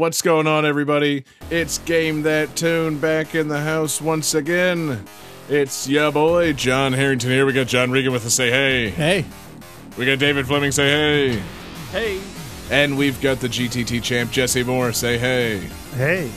What's 0.00 0.22
going 0.22 0.46
on, 0.46 0.64
everybody? 0.64 1.22
It's 1.50 1.76
Game 1.76 2.22
That 2.22 2.56
Tune 2.56 2.98
back 2.98 3.34
in 3.34 3.48
the 3.48 3.60
house 3.60 4.00
once 4.00 4.32
again. 4.32 5.04
It's 5.50 5.86
ya 5.86 6.10
boy, 6.10 6.54
John 6.54 6.94
Harrington 6.94 7.28
here. 7.28 7.44
We 7.44 7.52
got 7.52 7.66
John 7.66 7.90
Regan 7.90 8.10
with 8.10 8.24
us, 8.24 8.32
say 8.32 8.50
hey. 8.50 8.88
Hey. 8.88 9.26
We 9.98 10.06
got 10.06 10.18
David 10.18 10.46
Fleming, 10.46 10.72
say 10.72 10.88
hey. 10.88 11.42
Hey. 11.92 12.20
And 12.70 12.96
we've 12.96 13.20
got 13.20 13.40
the 13.40 13.48
GTT 13.48 14.02
champ, 14.02 14.30
Jesse 14.30 14.64
Moore, 14.64 14.94
say 14.94 15.18
hey. 15.18 15.58
Hey. 15.94 16.32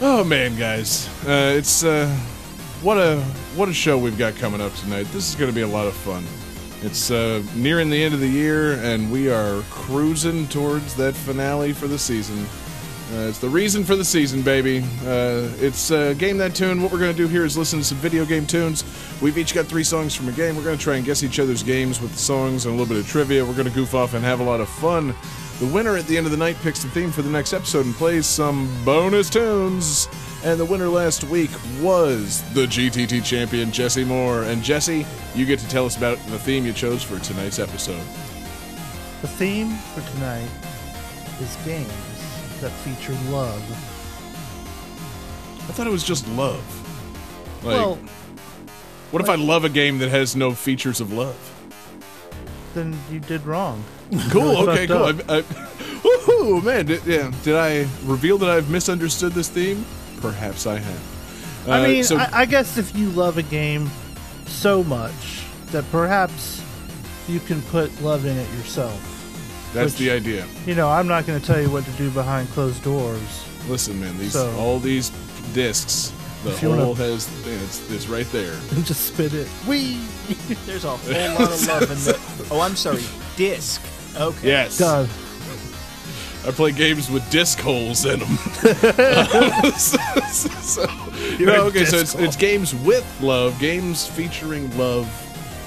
Oh 0.00 0.24
man, 0.24 0.56
guys, 0.56 1.08
uh, 1.26 1.52
it's 1.54 1.84
uh, 1.84 2.08
what 2.80 2.96
a 2.96 3.20
what 3.56 3.68
a 3.68 3.74
show 3.74 3.98
we've 3.98 4.16
got 4.16 4.34
coming 4.36 4.62
up 4.62 4.74
tonight. 4.76 5.06
This 5.12 5.28
is 5.28 5.34
going 5.34 5.50
to 5.50 5.54
be 5.54 5.60
a 5.62 5.68
lot 5.68 5.86
of 5.86 5.92
fun. 5.92 6.24
It's 6.84 7.12
uh, 7.12 7.42
nearing 7.54 7.90
the 7.90 8.02
end 8.02 8.12
of 8.12 8.18
the 8.18 8.28
year, 8.28 8.72
and 8.72 9.10
we 9.10 9.30
are 9.30 9.62
cruising 9.70 10.48
towards 10.48 10.94
that 10.96 11.14
finale 11.14 11.72
for 11.72 11.86
the 11.86 11.98
season. 11.98 12.44
Uh, 13.12 13.28
it's 13.28 13.38
the 13.38 13.48
reason 13.48 13.84
for 13.84 13.94
the 13.94 14.04
season, 14.04 14.42
baby. 14.42 14.78
Uh, 15.04 15.48
it's 15.60 15.92
uh, 15.92 16.14
Game 16.14 16.38
That 16.38 16.56
Tune. 16.56 16.82
What 16.82 16.90
we're 16.90 16.98
going 16.98 17.12
to 17.12 17.16
do 17.16 17.28
here 17.28 17.44
is 17.44 17.56
listen 17.56 17.78
to 17.78 17.84
some 17.84 17.98
video 17.98 18.24
game 18.24 18.46
tunes. 18.46 18.84
We've 19.20 19.38
each 19.38 19.54
got 19.54 19.66
three 19.66 19.84
songs 19.84 20.14
from 20.14 20.28
a 20.28 20.32
game. 20.32 20.56
We're 20.56 20.64
going 20.64 20.76
to 20.76 20.82
try 20.82 20.96
and 20.96 21.04
guess 21.04 21.22
each 21.22 21.38
other's 21.38 21.62
games 21.62 22.00
with 22.00 22.12
the 22.12 22.18
songs 22.18 22.66
and 22.66 22.74
a 22.74 22.76
little 22.76 22.92
bit 22.92 23.04
of 23.04 23.08
trivia. 23.08 23.44
We're 23.44 23.52
going 23.52 23.68
to 23.68 23.74
goof 23.74 23.94
off 23.94 24.14
and 24.14 24.24
have 24.24 24.40
a 24.40 24.44
lot 24.44 24.60
of 24.60 24.68
fun. 24.68 25.14
The 25.60 25.66
winner 25.66 25.96
at 25.96 26.06
the 26.06 26.16
end 26.16 26.26
of 26.26 26.32
the 26.32 26.38
night 26.38 26.56
picks 26.62 26.82
the 26.82 26.88
theme 26.88 27.12
for 27.12 27.22
the 27.22 27.30
next 27.30 27.52
episode 27.52 27.86
and 27.86 27.94
plays 27.94 28.26
some 28.26 28.68
bonus 28.84 29.30
tunes. 29.30 30.08
And 30.44 30.58
the 30.58 30.64
winner 30.64 30.88
last 30.88 31.24
week 31.24 31.50
was 31.80 32.42
the 32.52 32.66
GTT 32.66 33.24
champion, 33.24 33.70
Jesse 33.70 34.04
Moore. 34.04 34.42
And 34.42 34.62
Jesse, 34.62 35.06
you 35.34 35.46
get 35.46 35.60
to 35.60 35.68
tell 35.68 35.86
us 35.86 35.96
about 35.96 36.18
the 36.26 36.38
theme 36.38 36.66
you 36.66 36.72
chose 36.72 37.02
for 37.02 37.18
tonight's 37.20 37.58
episode. 37.60 38.04
The 39.20 39.28
theme 39.28 39.70
for 39.94 40.00
tonight 40.12 40.48
is 41.40 41.56
games 41.64 41.88
that 42.60 42.70
feature 42.70 43.12
love. 43.30 43.62
I 45.68 45.72
thought 45.72 45.86
it 45.86 45.90
was 45.90 46.02
just 46.02 46.26
love. 46.28 46.64
Like, 47.64 47.76
well, 47.76 47.96
what 49.12 49.22
if 49.22 49.28
I 49.28 49.36
love 49.36 49.64
a 49.64 49.68
game 49.68 49.98
that 49.98 50.08
has 50.08 50.34
no 50.34 50.52
features 50.52 51.00
of 51.00 51.12
love? 51.12 51.36
then 52.74 52.98
you 53.10 53.20
did 53.20 53.44
wrong. 53.44 53.84
Cool. 54.30 54.68
Okay. 54.68 54.86
Cool. 54.86 55.04
I. 55.04 55.08
I, 55.38 55.42
woohoo, 56.02 56.62
man! 56.62 56.84
Did, 56.86 57.04
yeah. 57.06 57.32
Did 57.42 57.54
I 57.54 57.88
reveal 58.04 58.36
that 58.38 58.50
I've 58.50 58.68
misunderstood 58.68 59.32
this 59.32 59.48
theme? 59.48 59.86
Perhaps 60.22 60.66
I 60.66 60.78
have. 60.78 61.68
I 61.68 61.80
Uh, 61.80 61.82
mean, 61.88 62.04
so 62.04 62.16
I, 62.16 62.28
I 62.32 62.44
guess 62.46 62.78
if 62.78 62.96
you 62.96 63.10
love 63.10 63.36
a 63.38 63.42
game 63.42 63.90
so 64.46 64.82
much 64.84 65.44
that 65.72 65.84
perhaps 65.90 66.62
you 67.28 67.40
can 67.40 67.60
put 67.62 67.90
love 68.02 68.24
in 68.24 68.36
it 68.36 68.48
yourself. 68.56 69.00
that's 69.74 69.92
which- 69.92 70.00
the 70.00 70.10
idea. 70.10 70.46
You 70.66 70.74
know, 70.74 70.88
I'm 70.88 71.06
not 71.08 71.26
going 71.26 71.40
to 71.40 71.46
tell 71.46 71.60
you 71.60 71.70
what 71.70 71.84
to 71.84 71.90
do 71.92 72.10
behind 72.10 72.48
closed 72.50 72.82
doors. 72.82 73.44
Listen, 73.68 74.00
man. 74.00 74.16
These 74.18 74.32
So- 74.32 74.54
all 74.56 74.78
these 74.78 75.10
discs. 75.54 76.12
The 76.44 76.50
If 76.50 76.62
wanna- 76.64 76.84
hole 76.84 76.94
has 76.96 77.28
it's, 77.46 77.88
it's 77.90 78.08
right 78.08 78.30
there. 78.32 78.54
Just 78.82 79.06
spit 79.06 79.32
it. 79.32 79.46
Wee! 79.68 80.00
There's 80.66 80.84
a 80.84 80.96
whole 80.96 81.34
lot 81.38 81.52
of 81.52 81.68
love 81.68 81.82
in 81.82 81.88
the. 82.04 82.18
Oh, 82.50 82.60
I'm 82.60 82.74
sorry. 82.74 83.02
Disc. 83.36 83.80
Okay. 84.16 84.48
Yes. 84.48 84.78
God. 84.78 85.08
I 86.44 86.50
play 86.50 86.72
games 86.72 87.08
with 87.10 87.28
disc 87.30 87.60
holes 87.60 88.04
in 88.04 88.18
them. 88.18 88.36
so, 89.76 89.98
you 91.38 91.46
know, 91.46 91.66
okay, 91.66 91.84
so 91.84 91.96
it's, 91.98 92.14
it's 92.16 92.34
games 92.36 92.74
with 92.74 93.06
love, 93.20 93.58
games 93.60 94.06
featuring 94.08 94.76
love. 94.76 95.06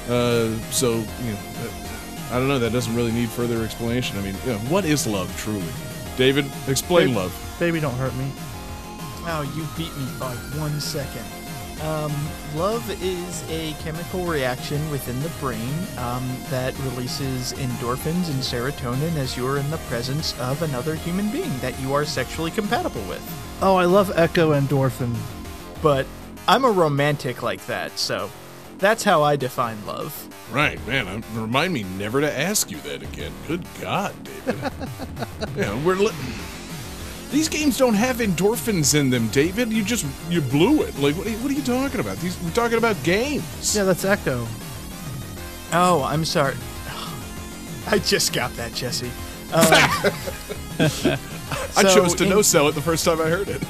Uh, 0.09 0.53
so, 0.71 0.95
you 1.23 1.31
know, 1.31 1.39
uh, 1.59 2.31
I 2.31 2.39
don't 2.39 2.47
know. 2.47 2.59
That 2.59 2.73
doesn't 2.73 2.95
really 2.95 3.11
need 3.13 3.29
further 3.29 3.63
explanation. 3.63 4.17
I 4.17 4.21
mean, 4.21 4.35
you 4.45 4.51
know, 4.53 4.59
what 4.69 4.83
is 4.83 5.07
love 5.07 5.33
truly? 5.39 5.63
David, 6.17 6.45
explain 6.67 7.07
Babe- 7.07 7.17
love. 7.17 7.55
Baby, 7.59 7.79
don't 7.79 7.95
hurt 7.95 8.13
me. 8.15 8.29
Oh, 9.27 9.41
you 9.55 9.65
beat 9.77 9.95
me 9.97 10.05
by 10.19 10.35
one 10.59 10.79
second. 10.81 11.25
Um, 11.85 12.11
love 12.55 12.89
is 13.03 13.47
a 13.47 13.73
chemical 13.83 14.25
reaction 14.25 14.89
within 14.89 15.21
the 15.21 15.29
brain 15.39 15.69
um, 15.99 16.27
that 16.49 16.75
releases 16.79 17.53
endorphins 17.53 18.27
and 18.27 18.41
serotonin 18.41 19.15
as 19.17 19.37
you're 19.37 19.57
in 19.57 19.69
the 19.69 19.77
presence 19.77 20.37
of 20.39 20.63
another 20.63 20.95
human 20.95 21.29
being 21.29 21.55
that 21.59 21.79
you 21.79 21.93
are 21.93 22.03
sexually 22.03 22.49
compatible 22.49 23.03
with. 23.03 23.21
Oh, 23.61 23.75
I 23.75 23.85
love 23.85 24.11
Echo 24.15 24.59
Endorphin. 24.59 25.15
But 25.83 26.07
I'm 26.47 26.65
a 26.65 26.71
romantic 26.71 27.43
like 27.43 27.63
that, 27.67 27.99
so 27.99 28.31
that's 28.79 29.03
how 29.03 29.21
I 29.21 29.35
define 29.35 29.85
love. 29.85 30.27
Right, 30.51 30.83
man. 30.87 31.23
Remind 31.35 31.71
me 31.71 31.83
never 31.83 32.19
to 32.19 32.31
ask 32.35 32.71
you 32.71 32.77
that 32.79 33.03
again. 33.03 33.31
Good 33.47 33.63
God, 33.79 34.15
David. 34.23 34.71
yeah, 35.55 35.85
we're. 35.85 35.95
Li- 35.95 36.11
these 37.35 37.49
games 37.49 37.77
don't 37.77 37.95
have 37.95 38.17
endorphins 38.17 38.97
in 38.97 39.09
them, 39.09 39.27
David. 39.27 39.71
You 39.73 39.83
just 39.83 40.05
you 40.29 40.39
blew 40.39 40.83
it. 40.83 40.97
Like, 40.97 41.17
what 41.17 41.27
are 41.27 41.31
you, 41.31 41.37
what 41.39 41.51
are 41.51 41.53
you 41.53 41.61
talking 41.61 41.99
about? 41.99 42.15
These 42.19 42.41
we're 42.41 42.51
talking 42.51 42.77
about 42.77 42.95
games. 43.03 43.75
Yeah, 43.75 43.83
that's 43.83 44.05
Echo. 44.05 44.47
Oh, 45.73 46.01
I'm 46.03 46.23
sorry. 46.23 46.55
I 47.87 47.99
just 47.99 48.31
got 48.31 48.53
that, 48.55 48.73
Jesse. 48.73 49.11
Um, 49.53 51.17
I 51.77 51.83
chose 51.83 52.15
to 52.15 52.23
in- 52.23 52.29
no 52.29 52.41
sell 52.41 52.67
it 52.67 52.73
the 52.73 52.81
first 52.81 53.05
time 53.05 53.21
I 53.21 53.25
heard 53.29 53.47
it. 53.47 53.61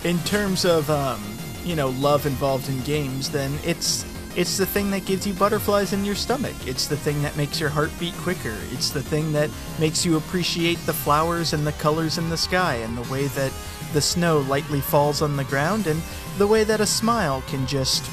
in 0.04 0.18
terms 0.20 0.64
of 0.64 0.88
um, 0.90 1.20
you 1.64 1.74
know 1.74 1.88
love 1.88 2.26
involved 2.26 2.68
in 2.68 2.80
games, 2.82 3.30
then 3.30 3.56
it's 3.64 4.04
it's 4.36 4.56
the 4.56 4.66
thing 4.66 4.90
that 4.90 5.04
gives 5.06 5.26
you 5.26 5.32
butterflies 5.34 5.92
in 5.92 6.04
your 6.04 6.14
stomach. 6.14 6.54
It's 6.66 6.86
the 6.86 6.96
thing 6.96 7.22
that 7.22 7.36
makes 7.36 7.60
your 7.60 7.68
heart 7.70 7.90
beat 8.00 8.14
quicker. 8.14 8.56
It's 8.72 8.90
the 8.90 9.02
thing 9.02 9.32
that 9.32 9.50
makes 9.78 10.04
you 10.04 10.16
appreciate 10.16 10.78
the 10.86 10.92
flowers 10.92 11.52
and 11.52 11.66
the 11.66 11.72
colors 11.72 12.18
in 12.18 12.28
the 12.30 12.36
sky 12.36 12.74
and 12.76 12.96
the 12.98 13.12
way 13.12 13.26
that 13.28 13.52
the 13.92 14.00
snow 14.00 14.38
lightly 14.40 14.80
falls 14.80 15.22
on 15.22 15.36
the 15.36 15.44
ground 15.44 15.86
and 15.86 16.02
the 16.38 16.46
way 16.46 16.64
that 16.64 16.80
a 16.80 16.86
smile 16.86 17.42
can 17.46 17.66
just 17.66 18.10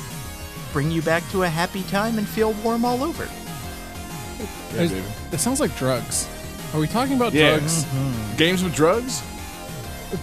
bring 0.73 0.91
you 0.91 1.01
back 1.01 1.27
to 1.31 1.43
a 1.43 1.47
happy 1.49 1.83
time 1.83 2.17
and 2.17 2.27
feel 2.27 2.53
warm 2.63 2.85
all 2.85 3.03
over. 3.03 3.27
yeah, 4.73 4.77
David. 4.87 5.03
It 5.31 5.39
sounds 5.39 5.59
like 5.59 5.75
drugs. 5.75 6.27
Are 6.73 6.79
we 6.79 6.87
talking 6.87 7.15
about 7.15 7.33
Yeah. 7.33 7.57
drugs? 7.57 7.83
Mm-hmm. 7.85 8.37
Games 8.37 8.63
with 8.63 8.73
drugs? 8.75 9.21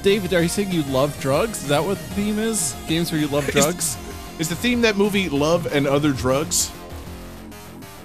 David, 0.03 0.33
are 0.35 0.43
you 0.43 0.49
saying 0.49 0.71
you 0.71 0.83
love 0.85 1.19
drugs? 1.21 1.63
Is 1.63 1.69
that 1.69 1.83
what 1.85 1.99
the 1.99 2.05
theme 2.15 2.39
is? 2.39 2.75
Games 2.87 3.11
where 3.11 3.21
you 3.21 3.27
love 3.29 3.47
drugs? 3.49 3.97
Is 4.39 4.49
the 4.49 4.55
theme 4.55 4.83
that 4.83 4.97
movie 4.97 5.29
Love 5.29 5.67
and 5.67 5.85
Other 5.85 6.13
Drugs? 6.13 6.71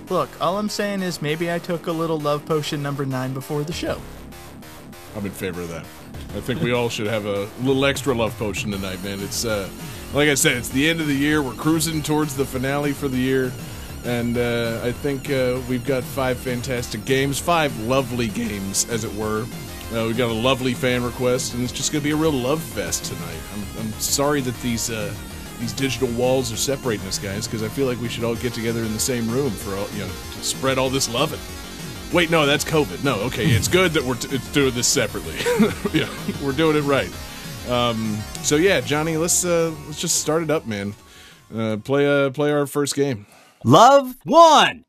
Look, 0.09 0.29
all 0.41 0.57
I'm 0.57 0.67
saying 0.67 1.03
is 1.03 1.21
maybe 1.21 1.51
I 1.51 1.59
took 1.59 1.85
a 1.85 1.91
little 1.91 2.19
love 2.19 2.43
potion 2.47 2.81
number 2.81 3.05
9 3.05 3.35
before 3.35 3.63
the 3.63 3.71
show. 3.71 4.01
I'm 5.15 5.23
in 5.25 5.31
favor 5.31 5.61
of 5.61 5.69
that. 5.69 5.85
I 6.35 6.41
think 6.41 6.61
we 6.61 6.71
all 6.71 6.89
should 6.89 7.05
have 7.05 7.27
a 7.27 7.47
little 7.61 7.85
extra 7.85 8.15
love 8.15 8.35
potion 8.39 8.71
tonight, 8.71 9.03
man. 9.03 9.19
It's 9.19 9.45
uh, 9.45 9.69
like 10.11 10.27
I 10.27 10.33
said, 10.33 10.57
it's 10.57 10.69
the 10.69 10.89
end 10.89 11.01
of 11.01 11.07
the 11.07 11.15
year. 11.15 11.43
We're 11.43 11.53
cruising 11.53 12.01
towards 12.01 12.35
the 12.35 12.45
finale 12.45 12.93
for 12.93 13.07
the 13.07 13.17
year, 13.17 13.51
and 14.03 14.35
uh, 14.35 14.81
I 14.83 14.91
think 14.91 15.29
uh, 15.29 15.61
we've 15.69 15.85
got 15.85 16.03
five 16.03 16.39
fantastic 16.39 17.05
games, 17.05 17.37
five 17.37 17.77
lovely 17.81 18.27
games, 18.27 18.89
as 18.89 19.03
it 19.03 19.13
were. 19.13 19.43
Uh, 19.93 20.05
we've 20.07 20.17
got 20.17 20.31
a 20.31 20.33
lovely 20.33 20.73
fan 20.73 21.03
request, 21.03 21.53
and 21.53 21.61
it's 21.63 21.71
just 21.71 21.91
going 21.91 22.01
to 22.01 22.03
be 22.03 22.11
a 22.11 22.15
real 22.15 22.31
love 22.31 22.61
fest 22.61 23.05
tonight. 23.05 23.39
I'm, 23.53 23.85
I'm 23.85 23.91
sorry 23.93 24.41
that 24.41 24.59
these 24.61 24.89
uh, 24.89 25.13
these 25.63 25.71
digital 25.71 26.09
walls 26.09 26.51
are 26.51 26.57
separating 26.57 27.07
us, 27.07 27.17
guys, 27.17 27.47
because 27.47 27.63
I 27.63 27.69
feel 27.69 27.87
like 27.87 27.99
we 28.01 28.09
should 28.09 28.25
all 28.25 28.35
get 28.35 28.53
together 28.53 28.81
in 28.81 28.91
the 28.91 28.99
same 28.99 29.29
room 29.29 29.49
for 29.49 29.75
all, 29.77 29.87
you 29.93 29.99
know 29.99 30.07
to 30.07 30.43
spread 30.43 30.77
all 30.77 30.89
this 30.89 31.11
loving. 31.11 31.39
Wait, 32.11 32.29
no, 32.29 32.45
that's 32.45 32.65
COVID. 32.65 33.01
No, 33.01 33.15
okay, 33.21 33.45
it's 33.45 33.69
good 33.69 33.93
that 33.93 34.03
we're 34.03 34.15
t- 34.15 34.39
doing 34.51 34.73
this 34.73 34.87
separately. 34.87 35.35
yeah, 35.97 36.09
we're 36.43 36.51
doing 36.51 36.75
it 36.75 36.81
right. 36.81 37.09
Um, 37.69 38.17
so 38.41 38.57
yeah, 38.57 38.81
Johnny, 38.81 39.15
let's 39.15 39.45
uh, 39.45 39.73
let's 39.87 40.01
just 40.01 40.19
start 40.19 40.43
it 40.43 40.51
up, 40.51 40.67
man. 40.67 40.93
Uh, 41.55 41.77
play 41.77 42.05
uh, 42.05 42.29
play 42.31 42.51
our 42.51 42.67
first 42.67 42.93
game. 42.93 43.25
Love 43.63 44.13
one. 44.25 44.83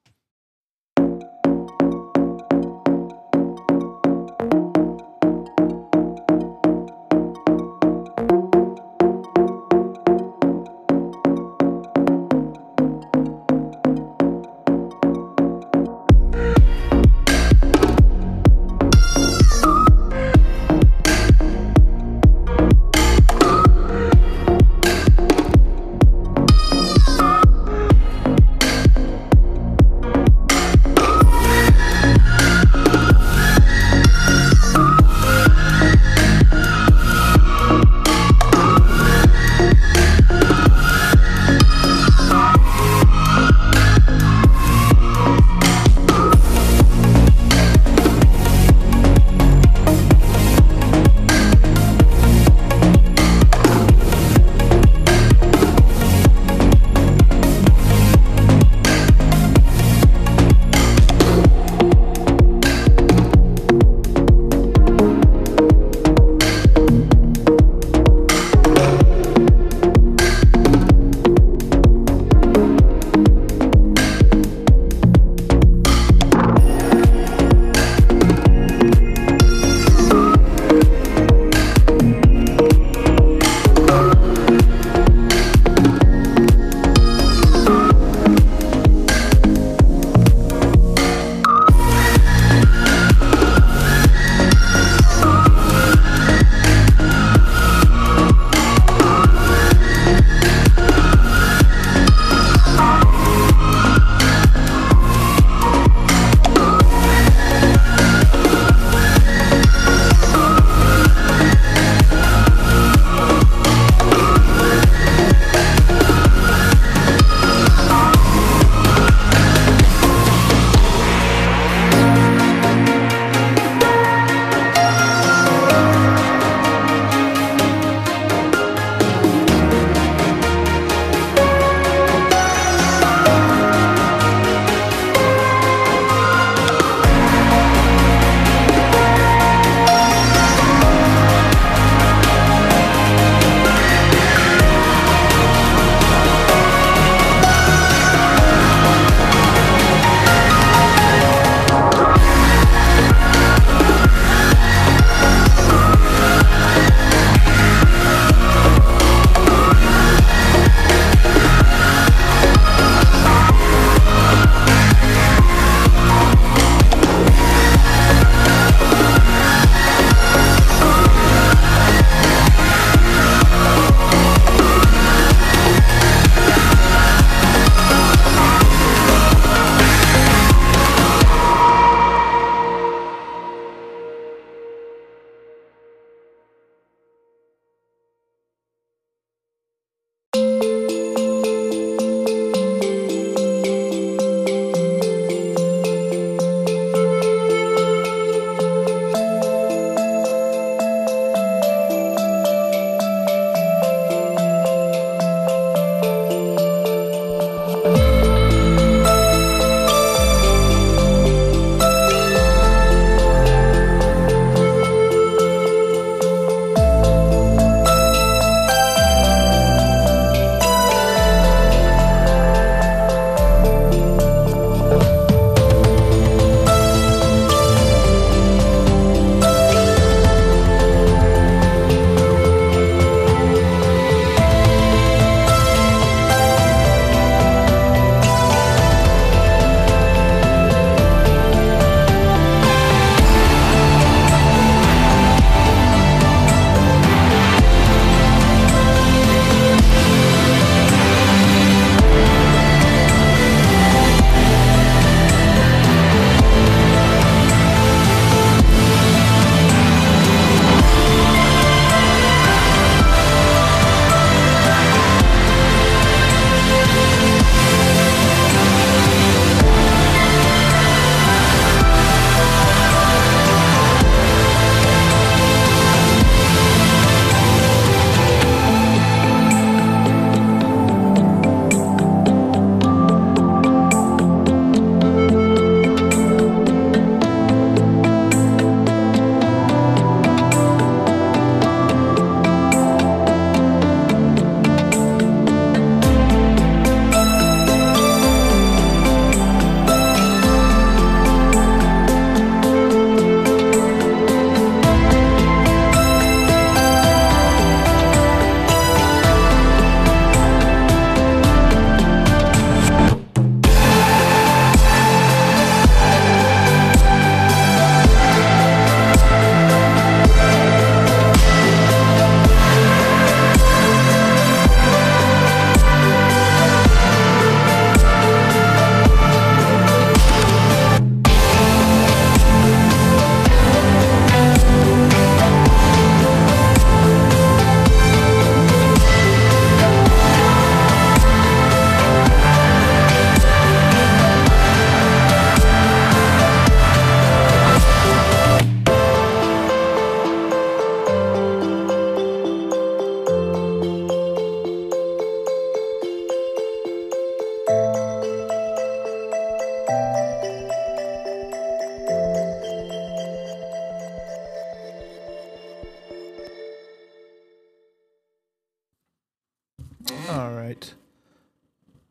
All 370.29 370.53
right. 370.53 370.95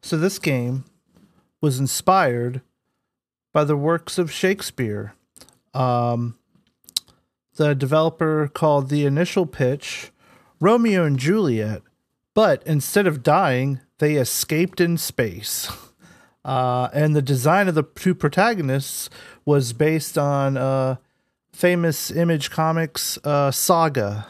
So 0.01 0.17
this 0.17 0.37
game 0.39 0.85
was 1.61 1.79
inspired 1.79 2.61
by 3.53 3.63
the 3.63 3.77
works 3.77 4.17
of 4.17 4.31
Shakespeare. 4.31 5.13
Um, 5.73 6.37
the 7.55 7.73
developer 7.73 8.49
called 8.53 8.89
the 8.89 9.05
initial 9.05 9.45
pitch 9.45 10.11
Romeo 10.59 11.05
and 11.05 11.17
Juliet, 11.17 11.81
but 12.33 12.63
instead 12.65 13.07
of 13.07 13.23
dying, 13.23 13.79
they 13.99 14.15
escaped 14.15 14.81
in 14.81 14.97
space. 14.97 15.71
Uh, 16.45 16.89
and 16.93 17.15
the 17.15 17.21
design 17.21 17.67
of 17.67 17.75
the 17.75 17.83
two 17.83 18.13
protagonists 18.13 19.09
was 19.45 19.73
based 19.73 20.17
on 20.17 20.57
uh, 20.57 20.97
famous 21.53 22.11
Image 22.11 22.51
Comics 22.51 23.17
uh, 23.23 23.51
saga. 23.51 24.27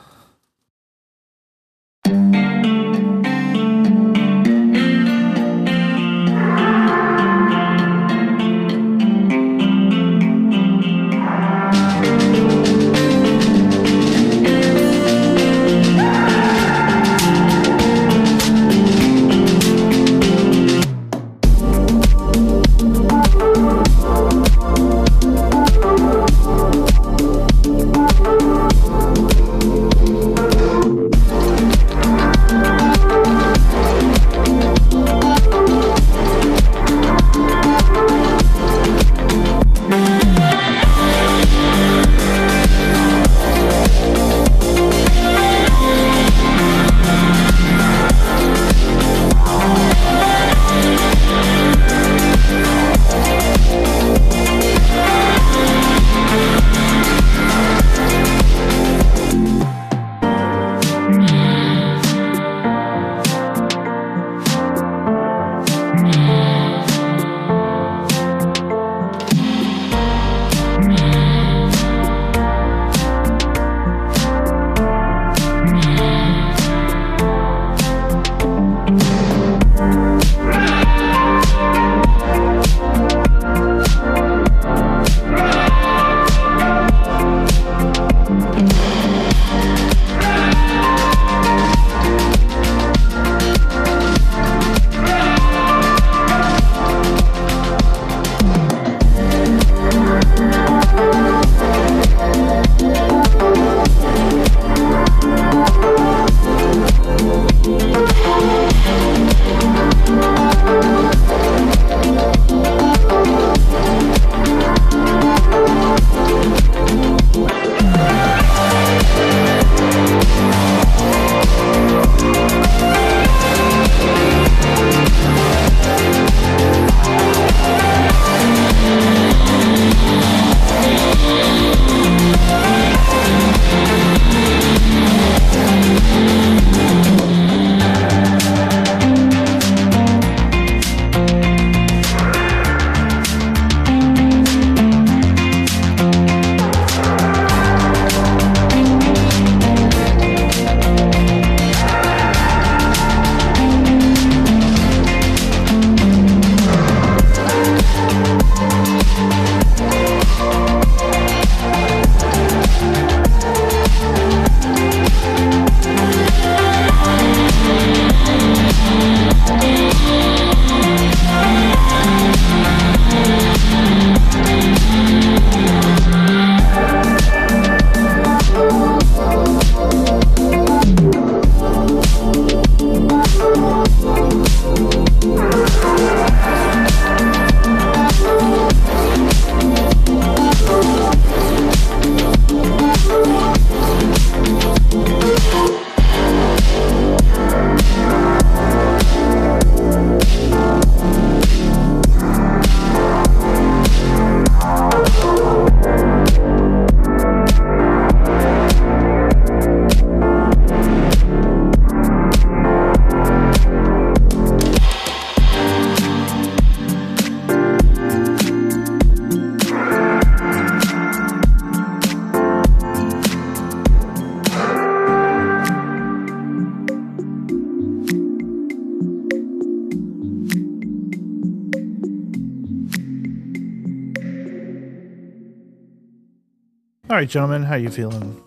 Right, 237.24 237.30
gentlemen, 237.30 237.63
how 237.63 237.75
you 237.75 237.89
feeling? 237.89 238.42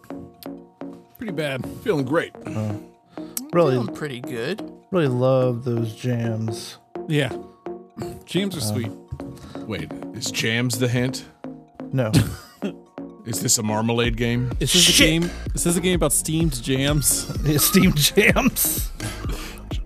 Pretty 1.16 1.32
bad. 1.32 1.66
Feeling 1.82 2.04
great. 2.04 2.32
Really, 3.52 3.72
Feeling 3.76 3.94
pretty 3.94 4.20
good. 4.20 4.60
really 4.90 5.08
love 5.08 5.64
those 5.64 5.94
jams. 5.94 6.76
Yeah. 7.08 7.34
Jams 8.26 8.54
are 8.54 8.60
uh. 8.60 8.74
sweet. 8.74 8.90
Wait, 9.66 9.90
is 10.14 10.30
Jams 10.30 10.78
the 10.78 10.88
hint? 10.88 11.24
No, 11.92 12.12
Is 13.24 13.40
this 13.40 13.56
a 13.58 13.62
marmalade 13.62 14.16
game? 14.16 14.52
Is 14.60 14.72
this 14.72 14.82
Shit. 14.82 15.00
a 15.00 15.10
game? 15.10 15.22
This 15.52 15.56
is 15.56 15.64
this 15.64 15.76
a 15.76 15.80
game 15.80 15.94
about 15.96 16.12
steamed 16.12 16.62
jams? 16.62 17.08
steamed 17.64 17.96
jams. 17.96 18.90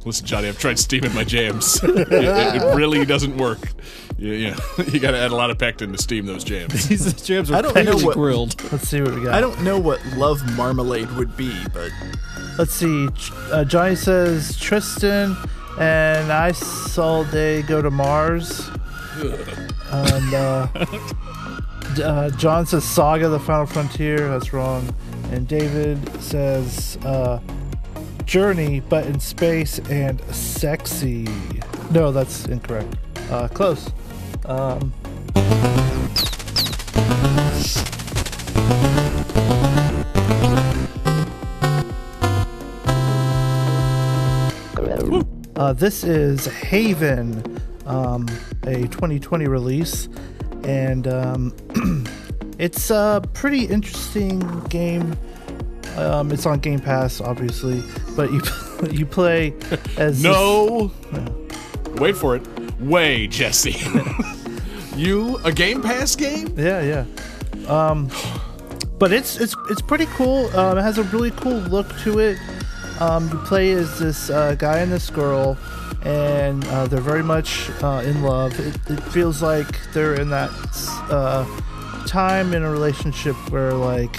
Listen, 0.04 0.26
Johnny, 0.26 0.48
I've 0.48 0.58
tried 0.58 0.78
steaming 0.78 1.14
my 1.14 1.24
jams. 1.24 1.82
it, 1.84 1.90
it- 2.12 2.62
it 2.62 2.74
really 2.74 3.04
doesn't 3.06 3.36
work. 3.36 3.58
You, 4.26 4.32
you, 4.34 4.50
know, 4.50 4.56
you 4.92 5.00
got 5.00 5.12
to 5.12 5.18
add 5.18 5.30
a 5.30 5.34
lot 5.34 5.48
of 5.50 5.56
pectin 5.56 5.92
to 5.92 5.98
steam 5.98 6.26
those 6.26 6.44
jams. 6.44 6.88
These 6.88 7.22
jams 7.22 7.50
are 7.50 7.54
I 7.56 7.62
don't 7.62 7.74
know 7.74 7.82
perfectly 7.84 8.04
what- 8.04 8.14
grilled. 8.16 8.70
Let's 8.70 8.86
see 8.86 9.00
what 9.00 9.14
we 9.14 9.22
got. 9.24 9.32
I 9.32 9.40
don't 9.40 9.62
know 9.62 9.78
what 9.78 10.04
love 10.14 10.42
marmalade 10.56 11.10
would 11.12 11.34
be, 11.38 11.54
but 11.72 11.90
let's 12.58 12.74
see. 12.74 13.08
Ch- 13.16 13.32
Uh, 13.50 13.64
Johnny 13.64 13.96
says 13.96 14.58
Tristan 14.58 15.34
and 15.78 16.30
Isolde 16.30 17.66
go 17.66 17.80
to 17.80 17.90
Mars. 17.90 18.68
And 19.90 20.34
uh, 20.34 20.66
D- 21.94 22.02
uh, 22.02 22.28
John 22.36 22.66
says 22.66 22.84
Saga: 22.84 23.28
The 23.28 23.40
Final 23.40 23.64
Frontier. 23.66 24.28
That's 24.28 24.52
wrong. 24.52 24.86
And 25.32 25.48
David 25.48 25.98
says 26.22 26.98
uh, 27.06 27.40
Journey, 28.26 28.80
but 28.80 29.06
in 29.06 29.18
space 29.18 29.78
and 29.88 30.20
sexy. 30.34 31.26
No, 31.90 32.12
that's 32.12 32.44
incorrect. 32.46 32.94
Uh, 33.30 33.48
close. 33.48 33.90
Um, 34.46 34.92
Uh, 45.56 45.74
this 45.74 46.04
is 46.04 46.46
Haven, 46.46 47.60
um, 47.84 48.26
a 48.62 48.88
2020 48.88 49.46
release, 49.46 50.08
and 50.64 51.06
um, 51.06 51.54
it's 52.58 52.90
a 52.90 53.22
pretty 53.34 53.66
interesting 53.66 54.40
game. 54.70 55.14
Um, 55.98 56.32
it's 56.32 56.46
on 56.46 56.60
Game 56.60 56.80
Pass, 56.80 57.20
obviously, 57.20 57.82
but 58.16 58.32
you 58.32 58.40
you 58.90 59.04
play 59.04 59.52
as 59.98 60.22
No. 60.22 60.90
Wait 61.96 62.16
for 62.16 62.36
it. 62.36 62.59
Way, 62.80 63.26
Jesse. 63.26 63.76
you 64.96 65.36
a 65.44 65.52
Game 65.52 65.82
Pass 65.82 66.16
game? 66.16 66.54
Yeah, 66.56 66.80
yeah. 66.80 67.68
Um, 67.68 68.08
but 68.98 69.12
it's 69.12 69.38
it's 69.38 69.54
it's 69.68 69.82
pretty 69.82 70.06
cool. 70.06 70.46
Um, 70.56 70.78
it 70.78 70.82
has 70.82 70.98
a 70.98 71.02
really 71.04 71.30
cool 71.30 71.58
look 71.58 71.86
to 72.00 72.18
it. 72.18 72.38
Um, 72.98 73.28
you 73.28 73.38
play 73.38 73.72
as 73.72 73.98
this 73.98 74.30
uh, 74.30 74.54
guy 74.54 74.78
and 74.78 74.90
this 74.90 75.10
girl, 75.10 75.58
and 76.04 76.64
uh, 76.66 76.86
they're 76.86 77.00
very 77.00 77.22
much 77.22 77.70
uh, 77.82 78.02
in 78.04 78.22
love. 78.22 78.58
It, 78.58 78.76
it 78.88 79.00
feels 79.04 79.42
like 79.42 79.68
they're 79.92 80.14
in 80.14 80.30
that 80.30 80.50
uh, 81.10 81.44
time 82.06 82.54
in 82.54 82.62
a 82.62 82.70
relationship 82.70 83.36
where 83.50 83.72
like 83.72 84.18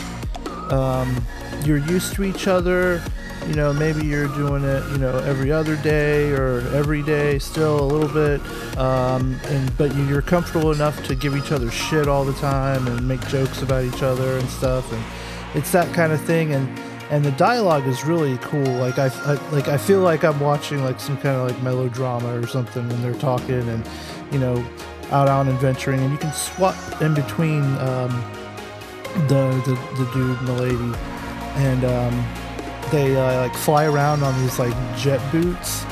um, 0.71 1.25
you're 1.63 1.77
used 1.77 2.13
to 2.15 2.23
each 2.23 2.47
other. 2.47 3.01
You 3.47 3.55
know, 3.55 3.73
maybe 3.73 4.05
you're 4.05 4.27
doing 4.29 4.63
it, 4.63 4.83
you 4.91 4.97
know, 4.97 5.17
every 5.19 5.51
other 5.51 5.75
day 5.77 6.31
or 6.31 6.59
every 6.73 7.01
day, 7.01 7.39
still 7.39 7.79
a 7.79 7.87
little 7.93 8.07
bit. 8.09 8.39
Um, 8.77 9.35
and 9.47 9.75
but 9.77 9.93
you- 9.95 10.03
you're 10.05 10.21
comfortable 10.21 10.71
enough 10.71 11.03
to 11.07 11.15
give 11.15 11.35
each 11.35 11.51
other 11.51 11.69
shit 11.71 12.07
all 12.07 12.23
the 12.23 12.33
time 12.33 12.85
and 12.87 13.07
make 13.07 13.25
jokes 13.27 13.61
about 13.61 13.83
each 13.83 14.03
other 14.03 14.37
and 14.37 14.47
stuff. 14.49 14.91
And 14.93 15.01
it's 15.55 15.71
that 15.71 15.91
kind 15.93 16.11
of 16.13 16.21
thing. 16.21 16.53
And 16.53 16.67
and 17.09 17.25
the 17.25 17.31
dialogue 17.31 17.85
is 17.87 18.05
really 18.05 18.37
cool. 18.37 18.63
Like 18.75 18.97
I, 18.97 19.07
I 19.25 19.33
like 19.51 19.67
I 19.67 19.77
feel 19.77 19.99
like 19.99 20.23
I'm 20.23 20.39
watching 20.39 20.83
like 20.83 20.99
some 20.99 21.17
kind 21.17 21.35
of 21.35 21.47
like 21.51 21.61
melodrama 21.61 22.39
or 22.39 22.47
something 22.47 22.87
when 22.87 23.01
they're 23.01 23.13
talking 23.15 23.67
and 23.67 23.83
you 24.31 24.39
know 24.39 24.63
out 25.11 25.27
on 25.27 25.49
adventuring. 25.49 25.99
And 25.99 26.11
you 26.11 26.17
can 26.17 26.31
swap 26.31 26.75
in 27.01 27.13
between. 27.13 27.63
Um, 27.79 28.23
the, 29.27 29.51
the 29.65 30.03
the 30.05 30.09
dude 30.13 30.37
and 30.39 30.47
the 30.47 30.53
lady, 30.53 30.97
and 31.57 31.83
um, 31.83 32.25
they 32.91 33.15
uh, 33.15 33.41
like 33.41 33.55
fly 33.55 33.85
around 33.85 34.23
on 34.23 34.39
these 34.41 34.59
like 34.59 34.73
jet 34.97 35.19
boots, 35.31 35.83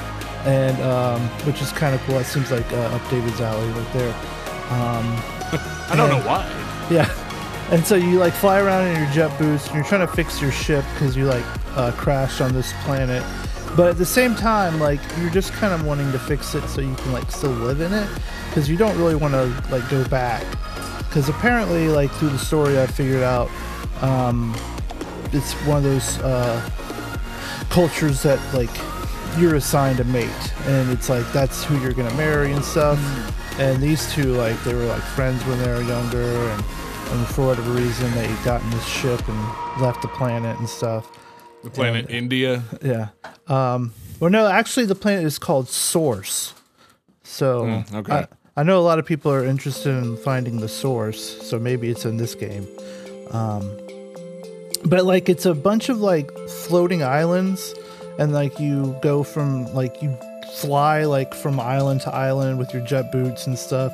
and 0.46 0.80
um, 0.82 1.22
which 1.46 1.62
is 1.62 1.72
kind 1.72 1.96
of 1.96 2.02
cool. 2.02 2.18
It 2.20 2.26
seems 2.26 2.52
like 2.52 2.72
uh, 2.74 2.96
up 2.96 3.10
David's 3.10 3.42
alley 3.42 3.68
right 3.70 3.94
there. 3.94 4.14
Um, 4.70 5.06
I 5.90 5.96
don't 5.96 6.10
know 6.10 6.28
why. 6.28 6.46
yeah. 6.92 7.10
And 7.72 7.86
so 7.86 7.96
you 7.96 8.18
like 8.18 8.34
fly 8.34 8.60
around 8.60 8.88
in 8.88 9.00
your 9.00 9.12
jet 9.12 9.38
boots 9.38 9.68
and 9.68 9.76
you're 9.76 9.84
trying 9.84 10.02
to 10.06 10.12
fix 10.12 10.42
your 10.42 10.52
ship 10.52 10.84
because 10.94 11.16
you 11.16 11.26
like 11.26 11.46
uh, 11.78 11.92
crashed 11.92 12.42
on 12.42 12.52
this 12.52 12.74
planet. 12.84 13.24
But 13.76 13.90
at 13.90 13.98
the 13.98 14.06
same 14.06 14.34
time, 14.34 14.80
like 14.80 15.00
you're 15.20 15.30
just 15.30 15.54
kind 15.54 15.74
of 15.74 15.86
wanting 15.86 16.12
to 16.12 16.20
fix 16.20 16.56
it 16.56 16.68
so 16.68 16.82
you 16.82 16.96
can 16.96 17.12
like 17.12 17.30
still 17.30 17.52
live 17.52 17.82
in 17.82 17.94
it 17.94 18.10
because 18.48 18.68
you 18.70 18.76
don't 18.76 18.98
really 18.98 19.16
want 19.16 19.34
to 19.36 19.46
like 19.72 19.88
go 19.90 20.04
back. 20.08 20.44
Because 20.98 21.30
apparently, 21.30 21.88
like 21.88 22.12
through 22.12 22.30
the 22.30 22.40
story, 22.40 22.80
I 22.80 22.88
figured 22.88 23.24
out 23.24 23.50
um, 24.02 24.56
it's 25.32 25.54
one 25.66 25.78
of 25.78 25.84
those 25.84 26.18
uh, 26.20 26.70
cultures 27.70 28.24
that 28.24 28.40
like 28.54 28.70
you're 29.38 29.56
assigned 29.56 30.00
a 30.00 30.04
mate 30.06 30.54
and 30.66 30.90
it's 30.92 31.08
like 31.10 31.26
that's 31.32 31.64
who 31.64 31.80
you're 31.80 31.94
gonna 31.94 32.14
marry 32.16 32.52
and 32.52 32.64
stuff. 32.66 33.00
And 33.60 33.82
these 33.82 34.12
two 34.14 34.34
like 34.34 34.62
they 34.64 34.74
were 34.74 34.86
like 34.86 35.02
friends 35.02 35.44
when 35.46 35.60
they 35.60 35.68
were 35.70 35.82
younger 35.82 36.24
and, 36.50 36.64
and 37.12 37.28
for 37.28 37.48
whatever 37.48 37.72
reason 37.72 38.12
they 38.16 38.28
got 38.44 38.62
in 38.64 38.70
this 38.72 38.86
ship 38.86 39.22
and 39.28 39.82
left 39.82 40.02
the 40.02 40.08
planet 40.10 40.58
and 40.60 40.68
stuff. 40.70 41.12
The 41.64 41.70
planet 41.70 42.10
India. 42.10 42.64
yeah. 42.82 43.10
Um 43.48 43.94
well 44.20 44.30
no 44.32 44.48
actually 44.48 44.86
the 44.86 44.96
planet 44.96 45.26
is 45.26 45.38
called 45.38 45.70
source. 45.70 46.54
So 47.24 47.64
Mm, 47.64 47.94
okay. 47.96 48.14
I, 48.14 48.28
I 48.58 48.64
know 48.64 48.80
a 48.80 48.82
lot 48.82 48.98
of 49.00 49.06
people 49.06 49.32
are 49.32 49.46
interested 49.46 49.92
in 49.92 50.18
finding 50.18 50.60
the 50.60 50.68
source 50.68 51.48
so 51.48 51.60
maybe 51.60 51.90
it's 51.90 52.06
in 52.06 52.18
this 52.18 52.34
game. 52.34 52.68
Um 53.32 53.70
but 54.86 55.06
like 55.06 55.30
it's 55.30 55.46
a 55.46 55.54
bunch 55.54 55.90
of 55.90 56.00
like 56.00 56.32
floating 56.48 57.04
islands 57.04 57.74
and 58.18 58.34
like 58.34 58.60
you 58.60 58.98
go 59.02 59.24
from 59.24 59.72
like 59.74 60.02
you 60.02 60.18
fly 60.54 61.06
like 61.06 61.34
from 61.34 61.60
island 61.60 62.02
to 62.02 62.14
island 62.14 62.58
with 62.60 62.74
your 62.74 62.84
jet 62.84 63.12
boots 63.12 63.48
and 63.48 63.58
stuff. 63.58 63.94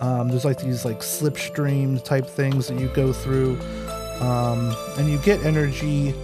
Um, 0.00 0.28
there's 0.28 0.44
like 0.46 0.58
these 0.58 0.84
like 0.84 1.00
slipstream 1.00 2.02
type 2.02 2.26
things 2.26 2.68
that 2.68 2.80
you 2.80 2.88
go 2.88 3.12
through. 3.12 3.58
Um, 4.20 4.74
and 4.98 5.10
you 5.10 5.18
get 5.18 5.42
energy 5.44 6.14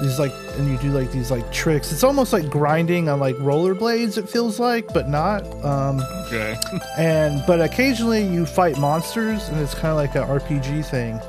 these 0.00 0.18
like 0.18 0.32
and 0.56 0.68
you 0.68 0.78
do 0.78 0.90
like 0.90 1.12
these 1.12 1.30
like 1.30 1.52
tricks. 1.52 1.92
It's 1.92 2.02
almost 2.04 2.32
like 2.32 2.48
grinding 2.48 3.08
on 3.08 3.20
like 3.20 3.36
rollerblades 3.36 4.16
it 4.18 4.28
feels 4.28 4.58
like 4.58 4.86
but 4.92 5.08
not. 5.08 5.44
Um, 5.64 6.00
Okay. 6.26 6.56
and 6.98 7.42
but 7.46 7.60
occasionally 7.60 8.24
you 8.24 8.46
fight 8.46 8.78
monsters 8.78 9.48
and 9.48 9.58
it's 9.60 9.74
kind 9.74 9.88
of 9.88 9.96
like 9.96 10.14
an 10.14 10.22
rpg 10.40 10.84
thing. 10.86 11.20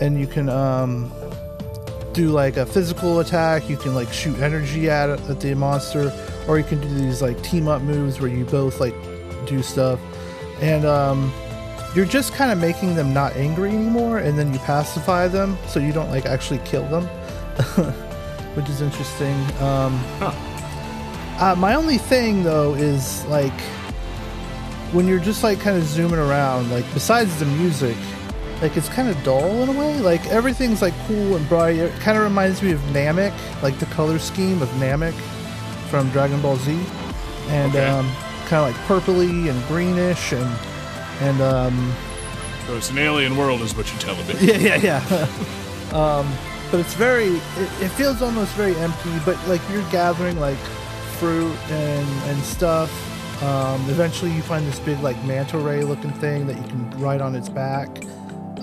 And 0.00 0.18
you 0.18 0.26
can 0.26 0.48
um 0.48 1.10
do 2.18 2.30
like 2.30 2.56
a 2.56 2.66
physical 2.66 3.20
attack. 3.20 3.70
You 3.70 3.76
can 3.76 3.94
like 3.94 4.12
shoot 4.12 4.36
energy 4.40 4.90
at, 4.90 5.08
at 5.08 5.40
the 5.40 5.54
monster 5.54 6.12
or 6.48 6.58
you 6.58 6.64
can 6.64 6.80
do 6.80 6.88
these 6.88 7.22
like 7.22 7.40
team 7.44 7.68
up 7.68 7.80
moves 7.80 8.18
where 8.20 8.28
you 8.28 8.44
both 8.44 8.80
like 8.80 8.94
do 9.46 9.62
stuff. 9.62 10.00
And 10.60 10.84
um 10.84 11.32
you're 11.94 12.04
just 12.04 12.34
kind 12.34 12.50
of 12.50 12.58
making 12.58 12.96
them 12.96 13.14
not 13.14 13.36
angry 13.36 13.70
anymore 13.70 14.18
and 14.18 14.36
then 14.36 14.52
you 14.52 14.58
pacify 14.58 15.28
them 15.28 15.56
so 15.68 15.78
you 15.78 15.92
don't 15.92 16.10
like 16.10 16.26
actually 16.26 16.58
kill 16.64 16.86
them 16.88 17.04
which 18.56 18.68
is 18.68 18.80
interesting. 18.80 19.36
Um 19.60 19.94
uh, 21.40 21.54
my 21.56 21.76
only 21.76 21.98
thing 21.98 22.42
though 22.42 22.74
is 22.74 23.24
like 23.26 23.60
when 24.90 25.06
you're 25.06 25.20
just 25.20 25.44
like 25.44 25.60
kind 25.60 25.76
of 25.76 25.84
zooming 25.84 26.18
around, 26.18 26.68
like 26.72 26.84
besides 26.94 27.38
the 27.38 27.46
music, 27.46 27.96
like 28.60 28.76
it's 28.76 28.88
kind 28.88 29.08
of 29.08 29.22
dull 29.22 29.62
in 29.62 29.68
a 29.68 29.72
way. 29.72 29.98
Like 30.00 30.26
everything's 30.26 30.82
like 30.82 30.94
cool 31.06 31.36
and 31.36 31.48
bright. 31.48 31.76
It 31.76 31.92
kind 32.00 32.16
of 32.18 32.24
reminds 32.24 32.62
me 32.62 32.72
of 32.72 32.80
Namek, 32.92 33.32
like 33.62 33.78
the 33.78 33.86
color 33.86 34.18
scheme 34.18 34.62
of 34.62 34.68
Namek 34.70 35.12
from 35.90 36.10
Dragon 36.10 36.40
Ball 36.42 36.56
Z, 36.56 36.78
and 37.48 37.74
Okay. 37.74 37.86
um, 37.86 38.10
kind 38.46 38.62
of 38.64 38.72
like 38.72 38.76
purpley 38.86 39.48
and 39.50 39.66
greenish 39.68 40.32
and 40.32 40.58
and 41.20 41.40
um, 41.40 41.94
So 42.66 42.76
it's 42.76 42.90
an 42.90 42.98
alien 42.98 43.36
world, 43.36 43.60
is 43.62 43.74
what 43.76 43.90
you're 43.90 44.00
telling 44.00 44.26
me. 44.28 44.34
yeah, 44.40 44.76
yeah, 44.76 45.02
yeah. 45.10 45.28
um, 45.92 46.32
but 46.70 46.80
it's 46.80 46.94
very, 46.94 47.28
it, 47.28 47.70
it 47.80 47.88
feels 47.88 48.20
almost 48.22 48.52
very 48.52 48.74
empty. 48.76 49.10
But 49.24 49.36
like 49.48 49.60
you're 49.70 49.88
gathering 49.90 50.38
like 50.38 50.58
fruit 51.18 51.56
and 51.70 52.08
and 52.30 52.42
stuff. 52.42 52.90
Um, 53.42 53.80
eventually, 53.88 54.32
you 54.32 54.42
find 54.42 54.66
this 54.66 54.78
big 54.80 54.98
like 55.00 55.16
manta 55.24 55.58
ray 55.58 55.82
looking 55.82 56.10
thing 56.12 56.46
that 56.48 56.56
you 56.56 56.62
can 56.64 56.90
ride 57.00 57.20
on 57.20 57.34
its 57.36 57.48
back. 57.48 57.88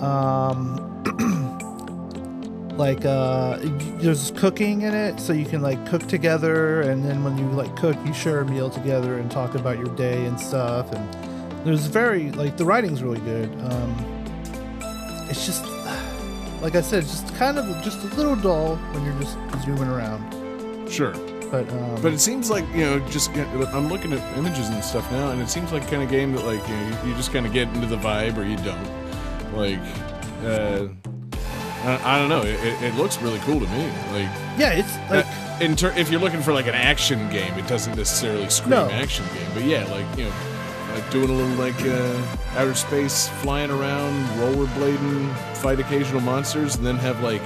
Um, 0.02 0.92
like 2.76 3.04
uh, 3.04 3.58
there's 3.98 4.30
cooking 4.32 4.82
in 4.82 4.94
it, 4.94 5.18
so 5.18 5.32
you 5.32 5.46
can 5.46 5.62
like 5.62 5.84
cook 5.86 6.06
together, 6.06 6.82
and 6.82 7.04
then 7.04 7.24
when 7.24 7.38
you 7.38 7.48
like 7.50 7.74
cook, 7.76 7.96
you 8.04 8.12
share 8.12 8.40
a 8.40 8.46
meal 8.46 8.70
together 8.70 9.18
and 9.18 9.30
talk 9.30 9.54
about 9.54 9.78
your 9.78 9.94
day 9.96 10.26
and 10.26 10.38
stuff. 10.38 10.92
And 10.92 11.66
there's 11.66 11.86
very 11.86 12.30
like 12.32 12.56
the 12.56 12.64
writing's 12.64 13.02
really 13.02 13.20
good. 13.20 13.50
Um, 13.70 13.94
it's 15.30 15.46
just 15.46 15.64
like 16.60 16.74
I 16.74 16.80
said, 16.80 17.02
it's 17.02 17.12
just 17.12 17.34
kind 17.36 17.58
of 17.58 17.82
just 17.82 18.02
a 18.02 18.08
little 18.16 18.36
dull 18.36 18.76
when 18.76 19.04
you're 19.04 19.20
just 19.20 19.38
zooming 19.64 19.88
around. 19.88 20.90
Sure. 20.90 21.12
But 21.50 21.68
um, 21.70 22.02
But 22.02 22.12
it 22.12 22.20
seems 22.20 22.50
like 22.50 22.64
you 22.74 22.84
know, 22.84 22.98
just 23.08 23.32
get, 23.32 23.46
I'm 23.72 23.88
looking 23.88 24.12
at 24.12 24.38
images 24.38 24.68
and 24.68 24.82
stuff 24.84 25.10
now, 25.10 25.30
and 25.30 25.40
it 25.40 25.48
seems 25.48 25.72
like 25.72 25.88
kind 25.88 26.02
of 26.02 26.10
game 26.10 26.32
that 26.32 26.44
like 26.44 26.66
you, 26.68 26.74
know, 26.74 27.02
you 27.06 27.14
just 27.14 27.32
kind 27.32 27.46
of 27.46 27.52
get 27.52 27.68
into 27.68 27.86
the 27.86 27.96
vibe 27.96 28.36
or 28.36 28.42
you 28.44 28.56
don't. 28.58 29.05
Like, 29.56 29.78
uh, 30.44 30.86
I, 31.84 32.00
I 32.04 32.18
don't 32.18 32.28
know. 32.28 32.42
It, 32.42 32.54
it, 32.64 32.82
it 32.82 32.94
looks 32.96 33.20
really 33.22 33.38
cool 33.40 33.58
to 33.60 33.66
me. 33.66 33.86
Like, 34.12 34.28
yeah, 34.58 34.72
it's 34.72 34.96
like 35.10 35.26
uh, 35.26 35.58
in 35.64 35.74
ter- 35.76 35.94
if 35.96 36.10
you're 36.10 36.20
looking 36.20 36.42
for 36.42 36.52
like 36.52 36.66
an 36.66 36.74
action 36.74 37.28
game, 37.30 37.52
it 37.58 37.66
doesn't 37.66 37.96
necessarily 37.96 38.48
scream 38.50 38.70
No. 38.70 38.90
action 38.90 39.24
game. 39.34 39.48
But 39.54 39.64
yeah, 39.64 39.84
like 39.84 40.04
you 40.18 40.24
know, 40.24 40.32
like 40.94 41.10
doing 41.10 41.30
a 41.30 41.32
little 41.32 41.56
like 41.56 41.80
uh, 41.82 42.58
outer 42.58 42.74
space, 42.74 43.28
flying 43.40 43.70
around, 43.70 44.26
rollerblading, 44.38 45.34
fight 45.56 45.80
occasional 45.80 46.20
monsters, 46.20 46.76
and 46.76 46.84
then 46.86 46.96
have 46.96 47.22
like 47.22 47.42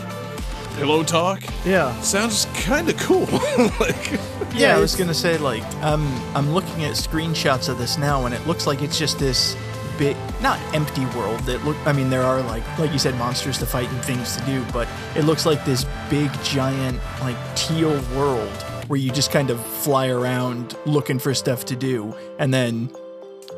Pillow 0.76 1.02
Talk 1.02 1.42
Yeah. 1.64 1.98
sounds 2.00 2.46
kind 2.54 2.88
of 2.88 2.96
cool. 2.98 3.26
like, 3.80 4.18
Yeah, 4.54 4.76
I 4.76 4.80
was 4.80 4.96
gonna 4.96 5.14
say 5.14 5.36
like 5.38 5.64
um, 5.82 6.06
I'm 6.34 6.52
looking 6.52 6.84
at 6.84 6.92
screenshots 6.94 7.68
of 7.68 7.78
this 7.78 7.98
now, 7.98 8.24
and 8.26 8.34
it 8.34 8.44
looks 8.46 8.66
like 8.66 8.80
it's 8.82 8.98
just 8.98 9.18
this 9.18 9.56
big, 10.00 10.16
not 10.40 10.58
empty 10.74 11.04
world. 11.16 11.38
That 11.40 11.62
look, 11.64 11.76
I 11.86 11.92
mean, 11.92 12.08
there 12.10 12.22
are 12.22 12.40
like 12.42 12.64
like 12.78 12.90
you 12.92 12.98
said, 12.98 13.14
monsters 13.16 13.58
to 13.58 13.66
fight 13.66 13.88
and 13.90 14.02
things 14.02 14.34
to 14.36 14.44
do, 14.46 14.64
but 14.72 14.88
it 15.14 15.22
looks 15.24 15.44
like 15.46 15.64
this 15.64 15.84
big, 16.08 16.32
giant, 16.42 16.98
like 17.20 17.36
teal 17.54 17.92
world 18.16 18.50
where 18.88 18.98
you 18.98 19.12
just 19.12 19.30
kind 19.30 19.50
of 19.50 19.64
fly 19.64 20.08
around 20.08 20.74
looking 20.86 21.20
for 21.20 21.34
stuff 21.34 21.66
to 21.66 21.76
do, 21.76 22.16
and 22.40 22.52
then 22.52 22.90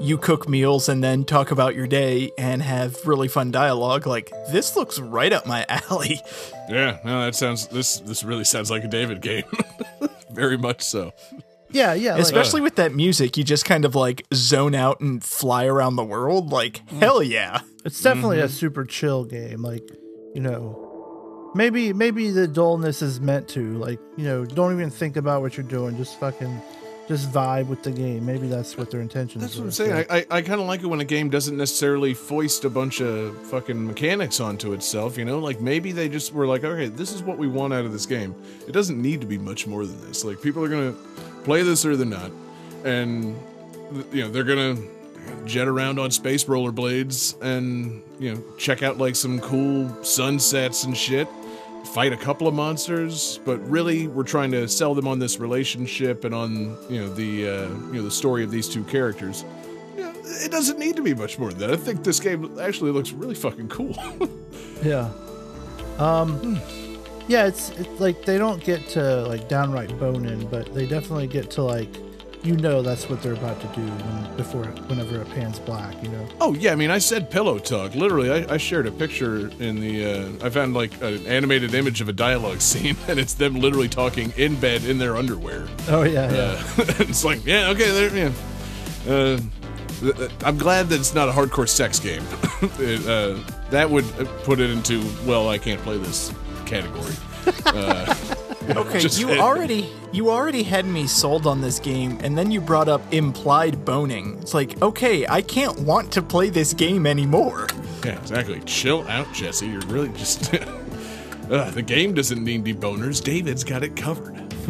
you 0.01 0.19
cook 0.19 0.49
meals 0.49 0.89
and 0.89 1.03
then 1.05 1.25
talk 1.25 1.53
about 1.53 1.77
your 1.77 1.87
day 1.87 2.31
and 2.37 2.61
have 2.61 3.07
really 3.07 3.29
fun 3.29 3.53
dialogue. 3.53 4.05
Like 4.07 4.31
this 4.51 4.75
looks 4.75 4.99
right 4.99 5.33
up 5.33 5.47
my 5.47 5.65
alley. 5.91 6.21
yeah, 6.69 6.99
no, 7.05 7.25
that 7.25 7.37
sounds 7.37 7.69
this 7.69 8.01
this 8.01 8.25
really 8.25 8.45
sounds 8.45 8.71
like 8.71 8.83
a 8.83 8.89
David 8.89 9.21
game. 9.21 9.45
Very 10.33 10.59
much 10.59 10.83
so. 10.83 11.13
Yeah, 11.73 11.95
yeah. 11.95 12.13
Like, 12.15 12.23
Especially 12.23 12.61
with 12.61 12.77
that 12.77 12.95
music, 12.95 13.37
you 13.37 13.45
just 13.45 13.65
kind 13.65 13.85
of 13.85 13.95
like 13.95 14.25
zone 14.35 14.75
out 14.75 15.01
and 15.01 15.23
fly 15.23 15.65
around 15.67 15.97
the 15.97 16.05
world. 16.05 16.51
Like, 16.51 16.87
hell 16.91 17.23
yeah. 17.23 17.61
it's 17.85 18.01
definitely 18.03 18.37
Mm-hmm. 18.39 18.47
a 18.47 18.51
super 18.51 18.85
chill 18.85 19.25
game. 19.25 19.63
Like, 19.63 19.89
you 20.35 20.41
know, 20.41 21.51
maybe 21.55 21.93
maybe 21.93 22.31
the 22.31 22.47
dullness 22.49 23.03
is 23.03 23.21
meant 23.21 23.49
to. 23.49 23.77
Like, 23.79 24.01
you 24.17 24.25
know, 24.25 24.45
don't 24.45 24.73
even 24.73 24.91
think 24.91 25.17
about 25.17 25.43
what 25.43 25.57
you're 25.57 25.67
doing. 25.67 25.97
Just 25.97 26.19
fucking, 26.21 26.61
just 27.09 27.31
vibe 27.33 27.67
with 27.67 27.83
the 27.83 27.91
game. 27.91 28.25
Maybe 28.25 28.47
that's 28.49 28.77
what 28.79 28.91
their 28.91 29.01
intentions. 29.01 29.43
That's 29.43 29.57
what 29.57 29.65
I'm 29.65 29.71
saying. 29.73 30.07
so- 30.09 30.15
I, 30.15 30.19
I, 30.19 30.27
I 30.39 30.43
kind 30.43 30.61
of 30.61 30.67
like 30.67 30.83
it 30.83 30.87
when 30.87 31.01
a 31.01 31.05
game 31.05 31.29
doesn't 31.31 31.57
necessarily 31.57 32.15
foist 32.15 32.65
a 32.65 32.71
bunch 32.71 33.01
of 33.03 33.37
fucking 33.49 33.87
mechanics 33.87 34.41
onto 34.41 34.73
itself, 34.73 35.19
you 35.19 35.25
know? 35.25 35.39
Like 35.39 35.61
maybe 35.61 35.93
they 35.93 36.09
just 36.09 36.33
were 36.33 36.47
like, 36.47 36.65
okay, 36.65 36.89
this 36.89 37.13
is 37.13 37.23
what 37.23 37.39
we 37.39 37.49
want 37.49 37.75
out 37.75 37.85
of 37.85 37.93
this 37.93 38.07
game. 38.07 38.35
It 38.69 38.73
doesn't 38.73 39.01
need 39.01 39.21
to 39.21 39.27
be 39.27 39.37
much 39.39 39.67
more 39.67 39.85
than 39.85 40.01
this. 40.07 40.25
Like 40.25 40.41
people 40.41 40.65
are 40.65 40.69
going 40.69 40.95
to 40.95 40.99
play 41.45 41.63
this 41.63 41.85
or 41.85 41.97
they're 41.97 42.07
not. 42.07 42.31
And, 42.85 43.37
you 44.13 44.23
know, 44.23 44.31
they're 44.31 44.45
to 44.45 44.91
jet 45.45 45.69
around 45.69 45.99
on 45.99 46.11
space 46.11 46.45
rollerblades 46.45 47.41
and, 47.43 48.03
you 48.19 48.35
know, 48.35 48.43
check 48.59 48.83
out 48.83 48.99
like 48.99 49.15
some 49.17 49.41
cool 49.41 50.03
sunsets 50.05 50.85
and 50.85 50.97
shit. 50.97 51.29
Fight 51.95 52.13
a 52.13 52.17
couple 52.17 52.47
of 52.47 52.55
monsters, 52.55 53.41
but 53.45 53.59
really 53.69 54.07
we're 54.07 54.23
trying 54.23 54.53
to 54.53 54.69
sell 54.69 54.95
them 54.95 55.07
on 55.09 55.19
this 55.19 55.39
relationship 55.41 56.25
and 56.25 56.35
on 56.35 56.77
you 56.89 57.01
know 57.01 57.13
the 57.13 57.49
uh, 57.49 57.69
you 57.69 57.95
know 57.95 58.03
the 58.03 58.11
story 58.11 58.45
of 58.45 58.51
these 58.53 58.69
two 58.69 58.85
characters. 58.85 59.45
Yeah, 59.99 60.13
it 60.25 60.51
doesn't 60.53 60.79
need 60.79 60.95
to 60.97 61.03
be 61.03 61.13
much 61.13 61.39
more 61.41 61.51
than 61.51 61.59
that. 61.59 61.71
I 61.73 61.77
think 61.77 62.05
this 62.05 62.21
game 62.21 62.57
actually 62.61 62.93
looks 62.93 63.11
really 63.13 63.35
fucking 63.35 63.69
cool. 63.69 63.97
Yeah. 64.83 65.11
Um 65.99 66.61
yeah, 67.29 67.47
it's 67.47 67.71
it's 67.71 68.01
like 68.01 68.25
they 68.25 68.39
don't 68.39 68.63
get 68.63 68.89
to 68.91 69.23
like 69.23 69.49
downright 69.49 69.97
bone 69.99 70.27
in, 70.27 70.47
but 70.49 70.75
they 70.75 70.87
definitely 70.87 71.27
get 71.27 71.51
to 71.53 71.63
like 71.63 71.89
you 72.43 72.57
know 72.57 72.83
that's 72.83 73.09
what 73.09 73.23
they're 73.23 73.35
about 73.35 73.61
to 73.61 73.67
do 73.69 73.87
when, 73.87 74.37
before 74.37 74.65
whenever 74.65 75.21
it 75.21 75.31
pans 75.31 75.59
black, 75.61 76.01
you 76.03 76.09
know. 76.09 76.29
oh 76.41 76.55
yeah, 76.55 76.73
I 76.73 76.75
mean 76.75 76.91
I 76.91 76.99
said 76.99 77.31
pillow 77.31 77.59
tug 77.59 77.95
Literally, 77.95 78.31
I, 78.31 78.55
I 78.55 78.57
shared 78.57 78.87
a 78.87 78.93
picture 78.93 79.49
in 79.61 79.81
the. 79.81 80.05
Uh, 80.05 80.47
I 80.47 80.51
found 80.51 80.75
like 80.75 81.01
an 81.03 81.25
animated 81.27 81.75
image 81.75 82.01
of 82.01 82.09
a 82.09 82.13
dialogue 82.13 82.61
scene, 82.61 82.97
and 83.09 83.19
it's 83.19 83.35
them 83.35 83.55
literally 83.55 83.89
talking 83.89 84.33
in 84.37 84.59
bed 84.59 84.85
in 84.85 84.99
their 84.99 85.17
underwear. 85.17 85.67
Oh 85.89 86.03
yeah, 86.03 86.33
yeah. 86.33 86.63
Uh, 86.79 86.85
it's 86.99 87.25
like 87.25 87.45
yeah, 87.47 87.69
okay, 87.71 87.91
there. 87.91 88.17
Yeah. 88.17 88.33
Uh, 89.09 89.41
I'm 90.45 90.59
glad 90.59 90.89
that 90.89 90.99
it's 90.99 91.15
not 91.15 91.29
a 91.29 91.33
hardcore 91.33 91.69
sex 91.69 92.01
game. 92.01 92.25
it, 92.81 93.07
uh, 93.07 93.39
that 93.71 93.89
would 93.89 94.05
put 94.43 94.59
it 94.59 94.71
into 94.71 95.01
well, 95.25 95.49
I 95.49 95.59
can't 95.59 95.81
play 95.83 95.97
this 95.97 96.33
category. 96.73 97.15
Okay, 98.71 99.01
Just- 99.01 99.19
you 99.19 99.29
already 99.41 99.91
you 100.13 100.31
already 100.31 100.63
had 100.63 100.87
me 100.87 101.07
sold 101.09 101.49
on 101.49 101.61
this 101.61 101.81
game, 101.81 102.19
and 102.23 102.39
then 102.39 102.53
you 102.53 102.61
brought 102.61 102.89
up 102.89 103.03
implied 103.13 103.85
boning. 103.85 104.39
It's 104.41 104.55
like, 104.55 104.81
okay, 104.81 105.27
I 105.27 105.43
can't 105.43 105.81
want 105.81 106.13
to 106.13 106.23
play 106.23 106.49
this 106.49 106.73
game 106.73 107.05
anymore. 107.05 107.67
Yeah, 108.05 108.21
exactly. 108.21 108.61
Chill 108.61 109.07
out, 109.09 109.33
Jesse. 109.33 109.67
You're 109.67 109.81
really 109.83 110.11
just. 110.11 110.55
uh, 111.51 111.71
the 111.73 111.83
game 111.83 112.15
doesn't 112.15 112.43
need 112.43 112.65
deboners. 112.65 113.23
David's 113.23 113.65
got 113.65 113.83
it 113.83 113.97
covered. 113.97 114.37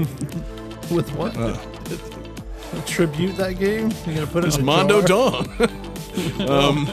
With 0.91 1.13
what? 1.15 1.37
Uh. 1.37 1.59
Tribute 2.87 3.37
that 3.37 3.59
game? 3.59 3.93
You're 4.07 4.15
gonna 4.15 4.27
put 4.27 4.45
it 4.45 4.49
It's 4.49 4.59
Mondo 4.59 5.03
jar? 5.03 5.45
Dawn. 5.45 6.49
um, 6.49 6.91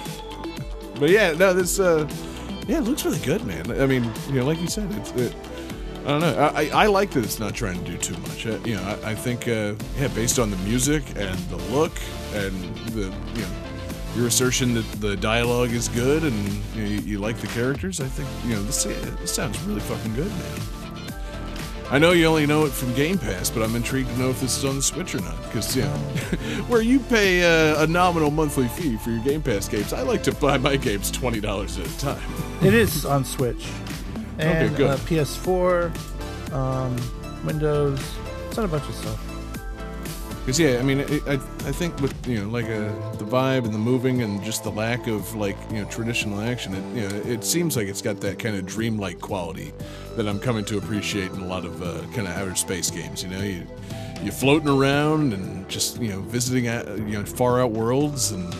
but 0.99 1.09
yeah, 1.09 1.31
no, 1.31 1.53
this. 1.53 1.79
Uh, 1.79 2.09
yeah, 2.69 2.77
it 2.77 2.83
looks 2.83 3.03
really 3.03 3.19
good, 3.19 3.43
man. 3.45 3.71
I 3.81 3.87
mean, 3.87 4.03
you 4.27 4.35
know, 4.35 4.45
like 4.45 4.61
you 4.61 4.67
said, 4.67 4.91
it's. 4.91 5.11
It, 5.11 5.35
I 6.05 6.07
don't 6.07 6.21
know. 6.21 6.51
I, 6.55 6.61
I 6.61 6.69
I 6.83 6.85
like 6.85 7.11
that 7.11 7.23
it's 7.23 7.39
not 7.39 7.55
trying 7.55 7.83
to 7.83 7.91
do 7.91 7.97
too 7.97 8.17
much. 8.21 8.45
Uh, 8.45 8.59
you 8.63 8.75
know, 8.75 8.83
I, 9.03 9.11
I 9.11 9.15
think, 9.15 9.47
uh, 9.47 9.73
yeah, 9.97 10.07
based 10.09 10.37
on 10.37 10.51
the 10.51 10.57
music 10.57 11.03
and 11.15 11.37
the 11.49 11.57
look 11.73 11.91
and 12.33 12.53
the, 12.87 13.11
you 13.33 13.41
know, 13.41 13.49
your 14.15 14.27
assertion 14.27 14.75
that 14.75 14.85
the 15.01 15.17
dialogue 15.17 15.71
is 15.71 15.87
good 15.89 16.23
and 16.23 16.33
you, 16.75 16.81
know, 16.83 16.89
you, 16.89 16.97
you 16.99 17.19
like 17.19 17.37
the 17.37 17.47
characters, 17.47 17.99
I 17.99 18.07
think, 18.07 18.29
you 18.45 18.55
know, 18.55 18.63
this, 18.63 18.83
this 18.83 19.33
sounds 19.33 19.61
really 19.63 19.81
fucking 19.81 20.15
good, 20.15 20.29
man. 20.29 20.78
I 21.91 21.97
know 21.97 22.11
you 22.11 22.25
only 22.25 22.45
know 22.45 22.65
it 22.65 22.71
from 22.71 22.93
Game 22.93 23.17
Pass, 23.17 23.49
but 23.49 23.63
I'm 23.63 23.75
intrigued 23.75 24.09
to 24.09 24.17
know 24.19 24.29
if 24.29 24.39
this 24.39 24.57
is 24.57 24.65
on 24.65 24.75
the 24.75 24.81
Switch 24.81 25.15
or 25.15 25.21
not. 25.21 25.41
Because, 25.43 25.75
you 25.75 25.81
know, 25.81 25.87
where 26.67 26.81
you 26.81 26.99
pay 26.99 27.43
uh, 27.43 27.83
a 27.83 27.87
nominal 27.87 28.29
monthly 28.29 28.67
fee 28.67 28.95
for 28.97 29.09
your 29.09 29.23
Game 29.23 29.41
Pass 29.41 29.67
games, 29.67 29.91
I 29.91 30.03
like 30.03 30.21
to 30.23 30.31
buy 30.31 30.59
my 30.59 30.75
games 30.75 31.11
$20 31.11 31.79
at 31.79 31.87
a 31.87 31.99
time. 31.99 32.31
It 32.61 32.75
is 32.75 33.05
on 33.05 33.25
Switch. 33.25 33.65
And 34.37 34.75
good. 34.77 34.91
uh, 34.91 34.97
PS4, 34.97 36.53
um, 36.53 37.45
Windows, 37.45 37.99
it's 38.47 38.57
on 38.59 38.65
a 38.65 38.67
bunch 38.67 38.87
of 38.87 38.95
stuff. 38.95 39.28
Because 40.49 40.61
yeah, 40.61 40.79
I 40.79 40.81
mean, 40.81 41.01
it, 41.01 41.21
I 41.27 41.33
I 41.33 41.71
think 41.71 42.01
with 42.01 42.27
you 42.27 42.41
know 42.41 42.49
like 42.49 42.65
uh, 42.65 42.89
the 43.17 43.23
vibe 43.23 43.65
and 43.65 43.71
the 43.71 43.77
moving 43.77 44.23
and 44.23 44.43
just 44.43 44.63
the 44.63 44.71
lack 44.71 45.05
of 45.05 45.35
like 45.35 45.55
you 45.69 45.77
know 45.77 45.89
traditional 45.91 46.41
action, 46.41 46.73
it 46.73 46.95
you 46.95 47.07
know 47.07 47.15
it 47.31 47.43
seems 47.43 47.77
like 47.77 47.87
it's 47.87 48.01
got 48.01 48.19
that 48.21 48.39
kind 48.39 48.55
of 48.55 48.65
dreamlike 48.65 49.21
quality 49.21 49.73
that 50.15 50.27
I'm 50.27 50.39
coming 50.39 50.65
to 50.65 50.79
appreciate 50.79 51.31
in 51.33 51.41
a 51.41 51.45
lot 51.45 51.65
of 51.65 51.83
uh, 51.83 52.01
kind 52.15 52.27
of 52.27 52.29
outer 52.29 52.55
space 52.55 52.89
games. 52.89 53.21
You 53.21 53.29
know, 53.29 53.41
you 53.43 53.67
you're 54.23 54.31
floating 54.31 54.69
around 54.69 55.33
and 55.33 55.69
just 55.69 56.01
you 56.01 56.09
know 56.09 56.21
visiting 56.21 56.67
out, 56.67 56.87
you 56.97 57.19
know 57.19 57.25
far 57.25 57.61
out 57.61 57.69
worlds, 57.69 58.31
and 58.31 58.51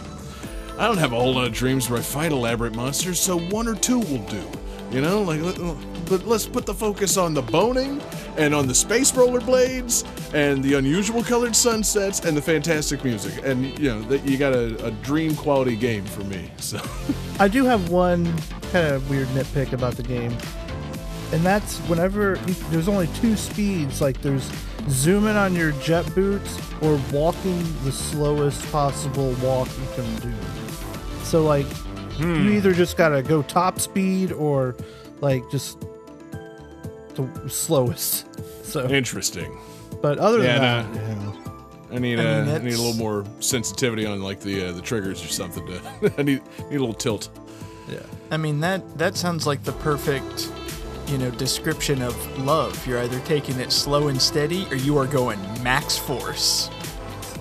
I 0.77 0.85
don't 0.85 0.99
have 0.99 1.13
a 1.13 1.19
whole 1.19 1.33
lot 1.33 1.47
of 1.47 1.53
dreams 1.53 1.89
where 1.89 1.97
I 1.97 2.03
fight 2.03 2.31
elaborate 2.31 2.75
monsters, 2.75 3.19
so 3.19 3.39
one 3.39 3.67
or 3.67 3.73
two 3.73 3.97
will 3.97 4.23
do. 4.27 4.43
You 4.91 5.01
know, 5.01 5.23
like 5.23 5.41
but 6.09 6.25
let's 6.25 6.47
put 6.47 6.65
the 6.65 6.73
focus 6.73 7.15
on 7.17 7.35
the 7.35 7.41
boning 7.43 8.01
and 8.37 8.55
on 8.55 8.67
the 8.67 8.73
space 8.73 9.11
rollerblades 9.11 10.03
and 10.33 10.63
the 10.63 10.73
unusual 10.73 11.23
colored 11.23 11.55
sunsets 11.55 12.21
and 12.21 12.35
the 12.35 12.41
fantastic 12.41 13.03
music. 13.03 13.45
And 13.45 13.77
you 13.79 13.89
know 13.89 14.01
that 14.03 14.27
you 14.27 14.37
got 14.37 14.53
a, 14.53 14.85
a 14.85 14.91
dream 14.91 15.35
quality 15.35 15.75
game 15.75 16.05
for 16.05 16.23
me. 16.23 16.49
So 16.69 16.79
I 17.39 17.47
do 17.47 17.65
have 17.65 17.89
one 17.89 18.25
kind 18.71 18.85
of 18.93 19.09
weird 19.09 19.27
nitpick 19.29 19.73
about 19.73 19.95
the 19.95 20.03
game, 20.03 20.31
and 21.31 21.43
that's 21.43 21.79
whenever 21.87 22.37
you, 22.45 22.53
there's 22.69 22.87
only 22.87 23.07
two 23.07 23.35
speeds. 23.35 24.01
Like 24.01 24.21
there's 24.21 24.51
zooming 24.87 25.35
on 25.35 25.55
your 25.55 25.71
jet 25.73 26.03
boots 26.13 26.59
or 26.81 26.99
walking 27.11 27.63
the 27.83 27.91
slowest 27.91 28.71
possible 28.71 29.33
walk 29.41 29.67
you 29.67 29.87
can 29.95 30.15
do. 30.17 30.33
So 31.23 31.43
like 31.43 31.65
you 32.19 32.25
hmm. 32.25 32.49
either 32.49 32.73
just 32.73 32.97
gotta 32.97 33.23
go 33.23 33.41
top 33.41 33.79
speed 33.79 34.31
or 34.31 34.75
like 35.21 35.49
just 35.49 35.83
the 37.27 37.49
slowest. 37.49 38.25
So, 38.69 38.87
interesting. 38.87 39.57
but 39.99 40.19
other 40.19 40.37
than 40.37 40.45
Yeah, 40.45 40.83
that, 40.83 40.93
no. 40.93 41.01
yeah. 41.01 41.95
I 41.95 41.97
need 41.97 42.19
I 42.19 42.23
mean, 42.43 42.49
uh, 42.49 42.59
I 42.61 42.63
need 42.63 42.75
a 42.75 42.77
little 42.77 42.93
more 42.93 43.25
sensitivity 43.39 44.05
on 44.05 44.21
like 44.21 44.41
the 44.41 44.67
uh, 44.67 44.71
the 44.73 44.81
triggers 44.81 45.25
or 45.25 45.27
something. 45.27 45.65
To 45.65 46.13
I 46.19 46.21
need 46.21 46.41
need 46.69 46.75
a 46.75 46.79
little 46.79 46.93
tilt. 46.93 47.29
Yeah. 47.89 47.97
I 48.29 48.37
mean 48.37 48.59
that 48.59 48.95
that 48.99 49.17
sounds 49.17 49.47
like 49.47 49.63
the 49.63 49.71
perfect, 49.71 50.51
you 51.07 51.17
know, 51.17 51.31
description 51.31 52.03
of 52.03 52.15
love. 52.45 52.85
You're 52.85 52.99
either 52.99 53.19
taking 53.21 53.59
it 53.59 53.71
slow 53.71 54.09
and 54.09 54.21
steady, 54.21 54.67
or 54.69 54.75
you 54.75 54.95
are 54.99 55.07
going 55.07 55.39
max 55.63 55.97
force. 55.97 56.69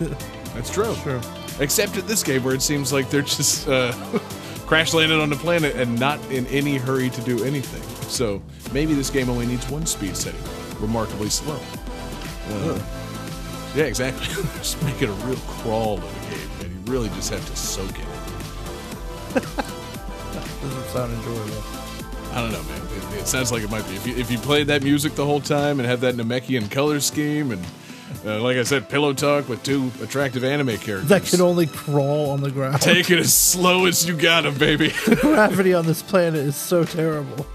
That's 0.54 0.70
true. 0.70 0.94
True. 1.02 1.20
Except 1.60 1.98
at 1.98 2.06
this 2.06 2.22
game 2.22 2.42
where 2.42 2.54
it 2.54 2.62
seems 2.62 2.90
like 2.90 3.10
they're 3.10 3.20
just 3.20 3.68
uh, 3.68 3.92
crash 4.66 4.94
landed 4.94 5.20
on 5.20 5.28
the 5.28 5.36
planet 5.36 5.76
and 5.76 6.00
not 6.00 6.18
in 6.30 6.46
any 6.46 6.78
hurry 6.78 7.10
to 7.10 7.20
do 7.20 7.44
anything. 7.44 7.82
So 8.08 8.40
maybe 8.72 8.94
this 8.94 9.10
game 9.10 9.28
only 9.28 9.46
needs 9.46 9.68
one 9.70 9.86
speed 9.86 10.16
setting, 10.16 10.40
remarkably 10.80 11.28
slow. 11.28 11.58
Uh, 12.50 12.80
yeah, 13.74 13.84
exactly. 13.84 14.26
just 14.58 14.82
make 14.82 15.02
it 15.02 15.08
a 15.08 15.12
real 15.12 15.36
crawl 15.46 15.98
of 15.98 16.04
a 16.04 16.30
game, 16.30 16.50
and 16.60 16.86
you 16.86 16.92
really 16.92 17.08
just 17.10 17.30
have 17.30 17.44
to 17.48 17.56
soak 17.56 17.98
it. 17.98 18.06
doesn't 20.60 20.84
sound 20.90 21.12
enjoyable. 21.12 21.62
I 22.32 22.42
don't 22.42 22.52
know, 22.52 22.62
man. 22.62 22.82
It, 23.14 23.20
it 23.20 23.26
sounds 23.26 23.50
like 23.52 23.62
it 23.62 23.70
might 23.70 23.86
be. 23.88 23.94
If 23.96 24.06
you, 24.06 24.16
if 24.16 24.30
you 24.30 24.38
played 24.38 24.66
that 24.68 24.82
music 24.82 25.14
the 25.14 25.24
whole 25.24 25.40
time 25.40 25.80
and 25.80 25.88
have 25.88 26.00
that 26.02 26.14
Namekian 26.14 26.70
color 26.70 27.00
scheme 27.00 27.52
and, 27.52 27.64
uh, 28.24 28.40
like 28.42 28.56
I 28.56 28.62
said, 28.64 28.88
pillow 28.88 29.12
talk 29.12 29.48
with 29.48 29.62
two 29.62 29.90
attractive 30.02 30.44
anime 30.44 30.76
characters. 30.78 31.08
That 31.08 31.24
can 31.24 31.40
only 31.40 31.66
crawl 31.66 32.30
on 32.30 32.42
the 32.42 32.50
ground. 32.50 32.80
Take 32.82 33.10
it 33.10 33.18
as 33.18 33.32
slow 33.34 33.86
as 33.86 34.06
you 34.06 34.14
got, 34.14 34.44
got 34.44 34.46
'em, 34.46 34.58
baby. 34.58 34.92
Gravity 35.20 35.74
on 35.74 35.86
this 35.86 36.02
planet 36.02 36.40
is 36.40 36.56
so 36.56 36.84
terrible. 36.84 37.46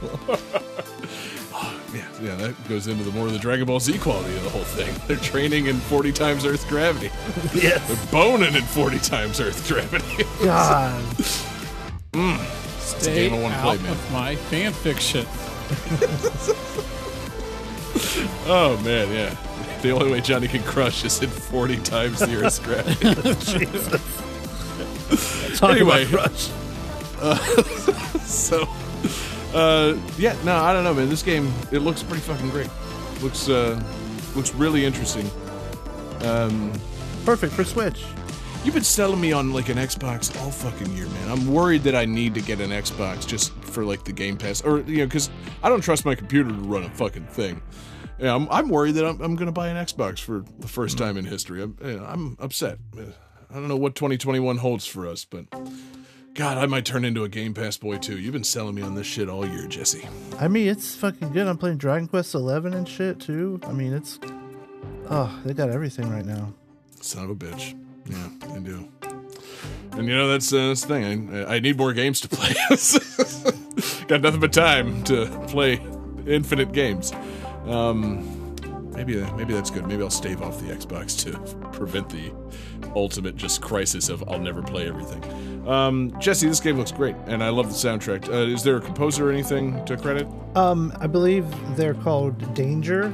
Yeah, 2.23 2.36
that 2.36 2.69
goes 2.69 2.88
into 2.88 3.03
the 3.03 3.12
more 3.12 3.27
of 3.27 3.33
the 3.33 3.39
Dragon 3.39 3.65
Ball 3.65 3.79
Z 3.79 3.97
quality 3.99 4.36
of 4.38 4.43
the 4.43 4.49
whole 4.49 4.63
thing. 4.63 4.93
They're 5.07 5.17
training 5.17 5.65
in 5.67 5.75
40 5.75 6.12
times 6.12 6.45
Earth 6.45 6.67
gravity. 6.69 7.09
Yes. 7.53 7.86
They're 7.88 8.12
boning 8.12 8.55
in 8.55 8.63
40 8.63 8.99
times 8.99 9.39
Earth 9.39 9.67
gravity. 9.67 10.23
God. 10.43 11.03
Mm. 12.13 12.39
Stay 12.79 13.29
game 13.29 13.33
I 13.39 13.41
wanna 13.41 13.55
out 13.55 13.63
play, 13.63 13.77
man. 13.77 13.91
of 13.91 14.12
my 14.12 14.36
fan 14.36 14.71
fiction. 14.73 15.25
oh 18.47 18.79
man, 18.83 19.12
yeah. 19.13 19.36
The 19.81 19.91
only 19.91 20.12
way 20.12 20.21
Johnny 20.21 20.47
can 20.47 20.63
crush 20.63 21.03
is 21.03 21.21
in 21.21 21.29
40 21.29 21.77
times 21.79 22.19
the 22.19 22.36
Earth's 22.36 22.59
gravity. 22.59 23.13
Talk 25.57 25.71
Anyway. 25.71 26.05
about 26.05 26.31
Rush. 26.31 26.49
Uh, 27.19 27.36
so, 28.19 28.65
uh, 29.54 29.98
yeah, 30.18 30.36
no, 30.44 30.56
I 30.56 30.74
don't 30.74 30.84
know, 30.84 30.94
man. 30.94 31.10
This 31.10 31.24
game 31.24 31.52
it 31.72 31.80
looks 31.80 32.04
pretty 32.04 32.22
fucking 32.22 32.50
great. 32.50 32.70
Looks 33.22 33.50
uh, 33.50 33.82
looks 34.36 34.54
really 34.54 34.86
interesting. 34.86 35.30
Um, 36.22 36.72
Perfect 37.26 37.54
for 37.54 37.63
Switch. 37.63 38.04
You've 38.63 38.74
been 38.74 38.84
selling 38.84 39.20
me 39.20 39.34
on 39.34 39.52
like 39.52 39.70
an 39.70 39.78
Xbox 39.78 40.39
all 40.42 40.50
fucking 40.50 40.96
year, 40.96 41.08
man. 41.08 41.32
I'm 41.32 41.52
worried 41.52 41.84
that 41.84 41.96
I 41.96 42.06
need 42.06 42.34
to 42.36 42.42
get 42.42 42.62
an 42.62 42.70
Xbox 42.70 43.28
just 43.28 43.52
for 43.60 43.84
like 43.84 44.06
the 44.06 44.13
Game 44.13 44.38
Pass, 44.38 44.62
or 44.62 44.80
you 44.82 45.00
know, 45.00 45.06
because 45.06 45.30
I 45.62 45.70
don't 45.70 45.82
trust 45.82 46.06
my 46.06 46.16
computer 46.16 46.50
to 46.50 46.56
run 46.56 46.84
a 46.84 46.89
fucking 46.89 47.26
thing. 47.26 47.62
Yeah, 48.20 48.36
I'm, 48.36 48.48
I'm 48.50 48.70
worried 48.70 48.96
that 48.96 49.06
I'm, 49.06 49.22
I'm 49.22 49.36
gonna 49.36 49.52
buy 49.52 49.68
an 49.68 49.86
Xbox 49.86 50.20
for 50.20 50.46
the 50.60 50.68
first 50.68 50.98
time 50.98 51.18
in 51.18 51.26
history. 51.26 51.62
I'm, 51.62 51.78
you 51.84 51.98
know, 51.98 52.06
I'm 52.06 52.38
upset. 52.39 52.78
I 52.98 53.54
don't 53.54 53.68
know 53.68 53.78
what 53.78 53.96
2021 53.96 54.58
holds 54.58 54.86
for 54.86 55.08
us, 55.08 55.26
but 55.26 55.46
God, 56.34 56.58
I 56.58 56.65
might 56.65 56.84
turn 56.84 57.06
into 57.06 57.24
a 57.24 57.30
Game 57.30 57.54
Pass 57.54 57.78
boy 57.78 57.98
too. 58.00 58.17
You've 58.17 58.34
been 58.34 58.43
selling 58.43 58.74
me 58.74 58.82
on 58.82 58.96
this 58.96 59.06
shit 59.06 59.30
all 59.30 59.46
year, 59.46 59.67
Jesse. 59.67 60.08
I 60.39 60.48
mean, 60.48 60.67
it's 60.67 60.96
fucking 60.96 61.32
good. 61.32 61.48
I'm 61.48 61.60
playing 61.60 61.78
Dragon 61.78 62.08
Quest 62.08 62.34
11 62.34 62.74
and 62.74 62.89
shit 62.89 63.19
too. 63.19 63.60
I 63.67 63.72
mean, 63.72 63.93
it's 63.93 64.19
oh, 65.12 65.39
they 65.46 65.54
got 65.54 65.69
everything 65.69 66.10
right 66.10 66.26
now. 66.26 66.52
Son 67.02 67.26
of 67.26 67.30
a 67.30 67.36
bitch. 67.36 67.78
Yeah, 68.08 68.30
I 68.54 68.60
do. 68.60 68.88
And 69.91 70.08
you 70.08 70.15
know 70.15 70.28
that's, 70.28 70.52
uh, 70.52 70.69
that's 70.69 70.82
the 70.82 70.88
thing. 70.88 71.36
I, 71.36 71.56
I 71.56 71.60
need 71.60 71.78
more 71.78 71.93
games 71.93 72.19
to 72.22 72.28
play. 72.28 72.54
Got 74.08 74.22
nothing 74.22 74.39
but 74.39 74.52
time 74.52 75.04
to 75.04 75.28
play 75.48 75.80
infinite 76.26 76.72
games. 76.72 77.13
Um, 77.67 78.56
maybe 78.96 79.15
maybe 79.36 79.54
that's 79.54 79.69
good. 79.69 79.86
Maybe 79.86 80.02
I'll 80.02 80.10
stave 80.10 80.41
off 80.41 80.60
the 80.60 80.74
Xbox 80.74 81.17
to 81.24 81.67
prevent 81.69 82.10
the 82.10 82.34
ultimate 82.96 83.36
just 83.36 83.62
crisis 83.62 84.10
of 84.10 84.28
I'll 84.28 84.39
never 84.39 84.62
play 84.63 84.88
everything. 84.88 85.22
Um, 85.67 86.13
Jesse, 86.19 86.47
this 86.47 86.60
game 86.60 86.78
looks 86.78 86.91
great, 86.91 87.15
and 87.28 87.43
I 87.43 87.49
love 87.49 87.67
the 87.67 87.73
soundtrack. 87.73 88.28
Uh, 88.28 88.52
is 88.54 88.63
there 88.63 88.78
a 88.78 88.82
composer 88.82 89.30
or 89.30 89.32
anything 89.32 89.84
to 89.86 89.95
credit? 89.97 90.28
Um, 90.56 90.91
I 90.99 91.08
believe 91.08 91.45
they're 91.78 91.93
called 91.93 92.54
Danger. 92.54 93.13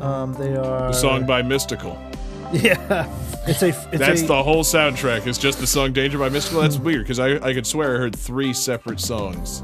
Um, 0.00 0.34
they 0.34 0.56
are 0.56 0.88
The 0.88 0.92
song 0.92 1.26
by 1.26 1.42
Mystical. 1.42 1.98
Yeah, 2.52 3.08
it's 3.48 3.62
a. 3.62 3.68
It's 3.68 3.98
That's 3.98 4.22
a, 4.22 4.26
the 4.26 4.42
whole 4.42 4.62
soundtrack. 4.62 5.26
It's 5.26 5.38
just 5.38 5.58
the 5.58 5.66
song 5.66 5.92
"Danger" 5.92 6.18
by 6.18 6.28
Mystical. 6.28 6.60
That's 6.62 6.76
weird 6.78 7.02
because 7.02 7.18
I 7.18 7.34
I 7.44 7.52
could 7.52 7.66
swear 7.66 7.96
I 7.96 7.98
heard 7.98 8.14
three 8.14 8.52
separate 8.52 9.00
songs 9.00 9.60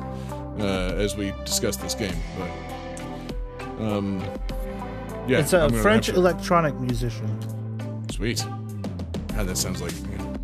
uh, 0.59 0.95
as 0.97 1.15
we 1.17 1.33
discussed 1.45 1.81
this 1.83 1.95
game. 1.95 2.17
But 2.37 3.85
um, 3.85 4.21
yeah, 5.29 5.39
It's 5.39 5.53
a 5.53 5.69
French 5.71 6.09
electronic 6.09 6.75
musician. 6.81 7.29
Sweet. 8.11 8.45
God, 9.37 9.47
that 9.47 9.57
sounds 9.57 9.81
like. 9.83 9.93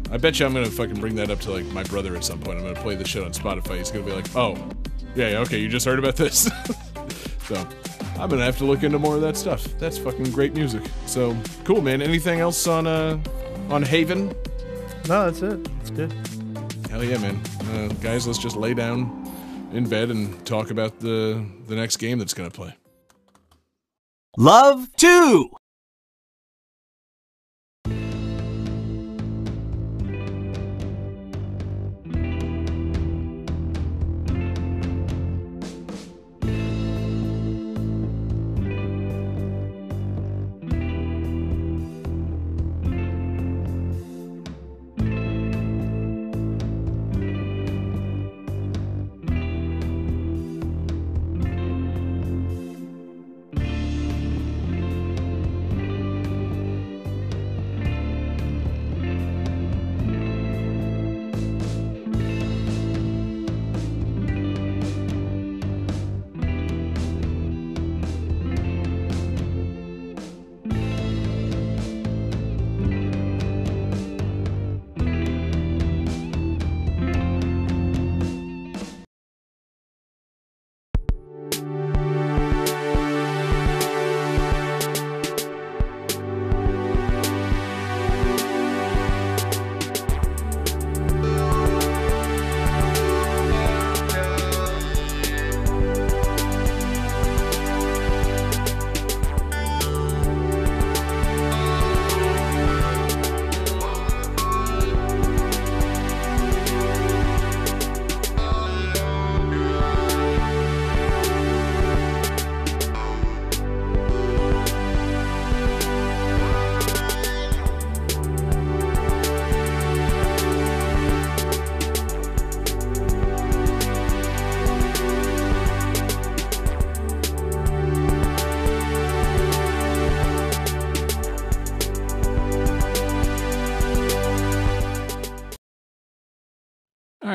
You 0.06 0.10
know, 0.10 0.14
I 0.14 0.18
bet 0.18 0.38
you 0.38 0.46
I'm 0.46 0.54
gonna 0.54 0.66
fucking 0.66 1.00
bring 1.00 1.14
that 1.16 1.30
up 1.30 1.40
to 1.40 1.52
like 1.52 1.64
my 1.66 1.82
brother 1.84 2.16
at 2.16 2.24
some 2.24 2.38
point. 2.38 2.58
I'm 2.58 2.64
gonna 2.64 2.80
play 2.80 2.94
this 2.94 3.08
shit 3.08 3.22
on 3.22 3.32
Spotify. 3.32 3.78
He's 3.78 3.90
gonna 3.90 4.04
be 4.04 4.12
like, 4.12 4.34
"Oh, 4.36 4.54
yeah, 5.14 5.30
yeah, 5.30 5.38
okay, 5.38 5.58
you 5.58 5.68
just 5.68 5.86
heard 5.86 5.98
about 5.98 6.16
this." 6.16 6.50
so, 7.46 7.68
I'm 8.18 8.30
gonna 8.30 8.44
have 8.44 8.58
to 8.58 8.64
look 8.64 8.82
into 8.82 8.98
more 8.98 9.16
of 9.16 9.20
that 9.22 9.36
stuff. 9.36 9.64
That's 9.78 9.98
fucking 9.98 10.30
great 10.32 10.54
music. 10.54 10.82
So 11.06 11.36
cool, 11.64 11.80
man. 11.82 12.02
Anything 12.02 12.40
else 12.40 12.66
on 12.66 12.86
uh 12.86 13.18
on 13.70 13.82
Haven? 13.82 14.28
No, 15.08 15.30
that's 15.30 15.42
it. 15.42 15.68
It's 15.80 15.90
good. 15.90 16.12
Hell 16.90 17.04
yeah, 17.04 17.18
man. 17.18 17.40
Uh, 17.72 17.88
guys, 18.00 18.26
let's 18.26 18.38
just 18.38 18.56
lay 18.56 18.74
down 18.74 19.24
in 19.72 19.88
bed 19.88 20.10
and 20.10 20.44
talk 20.46 20.70
about 20.70 21.00
the 21.00 21.44
the 21.66 21.74
next 21.74 21.96
game 21.98 22.18
that's 22.18 22.34
gonna 22.34 22.50
play. 22.50 22.74
Love 24.38 24.88
2. 24.96 25.48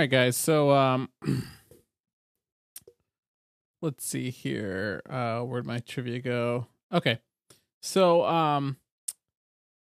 Right, 0.02 0.10
guys. 0.10 0.36
So, 0.36 0.72
um, 0.72 1.10
let's 3.82 4.04
see 4.04 4.32
here. 4.32 5.02
Uh, 5.08 5.42
where'd 5.42 5.66
my 5.66 5.80
trivia 5.80 6.20
go? 6.20 6.68
Okay. 6.92 7.20
So, 7.82 8.26
um, 8.26 8.78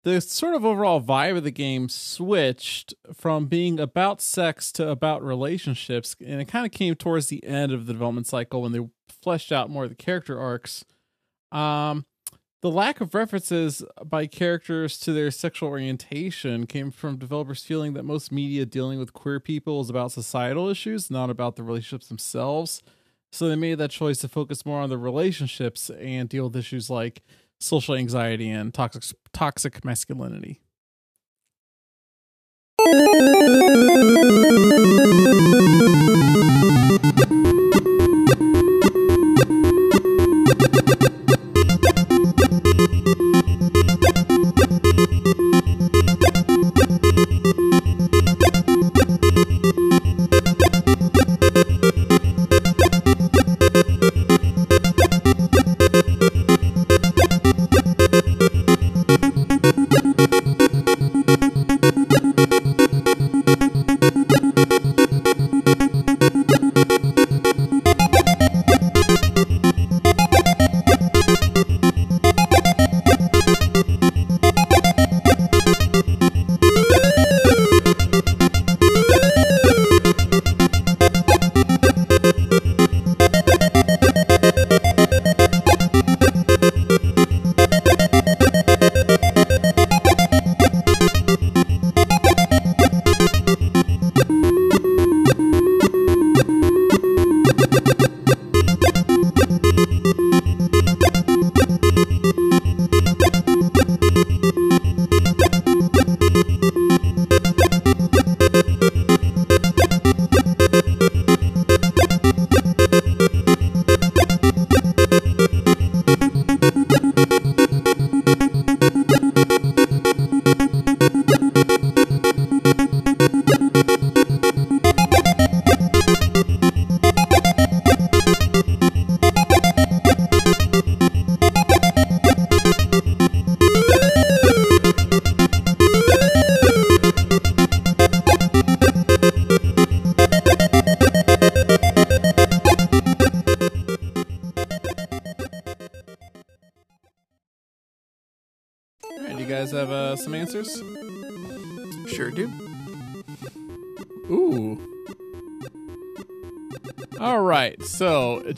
the 0.05 0.21
sort 0.21 0.55
of 0.55 0.65
overall 0.65 1.01
vibe 1.01 1.39
of 1.39 1.45
the 1.45 1.51
game 1.51 1.89
switched 1.89 2.95
from 3.15 3.47
being 3.47 3.81
about 3.81 4.21
sex 4.21 4.73
to 4.73 4.89
about 4.89 5.23
relationships, 5.23 6.17
and 6.25 6.41
it 6.41 6.47
kind 6.47 6.67
of 6.67 6.73
came 6.73 6.95
towards 6.95 7.29
the 7.29 7.45
end 7.45 7.73
of 7.73 7.87
the 7.87 7.93
development 7.95 8.27
cycle 8.27 8.63
when 8.63 8.73
they 8.73 8.87
fleshed 9.09 9.53
out 9.53 9.71
more 9.71 9.85
of 9.85 9.91
the 9.91 9.97
character 9.97 10.39
arcs. 10.39 10.85
Um, 11.51 12.05
the 12.63 12.71
lack 12.71 13.01
of 13.01 13.15
references 13.15 13.83
by 14.05 14.27
characters 14.27 14.99
to 14.99 15.13
their 15.13 15.31
sexual 15.31 15.71
orientation 15.71 16.67
came 16.67 16.91
from 16.91 17.17
developers 17.17 17.65
feeling 17.65 17.95
that 17.95 18.03
most 18.05 18.31
media 18.31 18.67
dealing 18.67 18.99
with 18.99 19.15
queer 19.15 19.41
people 19.41 19.81
is 19.81 19.89
about 19.89 20.13
societal 20.13 20.69
issues, 20.69 21.11
not 21.11 21.31
about 21.31 21.57
the 21.57 21.63
relationships 21.63 22.09
themselves. 22.09 22.83
So 23.33 23.49
they 23.49 23.57
made 23.57 23.77
that 23.77 23.91
choice 23.91 24.19
to 24.19 24.29
focus 24.29 24.67
more 24.67 24.81
on 24.81 24.91
the 24.91 24.99
relationships 24.99 25.89
and 25.89 26.29
deal 26.29 26.45
with 26.45 26.57
issues 26.57 26.91
like 26.91 27.23
social 27.61 27.95
anxiety 27.95 28.51
and 28.51 28.75
toxic 28.75 29.05
toxic 29.33 29.85
masculinity. 29.85 30.61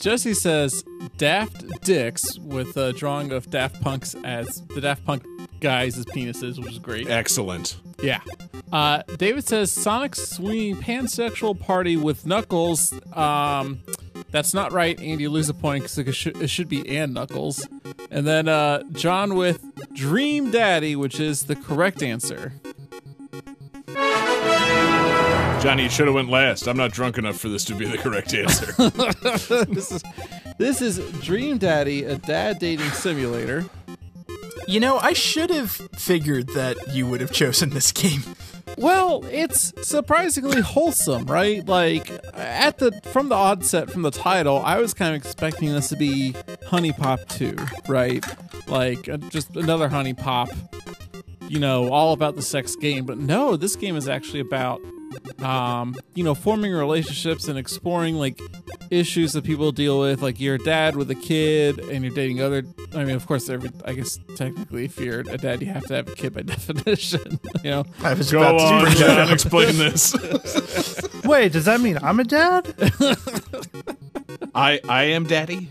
Jesse 0.02 0.34
says 0.34 0.82
Daft 1.16 1.64
Dicks 1.84 2.36
with 2.40 2.76
a 2.76 2.92
drawing 2.92 3.30
of 3.30 3.48
Daft 3.50 3.80
Punk's 3.80 4.16
as 4.24 4.60
the 4.74 4.80
Daft 4.80 5.04
Punk 5.04 5.24
guys 5.60 5.96
as 5.96 6.04
penises, 6.06 6.58
which 6.58 6.72
is 6.72 6.78
great. 6.80 7.08
Excellent. 7.08 7.76
Yeah. 8.02 8.18
Uh, 8.72 9.02
David 9.16 9.46
says 9.46 9.70
Sonic 9.70 10.16
swinging 10.16 10.74
pansexual 10.74 11.56
party 11.58 11.96
with 11.96 12.26
Knuckles. 12.26 12.92
Um, 13.12 13.80
that's 14.32 14.52
not 14.52 14.72
right, 14.72 14.98
Andy. 15.00 15.22
you 15.22 15.30
lose 15.30 15.48
a 15.48 15.54
point 15.54 15.84
because 15.84 15.98
it, 15.98 16.12
should- 16.12 16.42
it 16.42 16.48
should 16.50 16.68
be 16.68 16.96
and 16.98 17.14
Knuckles. 17.14 17.64
And 18.10 18.26
then 18.26 18.48
uh, 18.48 18.82
John 18.90 19.36
with 19.36 19.62
Dream 19.94 20.50
Daddy, 20.50 20.96
which 20.96 21.20
is 21.20 21.44
the 21.44 21.54
correct 21.54 22.02
answer. 22.02 22.54
Johnny, 25.62 25.84
you 25.84 25.90
should 25.90 26.08
have 26.08 26.16
went 26.16 26.28
last. 26.28 26.66
I'm 26.66 26.76
not 26.76 26.90
drunk 26.90 27.18
enough 27.18 27.38
for 27.38 27.48
this 27.48 27.64
to 27.66 27.76
be 27.76 27.86
the 27.86 27.96
correct 27.96 28.34
answer. 28.34 28.72
this 29.66 29.92
is 29.92 30.02
this 30.58 30.82
is 30.82 30.98
Dream 31.20 31.58
Daddy, 31.58 32.02
a 32.02 32.16
dad 32.16 32.58
dating 32.58 32.90
simulator. 32.90 33.64
You 34.66 34.80
know, 34.80 34.98
I 34.98 35.12
should 35.12 35.50
have 35.50 35.70
figured 35.70 36.48
that 36.54 36.76
you 36.92 37.06
would 37.06 37.20
have 37.20 37.30
chosen 37.30 37.70
this 37.70 37.92
game. 37.92 38.22
Well, 38.76 39.24
it's 39.30 39.72
surprisingly 39.86 40.62
wholesome, 40.62 41.26
right? 41.26 41.64
Like 41.64 42.10
at 42.34 42.78
the 42.78 42.90
from 43.04 43.28
the 43.28 43.36
onset 43.36 43.88
from 43.88 44.02
the 44.02 44.10
title, 44.10 44.58
I 44.64 44.78
was 44.78 44.92
kind 44.92 45.14
of 45.14 45.24
expecting 45.24 45.72
this 45.72 45.90
to 45.90 45.96
be 45.96 46.32
HuniePop 46.72 47.28
2, 47.28 47.56
right? 47.88 48.24
Like 48.66 49.08
uh, 49.08 49.18
just 49.18 49.54
another 49.54 49.88
HuniePop, 49.88 50.48
you 51.48 51.60
know, 51.60 51.88
all 51.88 52.14
about 52.14 52.34
the 52.34 52.42
sex 52.42 52.74
game, 52.74 53.06
but 53.06 53.18
no, 53.18 53.56
this 53.56 53.76
game 53.76 53.94
is 53.94 54.08
actually 54.08 54.40
about 54.40 54.80
um, 55.42 55.94
you 56.14 56.24
know, 56.24 56.34
forming 56.34 56.72
relationships 56.72 57.48
and 57.48 57.58
exploring 57.58 58.16
like 58.16 58.40
issues 58.90 59.32
that 59.32 59.44
people 59.44 59.72
deal 59.72 59.98
with. 60.00 60.22
Like 60.22 60.40
you're 60.40 60.56
a 60.56 60.58
dad 60.58 60.96
with 60.96 61.10
a 61.10 61.14
kid 61.14 61.78
and 61.78 62.04
you're 62.04 62.14
dating 62.14 62.40
other. 62.40 62.62
I 62.94 63.04
mean, 63.04 63.16
of 63.16 63.26
course, 63.26 63.48
every. 63.48 63.70
I 63.84 63.92
guess 63.94 64.18
technically, 64.36 64.84
if 64.84 64.98
you're 64.98 65.20
a 65.20 65.38
dad, 65.38 65.60
you 65.60 65.68
have 65.68 65.86
to 65.86 65.94
have 65.94 66.08
a 66.08 66.14
kid 66.14 66.34
by 66.34 66.42
definition. 66.42 67.40
You 67.62 67.70
know, 67.70 67.84
I 68.02 68.14
was 68.14 68.30
Go 68.30 68.40
about 68.40 68.58
to 68.58 68.64
on, 68.64 68.82
bring 68.84 68.94
that 68.98 69.26
John. 69.26 69.32
Explain 69.32 69.76
this. 69.78 70.14
Wait, 71.24 71.52
does 71.52 71.64
that 71.64 71.80
mean 71.80 71.98
I'm 72.02 72.20
a 72.20 72.24
dad? 72.24 72.74
I 74.54 74.80
I 74.88 75.04
am 75.04 75.24
daddy. 75.24 75.70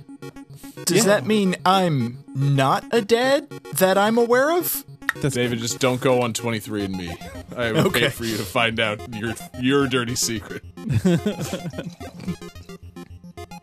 Does 0.85 1.05
that 1.05 1.25
mean 1.25 1.55
I'm 1.65 2.23
not 2.35 2.85
a 2.91 3.01
dad 3.01 3.49
that 3.75 3.97
I'm 3.97 4.17
aware 4.17 4.57
of? 4.57 4.83
David, 5.21 5.59
just 5.59 5.79
don't 5.79 5.99
go 6.01 6.21
on 6.21 6.33
23andMe. 6.33 7.55
I 7.57 7.71
would 7.71 7.85
Okay. 7.87 8.09
for 8.09 8.23
you 8.25 8.37
to 8.37 8.43
find 8.43 8.79
out 8.79 9.13
your 9.13 9.33
your 9.59 9.87
dirty 9.87 10.15
secret. 10.15 10.63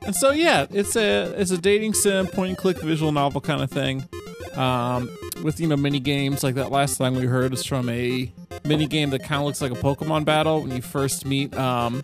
And 0.04 0.16
so 0.16 0.30
yeah, 0.30 0.64
it's 0.70 0.96
a 0.96 1.34
it's 1.38 1.50
a 1.50 1.58
dating 1.58 1.92
sim, 1.92 2.28
point 2.28 2.48
and 2.50 2.56
click 2.58 2.78
visual 2.78 3.12
novel 3.12 3.42
kind 3.42 3.60
of 3.62 3.70
thing. 3.70 4.08
Um, 4.54 5.10
with 5.42 5.60
you 5.60 5.66
know 5.68 5.76
mini 5.76 6.00
games 6.00 6.42
like 6.42 6.54
that 6.54 6.70
last 6.70 6.96
song 6.96 7.14
we 7.14 7.26
heard 7.26 7.52
is 7.52 7.62
from 7.64 7.90
a 7.90 8.32
mini 8.64 8.86
game 8.86 9.10
that 9.10 9.22
kind 9.22 9.40
of 9.40 9.46
looks 9.46 9.60
like 9.60 9.70
a 9.70 9.74
Pokemon 9.74 10.24
battle. 10.24 10.62
When 10.62 10.70
you 10.74 10.80
first 10.80 11.26
meet 11.26 11.54
um, 11.58 12.02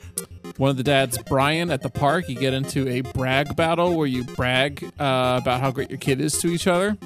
one 0.58 0.68
of 0.68 0.76
the 0.76 0.82
dads, 0.82 1.16
Brian, 1.26 1.70
at 1.70 1.80
the 1.80 1.88
park, 1.88 2.28
you 2.28 2.34
get 2.34 2.52
into 2.52 2.86
a 2.88 3.00
brag 3.00 3.56
battle 3.56 3.96
where 3.96 4.06
you 4.06 4.24
brag 4.24 4.84
uh, 5.00 5.38
about 5.40 5.60
how 5.62 5.70
great 5.70 5.88
your 5.88 5.98
kid 5.98 6.20
is 6.20 6.36
to 6.40 6.48
each 6.48 6.66
other. 6.66 6.98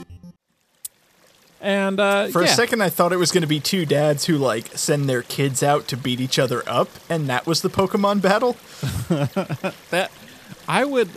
And 1.60 1.98
uh, 1.98 2.28
For 2.28 2.42
yeah. 2.42 2.48
a 2.48 2.54
second, 2.54 2.82
I 2.82 2.88
thought 2.88 3.12
it 3.12 3.16
was 3.16 3.32
going 3.32 3.42
to 3.42 3.48
be 3.48 3.58
two 3.58 3.84
dads 3.84 4.26
who 4.26 4.38
like 4.38 4.68
send 4.78 5.08
their 5.08 5.22
kids 5.22 5.62
out 5.62 5.88
to 5.88 5.96
beat 5.96 6.20
each 6.20 6.38
other 6.38 6.62
up, 6.68 6.88
and 7.10 7.28
that 7.28 7.46
was 7.46 7.62
the 7.62 7.70
Pokemon 7.70 8.22
battle. 8.22 8.56
that 9.90 10.10
I 10.68 10.84
would 10.84 11.10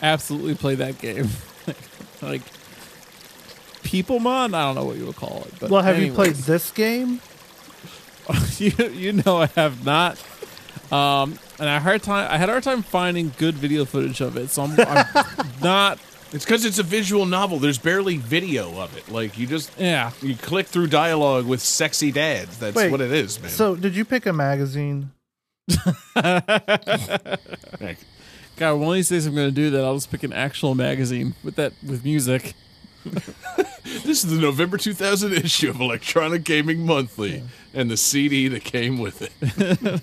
absolutely 0.00 0.54
play 0.54 0.76
that 0.76 0.98
game. 0.98 1.28
like 2.22 2.42
Peoplemon, 3.82 4.54
I 4.54 4.66
don't 4.66 4.76
know 4.76 4.84
what 4.84 4.98
you 4.98 5.06
would 5.06 5.16
call 5.16 5.44
it. 5.46 5.54
But 5.58 5.70
Well, 5.70 5.82
have 5.82 5.98
you 5.98 6.12
played 6.12 6.34
this 6.34 6.70
game? 6.70 7.20
you 8.58 8.72
you 8.90 9.12
know 9.14 9.42
I 9.42 9.46
have 9.56 9.84
not. 9.84 10.22
Um, 10.92 11.38
and 11.58 11.68
I 11.68 11.78
hard 11.80 12.02
time 12.02 12.30
I 12.30 12.36
had 12.36 12.48
a 12.48 12.52
hard 12.52 12.62
time 12.62 12.82
finding 12.82 13.32
good 13.36 13.56
video 13.56 13.84
footage 13.84 14.20
of 14.20 14.36
it, 14.36 14.50
so 14.50 14.62
I'm, 14.62 14.78
I'm 14.78 15.26
not. 15.60 15.98
It's 16.32 16.44
because 16.44 16.64
it's 16.64 16.78
a 16.78 16.82
visual 16.82 17.24
novel. 17.24 17.58
There's 17.58 17.78
barely 17.78 18.18
video 18.18 18.78
of 18.80 18.96
it. 18.96 19.08
Like 19.08 19.38
you 19.38 19.46
just 19.46 19.70
Yeah, 19.78 20.10
you 20.20 20.36
click 20.36 20.66
through 20.66 20.88
dialogue 20.88 21.46
with 21.46 21.60
sexy 21.62 22.12
dads. 22.12 22.58
That's 22.58 22.76
Wait, 22.76 22.90
what 22.90 23.00
it 23.00 23.12
is, 23.12 23.40
man. 23.40 23.50
So, 23.50 23.74
did 23.74 23.96
you 23.96 24.04
pick 24.04 24.26
a 24.26 24.32
magazine? 24.32 25.10
Like, 26.14 26.46
God, 28.56 28.74
one 28.74 28.88
of 28.88 28.94
these 28.94 29.08
days 29.08 29.26
I'm 29.26 29.34
going 29.34 29.48
to 29.48 29.54
do 29.54 29.70
that. 29.70 29.84
I'll 29.84 29.94
just 29.94 30.10
pick 30.10 30.22
an 30.22 30.32
actual 30.32 30.74
magazine 30.74 31.34
with 31.42 31.56
that 31.56 31.72
with 31.86 32.04
music. 32.04 32.54
this 33.04 34.24
is 34.24 34.26
the 34.26 34.40
November 34.40 34.76
2000 34.76 35.32
issue 35.32 35.70
of 35.70 35.80
Electronic 35.80 36.44
Gaming 36.44 36.84
Monthly 36.84 37.42
and 37.72 37.90
the 37.90 37.96
CD 37.96 38.48
that 38.48 38.64
came 38.64 38.98
with 38.98 39.22
it. 39.22 39.32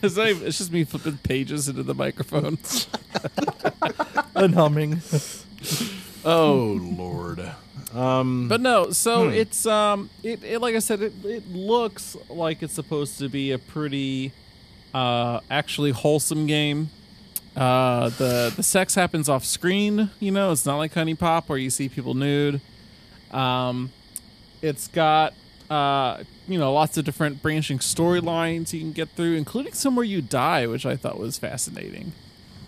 it's, 0.01 0.15
not 0.15 0.28
even- 0.30 0.47
it's 0.47 0.57
just 0.57 0.71
me 0.71 0.86
flipping 0.86 1.17
pages 1.17 1.67
into 1.67 1.84
the 1.84 1.93
microphone. 1.93 2.57
And 4.34 4.55
humming. 4.55 5.01
Oh 6.26 6.80
Lord. 6.97 7.51
Um, 7.93 8.47
But 8.49 8.59
no, 8.61 8.89
so 8.91 9.30
it's 9.30 9.65
um 9.65 10.09
it, 10.23 10.43
it 10.43 10.59
like 10.59 10.76
I 10.76 10.80
said 10.80 11.01
it, 11.01 11.13
it 11.23 11.49
looks 11.51 12.17
like 12.30 12.61
it's 12.63 12.73
supposed 12.73 13.19
to 13.19 13.30
be 13.30 13.51
a 13.51 13.57
pretty 13.59 14.32
uh 14.93 15.39
actually 15.49 15.91
wholesome 15.91 16.45
game. 16.47 16.89
Uh 17.55 18.09
the 18.09 18.51
the 18.55 18.63
sex 18.63 18.95
happens 18.95 19.30
off 19.30 19.45
screen, 19.45 20.09
you 20.19 20.32
know, 20.32 20.51
it's 20.51 20.65
not 20.65 20.78
like 20.78 20.93
HuniePop 20.93 21.47
where 21.47 21.57
you 21.57 21.69
see 21.69 21.88
people 21.88 22.13
nude. 22.15 22.59
Um 23.32 23.91
it's 24.61 24.88
got 24.88 25.34
uh 25.69 26.23
you 26.47 26.57
know 26.59 26.73
lots 26.73 26.97
of 26.97 27.05
different 27.05 27.41
branching 27.41 27.80
storylines 27.80 28.73
you 28.73 28.80
can 28.82 28.91
get 28.91 29.09
through 29.09 29.36
including 29.36 29.73
some 29.73 29.95
where 29.95 30.05
you 30.05 30.21
die, 30.21 30.67
which 30.67 30.86
I 30.86 30.95
thought 30.97 31.17
was 31.17 31.38
fascinating. 31.38 32.11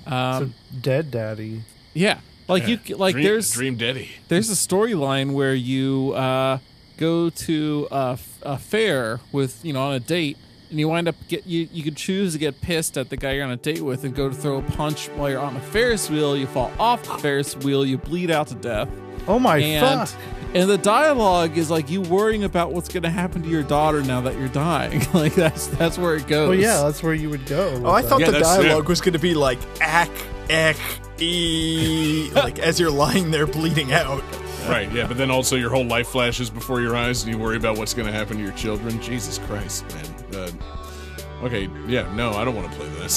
Um 0.06 0.54
so, 0.72 0.80
Dead 0.80 1.12
Daddy. 1.12 1.64
yeah. 1.94 2.20
Like 2.48 2.68
you 2.68 2.80
like 2.96 3.14
Dream, 3.14 3.24
there's 3.26 3.52
Dream 3.54 3.76
Daddy. 3.76 4.10
there's 4.30 4.50
a 4.50 4.54
storyline 4.54 5.34
where 5.34 5.54
you 5.54 6.14
uh, 6.16 6.60
go 6.98 7.30
to 7.30 7.88
a 7.92 8.58
fair 8.58 9.20
with 9.32 9.64
you 9.66 9.74
know 9.74 9.82
on 9.84 9.94
a 9.96 10.00
date 10.00 10.38
and 10.70 10.80
you 10.80 10.88
wind 10.88 11.08
up 11.08 11.16
get 11.28 11.46
you 11.46 11.68
you 11.72 11.84
could 11.84 11.96
choose 11.98 12.34
to 12.34 12.40
get 12.40 12.60
pissed 12.62 12.98
at 12.98 13.10
the 13.10 13.18
guy 13.18 13.34
you're 13.34 13.46
on 13.46 13.52
a 13.52 13.58
date 13.58 13.82
with 13.82 14.04
and 14.04 14.16
go 14.16 14.30
to 14.30 14.36
throw 14.36 14.58
a 14.58 14.62
punch 14.62 15.08
while 15.10 15.30
you're 15.30 15.40
on 15.40 15.56
a 15.56 15.62
ferris 15.62 16.10
wheel 16.10 16.36
you 16.36 16.46
fall 16.48 16.72
off 16.80 17.04
the 17.04 17.18
ferris 17.20 17.56
wheel 17.58 17.86
you 17.86 17.98
bleed 17.98 18.30
out 18.32 18.48
to 18.48 18.56
death 18.56 18.90
Oh 19.30 19.40
my 19.40 19.58
and 19.58 20.10
fuck! 20.10 20.20
and 20.54 20.70
the 20.70 20.78
dialogue 20.78 21.58
is 21.58 21.70
like 21.70 21.90
you 21.90 22.02
worrying 22.02 22.44
about 22.46 22.72
what's 22.72 22.88
going 22.90 23.04
to 23.04 23.10
happen 23.10 23.44
to 23.44 23.50
your 23.50 23.64
daughter 23.64 24.02
now 24.04 24.22
that 24.22 24.38
you're 24.38 24.48
dying 24.48 25.02
like 25.14 25.36
that's 25.36 25.68
that's 25.68 25.98
where 25.98 26.16
it 26.16 26.28
goes 26.28 26.50
Oh 26.50 26.52
yeah, 26.54 26.82
that's 26.84 27.04
where 27.04 27.14
you 27.14 27.30
would 27.30 27.46
go. 27.46 27.82
Oh, 27.86 27.92
I 27.92 28.02
that. 28.02 28.08
thought 28.10 28.20
Yeah, 28.22 28.28
the 28.28 28.32
that's 28.40 28.58
it. 28.60 28.64
dialogue 28.64 28.88
was 28.88 29.02
going 29.02 29.14
to 29.14 29.20
be 29.20 29.34
like 29.34 29.60
ack, 29.82 30.10
ek, 30.50 30.78
e, 31.20 32.30
like 32.34 32.60
as 32.60 32.80
you're 32.80 32.92
lying 32.92 33.32
there 33.32 33.48
bleeding 33.48 33.94
out. 33.94 34.24
Right, 34.68 34.92
yeah, 34.92 35.08
but 35.08 35.18
then 35.18 35.32
also 35.32 35.56
your 35.56 35.70
whole 35.70 35.86
life 35.86 36.10
flashes 36.10 36.50
before 36.50 36.82
your 36.82 36.96
eyes 36.96 37.24
and 37.24 37.32
you 37.32 37.38
worry 37.38 37.56
about 37.56 37.78
what's 37.78 37.94
going 37.94 38.06
to 38.06 38.12
happen 38.12 38.38
to 38.38 38.44
your 38.44 38.52
children. 38.52 39.02
Jesus 39.02 39.38
Christ, 39.38 39.86
man. 39.96 40.06
Uh, 40.34 41.46
okay, 41.46 41.70
yeah, 41.88 42.14
no, 42.16 42.32
I 42.32 42.44
don't 42.44 42.56
want 42.56 42.70
to 42.70 42.78
play 42.78 42.90
this. 42.90 43.16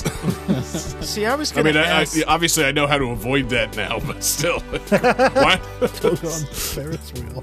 See, 1.01 1.27
I 1.27 1.35
was 1.35 1.51
I 1.51 1.55
going 1.57 1.65
mean, 1.67 1.75
to 1.75 1.81
I, 1.89 2.03
I, 2.03 2.07
obviously 2.29 2.65
I 2.65 2.71
know 2.73 2.87
how 2.87 2.99
to 2.99 3.11
avoid 3.11 3.49
that 3.49 3.77
now, 3.77 3.99
but 4.07 4.23
still. 4.23 4.61
what? 4.61 5.61
Go 6.01 6.11
on 6.11 6.47
Ferris 6.53 7.13
wheel. 7.15 7.43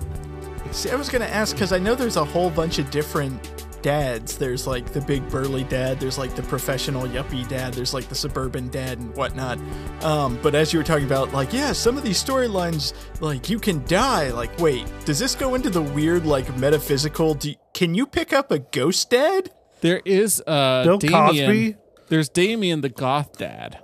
See, 0.72 0.90
I 0.90 0.96
was 0.96 1.10
going 1.10 1.22
to 1.22 1.30
ask 1.30 1.56
because 1.56 1.74
I 1.74 1.80
know 1.80 1.94
there's 1.96 2.18
a 2.18 2.26
whole 2.26 2.50
bunch 2.50 2.80
of 2.80 2.90
different 2.92 3.67
dads. 3.88 4.38
There's 4.38 4.68
like 4.68 4.92
the 4.92 5.00
big 5.00 5.30
burly 5.30 5.64
dad. 5.64 5.98
There's 5.98 6.18
like 6.18 6.36
the 6.36 6.44
professional 6.44 7.04
yuppie 7.04 7.48
dad. 7.48 7.74
There's 7.74 7.94
like 7.94 8.10
the 8.10 8.16
suburban 8.16 8.68
dad 8.68 8.98
and 8.98 9.16
whatnot. 9.16 9.60
Um, 10.04 10.38
but 10.44 10.56
as 10.56 10.74
you 10.74 10.80
were 10.80 10.84
talking 10.84 11.06
about, 11.06 11.32
like, 11.32 11.54
yeah, 11.54 11.72
some 11.72 11.98
of 11.98 12.04
these 12.04 12.22
storylines, 12.22 12.92
like, 13.22 13.50
you 13.50 13.60
can 13.60 13.86
die. 13.86 14.32
Like, 14.32 14.60
wait, 14.60 14.86
does 15.06 15.20
this 15.20 15.36
go 15.36 15.56
into 15.56 15.70
the 15.70 15.82
weird, 15.82 16.26
like, 16.26 16.54
metaphysical? 16.58 17.34
Do 17.36 17.54
can 17.74 17.96
you 17.96 18.06
pick 18.06 18.34
up 18.34 18.52
a 18.52 18.60
ghost 18.60 19.10
dad? 19.10 19.52
there 19.80 20.02
is 20.04 20.44
uh 20.48 20.84
Bill 20.84 20.98
Damien, 20.98 21.26
Cosby? 21.48 21.76
there's 22.10 22.28
Damien 22.30 22.82
the 22.82 22.90
goth 22.90 23.38
dad 23.38 23.80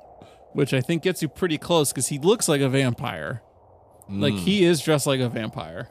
which 0.53 0.73
I 0.73 0.81
think 0.81 1.03
gets 1.03 1.21
you 1.21 1.29
pretty 1.29 1.57
close 1.57 1.91
because 1.93 2.07
he 2.07 2.17
looks 2.19 2.49
like 2.49 2.61
a 2.61 2.67
vampire 2.69 3.41
like 4.09 4.33
he 4.33 4.65
is 4.65 4.81
dressed 4.81 5.05
like 5.07 5.19
a 5.21 5.29
vampire 5.29 5.87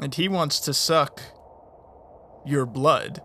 And 0.00 0.12
he 0.14 0.28
wants 0.28 0.58
to 0.60 0.74
suck 0.74 1.22
your 2.48 2.66
blood. 2.66 3.20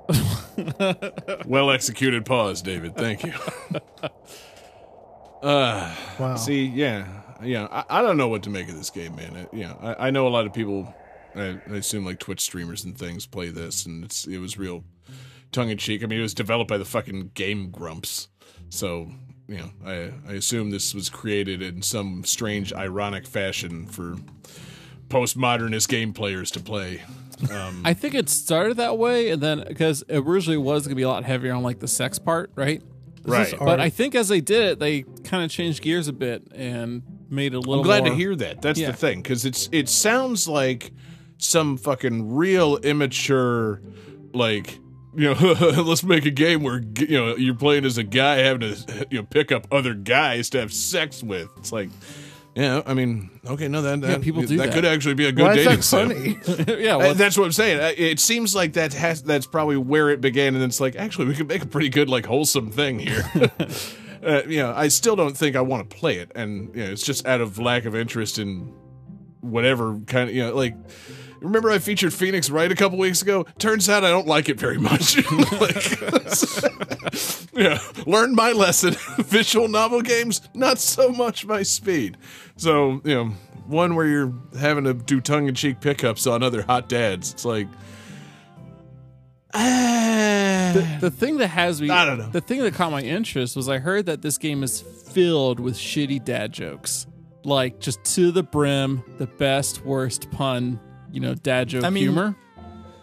Well 1.45 1.71
executed 1.71 2.25
pause, 2.25 2.61
David. 2.61 2.95
Thank 2.95 3.23
you. 3.23 3.33
uh, 5.41 5.95
Wow. 6.19 6.35
See, 6.35 6.65
yeah, 6.65 7.07
yeah. 7.43 7.67
I, 7.71 7.99
I 7.99 8.01
don't 8.01 8.17
know 8.17 8.27
what 8.27 8.43
to 8.43 8.49
make 8.49 8.69
of 8.69 8.75
this 8.75 8.89
game, 8.89 9.15
man. 9.15 9.35
It, 9.35 9.49
yeah, 9.53 9.73
I, 9.81 10.07
I 10.07 10.11
know 10.11 10.27
a 10.27 10.29
lot 10.29 10.45
of 10.45 10.53
people 10.53 10.93
I, 11.35 11.59
I 11.69 11.75
assume 11.75 12.05
like 12.05 12.19
Twitch 12.19 12.41
streamers 12.41 12.83
and 12.83 12.97
things 12.97 13.25
play 13.25 13.49
this, 13.49 13.85
and 13.85 14.03
it's 14.05 14.25
it 14.27 14.37
was 14.37 14.57
real 14.57 14.83
tongue 15.51 15.69
in 15.69 15.77
cheek. 15.77 16.03
I 16.03 16.07
mean, 16.07 16.19
it 16.19 16.23
was 16.23 16.33
developed 16.33 16.69
by 16.69 16.77
the 16.77 16.85
fucking 16.85 17.31
Game 17.33 17.71
Grumps, 17.71 18.27
so 18.69 19.09
you 19.47 19.57
know, 19.57 19.71
I 19.85 20.13
I 20.29 20.33
assume 20.33 20.69
this 20.69 20.93
was 20.93 21.09
created 21.09 21.61
in 21.61 21.81
some 21.81 22.23
strange 22.23 22.71
ironic 22.73 23.25
fashion 23.25 23.87
for 23.87 24.15
postmodernist 25.13 25.87
game 25.89 26.13
players 26.13 26.51
to 26.51 26.59
play. 26.59 27.01
Um, 27.51 27.81
I 27.83 27.93
think 27.93 28.13
it 28.15 28.29
started 28.29 28.77
that 28.77 28.97
way, 28.97 29.29
and 29.29 29.41
then 29.41 29.63
because 29.67 30.03
it 30.07 30.17
originally 30.17 30.57
was 30.57 30.85
gonna 30.85 30.95
be 30.95 31.01
a 31.01 31.07
lot 31.09 31.23
heavier 31.23 31.53
on 31.53 31.61
like 31.63 31.79
the 31.79 31.87
sex 31.87 32.17
part, 32.19 32.51
right? 32.55 32.81
right. 33.25 33.53
Are- 33.53 33.65
But 33.65 33.79
I 33.79 33.89
think 33.89 34.15
as 34.15 34.27
they 34.29 34.41
did 34.41 34.63
it, 34.63 34.79
they 34.79 35.03
kind 35.23 35.43
of 35.43 35.49
changed 35.51 35.81
gears 35.83 36.07
a 36.07 36.13
bit 36.13 36.43
and 36.53 37.01
made 37.29 37.53
it 37.53 37.57
a 37.57 37.59
little. 37.59 37.75
I'm 37.79 37.83
glad 37.83 38.03
more, 38.03 38.09
to 38.11 38.15
hear 38.15 38.35
that. 38.35 38.61
That's 38.61 38.79
Yeah. 38.79 38.91
the 38.91 38.97
thing 38.97 39.21
because 39.21 39.45
it's 39.45 39.67
it 39.71 39.89
sounds 39.89 40.47
like 40.47 40.91
some 41.37 41.77
fucking 41.77 42.33
real 42.33 42.77
immature, 42.77 43.81
like 44.33 44.79
you 45.15 45.33
know, 45.33 45.53
let's 45.85 46.03
make 46.03 46.25
a 46.25 46.31
game 46.31 46.63
where 46.63 46.81
you 46.97 47.17
know 47.19 47.35
you're 47.35 47.55
playing 47.55 47.85
as 47.85 47.97
a 47.97 48.03
guy 48.03 48.37
having 48.37 48.61
to 48.73 49.07
you 49.11 49.19
know 49.19 49.23
pick 49.29 49.51
up 49.51 49.67
other 49.71 49.93
guys 49.93 50.49
to 50.51 50.59
have 50.59 50.71
sex 50.73 51.21
with. 51.21 51.49
It's 51.57 51.71
like, 51.71 51.89
yeah, 52.55 52.83
I 52.85 52.93
mean, 52.93 53.31
okay, 53.47 53.67
no, 53.67 53.81
that, 53.81 54.01
that 54.01 54.21
people 54.21 54.43
do 54.43 54.57
that. 54.57 54.73
could 54.73 54.85
actually 54.85 55.15
be 55.15 55.25
a 55.25 55.31
good 55.31 55.43
Why 55.43 55.55
dating 55.55 55.75
that 55.77 55.83
funny? 55.83 56.37
yeah, 56.83 56.95
Uh, 56.95 56.99
well, 56.99 57.13
that's 57.15 57.35
what 57.37 57.45
I'm 57.45 57.51
saying. 57.51 57.79
Uh, 57.79 57.91
It 57.97 58.19
seems 58.19 58.55
like 58.55 58.73
that 58.73 58.93
has 58.93 59.23
that's 59.23 59.47
probably 59.47 59.77
where 59.77 60.09
it 60.09 60.21
began, 60.21 60.53
and 60.53 60.63
it's 60.63 60.79
like 60.79 60.95
actually 60.95 61.25
we 61.25 61.35
could 61.35 61.47
make 61.47 61.63
a 61.63 61.67
pretty 61.67 61.89
good 61.89 62.09
like 62.09 62.25
wholesome 62.25 62.69
thing 62.69 62.99
here. 62.99 63.23
uh, 64.23 64.41
you 64.47 64.59
know, 64.59 64.71
I 64.75 64.87
still 64.89 65.15
don't 65.15 65.35
think 65.35 65.55
I 65.55 65.61
want 65.61 65.89
to 65.89 65.95
play 65.95 66.17
it, 66.17 66.31
and 66.35 66.73
you 66.75 66.83
know, 66.85 66.91
it's 66.91 67.03
just 67.03 67.25
out 67.25 67.41
of 67.41 67.57
lack 67.57 67.85
of 67.85 67.95
interest 67.95 68.37
in 68.37 68.71
whatever 69.41 69.99
kind 70.05 70.29
of 70.29 70.35
you 70.35 70.43
know 70.45 70.55
like. 70.55 70.75
Remember, 71.43 71.69
I 71.69 71.79
featured 71.79 72.13
Phoenix 72.13 72.49
Wright 72.49 72.71
a 72.71 72.75
couple 72.75 72.97
weeks 72.97 73.21
ago. 73.21 73.45
Turns 73.59 73.89
out 73.89 74.05
I 74.05 74.09
don't 74.09 74.27
like 74.27 74.47
it 74.47 74.57
very 74.57 74.77
much. 74.77 75.17
like, 75.59 75.99
yeah, 77.53 77.79
learned 78.05 78.35
my 78.35 78.53
lesson. 78.53 78.95
Visual 79.25 79.67
novel 79.67 80.01
games, 80.01 80.41
not 80.53 80.79
so 80.79 81.09
much 81.09 81.45
my 81.45 81.61
speed. 81.61 82.15
So, 82.55 83.01
you 83.03 83.13
know, 83.13 83.25
one 83.67 83.95
where 83.95 84.07
you're 84.07 84.33
having 84.57 84.85
to 84.85 84.93
do 84.93 85.19
tongue 85.19 85.49
in 85.49 85.55
cheek 85.55 85.81
pickups 85.81 86.25
on 86.27 86.43
other 86.43 86.61
hot 86.61 86.87
dads. 86.87 87.33
It's 87.33 87.43
like, 87.43 87.67
ah. 89.53 90.97
the 91.01 91.11
thing 91.11 91.39
that 91.39 91.49
has 91.49 91.81
me, 91.81 91.89
I 91.89 92.05
don't 92.05 92.19
know. 92.19 92.29
The 92.29 92.41
thing 92.41 92.61
that 92.61 92.73
caught 92.73 92.91
my 92.91 93.01
interest 93.01 93.57
was 93.57 93.67
I 93.67 93.79
heard 93.79 94.05
that 94.05 94.21
this 94.21 94.37
game 94.37 94.63
is 94.63 94.79
filled 94.79 95.59
with 95.59 95.75
shitty 95.75 96.23
dad 96.23 96.53
jokes, 96.53 97.05
like 97.43 97.81
just 97.81 98.01
to 98.15 98.31
the 98.31 98.43
brim, 98.43 99.03
the 99.17 99.27
best, 99.27 99.83
worst 99.85 100.31
pun, 100.31 100.79
you 101.13 101.19
know, 101.21 101.33
dad 101.35 101.69
joke 101.69 101.83
I 101.85 101.89
mean, 101.89 102.03
humor. 102.03 102.35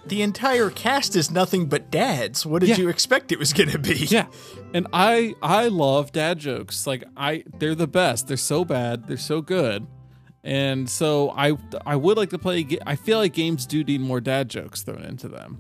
The 0.07 0.23
entire 0.23 0.71
cast 0.71 1.15
is 1.15 1.31
nothing 1.31 1.67
but 1.67 1.91
dads. 1.91 2.45
What 2.45 2.61
did 2.61 2.71
Yeah. 2.71 2.77
you 2.79 2.89
expect 2.89 3.31
it 3.33 3.39
was 3.39 3.53
going 3.53 3.71
to 3.71 3.79
be? 3.79 3.95
Yeah. 4.07 4.27
And 4.75 4.87
I 4.93 5.35
I 5.43 5.69
love 5.69 6.11
dad 6.13 6.39
jokes. 6.39 6.87
Like 6.87 7.05
I 7.17 7.45
they're 7.59 7.75
the 7.75 7.87
best. 7.87 8.27
They're 8.29 8.37
so 8.37 8.65
bad, 8.65 9.07
they're 9.07 9.17
so 9.17 9.41
good. 9.41 9.87
And 10.43 10.89
so 10.89 11.31
I 11.37 11.53
I 11.87 11.97
would 11.97 12.17
like 12.17 12.31
to 12.31 12.39
play 12.39 12.67
I 12.87 12.97
feel 12.97 13.19
like 13.19 13.35
games 13.35 13.67
do 13.67 13.85
need 13.85 14.01
more 14.01 14.21
dad 14.21 14.49
jokes 14.49 14.83
thrown 14.83 15.03
into 15.05 15.29
them. 15.29 15.59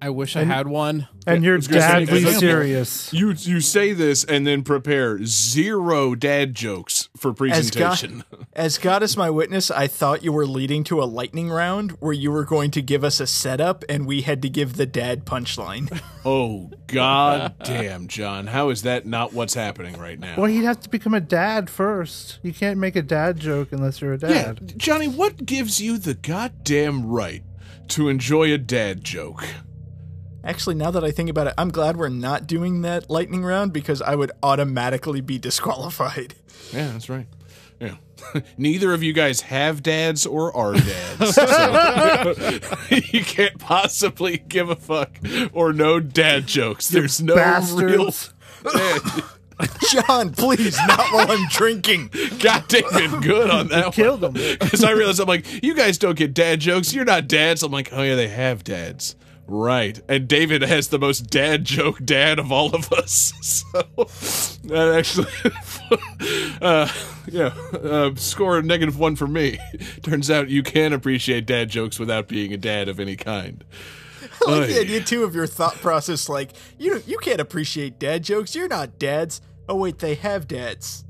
I 0.00 0.10
wish 0.10 0.36
I 0.36 0.44
had 0.44 0.68
one. 0.68 1.08
And 1.26 1.42
you're 1.42 1.58
gonna 1.58 2.06
deadly 2.06 2.24
serious. 2.32 3.12
You 3.12 3.32
you 3.32 3.60
say 3.60 3.92
this 3.92 4.24
and 4.24 4.46
then 4.46 4.62
prepare 4.62 5.24
zero 5.24 6.14
dad 6.14 6.54
jokes 6.54 7.08
for 7.16 7.30
As 7.30 7.36
God, 7.70 7.88
presentation. 7.88 8.24
as 8.52 8.78
God 8.78 9.02
is 9.02 9.16
my 9.16 9.28
witness, 9.28 9.70
I 9.70 9.88
thought 9.88 10.22
you 10.22 10.32
were 10.32 10.46
leading 10.46 10.84
to 10.84 11.02
a 11.02 11.04
lightning 11.04 11.50
round 11.50 11.92
where 12.00 12.12
you 12.12 12.30
were 12.30 12.44
going 12.44 12.70
to 12.72 12.82
give 12.82 13.02
us 13.02 13.18
a 13.18 13.26
setup 13.26 13.84
and 13.88 14.06
we 14.06 14.22
had 14.22 14.40
to 14.42 14.48
give 14.48 14.76
the 14.76 14.86
dad 14.86 15.24
punchline. 15.24 16.00
oh 16.24 16.70
god 16.86 17.54
damn, 17.64 18.06
John, 18.06 18.46
how 18.46 18.70
is 18.70 18.82
that 18.82 19.04
not 19.04 19.32
what's 19.32 19.54
happening 19.54 19.98
right 19.98 20.18
now? 20.18 20.36
Well, 20.36 20.46
he'd 20.46 20.64
have 20.64 20.80
to 20.80 20.88
become 20.88 21.14
a 21.14 21.20
dad 21.20 21.68
first. 21.68 22.38
You 22.42 22.54
can't 22.54 22.78
make 22.78 22.94
a 22.96 23.02
dad 23.02 23.40
joke 23.40 23.72
unless 23.72 24.00
you're 24.00 24.12
a 24.12 24.18
dad. 24.18 24.30
Yeah, 24.30 24.52
dad. 24.52 24.78
Johnny, 24.78 25.08
what 25.08 25.44
gives 25.44 25.80
you 25.80 25.98
the 25.98 26.14
goddamn 26.14 27.06
right 27.06 27.42
to 27.88 28.08
enjoy 28.08 28.52
a 28.52 28.58
dad 28.58 29.02
joke? 29.02 29.44
Actually, 30.44 30.76
now 30.76 30.90
that 30.90 31.04
I 31.04 31.10
think 31.10 31.28
about 31.28 31.46
it, 31.48 31.54
I'm 31.58 31.70
glad 31.70 31.96
we're 31.96 32.08
not 32.08 32.46
doing 32.46 32.82
that 32.82 33.10
lightning 33.10 33.44
round 33.44 33.72
because 33.72 34.00
I 34.00 34.14
would 34.14 34.30
automatically 34.42 35.20
be 35.20 35.38
disqualified. 35.38 36.34
Yeah, 36.72 36.92
that's 36.92 37.08
right. 37.08 37.26
Yeah. 37.80 37.96
Neither 38.58 38.92
of 38.92 39.02
you 39.02 39.12
guys 39.12 39.42
have 39.42 39.82
dads 39.82 40.26
or 40.26 40.54
are 40.56 40.74
dads. 41.18 41.34
so 41.34 42.34
you 42.90 43.24
can't 43.24 43.58
possibly 43.58 44.38
give 44.38 44.70
a 44.70 44.76
fuck 44.76 45.18
or 45.52 45.72
no 45.72 46.00
dad 46.00 46.46
jokes. 46.46 46.88
There's 46.88 47.20
no 47.22 47.34
real 47.34 48.06
Bastards. 48.06 48.32
John, 49.90 50.30
please, 50.32 50.76
not 50.86 51.12
while 51.12 51.30
I'm 51.32 51.48
drinking. 51.48 52.10
goddamn 52.38 52.82
been 52.92 53.20
good 53.20 53.50
on 53.50 53.68
that 53.68 53.92
Killed 53.92 54.22
one. 54.22 54.36
him. 54.36 54.56
Because 54.58 54.84
I 54.84 54.92
realized 54.92 55.20
I'm 55.20 55.26
like, 55.26 55.62
you 55.64 55.74
guys 55.74 55.98
don't 55.98 56.16
get 56.16 56.32
dad 56.32 56.60
jokes. 56.60 56.92
You're 56.94 57.04
not 57.04 57.26
dads. 57.28 57.62
I'm 57.64 57.72
like, 57.72 57.90
oh 57.92 58.02
yeah, 58.02 58.14
they 58.14 58.28
have 58.28 58.62
dads. 58.62 59.16
Right. 59.50 59.98
And 60.08 60.28
David 60.28 60.60
has 60.60 60.88
the 60.88 60.98
most 60.98 61.30
dad 61.30 61.64
joke 61.64 62.04
dad 62.04 62.38
of 62.38 62.52
all 62.52 62.74
of 62.74 62.92
us. 62.92 63.32
So 63.68 63.82
that 64.64 64.94
actually, 64.96 65.26
uh, 66.62 66.88
yeah, 67.26 67.54
uh, 67.72 68.14
score 68.16 68.58
a 68.58 68.62
negative 68.62 68.98
one 68.98 69.16
for 69.16 69.26
me. 69.26 69.58
Turns 70.02 70.30
out 70.30 70.48
you 70.48 70.62
can 70.62 70.92
appreciate 70.92 71.46
dad 71.46 71.70
jokes 71.70 71.98
without 71.98 72.28
being 72.28 72.52
a 72.52 72.56
dad 72.56 72.88
of 72.88 73.00
any 73.00 73.16
kind. 73.16 73.64
I 74.46 74.58
like 74.58 74.68
the 74.68 74.80
idea 74.80 75.00
too 75.00 75.24
of 75.24 75.34
your 75.34 75.46
thought 75.46 75.76
process. 75.76 76.28
Like 76.28 76.52
you, 76.78 77.02
you 77.06 77.18
can't 77.18 77.40
appreciate 77.40 77.98
dad 77.98 78.22
jokes. 78.22 78.54
You're 78.54 78.68
not 78.68 78.98
dads. 78.98 79.40
Oh 79.68 79.76
wait, 79.76 79.98
they 79.98 80.14
have 80.14 80.46
dads. 80.46 81.04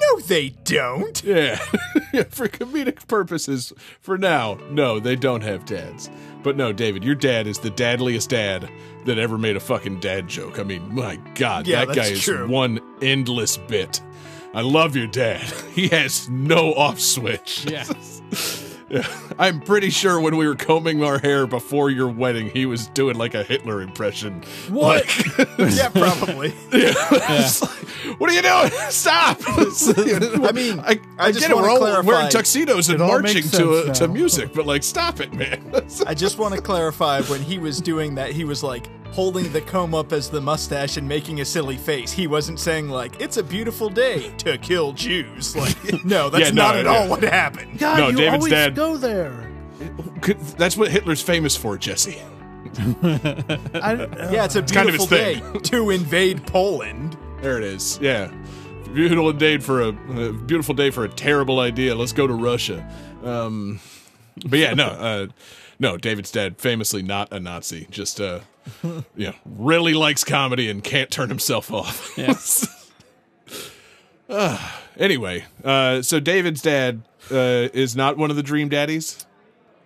No, 0.00 0.20
they 0.20 0.50
don't. 0.64 1.22
Yeah. 1.32 1.58
yeah, 2.12 2.24
for 2.24 2.48
comedic 2.48 3.06
purposes, 3.08 3.72
for 4.00 4.18
now, 4.18 4.58
no, 4.70 4.98
they 5.00 5.16
don't 5.16 5.42
have 5.42 5.64
dads. 5.64 6.10
But 6.42 6.56
no, 6.56 6.72
David, 6.72 7.04
your 7.04 7.14
dad 7.14 7.46
is 7.46 7.58
the 7.58 7.70
dadliest 7.70 8.28
dad 8.30 8.68
that 9.06 9.18
ever 9.18 9.38
made 9.38 9.56
a 9.56 9.60
fucking 9.60 10.00
dad 10.00 10.28
joke. 10.28 10.58
I 10.58 10.62
mean, 10.64 10.94
my 10.94 11.16
God, 11.34 11.66
Yeah, 11.66 11.84
that 11.84 11.88
guy 11.88 11.94
that's 11.94 12.10
is 12.10 12.22
true. 12.22 12.48
one 12.48 12.80
endless 13.00 13.56
bit. 13.56 14.00
I 14.54 14.60
love 14.62 14.96
your 14.96 15.06
dad. 15.06 15.42
He 15.74 15.88
has 15.88 16.28
no 16.28 16.74
off 16.74 17.00
switch. 17.00 17.64
Yeah. 17.70 17.84
Yeah. 18.92 19.06
I'm 19.38 19.60
pretty 19.60 19.90
sure 19.90 20.20
when 20.20 20.36
we 20.36 20.46
were 20.46 20.54
combing 20.54 21.02
our 21.02 21.18
hair 21.18 21.46
before 21.46 21.88
your 21.90 22.08
wedding, 22.08 22.50
he 22.50 22.66
was 22.66 22.88
doing 22.88 23.16
like 23.16 23.34
a 23.34 23.42
Hitler 23.42 23.80
impression. 23.80 24.42
What? 24.68 25.04
yeah, 25.58 25.88
probably. 25.88 26.52
It's 26.72 27.62
like, 27.62 27.70
what 28.20 28.30
are 28.30 28.34
you 28.34 28.42
doing? 28.42 28.70
Stop! 28.90 29.38
I 29.46 30.52
mean, 30.52 30.80
I, 30.80 31.00
I, 31.18 31.26
I 31.28 31.32
just 31.32 31.40
get 31.40 31.50
it. 31.50 31.54
wanna 31.54 31.66
We're 31.66 31.70
all 31.70 31.78
clarify- 31.78 32.06
wearing 32.08 32.28
tuxedos 32.30 32.88
and 32.90 32.98
marching 32.98 33.42
to 33.50 33.70
uh, 33.90 33.94
to 33.94 34.08
music, 34.08 34.52
but 34.52 34.66
like, 34.66 34.82
stop 34.82 35.20
it, 35.20 35.32
man. 35.32 35.62
I 36.06 36.14
just 36.14 36.38
want 36.38 36.54
to 36.54 36.60
clarify 36.60 37.22
when 37.22 37.40
he 37.40 37.58
was 37.58 37.80
doing 37.80 38.16
that, 38.16 38.32
he 38.32 38.44
was 38.44 38.62
like 38.62 38.88
holding 39.12 39.52
the 39.52 39.60
comb 39.60 39.94
up 39.94 40.12
as 40.12 40.28
the 40.30 40.40
mustache 40.40 40.96
and 40.96 41.06
making 41.06 41.40
a 41.40 41.44
silly 41.44 41.76
face. 41.76 42.10
He 42.10 42.26
wasn't 42.26 42.58
saying 42.58 42.88
like 42.88 43.20
"It's 43.20 43.36
a 43.36 43.42
beautiful 43.44 43.88
day 43.88 44.30
to 44.38 44.58
kill 44.58 44.92
Jews." 44.92 45.54
Like, 45.62 46.04
no, 46.04 46.28
that's 46.30 46.46
Yeah, 46.48 46.54
no, 46.54 46.62
not 46.62 46.76
at 46.78 46.84
yeah. 46.86 46.90
all 46.98 47.08
what 47.08 47.22
happened. 47.22 47.78
God, 47.78 47.98
No, 47.98 48.08
you 48.08 48.16
David's 48.16 48.34
always 48.34 48.52
dad- 48.52 48.74
go 48.74 48.96
there. 48.96 49.48
That's 50.56 50.76
what 50.76 50.90
Hitler's 50.90 51.22
famous 51.22 51.56
for, 51.56 51.76
Jesse. 51.78 52.18
I, 53.02 54.08
Yeah, 54.32 54.44
it's 54.44 54.56
a 54.56 54.62
kind 54.62 54.88
of 54.88 54.94
his 54.94 55.06
beautiful 55.06 55.06
day 55.06 55.42
to 55.70 55.90
invade 55.90 56.46
Poland. 56.46 57.16
There 57.40 57.58
it 57.58 57.64
is. 57.64 57.98
Yeah, 58.00 58.30
beautiful 58.94 59.32
day 59.32 59.58
for 59.58 59.82
a, 59.82 59.88
a 59.88 60.32
beautiful 60.32 60.74
day 60.74 60.90
for 60.90 61.04
a 61.04 61.08
terrible 61.08 61.60
idea. 61.60 61.94
Let's 61.94 62.12
go 62.12 62.26
to 62.26 62.32
Russia. 62.34 62.88
Um, 63.24 63.80
but 64.46 64.58
yeah, 64.58 64.74
no, 64.74 64.86
uh, 64.86 65.26
no. 65.82 65.96
David's 65.98 66.30
dad, 66.30 66.58
famously 66.58 67.02
not 67.02 67.32
a 67.32 67.38
Nazi, 67.40 67.86
just 67.90 68.20
uh, 68.20 68.40
you 68.82 69.02
know, 69.16 69.34
really 69.44 69.92
likes 69.92 70.24
comedy 70.24 70.70
and 70.70 70.82
can't 70.82 71.10
turn 71.10 71.28
himself 71.28 71.70
off. 71.72 72.16
Yeah. 72.18 72.34
Uh, 74.28 74.70
anyway, 74.96 75.44
uh, 75.62 76.00
so 76.00 76.18
David's 76.18 76.62
dad 76.62 77.02
uh, 77.30 77.68
is 77.74 77.94
not 77.94 78.16
one 78.16 78.30
of 78.30 78.36
the 78.36 78.42
dream 78.42 78.68
daddies. 78.70 79.26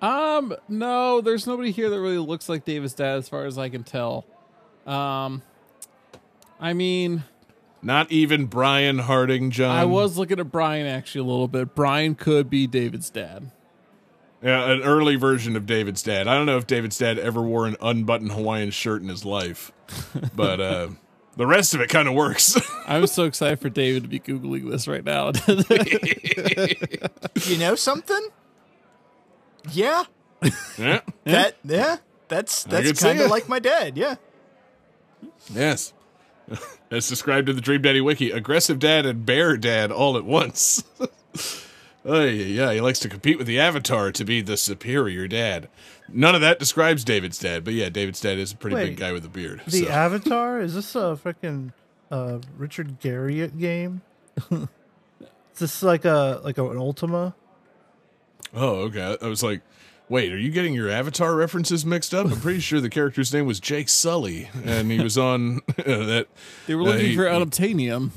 Um, 0.00 0.54
no, 0.68 1.20
there's 1.20 1.46
nobody 1.46 1.72
here 1.72 1.90
that 1.90 1.98
really 2.00 2.18
looks 2.18 2.48
like 2.48 2.64
David's 2.64 2.94
dad 2.94 3.16
as 3.16 3.28
far 3.28 3.46
as 3.46 3.58
I 3.58 3.68
can 3.68 3.82
tell. 3.82 4.24
Um 4.86 5.42
I 6.60 6.72
mean, 6.74 7.24
Not 7.82 8.10
even 8.12 8.46
Brian 8.46 9.00
Harding, 9.00 9.50
John. 9.50 9.74
I 9.76 9.84
was 9.84 10.16
looking 10.16 10.38
at 10.38 10.50
Brian 10.52 10.86
actually 10.86 11.22
a 11.22 11.24
little 11.24 11.48
bit. 11.48 11.74
Brian 11.74 12.14
could 12.14 12.48
be 12.48 12.66
David's 12.66 13.10
dad. 13.10 13.50
Yeah, 14.42 14.70
an 14.70 14.82
early 14.82 15.16
version 15.16 15.56
of 15.56 15.66
David's 15.66 16.02
dad. 16.02 16.28
I 16.28 16.34
don't 16.34 16.46
know 16.46 16.58
if 16.58 16.66
David's 16.66 16.98
dad 16.98 17.18
ever 17.18 17.42
wore 17.42 17.66
an 17.66 17.76
unbuttoned 17.80 18.32
Hawaiian 18.32 18.70
shirt 18.70 19.02
in 19.02 19.08
his 19.08 19.24
life, 19.24 19.72
but 20.34 20.60
uh, 20.60 20.88
the 21.36 21.46
rest 21.46 21.74
of 21.74 21.80
it 21.80 21.88
kind 21.88 22.06
of 22.06 22.14
works. 22.14 22.56
I'm 22.86 23.06
so 23.06 23.24
excited 23.24 23.60
for 23.60 23.70
David 23.70 24.02
to 24.02 24.08
be 24.08 24.20
googling 24.20 24.70
this 24.70 24.86
right 24.86 25.04
now. 25.04 25.32
You 27.46 27.58
know 27.58 27.74
something? 27.74 28.28
Yeah, 29.72 30.04
Yeah. 30.78 31.00
that 31.24 31.56
yeah, 31.64 31.96
that's 32.28 32.64
that's 32.64 33.00
kind 33.00 33.20
of 33.20 33.30
like 33.30 33.48
my 33.48 33.58
dad. 33.58 33.96
Yeah. 33.96 34.16
Yes. 35.52 35.92
As 36.90 37.08
described 37.08 37.48
in 37.48 37.56
the 37.56 37.62
Dream 37.62 37.82
Daddy 37.82 38.00
Wiki, 38.00 38.30
aggressive 38.30 38.78
dad 38.78 39.06
and 39.06 39.24
bear 39.26 39.56
dad 39.56 39.90
all 39.92 40.16
at 40.16 40.24
once. 40.24 40.82
Oh, 42.06 42.22
yeah, 42.24 42.30
yeah, 42.30 42.72
he 42.72 42.80
likes 42.80 42.98
to 43.00 43.08
compete 43.08 43.38
with 43.38 43.46
the 43.46 43.58
Avatar 43.60 44.12
to 44.12 44.24
be 44.24 44.40
the 44.40 44.56
superior 44.56 45.28
dad. 45.28 45.68
None 46.08 46.34
of 46.34 46.40
that 46.40 46.58
describes 46.58 47.04
David's 47.04 47.38
dad, 47.38 47.64
but 47.64 47.74
yeah, 47.74 47.88
David's 47.88 48.20
dad 48.20 48.38
is 48.38 48.52
a 48.52 48.56
pretty 48.56 48.76
Wait, 48.76 48.84
big 48.90 48.96
guy 48.96 49.12
with 49.12 49.24
a 49.24 49.28
beard. 49.28 49.62
The 49.66 49.84
so. 49.84 49.88
Avatar 49.88 50.60
is 50.60 50.74
this 50.74 50.94
a 50.94 51.18
freaking 51.22 51.72
uh, 52.10 52.38
Richard 52.56 53.00
Garriott 53.00 53.58
game? 53.58 54.02
is 54.50 54.68
this 55.58 55.82
like 55.82 56.04
a 56.04 56.40
like 56.44 56.58
an 56.58 56.76
Ultima? 56.76 57.34
oh, 58.54 58.76
okay. 58.82 59.16
I 59.20 59.26
was 59.26 59.42
like, 59.42 59.62
wait, 60.08 60.32
are 60.32 60.38
you 60.38 60.50
getting 60.50 60.74
your 60.74 60.88
Avatar 60.88 61.34
references 61.34 61.84
mixed 61.84 62.14
up? 62.14 62.26
I'm 62.26 62.40
pretty 62.40 62.60
sure 62.60 62.80
the 62.80 62.88
character's 62.88 63.32
name 63.34 63.46
was 63.46 63.58
Jake 63.60 63.88
Sully, 63.88 64.48
and 64.64 64.90
he 64.90 65.00
was 65.00 65.18
on 65.18 65.56
that. 65.76 66.26
They 66.66 66.74
were 66.74 66.82
uh, 66.82 66.84
looking 66.84 67.06
he- 67.06 67.16
for 67.16 67.24
he- 67.28 67.34
unobtainium. 67.34 68.10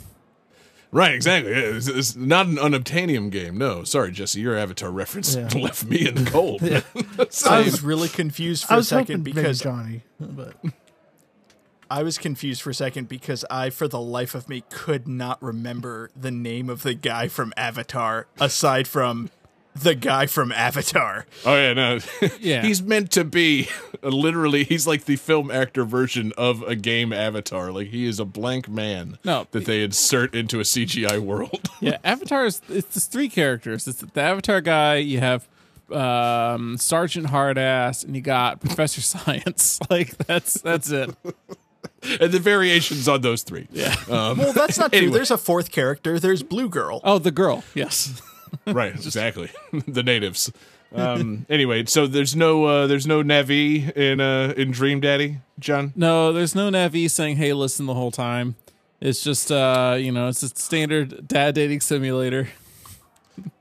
Right, 0.91 1.13
exactly. 1.13 1.51
It's, 1.51 1.87
it's 1.87 2.15
not 2.15 2.47
an 2.47 2.55
unobtainium 2.55 3.29
game. 3.29 3.57
No, 3.57 3.83
sorry, 3.83 4.11
Jesse, 4.11 4.41
your 4.41 4.57
Avatar 4.57 4.89
reference 4.89 5.35
Yeah. 5.35 5.47
left 5.55 5.85
me 5.85 6.07
in 6.07 6.15
the 6.15 6.31
cold. 6.31 6.61
I 7.47 7.61
was 7.61 7.83
really 7.83 8.07
confused 8.09 8.65
for 8.65 8.73
I 8.73 8.75
a 8.75 8.79
was 8.79 8.87
second 8.87 9.23
because 9.23 9.59
Johnny, 9.59 10.01
but 10.19 10.55
I 11.91 12.03
was 12.03 12.17
confused 12.17 12.61
for 12.61 12.71
a 12.71 12.73
second 12.73 13.07
because 13.07 13.45
I, 13.49 13.69
for 13.69 13.87
the 13.87 13.99
life 13.99 14.33
of 14.33 14.49
me, 14.49 14.63
could 14.69 15.07
not 15.07 15.41
remember 15.43 16.09
the 16.15 16.31
name 16.31 16.69
of 16.69 16.83
the 16.83 16.93
guy 16.95 17.27
from 17.27 17.53
Avatar 17.55 18.27
aside 18.39 18.87
from 18.87 19.29
the 19.75 19.95
guy 19.95 20.25
from 20.25 20.51
Avatar. 20.51 21.25
Oh 21.45 21.55
yeah, 21.55 21.73
no. 21.73 21.99
Yeah. 22.39 22.61
he's 22.63 22.81
meant 22.81 23.11
to 23.11 23.23
be 23.23 23.69
literally. 24.01 24.63
He's 24.63 24.85
like 24.87 25.05
the 25.05 25.15
film 25.15 25.51
actor 25.51 25.85
version 25.85 26.33
of 26.37 26.61
a 26.63 26.75
game 26.75 27.13
avatar. 27.13 27.71
Like 27.71 27.87
he 27.87 28.05
is 28.05 28.19
a 28.19 28.25
blank 28.25 28.67
man. 28.67 29.17
No. 29.23 29.47
that 29.51 29.65
they 29.65 29.83
insert 29.83 30.33
into 30.35 30.59
a 30.59 30.63
CGI 30.63 31.19
world. 31.19 31.69
Yeah, 31.81 31.97
Avatar 32.03 32.45
is 32.45 32.61
it's 32.67 32.93
just 32.93 33.09
three 33.09 33.29
characters. 33.29 33.87
It's 33.87 34.01
the 34.01 34.21
Avatar 34.21 34.59
guy. 34.59 34.95
You 34.97 35.19
have 35.21 35.47
um, 35.93 36.77
Sergeant 36.77 37.27
Hardass, 37.27 38.03
and 38.03 38.17
you 38.17 38.21
got 38.21 38.59
Professor 38.59 38.99
Science. 39.01 39.79
Like 39.89 40.17
that's 40.17 40.55
that's 40.59 40.89
it. 40.91 41.15
and 41.23 42.31
the 42.33 42.39
variations 42.39 43.07
on 43.07 43.21
those 43.21 43.43
three. 43.43 43.69
Yeah. 43.71 43.95
Well, 44.09 44.35
that's 44.51 44.77
not 44.77 44.91
true. 44.91 44.97
Anyway. 44.97 45.13
There's 45.13 45.31
a 45.31 45.37
fourth 45.37 45.71
character. 45.71 46.19
There's 46.19 46.43
Blue 46.43 46.67
Girl. 46.67 46.99
Oh, 47.05 47.17
the 47.17 47.31
girl. 47.31 47.63
Yes. 47.73 48.21
right. 48.67 48.93
Exactly. 48.93 49.49
the 49.87 50.03
natives. 50.03 50.51
Um. 50.93 51.45
anyway, 51.49 51.85
so 51.85 52.07
there's 52.07 52.35
no 52.35 52.65
uh, 52.65 52.87
there's 52.87 53.05
no 53.05 53.21
Navi 53.23 53.95
in 53.95 54.19
uh 54.19 54.53
in 54.57 54.71
Dream 54.71 54.99
Daddy, 54.99 55.39
John. 55.59 55.93
No, 55.95 56.33
there's 56.33 56.55
no 56.55 56.69
Navi 56.69 57.09
saying, 57.09 57.37
"Hey, 57.37 57.53
listen" 57.53 57.85
the 57.85 57.93
whole 57.93 58.11
time. 58.11 58.55
It's 58.99 59.23
just 59.23 59.51
uh, 59.51 59.97
you 59.99 60.11
know, 60.11 60.27
it's 60.27 60.43
a 60.43 60.49
standard 60.49 61.27
dad 61.27 61.55
dating 61.55 61.81
simulator. 61.81 62.49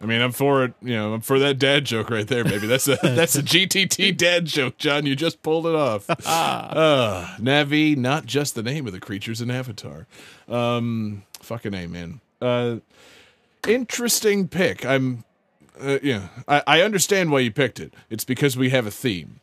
I 0.01 0.07
mean, 0.07 0.21
I'm 0.21 0.33
for 0.33 0.65
it. 0.65 0.75
You 0.83 0.95
know, 0.95 1.15
I'm 1.15 1.21
for 1.21 1.39
that 1.39 1.59
dad 1.59 1.85
joke 1.85 2.11
right 2.11 2.27
there, 2.27 2.45
baby. 2.45 2.67
That's 2.67 2.89
a 2.89 2.97
that's 3.03 3.37
a 3.37 3.43
GTT 3.43 4.17
dad 4.17 4.47
joke, 4.47 4.79
John. 4.79 5.07
You 5.07 5.15
just 5.15 5.43
pulled 5.43 5.67
it 5.67 5.75
off. 5.75 6.09
uh, 6.11 7.37
Navi, 7.39 7.97
not 7.97 8.27
just 8.27 8.55
the 8.55 8.63
name 8.63 8.87
of 8.87 8.93
the 8.93 9.01
creatures 9.01 9.41
in 9.41 9.51
Avatar. 9.51 10.07
Um, 10.49 11.23
fucking 11.41 11.75
a 11.75 11.87
man. 11.87 12.21
Uh, 12.41 12.77
interesting 13.69 14.49
pick. 14.49 14.85
I'm. 14.85 15.25
Uh, 15.81 15.99
yeah, 16.03 16.29
I, 16.49 16.63
I 16.67 16.83
understand 16.83 17.31
why 17.31 17.39
you 17.39 17.53
picked 17.53 17.79
it. 17.79 17.95
It's 18.11 18.25
because 18.25 18.57
we 18.57 18.71
have 18.71 18.85
a 18.87 18.91
theme. 18.91 19.39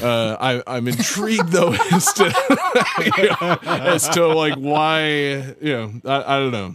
Uh, 0.00 0.36
I, 0.38 0.62
I'm 0.64 0.86
intrigued 0.86 1.48
though 1.48 1.72
as 1.92 2.12
to 2.12 3.58
as 3.64 4.08
to 4.10 4.26
like 4.28 4.54
why. 4.54 5.00
You 5.60 5.72
know, 5.72 5.92
I, 6.04 6.36
I 6.36 6.38
don't 6.38 6.52
know. 6.52 6.74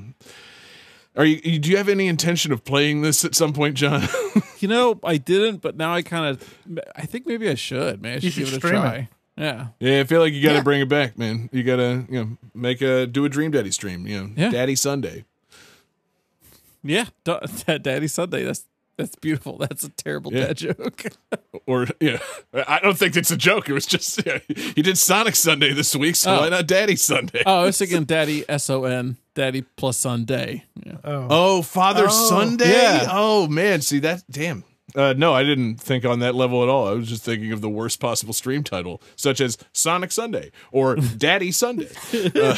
Are 1.15 1.23
you? 1.23 1.59
Do 1.59 1.69
you 1.71 1.77
have 1.77 1.87
any 1.87 2.07
intention 2.07 2.51
of 2.51 2.65
playing 2.65 3.03
this 3.03 3.23
at 3.23 3.35
some 3.35 3.53
point, 3.53 3.75
John? 3.75 4.03
You 4.59 4.69
know, 4.69 4.99
I 5.03 5.17
didn't, 5.17 5.57
but 5.61 5.75
now 5.75 5.93
I 5.93 6.01
kind 6.01 6.25
of, 6.25 6.57
I 6.95 7.05
think 7.05 7.27
maybe 7.27 7.49
I 7.49 7.55
should. 7.55 8.01
Man, 8.01 8.13
I 8.17 8.19
should, 8.19 8.31
should 8.33 8.45
give 8.45 8.53
it 8.53 8.57
a 8.57 8.59
stream 8.59 8.75
it. 8.75 8.79
try. 8.79 9.09
Yeah. 9.37 9.67
yeah, 9.79 9.99
I 9.99 10.03
feel 10.05 10.21
like 10.21 10.33
you 10.33 10.41
got 10.41 10.51
to 10.51 10.55
Yeah. 10.55 10.63
bring 10.63 10.81
it 10.81 10.89
back, 10.89 11.19
man. 11.19 11.49
You 11.51 11.61
got 11.61 11.75
to, 11.75 12.05
you 12.09 12.19
know, 12.19 12.37
make 12.55 12.81
a 12.81 13.05
do 13.05 13.25
a 13.25 13.29
Dream 13.29 13.51
Daddy 13.51 13.69
stream. 13.69 14.07
You 14.07 14.21
know, 14.23 14.29
Yeah. 14.35 14.49
Daddy 14.49 14.73
Sunday. 14.75 15.25
Yeah, 16.85 17.05
Da- 17.25 17.39
Daddy 17.79 18.07
Sunday. 18.07 18.43
That's 18.43 18.63
that's 18.97 19.15
beautiful. 19.17 19.57
That's 19.59 19.83
a 19.83 19.89
terrible 19.89 20.31
Yeah. 20.33 20.47
dad 20.47 20.57
joke. 20.57 21.03
Or 21.67 21.85
yeah, 21.99 22.19
I 22.53 22.79
don't 22.79 22.97
think 22.97 23.17
it's 23.17 23.29
a 23.29 23.35
joke. 23.35 23.67
It 23.67 23.73
was 23.73 23.85
just 23.85 24.25
yeah, 24.25 24.37
he 24.47 24.81
did 24.81 24.97
Sonic 24.97 25.35
Sunday 25.35 25.73
this 25.73 25.93
week, 25.97 26.15
so 26.15 26.31
Oh. 26.33 26.39
why 26.41 26.49
not 26.49 26.65
Daddy 26.65 26.95
Sunday? 26.95 27.43
oh, 27.45 27.63
I 27.63 27.65
was 27.65 27.77
thinking 27.77 28.05
Daddy 28.05 28.45
S 28.47 28.69
O 28.69 28.85
N, 28.85 29.17
Daddy 29.33 29.63
plus 29.75 29.97
Sunday. 29.97 30.63
Yeah. 30.85 30.93
oh, 31.03 31.27
Oh, 31.29 31.61
Father 31.61 32.05
Oh, 32.07 32.29
Sunday. 32.29 32.71
yeah. 32.71 33.07
Oh 33.11 33.47
man, 33.49 33.81
see 33.81 33.99
that? 33.99 34.23
Damn. 34.31 34.63
Uh, 34.95 35.13
no, 35.17 35.33
I 35.33 35.43
didn't 35.43 35.75
think 35.75 36.05
on 36.05 36.19
that 36.19 36.33
level 36.35 36.63
at 36.63 36.69
all. 36.69 36.87
I 36.87 36.91
was 36.93 37.09
just 37.09 37.25
thinking 37.25 37.51
of 37.51 37.59
the 37.59 37.67
worst 37.69 37.99
possible 37.99 38.31
stream 38.33 38.63
title, 38.63 39.01
such 39.17 39.41
as 39.41 39.57
Sonic 39.73 40.13
Sunday 40.13 40.51
or 40.71 40.95
Daddy 40.95 41.51
Sunday. 41.51 41.89
Uh, 42.13 42.55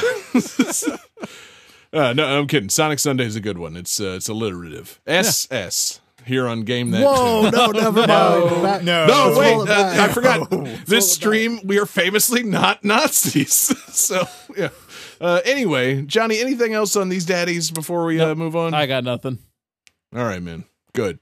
uh, 1.97 2.13
no, 2.13 2.39
I'm 2.39 2.47
kidding. 2.47 2.69
Sonic 2.69 2.99
Sunday 2.99 3.25
is 3.25 3.35
a 3.35 3.41
good 3.41 3.57
one. 3.57 3.75
It's 3.75 3.99
uh, 3.99 4.15
it's 4.17 4.29
alliterative. 4.29 4.99
SS 5.07 5.99
here 6.27 6.47
on 6.47 6.61
Game 6.61 6.91
That. 6.91 7.03
whoa, 7.03 7.49
no, 7.49 7.67
never 7.71 8.05
mind. 8.05 8.61
Back- 8.61 8.83
no. 8.83 9.07
No, 9.07 9.39
wait, 9.39 9.69
uh. 9.69 9.95
I 10.03 10.07
forgot. 10.09 10.49
this 10.85 11.11
stream, 11.11 11.59
we 11.63 11.79
are 11.79 11.85
famously 11.85 12.43
not 12.43 12.83
Nazis. 12.83 13.51
so, 13.93 14.27
yeah. 14.55 14.69
Uh, 15.19 15.41
anyway, 15.45 16.01
Johnny, 16.03 16.39
anything 16.39 16.73
else 16.73 16.95
on 16.95 17.09
these 17.09 17.25
daddies 17.25 17.71
before 17.71 18.05
we 18.05 18.19
uh, 18.19 18.35
move 18.35 18.55
on? 18.55 18.73
I 18.73 18.85
got 18.85 19.03
nothing. 19.03 19.39
All 20.15 20.23
right, 20.23 20.41
man. 20.41 20.65
Good. 20.93 21.19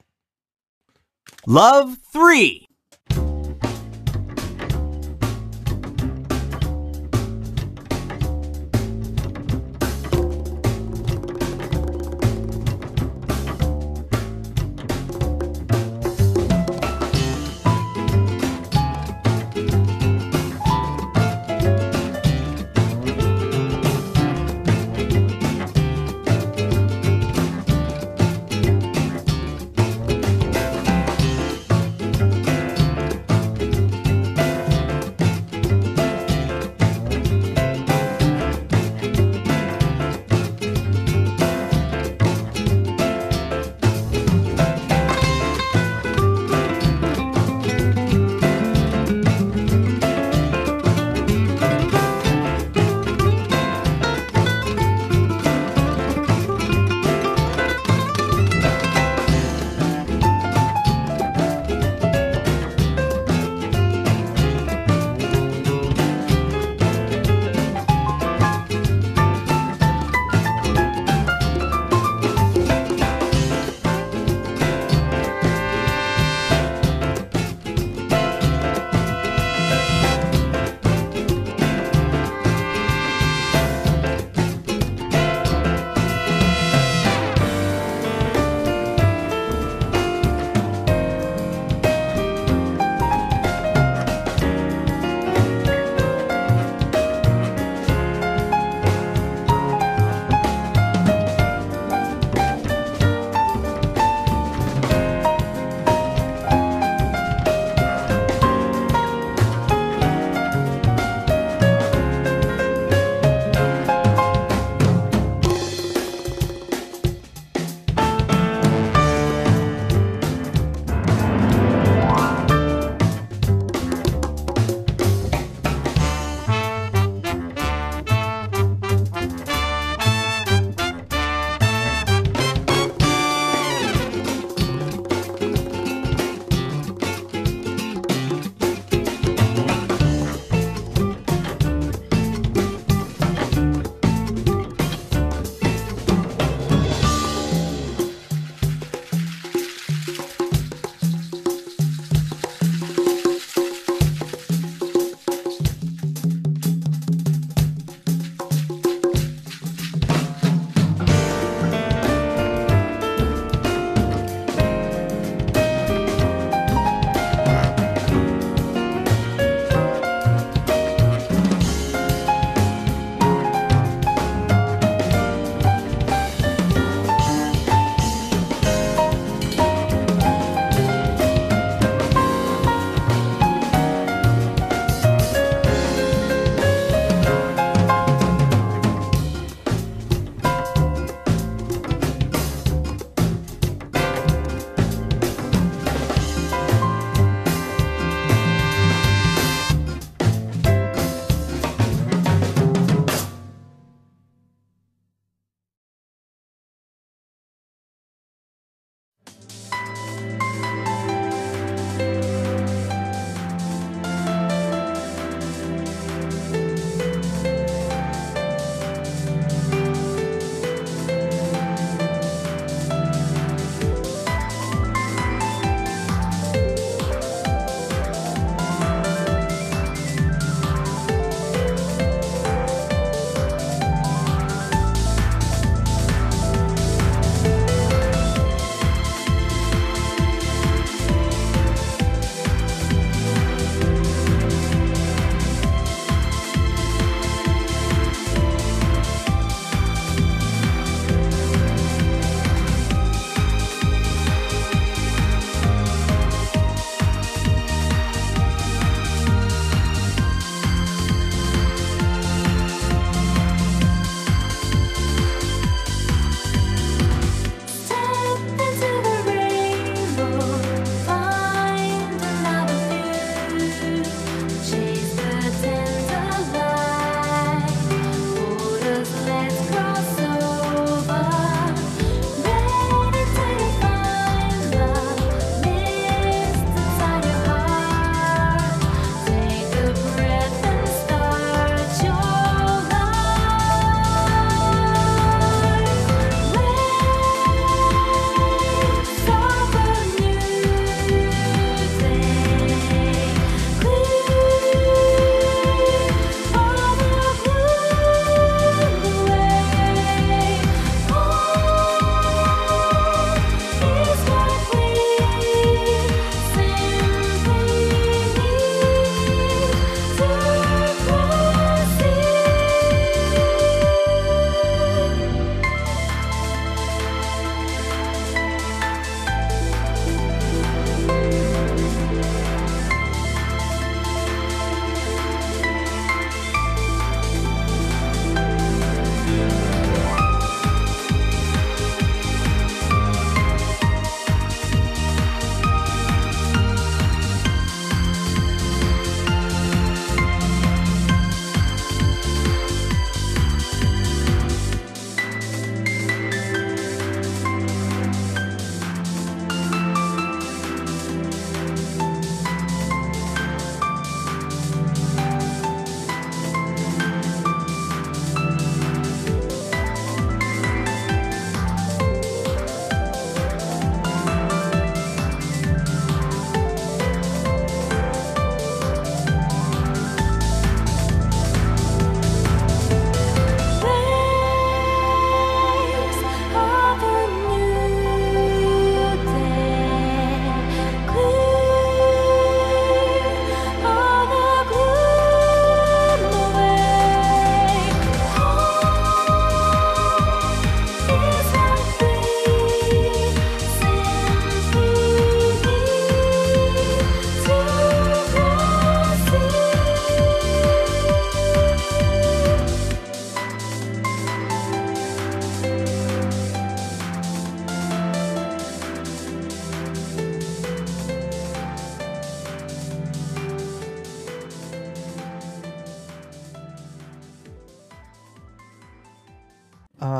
Love 1.47 1.97
3. 2.11 2.64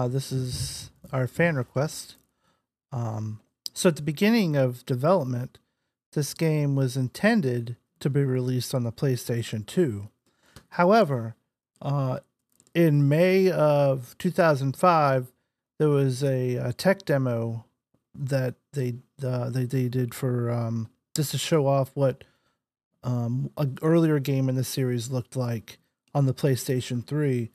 Uh, 0.06 0.08
this 0.08 0.32
is 0.32 0.92
our 1.12 1.26
fan 1.26 1.56
request. 1.56 2.18
Um, 2.92 3.40
so 3.74 3.90
at 3.90 3.96
the 3.96 4.04
beginning 4.04 4.56
of 4.56 4.86
development, 4.86 5.58
this 6.14 6.36
game 6.36 6.76
was 6.76 6.96
intended 6.96 7.76
to 8.02 8.12
be 8.12 8.24
released 8.24 8.76
on 8.76 8.84
the 8.84 8.92
PlayStation 8.92 9.66
2. 9.66 10.10
However, 10.70 11.36
uh, 11.82 12.20
in 12.76 13.10
May 13.10 13.50
of 13.50 14.16
2005, 14.20 15.32
there 15.80 15.90
was 15.90 16.24
a, 16.24 16.58
a 16.58 16.72
tech 16.72 17.04
demo 17.06 17.66
that 18.14 18.54
they 18.74 18.98
uh, 19.24 19.50
they 19.50 19.66
they 19.66 19.90
did 19.90 20.14
for 20.14 20.52
um, 20.52 20.88
just 21.16 21.32
to 21.32 21.40
show 21.40 21.66
off 21.66 21.90
what 21.96 22.24
um, 23.04 23.50
an 23.58 23.80
earlier 23.82 24.20
game 24.20 24.50
in 24.50 24.56
the 24.56 24.64
series 24.64 25.10
looked 25.10 25.36
like 25.36 25.80
on 26.14 26.28
the 26.28 26.34
PlayStation 26.34 27.04
3. 27.04 27.50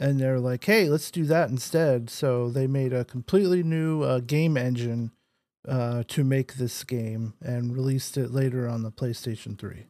And 0.00 0.20
they're 0.20 0.38
like, 0.38 0.64
hey, 0.64 0.88
let's 0.88 1.10
do 1.10 1.24
that 1.24 1.50
instead. 1.50 2.08
So 2.08 2.48
they 2.50 2.66
made 2.66 2.92
a 2.92 3.04
completely 3.04 3.62
new 3.62 4.02
uh, 4.02 4.20
game 4.20 4.56
engine 4.56 5.10
uh, 5.66 6.04
to 6.08 6.24
make 6.24 6.54
this 6.54 6.84
game 6.84 7.34
and 7.42 7.74
released 7.74 8.16
it 8.16 8.30
later 8.30 8.68
on 8.68 8.82
the 8.82 8.92
PlayStation 8.92 9.58
3. 9.58 9.86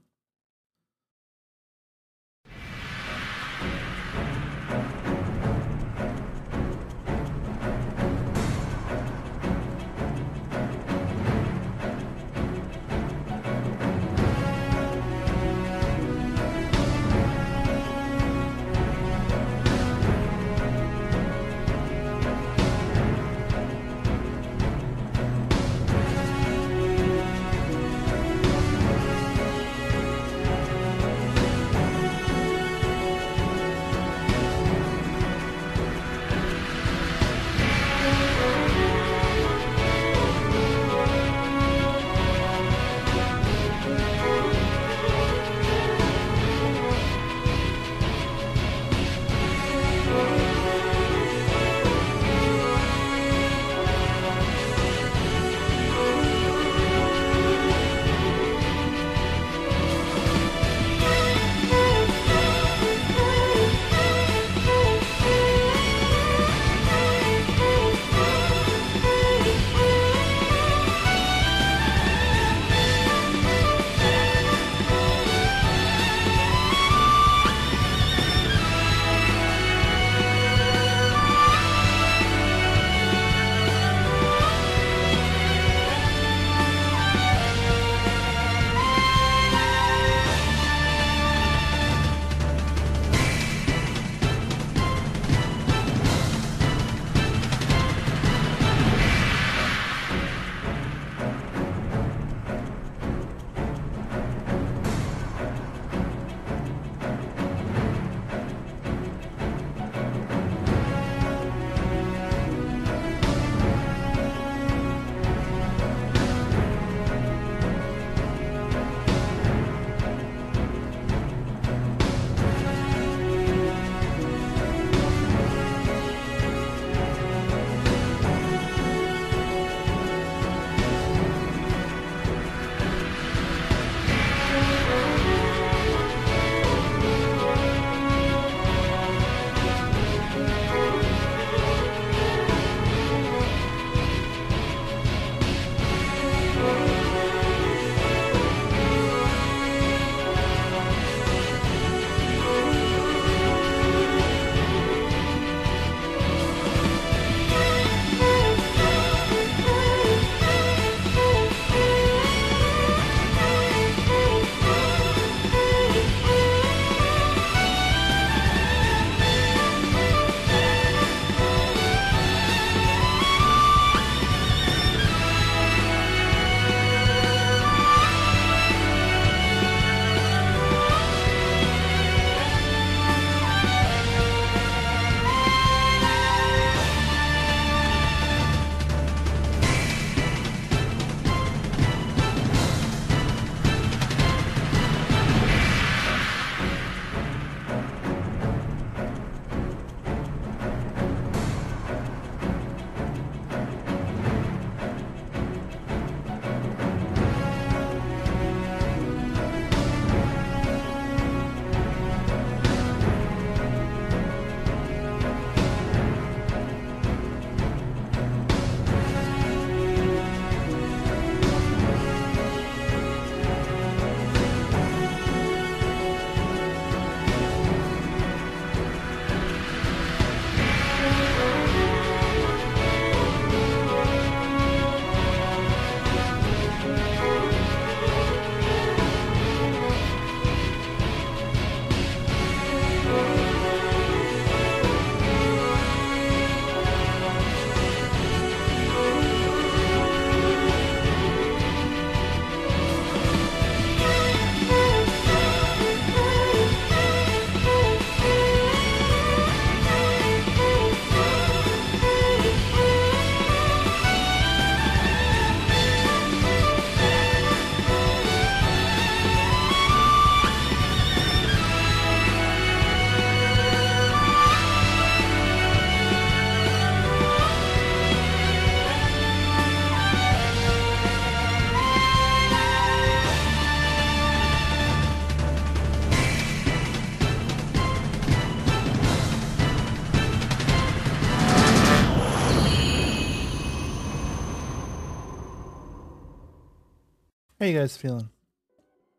You 297.69 297.79
guys 297.79 297.97
feeling? 297.97 298.29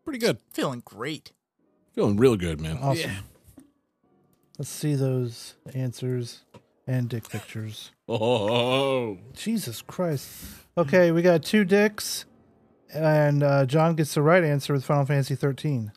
Pretty 0.04 0.20
good. 0.20 0.38
Feeling 0.54 0.82
great. 0.86 1.32
Feeling 1.94 2.18
real 2.18 2.36
good, 2.36 2.60
man. 2.62 2.78
Awesome. 2.82 3.12
Let's 4.58 4.70
see 4.70 4.96
those 4.96 5.56
answers 5.74 6.44
and 6.88 7.08
dick 7.10 7.30
pictures. 7.30 7.92
Oh, 8.12 9.20
Jesus 9.36 9.84
Christ. 9.84 10.28
Okay, 10.76 11.12
we 11.12 11.22
got 11.22 11.44
two 11.44 11.64
dicks, 11.64 12.26
and 12.92 13.44
uh, 13.44 13.68
John 13.68 13.94
gets 13.96 14.16
the 14.16 14.24
right 14.24 14.44
answer 14.44 14.74
with 14.74 14.84
Final 14.84 15.06
Fantasy 15.06 15.36
13. 15.36 15.92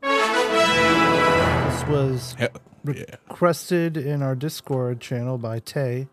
This 0.00 1.86
was 1.86 2.34
Hell, 2.38 2.48
yeah. 2.86 3.04
requested 3.28 3.98
in 3.98 4.22
our 4.22 4.34
Discord 4.34 5.00
channel 5.02 5.36
by 5.36 5.58
Tay, 5.58 6.08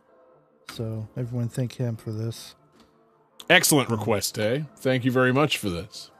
so 0.73 1.07
everyone 1.15 1.47
thank 1.47 1.75
him 1.75 1.95
for 1.95 2.11
this. 2.11 2.55
Excellent 3.49 3.89
request, 3.89 4.37
eh? 4.39 4.61
Thank 4.77 5.05
you 5.05 5.11
very 5.11 5.31
much 5.31 5.57
for 5.57 5.69
this. 5.69 6.11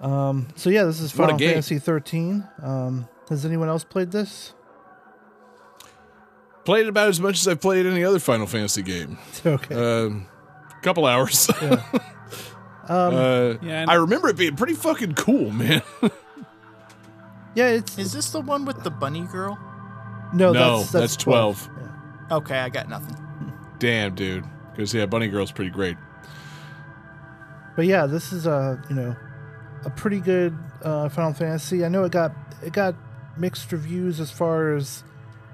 Um, 0.00 0.48
so 0.54 0.70
yeah, 0.70 0.84
this 0.84 1.00
is 1.00 1.14
What 1.16 1.30
Final. 1.30 1.38
Fantasy 1.38 1.78
13. 1.78 2.46
Um, 2.62 3.08
has 3.28 3.44
anyone 3.44 3.68
else 3.68 3.82
played 3.84 4.12
this? 4.12 4.54
Played 6.64 6.86
it 6.86 6.88
about 6.90 7.08
as 7.08 7.18
much 7.20 7.38
as 7.40 7.48
I've 7.48 7.60
played 7.60 7.86
any 7.86 8.04
other 8.04 8.18
Final 8.18 8.46
Fantasy 8.46 8.82
game. 8.82 9.18
Okay. 9.46 9.74
Um, 9.74 10.26
couple 10.82 11.06
hours. 11.06 11.50
yeah. 11.62 11.82
Um, 12.90 13.14
uh, 13.14 13.48
Yeah, 13.60 13.82
and- 13.82 13.90
I 13.90 13.94
remember 13.96 14.28
it 14.30 14.36
being 14.38 14.56
pretty 14.56 14.72
fucking 14.72 15.12
cool, 15.14 15.50
man. 15.50 15.82
yeah, 17.54 17.68
it's 17.68 17.98
Is 17.98 18.14
this 18.14 18.30
the 18.30 18.40
one 18.40 18.64
with 18.64 18.82
the 18.82 18.90
bunny 18.90 19.26
girl? 19.30 19.58
no, 20.32 20.52
no, 20.52 20.78
that's, 20.78 20.92
that's 20.92 21.16
12. 21.16 21.68
Yeah. 22.30 22.36
Okay, 22.36 22.58
I 22.58 22.70
got 22.70 22.88
nothing. 22.88 23.14
Damn, 23.78 24.14
dude. 24.14 24.44
Because 24.72 24.94
yeah, 24.94 25.04
Bunny 25.04 25.28
Girl's 25.28 25.52
pretty 25.52 25.70
great. 25.70 25.98
But 27.78 27.86
yeah, 27.86 28.06
this 28.06 28.32
is 28.32 28.44
a 28.48 28.82
you 28.90 28.96
know 28.96 29.14
a 29.84 29.90
pretty 29.90 30.18
good 30.18 30.52
uh, 30.82 31.08
Final 31.10 31.32
Fantasy. 31.32 31.84
I 31.84 31.88
know 31.88 32.02
it 32.02 32.10
got 32.10 32.32
it 32.60 32.72
got 32.72 32.96
mixed 33.36 33.70
reviews 33.70 34.18
as 34.18 34.32
far 34.32 34.74
as 34.74 35.04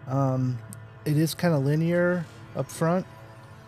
um, 0.08 0.56
it 1.04 1.18
is 1.18 1.34
kind 1.34 1.52
of 1.52 1.66
linear 1.66 2.24
up 2.56 2.70
front, 2.70 3.04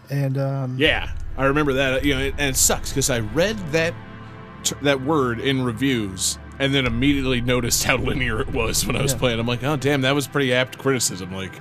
and 0.08 0.38
um, 0.38 0.76
Yeah, 0.78 1.10
I 1.36 1.44
remember 1.44 1.74
that. 1.74 2.02
You 2.06 2.14
know, 2.14 2.20
and 2.38 2.40
it 2.40 2.56
sucks 2.56 2.88
because 2.88 3.10
I 3.10 3.18
read 3.18 3.58
that 3.72 3.92
that 4.80 5.02
word 5.02 5.38
in 5.38 5.62
reviews 5.62 6.38
and 6.58 6.74
then 6.74 6.86
immediately 6.86 7.42
noticed 7.42 7.84
how 7.84 7.96
linear 7.98 8.40
it 8.40 8.48
was 8.54 8.86
when 8.86 8.96
I 8.96 9.02
was 9.02 9.12
Yeah. 9.12 9.18
playing. 9.18 9.38
I'm 9.38 9.46
like, 9.46 9.64
oh 9.64 9.76
damn, 9.76 10.00
that 10.00 10.14
was 10.14 10.26
pretty 10.26 10.54
apt 10.54 10.78
criticism. 10.78 11.30
Like, 11.30 11.52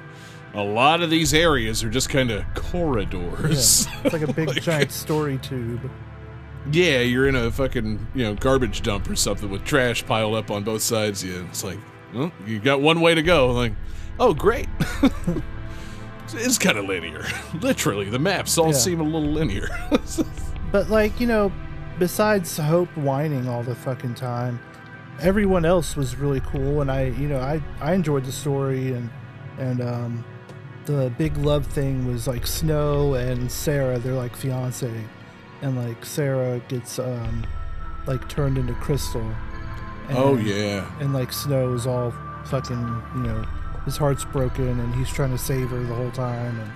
a 0.53 0.63
lot 0.63 1.01
of 1.01 1.09
these 1.09 1.33
areas 1.33 1.83
are 1.83 1.89
just 1.89 2.07
kind 2.09 2.31
of 2.31 2.39
yeah, 2.39 2.45
corridors. 2.55 3.85
it's 4.05 4.13
like 4.13 4.21
a 4.21 4.31
big 4.33 4.47
Like- 4.47 4.61
giant 4.63 4.93
story 4.93 5.39
tube. 5.39 5.91
Yeah, 6.71 6.99
you're 6.99 7.27
in 7.27 7.35
a 7.35 7.51
fucking 7.51 8.07
you 8.15 8.23
know 8.23 8.33
garbage 8.35 8.81
dump 8.81 9.09
or 9.09 9.15
something 9.15 9.49
with 9.49 9.63
trash 9.65 10.05
piled 10.05 10.35
up 10.35 10.49
on 10.51 10.63
both 10.63 10.81
sides. 10.81 11.23
of 11.23 11.29
you. 11.29 11.45
it's 11.49 11.63
like, 11.63 11.77
well, 12.13 12.31
you 12.45 12.59
got 12.59 12.81
one 12.81 13.01
way 13.01 13.13
to 13.15 13.21
go. 13.21 13.51
Like, 13.51 13.73
oh 14.19 14.33
great, 14.33 14.67
it's 16.33 16.57
kind 16.57 16.77
of 16.77 16.85
linear. 16.85 17.25
Literally, 17.61 18.09
the 18.09 18.19
maps 18.19 18.57
all 18.57 18.67
Yeah. 18.67 18.73
seem 18.73 18.99
a 18.99 19.03
little 19.03 19.21
linear. 19.29 19.67
But 20.71 20.89
like 20.89 21.21
you 21.21 21.27
know, 21.27 21.53
besides 21.99 22.57
Hope 22.57 22.89
whining 22.97 23.47
all 23.47 23.63
the 23.63 23.75
fucking 23.75 24.15
time, 24.15 24.59
everyone 25.21 25.63
else 25.63 25.95
was 25.95 26.17
really 26.17 26.41
cool, 26.41 26.81
and 26.81 26.91
I 26.91 27.05
you 27.05 27.29
know 27.29 27.39
I 27.39 27.61
I 27.79 27.93
enjoyed 27.93 28.25
the 28.25 28.31
story 28.33 28.91
and 28.91 29.09
and 29.57 29.79
um 29.81 30.25
the 30.85 31.13
big 31.17 31.37
love 31.37 31.65
thing 31.67 32.05
was 32.11 32.27
like 32.27 32.45
Snow 32.45 33.13
and 33.13 33.47
Serah, 33.47 34.01
they're 34.03 34.13
like 34.13 34.35
fiance, 34.35 34.91
and 35.61 35.75
like 35.75 36.01
Serah 36.01 36.65
gets 36.67 36.99
um 36.99 37.45
like 38.05 38.27
turned 38.29 38.57
into 38.57 38.73
Crystal. 38.75 39.27
And, 40.07 40.17
oh 40.17 40.35
yeah, 40.35 40.89
and 40.99 41.13
like 41.13 41.31
Snow 41.33 41.73
is 41.73 41.87
all 41.87 42.13
fucking 42.45 43.03
you 43.15 43.21
know 43.21 43.45
his 43.85 43.97
heart's 43.97 44.25
broken 44.25 44.79
and 44.79 44.95
he's 44.95 45.09
trying 45.09 45.31
to 45.31 45.37
save 45.37 45.69
her 45.69 45.79
the 45.83 45.95
whole 45.95 46.11
time 46.11 46.59
and 46.59 46.71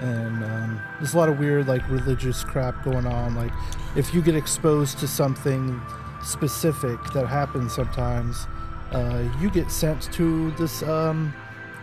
and 0.00 0.44
um, 0.44 0.80
there's 0.98 1.12
a 1.12 1.16
lot 1.18 1.28
of 1.28 1.38
weird 1.38 1.66
like 1.68 1.86
religious 1.90 2.44
crap 2.44 2.82
going 2.84 3.06
on 3.06 3.34
like 3.34 3.52
if 3.96 4.14
you 4.14 4.22
get 4.22 4.34
exposed 4.34 4.98
to 4.98 5.06
something 5.06 5.80
specific 6.22 7.02
that 7.12 7.26
happens 7.26 7.74
sometimes 7.74 8.46
uh, 8.92 9.22
you 9.40 9.50
get 9.50 9.70
sent 9.70 10.10
to 10.12 10.50
this 10.52 10.82
um, 10.82 11.34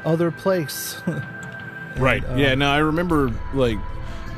other 0.06 0.32
place 0.32 1.02
And, 1.98 2.04
right. 2.04 2.30
um, 2.30 2.38
yeah, 2.38 2.54
no, 2.54 2.70
I 2.70 2.78
remember 2.78 3.32
like 3.54 3.78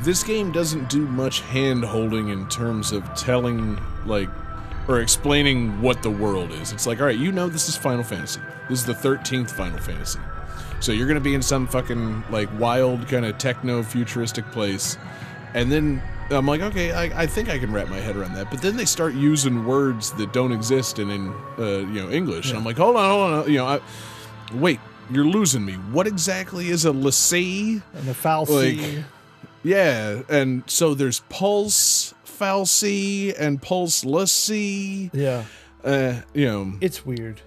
this 0.03 0.23
game 0.23 0.51
doesn't 0.51 0.89
do 0.89 1.05
much 1.07 1.41
hand 1.41 1.83
holding 1.83 2.29
in 2.29 2.47
terms 2.47 2.91
of 2.91 3.03
telling 3.15 3.79
like 4.05 4.29
or 4.87 5.01
explaining 5.01 5.81
what 5.81 6.01
the 6.01 6.09
world 6.09 6.51
is. 6.51 6.71
It's 6.71 6.87
like, 6.87 6.99
all 6.99 7.05
right, 7.05 7.17
you 7.17 7.31
know 7.31 7.47
this 7.47 7.69
is 7.69 7.77
Final 7.77 8.03
Fantasy. 8.03 8.41
This 8.69 8.79
is 8.79 8.85
the 8.85 8.93
13th 8.93 9.51
Final 9.51 9.77
Fantasy. 9.79 10.19
So 10.79 10.91
you're 10.91 11.05
going 11.07 11.15
to 11.15 11.21
be 11.21 11.35
in 11.35 11.41
some 11.41 11.67
fucking 11.67 12.23
like 12.31 12.49
wild 12.59 13.07
kind 13.07 13.25
of 13.25 13.37
techno 13.37 13.83
futuristic 13.83 14.49
place. 14.51 14.97
And 15.53 15.71
then 15.71 16.01
I'm 16.31 16.45
like, 16.47 16.61
okay, 16.61 16.91
I, 16.91 17.23
I 17.23 17.25
think 17.27 17.49
I 17.49 17.59
can 17.59 17.71
wrap 17.71 17.89
my 17.89 17.97
head 17.97 18.15
around 18.15 18.33
that. 18.35 18.49
But 18.49 18.61
then 18.61 18.77
they 18.77 18.85
start 18.85 19.13
using 19.13 19.65
words 19.65 20.11
that 20.13 20.31
don't 20.33 20.51
exist 20.51 20.97
in, 20.99 21.09
in 21.11 21.33
uh, 21.57 21.63
you 21.91 22.01
know 22.03 22.09
English. 22.09 22.49
And 22.49 22.57
I'm 22.57 22.63
like, 22.65 22.77
hold 22.77 22.95
on, 22.95 23.09
hold 23.09 23.31
on, 23.45 23.51
you 23.51 23.57
know, 23.57 23.65
I, 23.65 23.79
wait, 24.53 24.79
you're 25.11 25.25
losing 25.25 25.65
me. 25.65 25.73
What 25.73 26.07
exactly 26.07 26.69
is 26.69 26.85
a 26.85 26.91
l'Cie? 26.93 27.81
and 27.93 28.07
the 28.07 28.13
foul 28.13 28.45
Like- 28.45 29.03
Yeah, 29.63 30.21
and 30.29 30.63
so 30.67 30.93
there's 30.93 31.19
pulse 31.29 32.13
fal'Cie 32.25 33.33
and 33.37 33.61
pulse 33.61 34.05
l'Cie. 34.05 35.09
yeah 35.13 35.43
Uh, 35.83 36.21
you 36.33 36.45
know, 36.45 36.73
it's 36.81 37.05
weird 37.05 37.41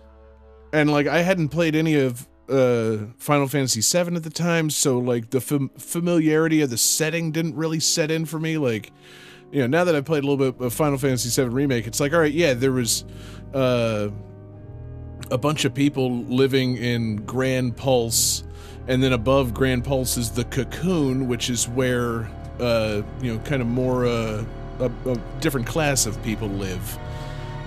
and 0.73 0.91
like 0.91 1.07
I 1.07 1.21
hadn't 1.23 1.49
played 1.49 1.75
any 1.77 1.95
of 1.97 2.27
uh 2.49 2.97
Final 3.19 3.47
Fantasy 3.49 3.81
VII 3.81 4.17
at 4.17 4.23
the 4.23 4.31
time, 4.31 4.69
so 4.71 4.99
like 4.99 5.31
the 5.31 5.41
fam- 5.41 5.71
familiarity 5.79 6.61
of 6.61 6.71
the 6.71 6.79
setting 6.79 7.31
didn't 7.33 7.55
really 7.57 7.81
set 7.81 8.11
in 8.11 8.25
for 8.27 8.39
me. 8.41 8.59
Like, 8.59 8.91
you 9.53 9.61
know, 9.61 9.67
now 9.67 9.85
that 9.85 9.95
I've 9.95 10.05
played 10.05 10.25
a 10.25 10.27
little 10.27 10.53
bit 10.53 10.61
of 10.65 10.73
Final 10.75 10.99
Fantasy 10.99 11.29
VII 11.43 11.49
remake, 11.49 11.87
it's 11.87 12.01
like, 12.01 12.13
all 12.13 12.21
right, 12.21 12.33
yeah, 12.33 12.55
there 12.55 12.73
was 12.73 13.05
uh 13.55 14.09
a 15.31 15.39
bunch 15.39 15.65
of 15.65 15.73
people 15.73 16.25
living 16.25 16.77
in 16.77 17.17
Gran 17.25 17.73
Pulse, 17.73 18.45
and 18.89 19.03
then 19.03 19.13
above 19.13 19.55
Gran 19.55 19.83
Pulse 19.83 20.17
is 20.17 20.31
the 20.31 20.45
Cocoon, 20.45 21.29
which 21.29 21.51
is 21.51 21.69
where 21.69 22.29
uh 22.61 23.03
you 23.21 23.33
know 23.33 23.39
kind 23.41 23.63
of 23.63 23.69
more 23.69 24.07
uh 24.07 24.45
a, 24.81 24.91
a 25.07 25.17
different 25.41 25.67
class 25.67 26.07
of 26.07 26.23
people 26.23 26.49
live. 26.49 26.99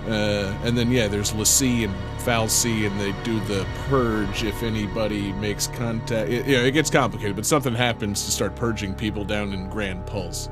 Uh, 0.07 0.55
and 0.63 0.77
then 0.77 0.91
yeah, 0.91 1.07
there's 1.07 1.33
l'Cie 1.33 1.83
and 1.83 1.93
fal'Cie, 2.19 2.85
and 2.85 2.99
they 3.01 3.11
do 3.23 3.39
the 3.45 3.65
purge 3.87 4.43
if 4.43 4.61
anybody 4.61 5.31
makes 5.33 5.65
contact. 5.67 6.29
It, 6.29 6.45
you 6.45 6.57
know, 6.57 6.63
it 6.63 6.71
gets 6.71 6.91
complicated, 6.91 7.35
but 7.35 7.45
something 7.45 7.73
happens 7.73 8.23
to 8.25 8.31
start 8.31 8.55
purging 8.55 8.93
people 8.93 9.25
down 9.25 9.51
in 9.51 9.67
Gran 9.67 10.03
Pulse. 10.03 10.49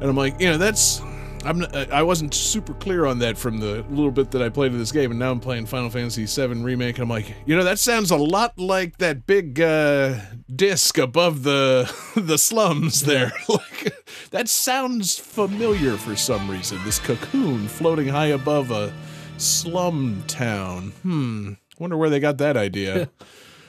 And 0.00 0.04
I'm 0.04 0.16
like, 0.16 0.38
you 0.38 0.50
know, 0.50 0.58
that's 0.58 1.00
I'm 1.44 1.58
not- 1.60 1.74
I 1.92 2.02
wasn't 2.02 2.34
super 2.34 2.74
clear 2.74 3.04
on 3.06 3.18
that 3.20 3.36
from 3.36 3.58
the 3.58 3.84
little 3.90 4.10
bit 4.10 4.30
that 4.32 4.42
I 4.42 4.48
played 4.48 4.72
of 4.72 4.78
this 4.78 4.92
game, 4.92 5.10
and 5.10 5.18
now 5.18 5.30
I'm 5.30 5.40
playing 5.40 5.66
Final 5.66 5.90
Fantasy 5.90 6.24
VII 6.26 6.62
remake, 6.62 6.96
and 6.96 7.02
I'm 7.04 7.08
like, 7.08 7.34
you 7.46 7.56
know, 7.56 7.64
that 7.64 7.78
sounds 7.78 8.10
a 8.10 8.16
lot 8.16 8.58
like 8.58 8.98
that 8.98 9.26
big 9.26 9.60
uh, 9.60 10.18
disc 10.54 10.98
above 10.98 11.42
the 11.42 11.92
the 12.16 12.38
slums 12.38 13.02
there. 13.02 13.32
like 13.48 13.92
that 14.30 14.48
sounds 14.48 15.18
familiar 15.18 15.96
for 15.96 16.16
some 16.16 16.50
reason. 16.50 16.78
This 16.84 16.98
cocoon 16.98 17.68
floating 17.68 18.08
high 18.08 18.26
above 18.26 18.70
a 18.70 18.92
slum 19.38 20.22
town. 20.26 20.92
Hmm. 21.02 21.52
Wonder 21.78 21.96
where 21.96 22.10
they 22.10 22.20
got 22.20 22.38
that 22.38 22.56
idea. 22.56 23.10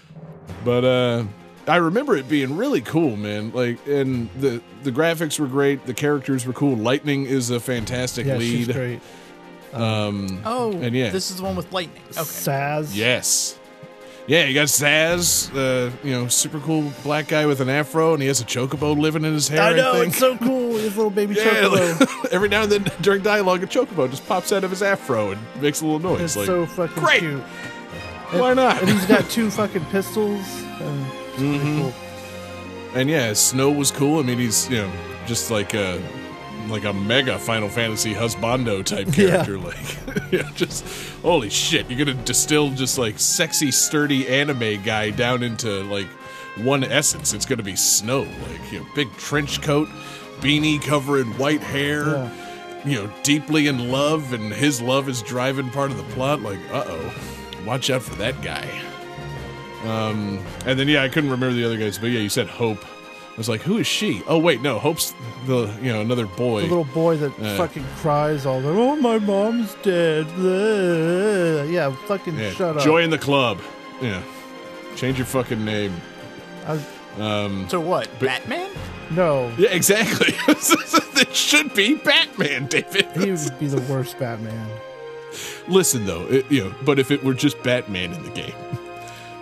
but 0.66 0.84
uh 0.86 1.24
I 1.68 1.78
remember 1.78 2.16
it 2.18 2.28
being 2.28 2.58
really 2.58 2.82
cool, 2.82 3.16
man. 3.16 3.52
Like, 3.54 3.86
and 3.88 4.30
the 4.40 4.62
the 4.84 4.92
graphics 4.92 5.40
were 5.40 5.48
great. 5.48 5.86
The 5.86 5.94
characters 5.94 6.46
were 6.46 6.54
cool. 6.54 6.76
Lightning 6.76 7.26
is 7.26 7.50
a 7.50 7.60
fantastic 7.60 8.26
yeah 8.26 8.36
lead. 8.38 8.66
she's 8.66 8.68
great 8.68 9.00
Um, 9.74 10.42
Oh, 10.46 10.72
And 10.74 10.94
yeah. 10.94 11.10
this 11.10 11.32
is 11.32 11.38
the 11.38 11.44
one 11.44 11.56
with 11.56 11.72
lightning. 11.72 12.02
Okay. 12.12 12.20
Sazh 12.22 12.94
yes, 12.96 13.58
yeah. 14.28 14.44
You 14.46 14.54
got 14.54 14.68
Sazh, 14.68 15.50
uh, 15.56 15.92
you 16.04 16.12
know, 16.12 16.28
super 16.28 16.60
cool 16.60 16.92
black 17.04 17.28
guy 17.30 17.46
with 17.46 17.60
an 17.62 17.70
afro, 17.70 18.14
and 18.14 18.22
he 18.22 18.28
has 18.28 18.42
a 18.42 18.46
chocobo 18.46 18.98
living 18.98 19.24
in 19.24 19.34
his 19.34 19.48
hair. 19.48 19.62
I 19.62 19.74
know 19.74 19.94
think. 19.94 20.08
it's 20.08 20.18
so 20.18 20.38
cool 20.38 20.76
his 20.78 20.96
little 20.98 21.10
baby 21.12 21.34
yeah, 21.38 21.44
chocobo 21.46 22.00
like, 22.24 22.26
every 22.34 22.50
now 22.50 22.64
and 22.64 22.72
then 22.74 22.86
during 23.02 23.22
dialogue, 23.24 23.64
a 23.64 23.68
chocobo 23.68 24.10
just 24.10 24.28
pops 24.28 24.52
out 24.52 24.64
of 24.66 24.70
his 24.70 24.82
afro 24.84 25.32
and 25.32 25.42
makes 25.62 25.80
a 25.82 25.86
little 25.86 26.00
noise. 26.00 26.22
It's 26.22 26.36
like, 26.36 26.46
so 26.46 26.66
fucking 26.66 27.02
great. 27.04 27.20
cute. 27.22 27.42
why 28.34 28.54
not? 28.54 28.82
And 28.82 28.90
he's 28.92 29.06
got 29.06 29.30
two 29.30 29.50
fucking 29.50 29.86
pistols. 29.86 30.46
And 30.82 31.06
Mhm. 31.36 31.80
cool. 31.82 31.94
And 32.96 33.10
yeah, 33.10 33.34
Snow 33.34 33.72
was 33.72 33.92
cool. 33.92 34.20
I 34.20 34.24
mean, 34.24 34.38
he's 34.38 34.70
you 34.70 34.78
know 34.78 34.92
just 35.26 35.50
like 35.52 35.74
a 35.74 36.02
like 36.70 36.86
a 36.86 36.94
mega 36.94 37.38
Final 37.40 37.68
Fantasy 37.70 38.14
husbando 38.14 38.84
type 38.84 39.08
Yeah. 39.18 39.44
character. 39.44 39.58
Like, 39.58 39.98
yeah, 40.32 40.50
just 40.56 40.86
holy 41.22 41.50
shit! 41.50 41.90
You're 41.90 42.06
gonna 42.06 42.22
distill 42.24 42.70
just 42.72 42.98
like 42.98 43.20
sexy, 43.20 43.72
sturdy 43.72 44.28
anime 44.28 44.82
guy 44.84 45.10
down 45.10 45.44
into 45.44 45.84
like 45.86 46.08
one 46.58 46.84
essence. 46.84 47.34
It's 47.34 47.46
gonna 47.46 47.64
be 47.64 47.76
Snow. 47.76 48.22
Like 48.22 48.72
you 48.72 48.80
know, 48.82 48.86
big 48.96 49.12
trench 49.18 49.62
coat, 49.62 49.88
beanie 50.42 50.82
covering 50.82 51.36
white 51.40 51.62
hair. 51.62 52.06
Yeah. 52.06 52.30
you 52.86 52.96
know, 53.04 53.14
deeply 53.24 53.68
in 53.68 53.90
love, 53.92 54.34
and 54.34 54.54
his 54.54 54.82
love 54.82 55.10
is 55.10 55.22
driving 55.24 55.70
part 55.72 55.90
of 55.90 55.98
the 55.98 56.04
plot. 56.14 56.42
Like, 56.42 56.60
uh 56.72 56.84
oh, 56.86 57.14
watch 57.66 57.90
out 57.90 58.04
for 58.04 58.14
that 58.16 58.40
guy. 58.44 58.68
Um, 59.86 60.44
and 60.66 60.80
then 60.80 60.88
yeah, 60.88 61.04
I 61.04 61.10
couldn't 61.10 61.30
remember 61.30 61.54
the 61.56 61.66
other 61.66 61.78
guys, 61.78 61.98
but 61.98 62.08
yeah, 62.08 62.20
you 62.20 62.30
said 62.30 62.48
Hope. 62.48 62.84
I 62.86 63.36
was 63.38 63.50
like, 63.50 63.62
who 63.62 63.78
is 63.80 63.88
she? 63.88 64.22
Oh 64.28 64.38
wait, 64.38 64.62
no, 64.62 64.78
Hope's 64.78 65.14
the 65.48 65.74
you 65.82 65.92
know 65.92 66.02
another 66.02 66.28
boy. 66.28 66.62
The 66.62 66.68
little 66.68 66.84
boy 66.86 67.18
that 67.18 67.32
Uh. 67.40 67.58
fucking 67.58 67.84
cries 67.98 68.46
all 68.46 68.62
the 68.62 68.70
oh 68.70 68.96
my 68.96 69.18
mom's 69.18 69.74
dead. 69.82 70.28
Blah. 70.36 71.64
Yeah, 71.64 71.96
fucking 72.06 72.38
yeah. 72.38 72.52
shut 72.52 72.78
up. 72.78 72.84
Join 72.84 73.10
the 73.10 73.18
club. 73.18 73.60
Yeah, 74.02 74.22
change 74.96 75.18
your 75.18 75.26
fucking 75.26 75.64
name. 75.66 75.94
I, 76.68 76.80
Um, 77.20 77.68
So 77.70 77.80
what? 77.80 78.08
Batman? 78.20 78.70
no, 79.12 79.52
yeah, 79.58 79.70
exactly. 79.70 80.34
it 80.48 81.36
should 81.36 81.74
be 81.74 81.96
Batman, 81.96 82.68
David. 82.68 83.08
he 83.16 83.32
would 83.32 83.60
be 83.60 83.68
the 83.68 83.82
worst 83.92 84.18
Batman. 84.20 84.68
Listen 85.68 86.06
though, 86.06 86.26
it, 86.28 86.50
you 86.52 86.64
know, 86.66 86.76
but 86.86 87.00
if 87.00 87.10
it 87.12 87.24
were 87.24 87.34
just 87.34 87.62
Batman 87.64 88.14
in 88.14 88.24
the 88.24 88.30
game, 88.30 88.54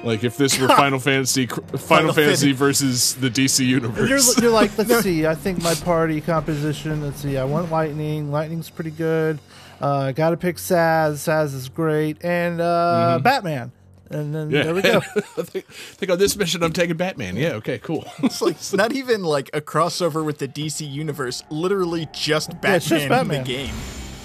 like 0.03 0.23
if 0.23 0.37
this 0.37 0.59
were 0.59 0.67
Final 0.83 0.99
Fantasy, 0.99 1.45
Final, 1.47 1.77
Final 1.77 2.13
Fantasy 2.13 2.51
versus 2.51 3.15
the 3.15 3.29
DC 3.29 3.65
universe, 3.65 4.09
You're, 4.09 4.43
you're 4.43 4.51
like, 4.53 4.77
let's 4.77 4.99
see. 5.03 5.25
I 5.27 5.35
think 5.35 5.61
my 5.61 5.75
party 5.75 6.21
composition. 6.21 7.01
Let's 7.01 7.21
see. 7.21 7.37
I 7.37 7.43
want 7.43 7.71
lightning. 7.71 8.31
Lightning's 8.31 8.69
pretty 8.69 8.91
good. 8.91 9.39
Uh, 9.79 10.11
Got 10.11 10.31
to 10.31 10.37
pick 10.37 10.57
Sazh. 10.57 11.13
Sazh 11.13 11.53
is 11.55 11.69
great, 11.69 12.23
and 12.23 12.61
uh, 12.61 13.19
Batman. 13.21 13.71
And 14.09 14.35
then 14.35 14.51
Mm-hmm. 14.51 14.55
yeah, 14.55 14.63
there 14.63 14.75
we 14.75 14.81
go. 14.81 14.97
I 14.97 15.43
think, 15.43 15.65
I 15.69 15.71
think 15.71 16.11
on 16.11 16.19
this 16.19 16.35
mission 16.35 16.61
I'm 16.63 16.73
taking 16.73 16.97
Batman. 16.97 17.37
Yeah, 17.37 17.53
okay, 17.53 17.79
cool. 17.79 18.05
It's 18.21 18.41
like 18.41 18.55
it's 18.55 18.73
not 18.73 18.91
even 18.91 19.23
like 19.23 19.49
a 19.53 19.61
crossover 19.61 20.25
with 20.25 20.37
the 20.39 20.49
DC 20.49 20.89
universe. 20.91 21.43
Literally 21.49 22.09
just 22.11 22.49
Batman, 22.59 22.75
it's 22.75 22.89
just 22.89 23.07
Batman. 23.07 23.37
in 23.37 23.43
the 23.43 23.47
game. 23.47 23.73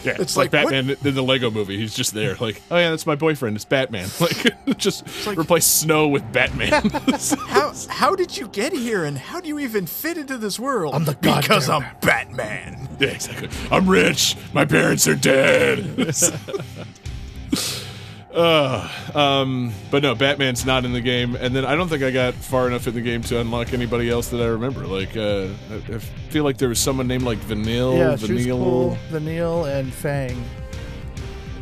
Yeah, 0.05 0.13
It's 0.13 0.21
it's 0.21 0.37
like, 0.37 0.53
like, 0.53 0.65
what- 0.65 0.73
Batman 0.73 0.97
in 1.05 1.15
the 1.15 1.23
Lego 1.23 1.51
movie. 1.51 1.77
He's 1.79 1.95
just 1.95 2.15
there, 2.15 2.37
like, 2.37 2.63
oh 2.71 2.77
yeah, 2.77 2.91
that's 2.91 3.07
my 3.07 3.17
boyfriend. 3.17 3.57
It's 3.57 3.65
Batman. 3.65 4.09
Like, 4.21 4.77
just 4.79 5.05
replace 5.27 5.65
Snow 5.67 6.09
with 6.09 6.31
Batman. 6.33 6.71
How 7.49 7.73
how 7.89 8.15
did 8.15 8.37
you 8.37 8.49
get 8.49 8.73
here, 8.73 9.05
and 9.05 9.17
how 9.19 9.41
do 9.41 9.49
you 9.49 9.59
even 9.59 9.87
fit 9.87 10.17
into 10.19 10.37
this 10.39 10.59
world? 10.61 10.95
I'm 10.95 11.05
the 11.05 11.15
because 11.15 11.69
goddamn 11.69 11.89
I'm 11.91 12.01
Batman. 12.01 12.89
yeah, 13.01 13.09
exactly. 13.09 13.49
I'm 13.71 13.89
rich. 13.89 14.37
My 14.53 14.65
parents 14.65 15.07
are 15.09 15.15
dead. 15.17 16.15
Uh, 18.37 18.87
um, 19.15 19.73
but 19.91 20.03
no, 20.03 20.15
Batman's 20.15 20.67
not 20.67 20.85
in 20.85 20.93
the 20.93 21.01
game, 21.01 21.37
and 21.37 21.57
then 21.57 21.65
I 21.65 21.75
don't 21.75 21.89
think 21.89 22.03
I 22.03 22.11
got 22.11 22.35
far 22.35 22.67
enough 22.67 22.87
in 22.87 22.95
the 22.95 23.01
game 23.01 23.23
to 23.23 23.41
unlock 23.41 23.73
anybody 23.73 24.11
else 24.11 24.29
that 24.29 24.43
I 24.43 24.47
remember. 24.47 24.87
Like, 24.87 25.17
uh, 25.17 25.49
I, 25.71 25.95
I 25.95 25.99
feel 26.29 26.45
like 26.45 26.59
there 26.59 26.69
was 26.69 26.79
someone 26.79 27.09
named 27.09 27.23
like 27.23 27.39
Vanille. 27.39 27.97
yeah, 27.97 28.17
she 28.17 28.35
was 28.35 28.45
Vanille. 28.45 28.59
cool. 28.59 28.99
Vanille 29.09 29.65
and 29.65 29.91
Fang. 29.91 30.45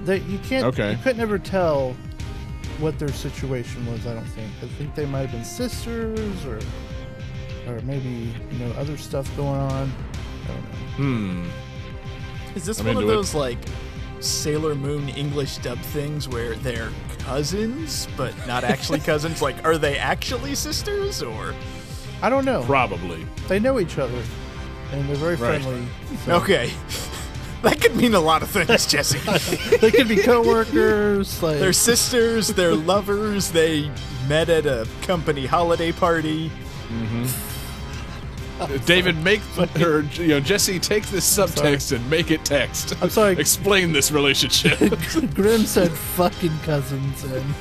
That 0.05 0.25
you 0.25 0.39
can't. 0.41 0.67
Okay. 0.67 0.93
You 0.93 0.99
couldn't 0.99 1.23
ever 1.23 1.39
tell 1.39 1.95
what 2.81 2.99
their 2.99 3.13
situation 3.13 3.87
was. 3.91 4.05
I 4.05 4.15
don't 4.15 4.25
think. 4.25 4.51
I 4.61 4.67
think 4.67 4.97
they 4.97 5.07
might 5.07 5.21
have 5.21 5.33
been 5.33 5.45
sisters, 5.45 6.45
or 6.45 6.59
or 7.69 7.81
maybe 7.83 8.35
you 8.51 8.59
know 8.59 8.73
other 8.73 8.97
stuff 8.97 9.31
going 9.37 9.61
on. 9.61 9.93
I 10.45 10.49
don't 10.49 10.63
know. 10.63 10.79
Hmm. 10.97 11.45
Is 12.57 12.65
this 12.67 12.81
I'm 12.81 12.87
one 12.87 12.97
of 12.97 13.03
into 13.03 13.13
it. 13.13 13.17
those 13.17 13.33
like 13.33 13.59
Sailor 14.25 14.75
Moon 14.75 15.09
English 15.11 15.59
dub 15.59 15.79
things 15.79 16.29
where 16.29 16.55
they're 16.57 16.91
cousins 17.19 18.09
but 18.17 18.35
not 18.47 18.65
actually 18.65 19.01
cousins? 19.13 19.41
Like, 19.43 19.63
are 19.65 19.79
they 19.79 19.97
actually 19.99 20.55
sisters 20.55 21.23
or? 21.23 21.55
I 22.23 22.31
don't 22.31 22.45
know. 22.45 22.63
Probably. 22.65 23.27
They 23.49 23.59
know 23.61 23.79
each 23.81 23.99
other, 23.99 24.23
and 24.93 25.07
they're 25.09 25.17
very 25.17 25.37
Right. 25.37 25.61
friendly. 25.63 25.87
so- 26.25 26.37
Okay, 26.37 26.73
that 27.63 27.81
could 27.81 27.95
mean 27.97 28.15
a 28.15 28.21
lot 28.21 28.43
of 28.43 28.49
things, 28.51 28.87
Jesse. 28.91 29.19
they 29.79 29.91
could 29.91 30.09
be 30.09 30.17
coworkers. 30.17 31.43
Like 31.43 31.59
they're 31.59 31.73
sisters. 31.73 32.49
They're 32.49 32.75
lovers. 32.75 33.51
They 33.53 33.91
met 34.29 34.49
at 34.49 34.65
a 34.67 34.87
company 35.03 35.45
holiday 35.47 35.93
party. 35.93 36.51
Mm-hmm. 36.89 37.25
David, 38.87 39.17
make 39.23 39.41
her, 39.41 40.03
you 40.15 40.29
know, 40.29 40.41
Jesse, 40.41 40.79
take 40.79 41.07
this 41.07 41.39
subtext 41.39 41.95
and 41.95 42.09
make 42.09 42.31
it 42.31 42.45
text. 42.45 42.95
I'm 43.03 43.11
sorry. 43.11 43.39
Explain 43.39 43.93
this 43.93 44.13
relationship. 44.13 44.79
Grim 45.35 45.65
said 45.67 45.91
fucking 45.91 46.57
cousins, 46.61 47.25
and 47.25 47.55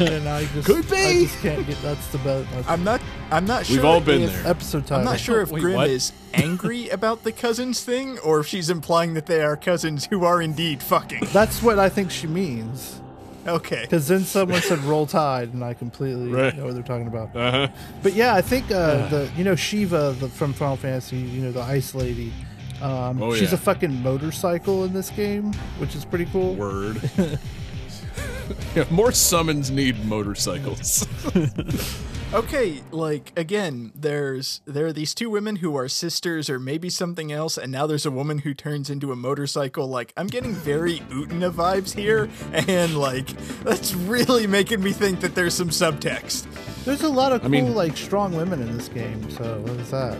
and 0.00 0.28
I 0.28 0.44
just 0.54 0.66
Could 0.66 0.88
be. 0.88 0.96
I 0.96 1.22
just 1.24 1.38
can't 1.40 1.66
get 1.66 1.80
that's 1.82 2.06
the 2.08 2.18
best. 2.18 2.50
That's 2.52 2.68
I'm 2.68 2.84
not. 2.84 3.00
I'm 3.30 3.44
not 3.44 3.66
sure. 3.66 3.76
We've 3.76 3.84
all 3.84 4.00
been 4.00 4.26
there. 4.26 4.46
episode 4.46 4.82
title. 4.86 4.98
I'm 4.98 5.04
not 5.04 5.20
sure 5.20 5.40
if 5.42 5.50
Wait, 5.50 5.60
Grim 5.60 5.76
what? 5.76 5.90
is 5.90 6.12
angry 6.34 6.88
about 6.90 7.22
the 7.22 7.32
cousins 7.32 7.82
thing, 7.84 8.18
or 8.20 8.40
if 8.40 8.46
she's 8.46 8.70
implying 8.70 9.14
that 9.14 9.26
they 9.26 9.42
are 9.42 9.56
cousins 9.56 10.06
who 10.06 10.24
are 10.24 10.40
indeed 10.42 10.82
fucking. 10.82 11.26
That's 11.32 11.62
what 11.62 11.78
I 11.78 11.88
think 11.88 12.10
she 12.10 12.26
means. 12.26 12.99
Okay. 13.46 13.80
Because 13.82 14.06
then 14.08 14.20
someone 14.20 14.60
said 14.60 14.78
"Roll 14.80 15.06
Tide," 15.06 15.52
and 15.54 15.64
I 15.64 15.72
completely 15.74 16.28
Right. 16.32 16.56
know 16.56 16.66
what 16.66 16.74
they're 16.74 16.82
talking 16.82 17.06
about. 17.06 17.34
Uh 17.34 17.50
huh. 17.50 17.68
But 18.02 18.12
yeah, 18.12 18.34
I 18.34 18.42
think 18.42 18.70
uh, 18.70 19.08
the 19.14 19.30
you 19.36 19.44
know 19.44 19.54
Shiva 19.56 20.14
the, 20.18 20.28
from 20.28 20.52
Final 20.52 20.76
Fantasy, 20.76 21.16
you 21.16 21.40
know 21.42 21.52
the 21.52 21.62
Ice 21.62 21.94
Lady. 21.94 22.32
Um, 22.82 23.22
Oh, 23.22 23.34
she's 23.34 23.50
yeah. 23.50 23.54
a 23.56 23.58
fucking 23.58 24.02
motorcycle 24.02 24.84
in 24.84 24.92
this 24.94 25.10
game, 25.10 25.52
which 25.78 25.94
is 25.94 26.04
pretty 26.04 26.24
cool. 26.26 26.54
Word. 26.54 27.00
yeah, 28.74 28.84
more 28.90 29.12
summons 29.12 29.70
need 29.70 30.04
motorcycles. 30.04 31.06
Okay, 32.32 32.80
like 32.92 33.32
again, 33.36 33.90
there's 33.92 34.60
there 34.64 34.86
are 34.86 34.92
these 34.92 35.16
two 35.16 35.28
women 35.28 35.56
who 35.56 35.76
are 35.76 35.88
sisters 35.88 36.48
or 36.48 36.60
maybe 36.60 36.88
something 36.88 37.32
else, 37.32 37.58
and 37.58 37.72
now 37.72 37.88
there's 37.88 38.06
a 38.06 38.10
woman 38.12 38.38
who 38.38 38.54
turns 38.54 38.88
into 38.88 39.10
a 39.10 39.16
motorcycle. 39.16 39.88
Like 39.88 40.12
I'm 40.16 40.28
getting 40.28 40.52
very 40.52 41.00
Utena 41.10 41.50
vibes 41.50 41.92
here, 41.92 42.30
and 42.52 42.96
like 42.96 43.26
that's 43.64 43.94
really 43.94 44.46
making 44.46 44.80
me 44.80 44.92
think 44.92 45.18
that 45.22 45.34
there's 45.34 45.54
some 45.54 45.70
subtext. 45.70 46.46
There's 46.84 47.02
a 47.02 47.08
lot 47.08 47.32
of 47.32 47.40
cool, 47.40 47.50
mean- 47.50 47.74
like 47.74 47.96
strong 47.96 48.36
women 48.36 48.62
in 48.62 48.76
this 48.76 48.86
game. 48.86 49.28
So 49.32 49.58
what 49.62 49.72
is 49.80 49.90
that? 49.90 50.16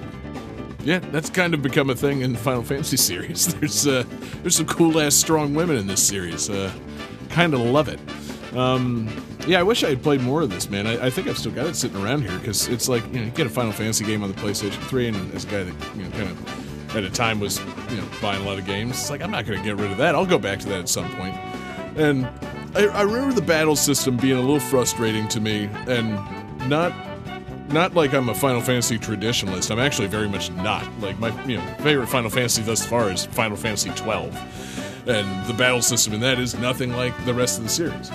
yeah, 0.82 0.98
that's 0.98 1.30
kind 1.30 1.54
of 1.54 1.62
become 1.62 1.90
a 1.90 1.94
thing 1.94 2.22
in 2.22 2.32
the 2.32 2.38
Final 2.38 2.62
Fantasy 2.62 2.96
series. 2.96 3.54
There's 3.60 3.86
uh, 3.86 4.04
there's 4.42 4.56
some 4.56 4.66
cool 4.66 4.98
ass 5.00 5.14
strong 5.14 5.54
women 5.54 5.76
in 5.76 5.86
this 5.86 6.02
series. 6.02 6.50
Uh, 6.50 6.72
kind 7.30 7.54
of 7.54 7.60
love 7.60 7.88
it. 7.88 8.00
Um, 8.56 9.08
yeah, 9.46 9.60
I 9.60 9.62
wish 9.62 9.84
I 9.84 9.90
had 9.90 10.02
played 10.02 10.20
more 10.20 10.42
of 10.42 10.50
this, 10.50 10.68
man. 10.68 10.86
I, 10.86 11.06
I 11.06 11.10
think 11.10 11.28
I've 11.28 11.38
still 11.38 11.52
got 11.52 11.66
it 11.66 11.76
sitting 11.76 12.02
around 12.02 12.22
here 12.22 12.36
because 12.38 12.68
it's 12.68 12.88
like 12.88 13.04
you 13.06 13.20
know 13.20 13.26
you 13.26 13.30
get 13.30 13.46
a 13.46 13.50
Final 13.50 13.72
Fantasy 13.72 14.04
game 14.04 14.22
on 14.22 14.30
the 14.30 14.40
PlayStation 14.40 14.82
3, 14.88 15.08
and 15.08 15.34
as 15.34 15.44
a 15.44 15.46
guy 15.48 15.62
that 15.62 15.96
you 15.96 16.02
know 16.02 16.10
kind 16.10 16.30
of 16.30 16.96
at 16.96 17.04
a 17.04 17.10
time 17.10 17.40
was 17.40 17.58
you 17.90 17.96
know 17.96 18.04
buying 18.20 18.42
a 18.42 18.44
lot 18.44 18.58
of 18.58 18.66
games, 18.66 18.92
it's 18.92 19.10
like 19.10 19.22
I'm 19.22 19.30
not 19.30 19.46
going 19.46 19.58
to 19.58 19.64
get 19.64 19.76
rid 19.76 19.90
of 19.90 19.98
that. 19.98 20.14
I'll 20.14 20.26
go 20.26 20.38
back 20.38 20.58
to 20.60 20.68
that 20.68 20.80
at 20.80 20.88
some 20.88 21.08
point. 21.16 21.34
And 21.96 22.26
I, 22.74 22.86
I 22.86 23.02
remember 23.02 23.34
the 23.34 23.42
battle 23.42 23.76
system 23.76 24.16
being 24.16 24.36
a 24.36 24.40
little 24.40 24.60
frustrating 24.60 25.28
to 25.28 25.40
me, 25.40 25.68
and 25.86 26.14
not 26.68 26.92
not 27.72 27.94
like 27.94 28.12
I'm 28.12 28.28
a 28.28 28.34
Final 28.34 28.60
Fantasy 28.60 28.98
traditionalist. 28.98 29.70
I'm 29.70 29.78
actually 29.78 30.08
very 30.08 30.28
much 30.28 30.50
not. 30.52 30.86
Like 31.00 31.18
my 31.18 31.30
you 31.44 31.56
know 31.56 31.74
favorite 31.78 32.08
Final 32.08 32.30
Fantasy 32.30 32.62
thus 32.62 32.84
far 32.84 33.10
is 33.10 33.26
Final 33.26 33.56
Fantasy 33.56 33.90
12, 33.90 34.89
and 35.06 35.46
the 35.46 35.54
battle 35.54 35.82
system 35.82 36.12
in 36.14 36.20
that 36.20 36.38
is 36.38 36.54
nothing 36.58 36.92
like 36.92 37.14
the 37.24 37.34
rest 37.34 37.58
of 37.58 37.64
the 37.64 37.70
series. 37.70 38.10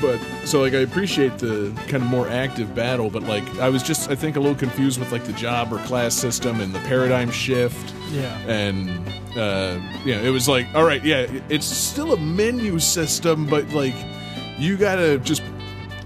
But 0.00 0.20
so 0.44 0.60
like 0.60 0.74
I 0.74 0.78
appreciate 0.78 1.38
the 1.38 1.72
kind 1.88 2.02
of 2.02 2.10
more 2.10 2.28
active 2.28 2.74
battle, 2.74 3.08
but 3.10 3.22
like 3.22 3.44
I 3.58 3.68
was 3.70 3.82
just 3.82 4.10
I 4.10 4.14
think 4.14 4.36
a 4.36 4.40
little 4.40 4.56
confused 4.56 4.98
with 4.98 5.12
like 5.12 5.24
the 5.24 5.32
job 5.32 5.72
or 5.72 5.78
class 5.78 6.14
system 6.14 6.60
and 6.60 6.74
the 6.74 6.80
paradigm 6.80 7.30
shift 7.30 7.94
Yeah. 8.10 8.36
and 8.46 8.90
uh, 9.36 9.80
yeah, 10.04 10.20
it 10.20 10.30
was 10.30 10.46
like, 10.48 10.66
all 10.74 10.84
right, 10.84 11.02
yeah, 11.04 11.26
it's 11.48 11.66
still 11.66 12.12
a 12.12 12.16
menu 12.16 12.78
system, 12.78 13.46
but 13.46 13.68
like 13.70 13.94
you 14.58 14.76
gotta 14.76 15.18
just 15.18 15.42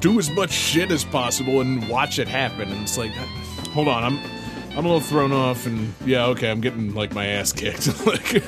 do 0.01 0.19
as 0.19 0.31
much 0.31 0.51
shit 0.53 0.91
as 0.93 1.05
possible 1.05 1.61
and 1.61 1.87
watch 1.89 2.19
it 2.19 2.29
happen. 2.29 2.71
And 2.71 2.83
it's 2.83 2.97
like, 2.97 3.11
hold 3.73 3.89
on, 3.89 4.05
I'm 4.05 4.19
I'm 4.79 4.85
a 4.85 4.89
little 4.89 5.01
thrown 5.01 5.33
off, 5.33 5.67
and 5.67 5.93
yeah, 6.07 6.27
okay, 6.27 6.51
I'm 6.51 6.61
getting 6.61 6.95
like 6.95 7.13
my 7.15 7.27
ass 7.27 7.53
kicked. 7.53 7.89
like, 8.07 8.45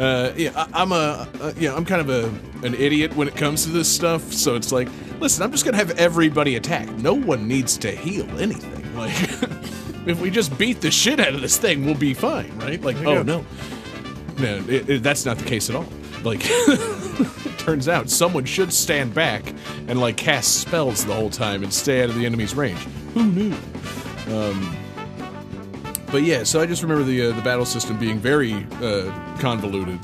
uh, 0.00 0.32
yeah, 0.36 0.50
I, 0.56 0.82
I'm 0.82 0.92
a 0.92 1.28
uh, 1.40 1.52
yeah, 1.58 1.74
I'm 1.74 1.84
kind 1.84 2.00
of 2.00 2.08
a 2.08 2.66
an 2.66 2.74
idiot 2.74 3.14
when 3.14 3.28
it 3.28 3.36
comes 3.36 3.64
to 3.64 3.70
this 3.70 3.94
stuff. 3.94 4.32
So 4.32 4.56
it's 4.56 4.72
like, 4.72 4.88
listen, 5.20 5.42
I'm 5.42 5.52
just 5.52 5.64
gonna 5.64 5.76
have 5.76 5.90
everybody 5.98 6.56
attack. 6.56 6.88
No 6.96 7.14
one 7.14 7.46
needs 7.46 7.76
to 7.78 7.90
heal 7.90 8.26
anything. 8.38 8.78
Like, 9.00 9.14
if 10.06 10.20
we 10.20 10.30
just 10.30 10.58
beat 10.58 10.82
the 10.82 10.90
shit 10.90 11.20
out 11.20 11.32
of 11.32 11.40
this 11.40 11.56
thing, 11.56 11.86
we'll 11.86 11.94
be 11.94 12.12
fine, 12.12 12.58
right? 12.58 12.82
Like, 12.82 12.96
oh 12.98 13.22
no, 13.22 13.46
no, 14.38 14.56
it, 14.68 14.90
it, 14.90 15.02
that's 15.02 15.24
not 15.24 15.38
the 15.38 15.44
case 15.44 15.70
at 15.70 15.76
all. 15.76 15.86
Like, 16.22 16.42
turns 17.58 17.88
out 17.88 18.10
someone 18.10 18.44
should 18.44 18.72
stand 18.72 19.14
back 19.14 19.54
and 19.86 20.00
like 20.00 20.16
cast 20.16 20.60
spells 20.60 21.04
the 21.06 21.14
whole 21.14 21.30
time 21.30 21.62
and 21.62 21.72
stay 21.72 22.02
out 22.02 22.10
of 22.10 22.16
the 22.16 22.26
enemy's 22.26 22.54
range. 22.54 22.80
Who 23.14 23.24
knew? 23.26 23.54
Um, 24.28 24.76
but 26.10 26.22
yeah, 26.22 26.44
so 26.44 26.60
I 26.60 26.66
just 26.66 26.82
remember 26.82 27.04
the 27.04 27.26
uh, 27.26 27.32
the 27.32 27.42
battle 27.42 27.64
system 27.64 27.98
being 27.98 28.18
very 28.18 28.54
uh, 28.82 29.10
convoluted, 29.38 29.98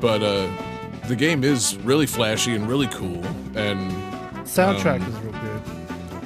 but 0.00 0.22
uh, 0.22 0.48
the 1.08 1.16
game 1.16 1.44
is 1.44 1.76
really 1.78 2.06
flashy 2.06 2.54
and 2.54 2.68
really 2.68 2.88
cool, 2.88 3.24
and 3.56 3.90
Soundtrack 4.46 5.00
Um, 5.02 5.08
is 5.12 5.18
real 5.20 5.32
good. 5.32 5.62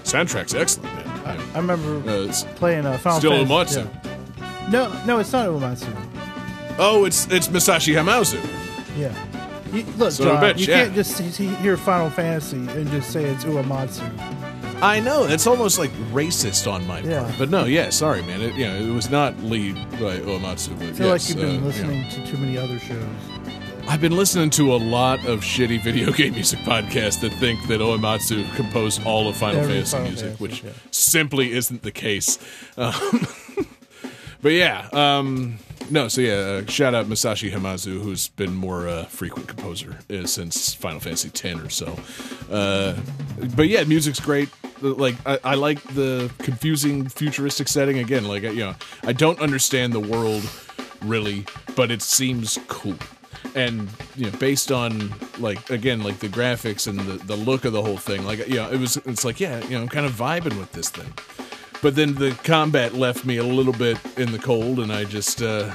soundtrack's 0.05 0.55
excellent, 0.55 0.93
man. 0.95 1.41
I 1.55 1.59
remember 1.59 2.03
Uh, 2.11 2.33
playing 2.57 2.87
uh, 2.87 2.97
Final 2.99 3.19
still 3.19 3.47
Fantasy. 3.47 3.81
Yeah. 3.81 4.69
No, 4.71 5.05
no, 5.07 5.19
it's 5.19 5.33
not 5.33 5.49
Uematsu. 5.49 5.89
Oh, 6.79 7.05
it's 7.07 7.27
it's 7.31 7.49
Masashi 7.49 7.95
Hamauzu. 7.95 8.39
Yeah. 8.99 9.13
You, 9.73 9.85
look, 9.99 10.15
John, 10.15 10.43
bitch, 10.43 10.59
you 10.59 10.67
yeah. 10.69 10.85
can't 10.85 10.95
just 10.95 11.19
hear 11.39 11.77
Final 11.77 12.09
Fantasy 12.11 12.57
and 12.57 12.89
just 12.91 13.11
say 13.11 13.25
it's 13.25 13.45
Uematsu. 13.45 14.03
I 14.81 15.01
know 15.01 15.25
it's 15.25 15.47
almost 15.49 15.79
like 15.79 15.91
racist 16.13 16.71
on 16.71 16.87
my 16.87 17.01
Yeah. 17.01 17.23
part, 17.25 17.35
but 17.37 17.51
no, 17.51 17.65
yeah, 17.65 17.91
sorry, 17.91 18.23
man. 18.23 18.41
It, 18.41 18.55
you 18.55 18.65
know, 18.67 18.77
it 18.77 18.95
was 18.95 19.11
not 19.11 19.37
lead 19.43 19.75
by 19.93 20.19
Uematsu. 20.19 20.79
But 20.79 20.89
I 20.89 20.93
feel 20.93 21.07
yes, 21.09 21.29
like 21.29 21.29
you've 21.29 21.37
been 21.37 21.49
uh, 21.49 21.53
you 21.53 21.61
know. 21.61 21.67
listening 21.67 22.11
to 22.11 22.31
too 22.31 22.39
many 22.39 22.57
other 22.57 22.79
shows. 22.79 23.05
I've 23.89 24.01
been 24.01 24.17
listening 24.17 24.51
to 24.51 24.75
a 24.75 24.77
lot 24.77 25.25
of 25.27 25.41
shitty 25.41 25.83
video 25.83 26.13
game 26.21 26.35
music 26.35 26.61
podcasts 26.61 27.21
that 27.23 27.33
think 27.35 27.67
that 27.67 27.81
Uematsu 27.81 28.55
composed 28.55 29.05
all 29.05 29.29
of 29.29 29.37
Final 29.37 29.63
Every 29.63 29.73
Fantasy 29.83 29.91
Final 29.91 30.09
music, 30.09 30.27
Fantasy, 30.27 30.43
which 30.45 30.63
yeah. 30.63 30.71
simply 30.93 31.53
isn't 31.53 31.83
the 31.83 31.93
case. 31.93 32.39
Um, 32.77 33.27
but 34.43 34.53
yeah, 34.53 34.89
um, 34.93 35.59
no, 35.91 36.09
so 36.09 36.21
yeah, 36.21 36.33
uh, 36.33 36.67
shout 36.67 36.95
out 36.95 37.07
Masashi 37.07 37.51
Hamauzu, 37.51 38.01
who's 38.01 38.29
been 38.29 38.55
more 38.55 38.89
uh, 38.89 39.05
frequent 39.05 39.49
composer 39.49 39.99
uh, 40.11 40.27
since 40.27 40.75
Final 40.75 41.01
Fantasy 41.01 41.29
X 41.29 41.45
or 41.61 41.71
so. 41.71 41.99
Uh, 42.51 42.97
but 43.57 43.69
yeah, 43.69 43.85
music's 43.85 44.21
great. 44.21 44.49
Like 44.81 45.17
I, 45.27 45.39
I 45.45 45.55
like 45.55 45.83
the 45.95 46.31
confusing 46.39 47.09
futuristic 47.09 47.69
setting. 47.69 47.99
Again, 47.99 48.25
like 48.25 48.43
you 48.43 48.57
know, 48.57 48.75
I 49.05 49.13
don't 49.13 49.41
understand 49.41 49.93
the 49.93 50.01
world 50.01 50.49
really, 51.03 51.45
but 51.77 51.91
it 51.91 52.03
seems 52.03 52.59
cool. 52.69 52.97
And 53.55 53.89
you 54.17 54.31
know, 54.31 54.39
based 54.39 54.71
on 54.71 55.13
like 55.39 55.71
again, 55.71 56.03
like 56.03 56.19
the 56.19 56.29
graphics 56.29 56.87
and 56.87 57.01
the, 57.01 57.25
the 57.25 57.37
look 57.37 57.65
of 57.65 57.73
the 57.73 57.83
whole 57.83 57.97
thing, 57.97 58.25
like 58.25 58.47
you 58.47 58.57
know, 58.57 58.71
it 58.71 58.79
was 58.79 58.97
it's 58.99 59.25
like 59.25 59.41
yeah, 59.41 59.63
you 59.65 59.71
know, 59.71 59.83
I'm 59.83 59.89
kind 59.89 60.07
of 60.07 60.13
vibing 60.13 60.59
with 60.59 60.73
this 60.73 60.91
thing. 60.91 61.13
But 61.81 61.95
then 61.95 62.15
the 62.15 62.33
combat 62.43 62.95
left 62.95 63.25
me 63.25 63.37
a 63.37 63.45
little 63.45 63.73
bit 63.73 63.99
in 64.17 64.33
the 64.33 64.39
cold, 64.39 64.81
and 64.81 64.93
I 64.93 65.05
just 65.05 65.43
uh, 65.43 65.73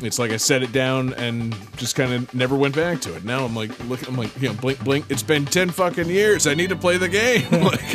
it's 0.00 0.18
like 0.18 0.30
I 0.30 0.36
set 0.36 0.62
it 0.62 0.72
down 0.72 1.14
and 1.14 1.56
just 1.76 1.96
kind 1.96 2.12
of 2.12 2.32
never 2.34 2.56
went 2.56 2.74
back 2.74 3.00
to 3.02 3.16
it. 3.16 3.24
Now 3.24 3.44
I'm 3.44 3.54
like, 3.54 3.76
look, 3.88 4.06
I'm 4.08 4.16
like, 4.16 4.34
you 4.40 4.48
know, 4.48 4.54
blink, 4.54 4.82
blink. 4.84 5.06
It's 5.08 5.22
been 5.22 5.44
ten 5.44 5.70
fucking 5.70 6.08
years. 6.08 6.46
I 6.46 6.54
need 6.54 6.70
to 6.70 6.76
play 6.76 6.96
the 6.96 7.08
game. 7.08 7.50
like, 7.62 7.94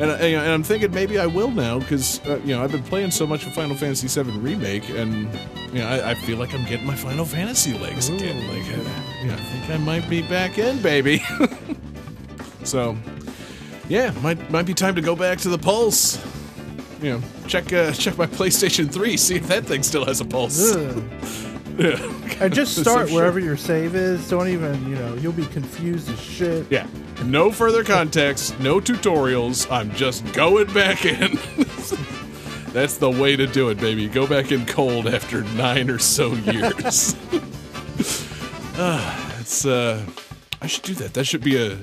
and, 0.00 0.10
I, 0.10 0.16
and 0.16 0.50
I'm 0.50 0.62
thinking 0.62 0.92
maybe 0.92 1.18
I 1.18 1.26
will 1.26 1.50
now 1.50 1.78
because 1.78 2.24
uh, 2.26 2.40
you 2.44 2.56
know 2.56 2.64
I've 2.64 2.72
been 2.72 2.82
playing 2.82 3.10
so 3.10 3.26
much 3.26 3.46
of 3.46 3.52
Final 3.52 3.76
Fantasy 3.76 4.08
VII 4.08 4.30
remake, 4.38 4.88
and 4.90 5.28
you 5.72 5.80
know 5.80 5.86
I, 5.86 6.10
I 6.10 6.14
feel 6.14 6.38
like 6.38 6.54
I'm 6.54 6.64
getting 6.64 6.86
my 6.86 6.96
Final 6.96 7.24
Fantasy 7.24 7.76
legs 7.78 8.08
again. 8.08 8.48
Like, 8.48 8.64
I, 8.64 9.20
you 9.22 9.28
know, 9.28 9.34
I 9.34 9.36
think 9.36 9.70
I 9.70 9.76
might 9.78 10.08
be 10.08 10.22
back 10.22 10.58
in, 10.58 10.80
baby. 10.80 11.22
so, 12.64 12.96
yeah, 13.90 14.12
might 14.22 14.50
might 14.50 14.66
be 14.66 14.72
time 14.72 14.94
to 14.94 15.02
go 15.02 15.16
back 15.16 15.38
to 15.38 15.48
the 15.48 15.58
pulse. 15.58 16.24
You 17.02 17.14
know, 17.14 17.22
check 17.48 17.72
uh, 17.72 17.92
check 17.92 18.16
my 18.16 18.26
PlayStation 18.26 18.90
3, 18.90 19.16
see 19.16 19.36
if 19.36 19.48
that 19.48 19.64
thing 19.64 19.82
still 19.82 20.04
has 20.06 20.20
a 20.20 20.24
pulse. 20.24 20.76
Yeah. 21.78 21.96
And 22.40 22.52
just 22.52 22.76
start 22.80 23.10
wherever 23.10 23.40
your 23.40 23.56
save 23.56 23.94
is. 23.94 24.28
Don't 24.28 24.48
even, 24.48 24.86
you 24.86 24.96
know, 24.96 25.14
you'll 25.14 25.32
be 25.32 25.46
confused 25.46 26.10
as 26.10 26.20
shit. 26.20 26.66
Yeah. 26.68 26.86
No 27.24 27.50
further 27.50 27.82
context, 27.84 28.58
no 28.60 28.80
tutorials. 28.80 29.70
I'm 29.70 29.90
just 29.94 30.30
going 30.34 30.70
back 30.74 31.06
in. 31.06 31.38
That's 32.74 32.98
the 32.98 33.10
way 33.10 33.34
to 33.34 33.46
do 33.46 33.70
it, 33.70 33.78
baby. 33.78 34.08
Go 34.08 34.26
back 34.26 34.52
in 34.52 34.66
cold 34.66 35.06
after 35.06 35.42
nine 35.54 35.88
or 35.88 35.98
so 35.98 36.32
years. 36.32 37.16
Ah, 38.76 39.40
it's 39.40 39.64
uh 39.64 40.04
I 40.60 40.66
should 40.66 40.84
do 40.84 40.94
that. 40.94 41.14
That 41.14 41.24
should 41.24 41.42
be 41.42 41.56
a 41.56 41.78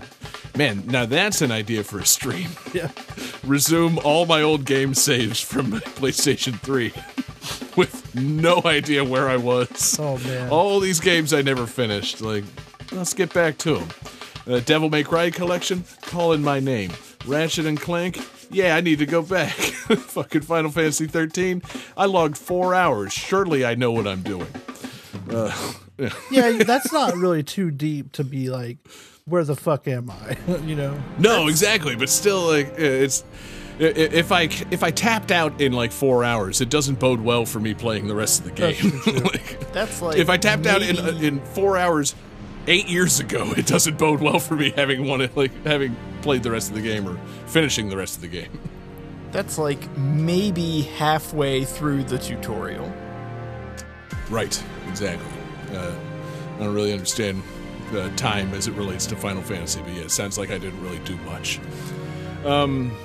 man, 0.57 0.83
now 0.87 1.05
that's 1.05 1.41
an 1.41 1.51
idea 1.51 1.83
for 1.83 1.99
a 1.99 2.05
stream. 2.05 2.49
Yeah. 2.73 2.91
Resume 3.43 3.97
all 3.99 4.25
my 4.25 4.41
old 4.41 4.65
game 4.65 4.93
saves 4.93 5.39
from 5.41 5.71
PlayStation 5.71 6.59
3 6.59 6.93
with 7.75 8.13
no 8.13 8.61
idea 8.65 9.03
where 9.03 9.29
I 9.29 9.37
was. 9.37 9.97
Oh, 9.99 10.17
man. 10.19 10.49
All 10.49 10.79
these 10.79 10.99
games 10.99 11.33
I 11.33 11.41
never 11.41 11.65
finished. 11.65 12.21
Like, 12.21 12.43
let's 12.91 13.13
get 13.13 13.33
back 13.33 13.57
to 13.59 13.77
them. 13.77 13.89
Uh, 14.45 14.59
Devil 14.59 14.89
May 14.89 15.03
Cry 15.03 15.31
collection, 15.31 15.85
call 16.03 16.33
in 16.33 16.43
my 16.43 16.59
name. 16.59 16.91
Ratchet 17.25 17.65
and 17.65 17.79
Clank, 17.79 18.19
yeah, 18.51 18.75
I 18.75 18.81
need 18.81 18.99
to 18.99 19.05
go 19.05 19.21
back. 19.21 19.53
Fucking 19.55 20.41
Final 20.41 20.69
Fantasy 20.71 21.07
13, 21.07 21.61
I 21.95 22.05
logged 22.05 22.37
four 22.37 22.75
hours. 22.75 23.13
Surely 23.13 23.65
I 23.65 23.75
know 23.75 23.91
what 23.91 24.07
I'm 24.07 24.21
doing. 24.21 24.47
Uh, 25.29 25.73
yeah. 25.97 26.09
Yeah, 26.31 26.63
that's 26.63 26.91
not 26.93 27.15
really 27.15 27.43
too 27.43 27.71
deep 27.71 28.11
to 28.13 28.23
be 28.23 28.49
like, 28.49 28.77
where 29.27 29.43
the 29.43 29.55
fuck 29.55 29.87
am 29.87 30.09
I? 30.09 30.37
you 30.65 30.75
know? 30.75 30.97
No, 31.19 31.47
exactly, 31.47 31.95
but 31.95 32.09
still, 32.09 32.47
like 32.47 32.73
it's 32.77 33.23
if 33.79 34.31
I 34.31 34.43
if 34.71 34.83
I 34.83 34.91
tapped 34.91 35.31
out 35.31 35.61
in 35.61 35.73
like 35.73 35.91
four 35.91 36.23
hours, 36.23 36.61
it 36.61 36.69
doesn't 36.69 36.99
bode 36.99 37.21
well 37.21 37.45
for 37.45 37.59
me 37.59 37.73
playing 37.73 38.07
the 38.07 38.15
rest 38.15 38.39
of 38.39 38.45
the 38.45 38.51
game. 38.51 38.75
true. 38.75 39.13
Like, 39.27 39.71
That's 39.73 40.01
like 40.01 40.17
if 40.17 40.29
I 40.29 40.37
tapped 40.37 40.65
out 40.65 40.81
in 40.81 40.97
uh, 40.97 41.19
in 41.21 41.39
four 41.41 41.77
hours 41.77 42.15
eight 42.67 42.87
years 42.87 43.19
ago, 43.19 43.51
it 43.55 43.67
doesn't 43.67 43.97
bode 43.97 44.21
well 44.21 44.39
for 44.39 44.55
me 44.55 44.71
having 44.71 45.07
wanted 45.07 45.35
like 45.35 45.51
having 45.65 45.95
played 46.21 46.43
the 46.43 46.51
rest 46.51 46.69
of 46.69 46.75
the 46.75 46.81
game 46.81 47.07
or 47.07 47.17
finishing 47.45 47.89
the 47.89 47.97
rest 47.97 48.15
of 48.15 48.21
the 48.21 48.27
game. 48.27 48.59
That's 49.31 49.57
like 49.57 49.95
maybe 49.97 50.81
halfway 50.81 51.65
through 51.65 52.03
the 52.05 52.17
tutorial. 52.17 52.91
Right, 54.29 54.61
exactly. 54.87 55.27
Uh, 55.71 55.93
I 56.55 56.59
don't 56.59 56.73
really 56.73 56.93
understand 56.93 57.43
uh, 57.93 58.09
time 58.15 58.53
as 58.53 58.67
it 58.67 58.73
relates 58.73 59.05
to 59.07 59.15
Final 59.15 59.41
Fantasy, 59.41 59.81
but 59.81 59.93
yeah, 59.93 60.01
it 60.03 60.11
sounds 60.11 60.37
like 60.37 60.51
I 60.51 60.57
didn't 60.57 60.81
really 60.81 60.99
do 60.99 61.15
much. 61.17 61.59
Um, 62.45 62.95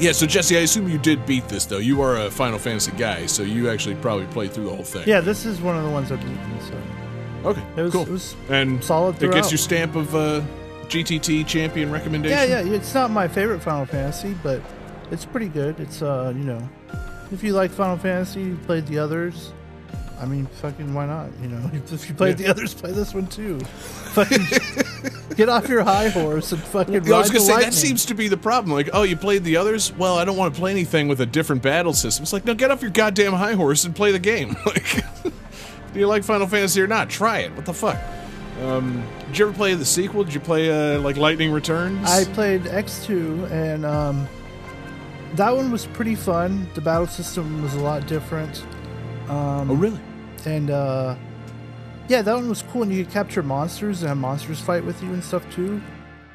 yeah, 0.00 0.12
so 0.12 0.26
Jesse, 0.26 0.56
I 0.56 0.60
assume 0.60 0.88
you 0.88 0.98
did 0.98 1.26
beat 1.26 1.48
this 1.48 1.64
though. 1.66 1.78
You 1.78 2.02
are 2.02 2.16
a 2.16 2.30
Final 2.30 2.58
Fantasy 2.58 2.92
guy, 2.92 3.26
so 3.26 3.42
you 3.42 3.68
actually 3.70 3.96
probably 3.96 4.26
played 4.26 4.52
through 4.52 4.64
the 4.64 4.74
whole 4.74 4.84
thing. 4.84 5.08
Yeah, 5.08 5.20
this 5.20 5.44
is 5.44 5.60
one 5.60 5.76
of 5.76 5.84
the 5.84 5.90
ones 5.90 6.12
I've 6.12 6.20
beaten, 6.20 6.60
so. 6.60 7.48
Okay. 7.50 7.62
It 7.76 7.82
was- 7.82 7.92
cool. 7.92 8.02
it 8.02 8.10
was 8.10 8.36
and 8.48 8.82
solid 8.82 9.16
It 9.16 9.20
gets 9.20 9.32
throughout. 9.32 9.50
your 9.52 9.58
stamp 9.58 9.94
of 9.96 10.14
uh, 10.14 10.40
GTT 10.88 11.46
champion 11.46 11.90
recommendation. 11.90 12.36
Yeah, 12.50 12.62
yeah, 12.62 12.72
it's 12.74 12.94
not 12.94 13.10
my 13.10 13.28
favorite 13.28 13.60
Final 13.60 13.86
Fantasy, 13.86 14.34
but 14.42 14.60
it's 15.10 15.24
pretty 15.24 15.48
good. 15.48 15.78
It's, 15.80 16.00
uh, 16.02 16.32
you 16.36 16.44
know, 16.44 16.68
if 17.32 17.42
you 17.42 17.52
like 17.52 17.70
Final 17.70 17.96
Fantasy, 17.98 18.40
you 18.42 18.58
played 18.66 18.86
the 18.86 18.98
others. 18.98 19.52
I 20.20 20.26
mean, 20.26 20.46
fucking, 20.46 20.92
why 20.94 21.06
not? 21.06 21.28
You 21.40 21.48
know, 21.48 21.70
if 21.72 22.06
you 22.08 22.14
played 22.14 22.38
Yeah. 22.40 22.46
the 22.46 22.50
others, 22.50 22.74
play 22.74 22.92
this 22.92 23.14
one 23.14 23.26
too. 23.28 23.60
Fucking 24.08 24.44
get 25.36 25.48
off 25.48 25.68
your 25.68 25.84
high 25.84 26.08
horse 26.08 26.50
and 26.50 26.60
fucking 26.60 27.04
Yeah, 27.04 27.14
I 27.14 27.18
was 27.18 27.28
gonna 27.28 27.38
the 27.38 27.44
say 27.46 27.52
lightning. 27.52 27.70
that 27.70 27.76
seems 27.76 28.04
to 28.06 28.14
be 28.14 28.26
the 28.26 28.36
problem. 28.36 28.72
Like, 28.72 28.90
oh, 28.92 29.02
you 29.04 29.16
played 29.16 29.44
the 29.44 29.56
others? 29.56 29.92
Well, 29.92 30.18
I 30.18 30.24
don't 30.24 30.36
want 30.36 30.54
to 30.54 30.58
play 30.60 30.72
anything 30.72 31.06
with 31.06 31.20
a 31.20 31.26
different 31.26 31.62
battle 31.62 31.92
system. 31.92 32.24
It's 32.24 32.32
like, 32.32 32.44
no, 32.44 32.54
get 32.54 32.70
off 32.72 32.82
your 32.82 32.90
goddamn 32.90 33.32
high 33.34 33.52
horse 33.52 33.84
and 33.84 33.94
play 33.94 34.10
the 34.12 34.18
game. 34.18 34.56
Like, 34.66 35.04
do 35.94 36.00
you 36.00 36.06
like 36.06 36.22
Final 36.24 36.46
Fantasy 36.46 36.80
or 36.82 36.86
not? 36.86 37.08
Try 37.08 37.38
it. 37.40 37.54
What 37.54 37.64
the 37.64 37.72
fuck? 37.72 37.96
Um, 38.62 39.02
did 39.28 39.38
you 39.38 39.46
ever 39.46 39.54
play 39.54 39.74
the 39.74 39.84
sequel? 39.84 40.24
Did 40.24 40.34
you 40.34 40.40
play 40.40 40.68
uh, 40.96 41.00
like 41.00 41.16
Lightning 41.16 41.50
Returns? 41.52 42.06
I 42.10 42.24
played 42.34 42.62
X2, 42.62 43.50
and 43.50 43.86
um, 43.86 44.26
that 45.34 45.54
one 45.54 45.70
was 45.70 45.86
pretty 45.86 46.14
fun. 46.16 46.66
The 46.74 46.80
battle 46.80 47.06
system 47.06 47.62
was 47.62 47.74
a 47.74 47.80
lot 47.80 48.06
different. 48.06 48.64
Um, 49.28 49.70
oh, 49.70 49.74
really? 49.74 50.00
And 50.48 50.70
uh, 50.70 51.16
yeah, 52.08 52.22
that 52.22 52.34
one 52.34 52.48
was 52.48 52.62
cool. 52.62 52.82
And 52.82 52.92
you 52.92 53.04
could 53.04 53.12
capture 53.12 53.42
monsters 53.42 54.02
and 54.02 54.08
have 54.08 54.16
monsters 54.16 54.60
fight 54.60 54.84
with 54.84 55.02
you 55.02 55.12
and 55.12 55.22
stuff 55.22 55.48
too. 55.54 55.82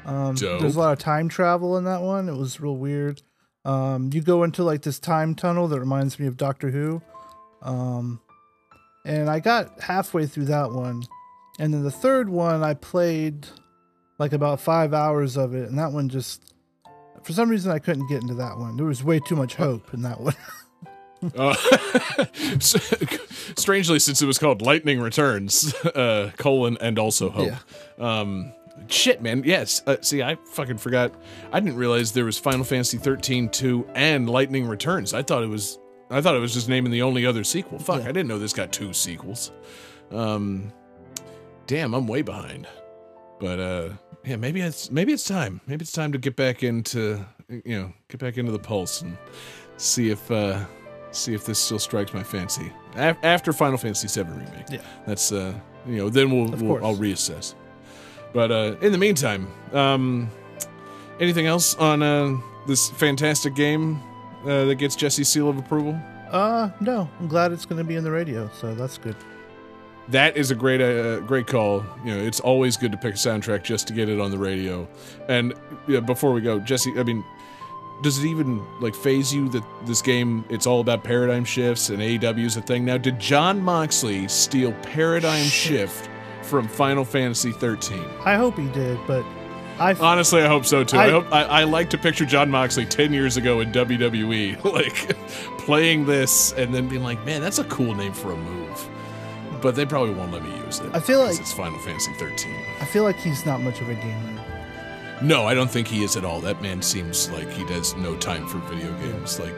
Um, 0.06 0.36
there's 0.58 0.76
a 0.76 0.78
lot 0.78 0.92
of 0.92 0.98
time 0.98 1.28
travel 1.28 1.76
in 1.76 1.84
that 1.84 2.02
one. 2.02 2.28
It 2.28 2.36
was 2.36 2.60
real 2.60 2.76
weird. 2.76 3.22
Um, 3.64 4.10
you 4.12 4.20
go 4.20 4.42
into 4.44 4.62
like 4.62 4.82
this 4.82 4.98
time 4.98 5.34
tunnel 5.34 5.66
that 5.68 5.80
reminds 5.80 6.20
me 6.20 6.26
of 6.26 6.36
Doctor 6.36 6.70
Who. 6.70 7.02
Um, 7.62 8.20
and 9.04 9.28
I 9.28 9.40
got 9.40 9.80
halfway 9.80 10.26
through 10.26 10.46
that 10.46 10.70
one. 10.70 11.02
And 11.58 11.72
then 11.72 11.82
the 11.82 11.90
third 11.90 12.28
one, 12.28 12.62
I 12.62 12.74
played 12.74 13.46
like 14.18 14.32
about 14.32 14.60
five 14.60 14.94
hours 14.94 15.36
of 15.36 15.54
it. 15.54 15.68
And 15.68 15.78
that 15.78 15.92
one 15.92 16.08
just, 16.08 16.54
for 17.22 17.32
some 17.32 17.48
reason, 17.48 17.72
I 17.72 17.78
couldn't 17.78 18.08
get 18.08 18.22
into 18.22 18.34
that 18.34 18.58
one. 18.58 18.76
There 18.76 18.86
was 18.86 19.02
way 19.02 19.18
too 19.18 19.36
much 19.36 19.54
hope 19.54 19.94
in 19.94 20.02
that 20.02 20.20
one. 20.20 20.36
Uh, 21.36 21.54
strangely, 23.56 23.98
since 23.98 24.22
it 24.22 24.26
was 24.26 24.38
called 24.38 24.62
Lightning 24.62 25.00
Returns, 25.00 25.74
uh, 25.84 26.30
colon 26.36 26.76
and 26.80 26.98
also 26.98 27.30
hope. 27.30 27.52
Um, 27.98 28.52
shit, 28.88 29.22
man. 29.22 29.42
Yes. 29.44 29.82
Uh, 29.86 29.96
see, 30.00 30.22
I 30.22 30.36
fucking 30.52 30.78
forgot. 30.78 31.12
I 31.52 31.60
didn't 31.60 31.76
realize 31.76 32.12
there 32.12 32.24
was 32.24 32.38
Final 32.38 32.64
Fantasy 32.64 32.98
13 32.98 33.48
2 33.48 33.88
and 33.94 34.28
Lightning 34.28 34.66
Returns. 34.66 35.14
I 35.14 35.22
thought 35.22 35.42
it 35.42 35.48
was. 35.48 35.78
I 36.10 36.20
thought 36.20 36.36
it 36.36 36.40
was 36.40 36.52
just 36.52 36.68
naming 36.68 36.92
the 36.92 37.02
only 37.02 37.24
other 37.26 37.44
sequel. 37.44 37.78
Fuck, 37.78 38.02
Yeah. 38.02 38.08
I 38.08 38.12
didn't 38.12 38.28
know 38.28 38.38
this 38.38 38.52
got 38.52 38.72
two 38.72 38.92
sequels. 38.92 39.50
Um, 40.10 40.72
damn, 41.66 41.94
I'm 41.94 42.06
way 42.06 42.22
behind. 42.22 42.68
But 43.40 43.58
uh, 43.58 43.88
yeah, 44.24 44.36
maybe 44.36 44.60
it's 44.60 44.90
maybe 44.90 45.12
it's 45.12 45.24
time. 45.24 45.60
Maybe 45.66 45.82
it's 45.82 45.92
time 45.92 46.12
to 46.12 46.18
get 46.18 46.36
back 46.36 46.62
into 46.62 47.24
you 47.48 47.78
know 47.78 47.92
get 48.08 48.20
back 48.20 48.36
into 48.38 48.52
the 48.52 48.58
pulse 48.58 49.02
and 49.02 49.16
see 49.76 50.10
if 50.10 50.30
uh, 50.30 50.64
see 51.14 51.34
if 51.34 51.44
this 51.44 51.58
still 51.58 51.78
strikes 51.78 52.12
my 52.12 52.22
fancy 52.22 52.72
Af- 52.96 53.18
after 53.22 53.52
Final 53.52 53.78
Fantasy 53.78 54.08
VII 54.08 54.28
remake. 54.30 54.70
Yeah. 54.70 54.78
that's 55.06 55.32
uh, 55.32 55.54
you 55.86 55.96
know 55.96 56.08
then 56.08 56.30
we'll, 56.30 56.50
we'll. 56.56 56.84
I'll 56.84 56.96
reassess. 56.96 57.54
But 58.32 58.50
uh, 58.50 58.76
in 58.82 58.90
the 58.92 58.98
meantime, 58.98 59.46
um, 59.72 60.28
anything 61.20 61.46
else 61.46 61.74
on 61.76 62.02
uh, 62.02 62.36
this 62.66 62.90
fantastic 62.90 63.54
game 63.54 64.00
uh, 64.44 64.64
that 64.64 64.74
gets 64.76 64.96
Jesse's 64.96 65.28
seal 65.28 65.48
of 65.48 65.56
approval? 65.56 65.98
Uh, 66.30 66.70
no. 66.80 67.08
I'm 67.20 67.28
glad 67.28 67.52
it's 67.52 67.64
going 67.64 67.78
to 67.78 67.84
be 67.84 67.94
in 67.94 68.02
the 68.02 68.10
radio, 68.10 68.50
so 68.60 68.74
that's 68.74 68.98
good. 68.98 69.14
That 70.08 70.36
is 70.36 70.50
a 70.50 70.54
great, 70.54 70.80
uh, 70.82 71.20
great 71.20 71.46
call. 71.46 71.84
You 72.04 72.16
know, 72.16 72.20
it's 72.20 72.40
always 72.40 72.76
good 72.76 72.90
to 72.92 72.98
pick 72.98 73.14
a 73.14 73.16
soundtrack 73.16 73.62
just 73.62 73.86
to 73.86 73.94
get 73.94 74.08
it 74.08 74.20
on 74.20 74.30
the 74.32 74.38
radio. 74.38 74.86
And 75.28 75.54
yeah, 75.86 76.00
before 76.00 76.32
we 76.32 76.40
go, 76.40 76.58
Jesse, 76.58 76.92
I 76.98 77.04
mean, 77.04 77.24
does 78.04 78.22
it 78.22 78.28
even 78.28 78.62
like 78.80 78.94
phase 78.94 79.34
you 79.34 79.48
that 79.48 79.64
this 79.86 80.00
game 80.02 80.44
it's 80.50 80.66
all 80.66 80.80
about 80.80 81.02
paradigm 81.02 81.44
shifts 81.44 81.88
and 81.90 81.98
AEW 81.98 82.44
is 82.44 82.56
a 82.56 82.62
thing 82.62 82.84
now? 82.84 82.98
Did 82.98 83.18
Jon 83.18 83.60
Moxley 83.60 84.28
steal 84.28 84.72
paradigm 84.82 85.46
shift 85.46 86.08
from 86.42 86.68
Final 86.68 87.04
Fantasy 87.04 87.50
13? 87.50 87.98
I 88.24 88.36
hope 88.36 88.56
he 88.58 88.68
did, 88.68 88.98
but 89.06 89.24
I 89.78 89.94
Honestly, 89.94 90.40
I 90.42 90.46
hope 90.46 90.64
so 90.66 90.84
too. 90.84 90.96
I, 90.98 91.06
I- 91.06 91.10
hope 91.10 91.32
I, 91.32 91.42
I 91.42 91.64
like 91.64 91.90
to 91.90 91.98
picture 91.98 92.24
Jon 92.24 92.48
Moxley 92.50 92.86
ten 92.86 93.12
years 93.12 93.36
ago 93.36 93.58
in 93.60 93.72
WWE, 93.72 94.62
like 94.72 95.16
playing 95.58 96.04
this 96.06 96.52
and 96.52 96.72
then 96.72 96.86
being 96.88 97.02
like, 97.02 97.24
"Man, 97.24 97.40
that's 97.40 97.58
a 97.58 97.64
cool 97.64 97.92
name 97.94 98.12
for 98.12 98.30
a 98.32 98.36
move." 98.36 98.88
But 99.60 99.74
they 99.74 99.84
probably 99.86 100.14
won't 100.14 100.30
let 100.30 100.44
me 100.44 100.54
use 100.64 100.78
it. 100.78 100.94
I 100.94 101.00
feel 101.00 101.20
like- 101.24 101.40
it's 101.40 101.52
Final 101.52 101.78
Fantasy 101.80 102.12
13. 102.18 102.52
I 102.80 102.84
feel 102.84 103.02
like 103.02 103.16
he's 103.16 103.44
not 103.46 103.62
much 103.62 103.80
of 103.80 103.88
a 103.88 103.94
gamer. 103.94 104.43
No, 105.24 105.46
I 105.46 105.54
don't 105.54 105.70
think 105.70 105.88
he 105.88 106.04
is 106.04 106.16
at 106.16 106.24
all. 106.24 106.40
That 106.40 106.60
man 106.60 106.82
seems 106.82 107.30
like 107.30 107.50
he 107.50 107.64
does 107.64 107.94
no 107.96 108.14
time 108.16 108.46
for 108.46 108.58
video 108.72 108.92
games. 108.98 109.40
Like 109.40 109.54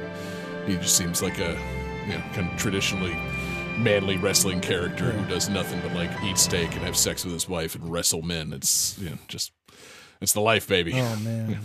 he 0.67 0.75
just 0.77 0.97
seems 0.97 1.23
like 1.23 1.39
a 1.39 1.59
you 2.07 2.13
know 2.15 2.23
kind 2.35 2.51
of 2.51 2.57
traditionally 2.57 3.15
manly 3.79 4.17
wrestling 4.17 4.61
character 4.61 5.11
who 5.11 5.29
does 5.29 5.49
nothing 5.49 5.81
but 5.83 5.93
like 5.93 6.11
eat 6.23 6.39
steak 6.39 6.73
and 6.75 6.83
have 6.83 6.97
sex 6.97 7.25
with 7.25 7.35
his 7.35 7.49
wife 7.49 7.75
and 7.75 7.91
wrestle 7.91 8.23
men. 8.23 8.53
It's 8.53 8.97
you 8.99 9.11
know 9.11 9.19
just 9.29 9.53
it's 10.21 10.33
the 10.33 10.41
life, 10.41 10.69
baby. 10.69 10.93
Oh 10.95 11.17
man. 11.25 11.59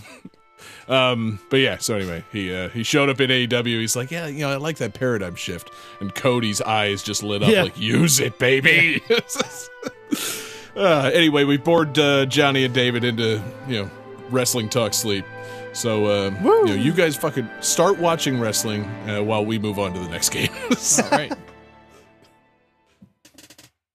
Um, 0.87 1.39
but 1.49 1.57
yeah, 1.57 1.77
so 1.77 1.95
anyway, 1.95 2.23
he 2.31 2.53
uh, 2.53 2.69
he 2.69 2.83
showed 2.83 3.09
up 3.09 3.21
in 3.21 3.29
AEW. 3.29 3.79
He's 3.79 3.95
like, 3.95 4.09
yeah, 4.11 4.27
you 4.27 4.39
know, 4.41 4.49
I 4.51 4.55
like 4.57 4.77
that 4.77 4.93
paradigm 4.93 5.35
shift. 5.35 5.69
And 5.99 6.13
Cody's 6.13 6.59
eyes 6.61 7.01
just 7.03 7.23
lit 7.23 7.43
up, 7.43 7.49
Yeah. 7.49 7.63
like, 7.63 7.79
use 7.79 8.19
it, 8.19 8.37
baby. 8.39 9.01
uh, 10.75 11.11
anyway, 11.13 11.43
we 11.43 11.57
bored 11.57 11.97
uh, 11.97 12.25
Johnny 12.25 12.63
and 12.65 12.73
David 12.73 13.03
into 13.03 13.41
you 13.67 13.83
know 13.83 13.91
wrestling 14.29 14.69
talk 14.69 14.93
sleep. 14.93 15.25
So 15.73 16.05
uh, 16.05 16.31
you 16.41 16.65
know, 16.65 16.73
you 16.73 16.93
guys 16.93 17.15
fucking 17.15 17.49
start 17.61 17.97
watching 17.97 18.39
wrestling 18.39 18.83
uh, 19.07 19.23
while 19.23 19.45
we 19.45 19.57
move 19.59 19.79
on 19.79 19.93
to 19.93 19.99
the 19.99 20.09
next 20.09 20.29
game. 20.29 20.49
All 20.71 21.09
right. 21.11 21.33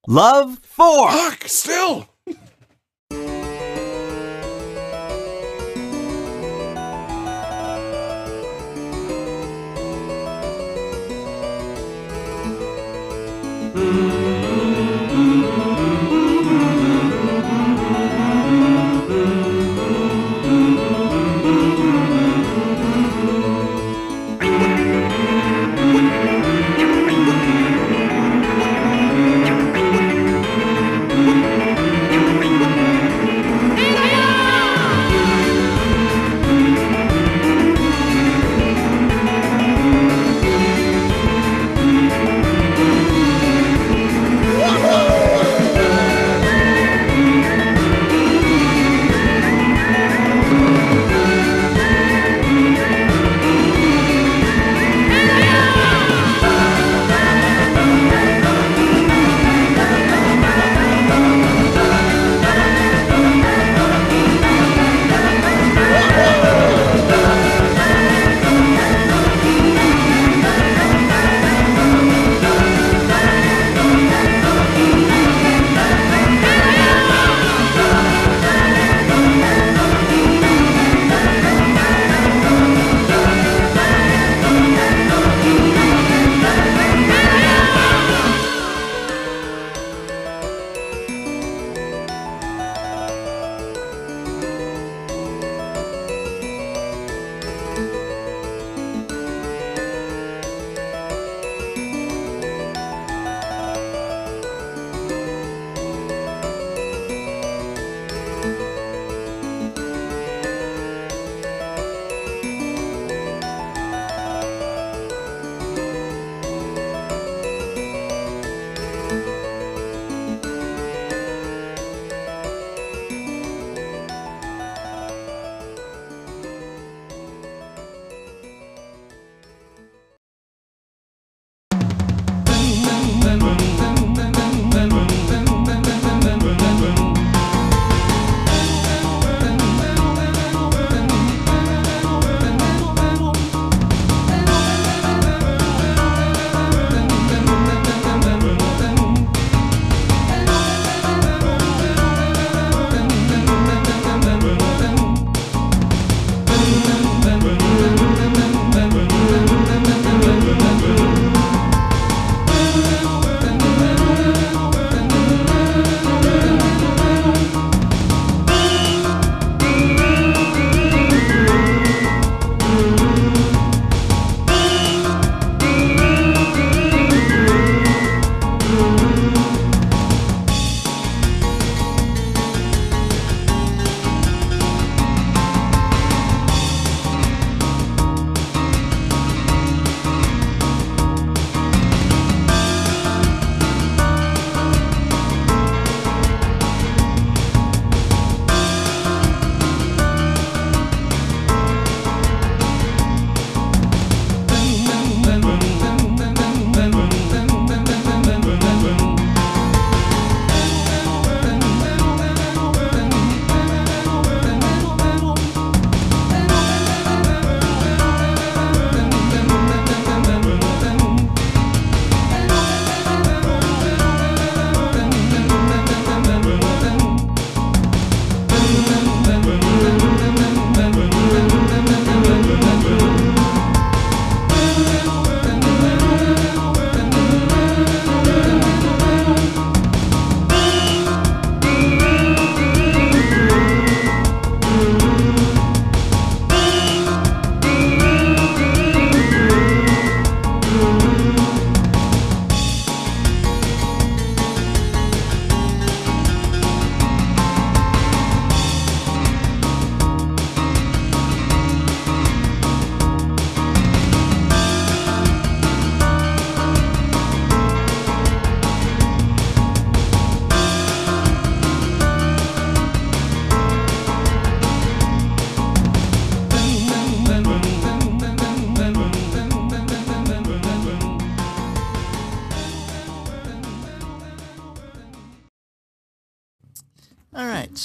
Love 0.08 0.58
4. 0.60 1.10
Fuck, 1.10 1.44
still. 1.48 2.08
Thank 13.76 14.15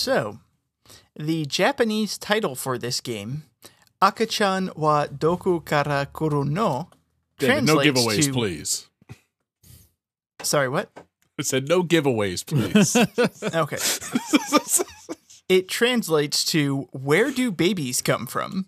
so 0.01 0.39
the 1.15 1.45
Japanese 1.45 2.17
title 2.17 2.55
for 2.55 2.77
this 2.77 3.01
game, 3.01 3.43
Akachan 4.01 4.75
wa 4.75 5.05
Doku 5.05 5.63
kara 5.63 6.07
kuru 6.11 6.43
no, 6.43 6.89
David, 7.37 7.65
no 7.65 7.77
giveaways, 7.77 8.25
to, 8.25 8.33
please. 8.33 8.87
Sorry, 10.41 10.67
what? 10.67 10.89
I 11.39 11.43
said 11.43 11.69
no 11.69 11.83
giveaways, 11.83 12.43
please. 12.45 12.97
Okay. 13.55 13.77
it 15.49 15.67
translates 15.67 16.43
to 16.45 16.87
Where 16.91 17.29
do 17.29 17.51
babies 17.51 18.01
come 18.01 18.25
from? 18.25 18.65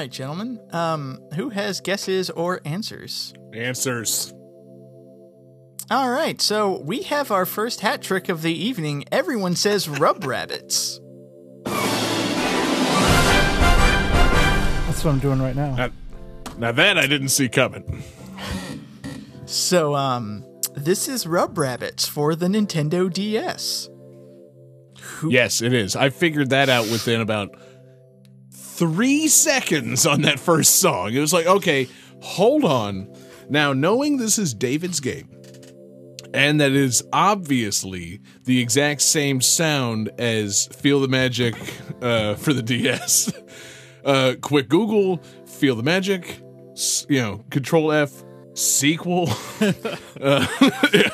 Right, 0.00 0.10
gentlemen. 0.10 0.58
Um, 0.72 1.20
who 1.34 1.50
has 1.50 1.80
guesses 1.82 2.30
or 2.30 2.62
answers? 2.64 3.34
Answers. 3.52 4.32
All 5.90 6.08
right, 6.08 6.40
so 6.40 6.80
we 6.80 7.02
have 7.02 7.30
our 7.30 7.44
first 7.44 7.80
hat 7.80 8.00
trick 8.00 8.30
of 8.30 8.40
the 8.40 8.52
evening. 8.52 9.04
Everyone 9.12 9.54
says 9.56 9.88
rub 9.88 10.24
rabbits. 10.24 11.00
That's 14.86 15.04
what 15.04 15.12
I'm 15.12 15.18
doing 15.18 15.42
right 15.42 15.56
now. 15.56 15.74
Now, 15.74 15.90
now 16.56 16.72
that 16.72 16.96
I 16.96 17.06
didn't 17.06 17.28
see 17.28 17.50
coming. 17.50 18.02
So, 19.44 19.94
um, 19.96 20.46
this 20.74 21.08
is 21.08 21.26
rub 21.26 21.58
rabbits 21.58 22.06
for 22.08 22.34
the 22.34 22.46
Nintendo 22.46 23.12
DS. 23.12 23.90
Yes, 25.28 25.60
it 25.60 25.74
is. 25.74 25.94
I 25.96 26.08
figured 26.08 26.50
that 26.50 26.70
out 26.70 26.84
within 26.84 27.20
about 27.20 27.54
three 28.80 29.28
seconds 29.28 30.06
on 30.06 30.22
that 30.22 30.40
first 30.40 30.76
song. 30.76 31.12
It 31.12 31.20
was 31.20 31.34
like, 31.34 31.44
okay, 31.44 31.86
hold 32.22 32.64
on. 32.64 33.14
Now, 33.50 33.74
knowing 33.74 34.16
this 34.16 34.38
is 34.38 34.54
David's 34.54 35.00
game, 35.00 35.28
and 36.32 36.58
that 36.62 36.72
is 36.72 37.04
obviously 37.12 38.22
the 38.44 38.58
exact 38.58 39.02
same 39.02 39.42
sound 39.42 40.10
as 40.18 40.64
Feel 40.68 41.00
the 41.00 41.08
Magic 41.08 41.54
uh, 42.00 42.36
for 42.36 42.54
the 42.54 42.62
DS. 42.62 43.30
Uh, 44.02 44.36
quick 44.40 44.70
Google, 44.70 45.18
Feel 45.44 45.76
the 45.76 45.82
Magic, 45.82 46.40
you 47.06 47.20
know, 47.20 47.44
Control 47.50 47.92
F, 47.92 48.24
sequel. 48.54 49.28
uh, 50.22 50.46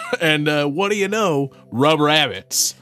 and 0.20 0.48
uh, 0.48 0.66
what 0.66 0.92
do 0.92 0.96
you 0.96 1.08
know? 1.08 1.50
Rub 1.72 1.98
Rabbits. 1.98 2.76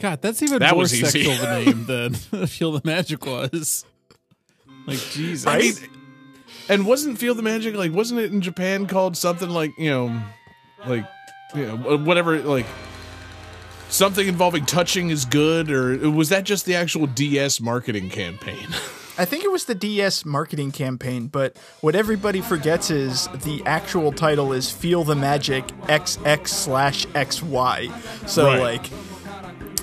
God, 0.00 0.22
that's 0.22 0.42
even 0.42 0.58
That 0.60 0.72
more 0.72 0.80
was 0.82 0.94
easy. 0.94 1.24
sexual 1.24 1.34
of 1.34 1.42
a 1.42 1.64
name 1.64 1.84
than 1.86 2.14
Feel 2.46 2.72
the 2.72 2.80
Magic 2.84 3.24
was. 3.26 3.84
Like 4.86 4.98
Jesus. 5.10 5.46
I 5.46 5.58
mean, 5.58 5.74
and 6.68 6.86
wasn't 6.86 7.18
Feel 7.18 7.34
the 7.34 7.42
Magic 7.42 7.74
like 7.74 7.92
wasn't 7.92 8.20
it 8.20 8.32
in 8.32 8.40
Japan 8.40 8.86
called 8.86 9.16
something 9.16 9.50
like 9.50 9.72
you 9.78 9.90
know, 9.90 10.22
like 10.86 11.06
you 11.54 11.66
know 11.66 11.76
whatever 11.98 12.38
like 12.40 12.66
something 13.88 14.26
involving 14.26 14.64
touching 14.66 15.10
is 15.10 15.24
good 15.24 15.70
or 15.70 16.10
was 16.10 16.28
that 16.28 16.44
just 16.44 16.64
the 16.64 16.74
actual 16.76 17.06
DS 17.06 17.60
marketing 17.60 18.08
campaign? 18.08 18.68
I 19.18 19.26
think 19.26 19.44
it 19.44 19.52
was 19.52 19.66
the 19.66 19.74
DS 19.74 20.24
marketing 20.24 20.72
campaign, 20.72 21.26
but 21.26 21.58
what 21.82 21.94
everybody 21.94 22.40
forgets 22.40 22.90
is 22.90 23.28
the 23.44 23.62
actual 23.66 24.12
title 24.12 24.54
is 24.54 24.70
Feel 24.70 25.04
the 25.04 25.16
Magic 25.16 25.66
XX 25.88 26.48
slash 26.48 27.04
XY. 27.08 27.90
So, 28.26 28.46
Right. 28.46 28.60
like, 28.60 28.86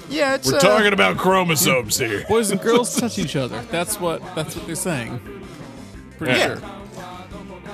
yeah, 0.10 0.36
it's. 0.36 0.50
We're 0.52 0.58
uh, 0.58 0.62
talking 0.62 0.94
about 0.94 1.18
chromosomes 1.18 1.98
here. 1.98 2.24
Boys 2.28 2.52
and 2.52 2.62
girls 2.62 2.96
touch 2.96 3.18
each 3.20 3.36
other. 3.36 3.62
That's 3.72 4.00
what 4.00 4.22
that's 4.36 4.56
what 4.56 4.66
they're 4.66 4.76
saying. 4.76 5.20
Pretty 6.18 6.38
Yeah. 6.38 6.60
sure. 6.60 6.70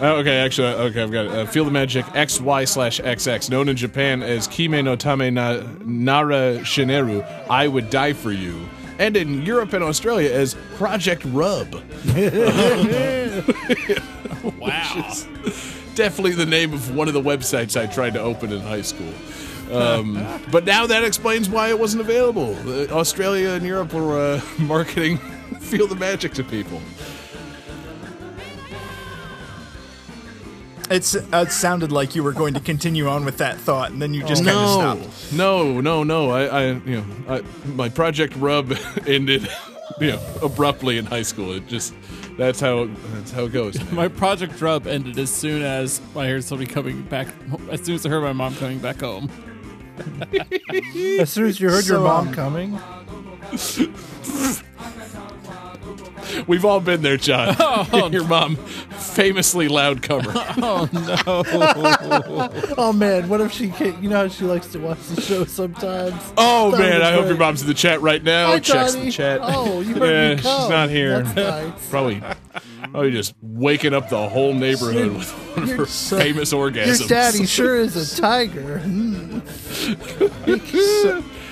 Oh, 0.02 0.16
okay, 0.18 0.38
actually, 0.40 0.70
okay, 0.70 1.04
I've 1.04 1.12
got 1.12 1.26
it. 1.28 1.32
Uh, 1.32 1.46
Feel 1.46 1.66
the 1.66 1.72
Magic 1.72 2.04
XY 2.08 2.68
slash 2.68 3.00
XX, 3.00 3.50
known 3.52 3.70
in 3.70 3.76
Japan 3.78 4.24
as 4.24 4.48
Kimi 4.48 4.82
no 4.82 4.96
Tame 4.96 5.36
na 5.36 5.62
Nara 5.86 6.58
Shineru, 6.62 7.24
I 7.48 7.68
Would 7.68 7.92
Die 7.92 8.14
for 8.14 8.32
You, 8.32 8.60
and 8.98 9.16
in 9.16 9.44
Europe 9.44 9.72
and 9.74 9.84
Australia 9.84 10.34
as 10.34 10.56
Project 10.78 11.24
Rub. 11.26 11.80
Wow. 14.60 15.14
definitely 15.96 16.32
the 16.34 16.46
name 16.46 16.74
of 16.74 16.94
one 16.96 17.08
of 17.08 17.14
the 17.14 17.22
websites 17.22 17.80
I 17.80 17.86
tried 17.86 18.14
to 18.16 18.20
open 18.22 18.52
in 18.52 18.60
high 18.62 18.82
school. 18.82 19.12
Um, 19.74 20.42
but 20.52 20.66
now 20.66 20.86
that 20.88 21.04
explains 21.04 21.50
why 21.50 21.70
it 21.70 21.80
wasn't 21.80 22.02
available. 22.02 22.56
Uh, 22.68 22.88
Australia 22.88 23.50
and 23.52 23.66
Europe 23.66 23.94
were 23.94 24.36
uh, 24.36 24.42
marketing 24.60 25.18
Feel 25.60 25.88
the 25.88 25.96
Magic 25.96 26.34
to 26.34 26.44
people. 26.44 26.82
It's 30.90 31.16
it 31.16 31.52
sounded 31.52 31.92
like 31.92 32.14
you 32.14 32.24
were 32.24 32.34
going 32.34 32.54
to 32.54 32.60
continue 32.60 33.08
on 33.08 33.26
with 33.26 33.38
that 33.38 33.58
thought, 33.58 33.92
and 33.92 34.02
then 34.02 34.14
you 34.14 34.24
just 34.24 34.44
kind 34.44 34.58
of 34.58 34.64
no, 34.64 35.08
stopped. 35.08 35.34
no, 35.34 35.82
no, 35.82 36.04
no. 36.04 36.30
I, 36.30 36.44
I, 36.44 36.66
you 36.74 36.98
know, 36.98 37.06
I, 37.28 37.42
my 37.70 37.90
project 37.90 38.36
rub 38.36 38.74
ended, 39.08 39.50
you 40.00 40.12
know, 40.12 40.22
abruptly 40.44 40.98
in 40.98 41.06
high 41.06 41.22
school. 41.22 41.54
It 41.54 41.68
just 41.68 41.96
that's 42.38 42.60
how 42.60 42.90
that's 43.14 43.32
how 43.32 43.46
it 43.46 43.54
goes. 43.54 43.80
man. 43.80 43.96
My 43.96 44.08
project 44.08 44.62
rub 44.62 44.86
ended 44.86 45.18
as 45.18 45.34
soon 45.34 45.64
as 45.64 46.02
I 46.16 46.28
heard 46.28 46.44
somebody 46.44 46.70
coming 46.70 47.02
back. 47.04 47.28
As 47.72 47.82
soon 47.82 47.96
as 47.96 48.06
I 48.06 48.10
heard 48.10 48.22
my 48.22 48.34
mom 48.34 48.54
coming 48.56 48.80
back 48.80 49.00
home. 49.00 49.32
As 51.20 51.30
soon 51.30 51.48
as 51.48 51.60
you 51.60 51.70
heard 51.70 51.86
your 51.86 52.00
mom 52.00 52.30
um, 52.30 52.34
coming, 52.34 52.80
We've 56.48 56.66
all 56.66 56.80
been 56.80 57.02
there, 57.04 57.18
John. 57.18 57.56
Your 58.12 58.26
mom, 58.26 58.56
famously 58.56 59.68
loud 59.68 60.02
comer. 60.02 60.32
oh 60.36 60.90
no! 60.92 61.44
oh 62.78 62.92
man, 62.94 63.30
what 63.30 63.40
if 63.42 63.52
she 63.52 63.70
can't? 63.70 64.02
You 64.02 64.10
know 64.10 64.16
how 64.18 64.28
she 64.30 64.44
likes 64.46 64.66
to 64.68 64.80
watch 64.80 64.98
the 65.10 65.22
show 65.22 65.46
sometimes. 65.46 66.16
Oh 66.38 66.72
That 66.72 66.80
man, 66.80 67.00
was 67.00 67.08
I 67.08 67.12
hope 67.14 67.28
your 67.28 67.38
mom's 67.38 67.62
in 67.62 67.68
the 67.68 67.74
chat 67.76 68.02
right 68.02 68.24
now. 68.24 68.48
Hi, 68.48 68.60
Checks 68.60 68.94
Johnny. 68.94 69.06
the 69.06 69.12
chat. 69.12 69.42
Oh, 69.44 69.82
you 69.82 69.96
yeah, 70.04 70.36
she's 70.38 70.44
not 70.46 70.90
here. 70.90 71.22
That's 71.22 71.36
nice. 71.36 71.90
Probably, 71.90 72.24
probably 72.94 73.12
just 73.12 73.34
waking 73.42 73.94
up 73.96 74.08
the 74.10 74.30
whole 74.30 74.54
neighborhood 74.54 75.12
with 75.18 75.30
one 75.58 75.64
of 75.64 75.70
her 75.78 75.86
famous 75.88 76.54
orgasms. 76.54 76.86
Your 76.86 76.96
orgasms. 76.96 77.08
daddy 77.08 77.46
sure 77.58 77.76
is 77.78 78.18
a 78.18 78.22
tiger. 78.22 78.80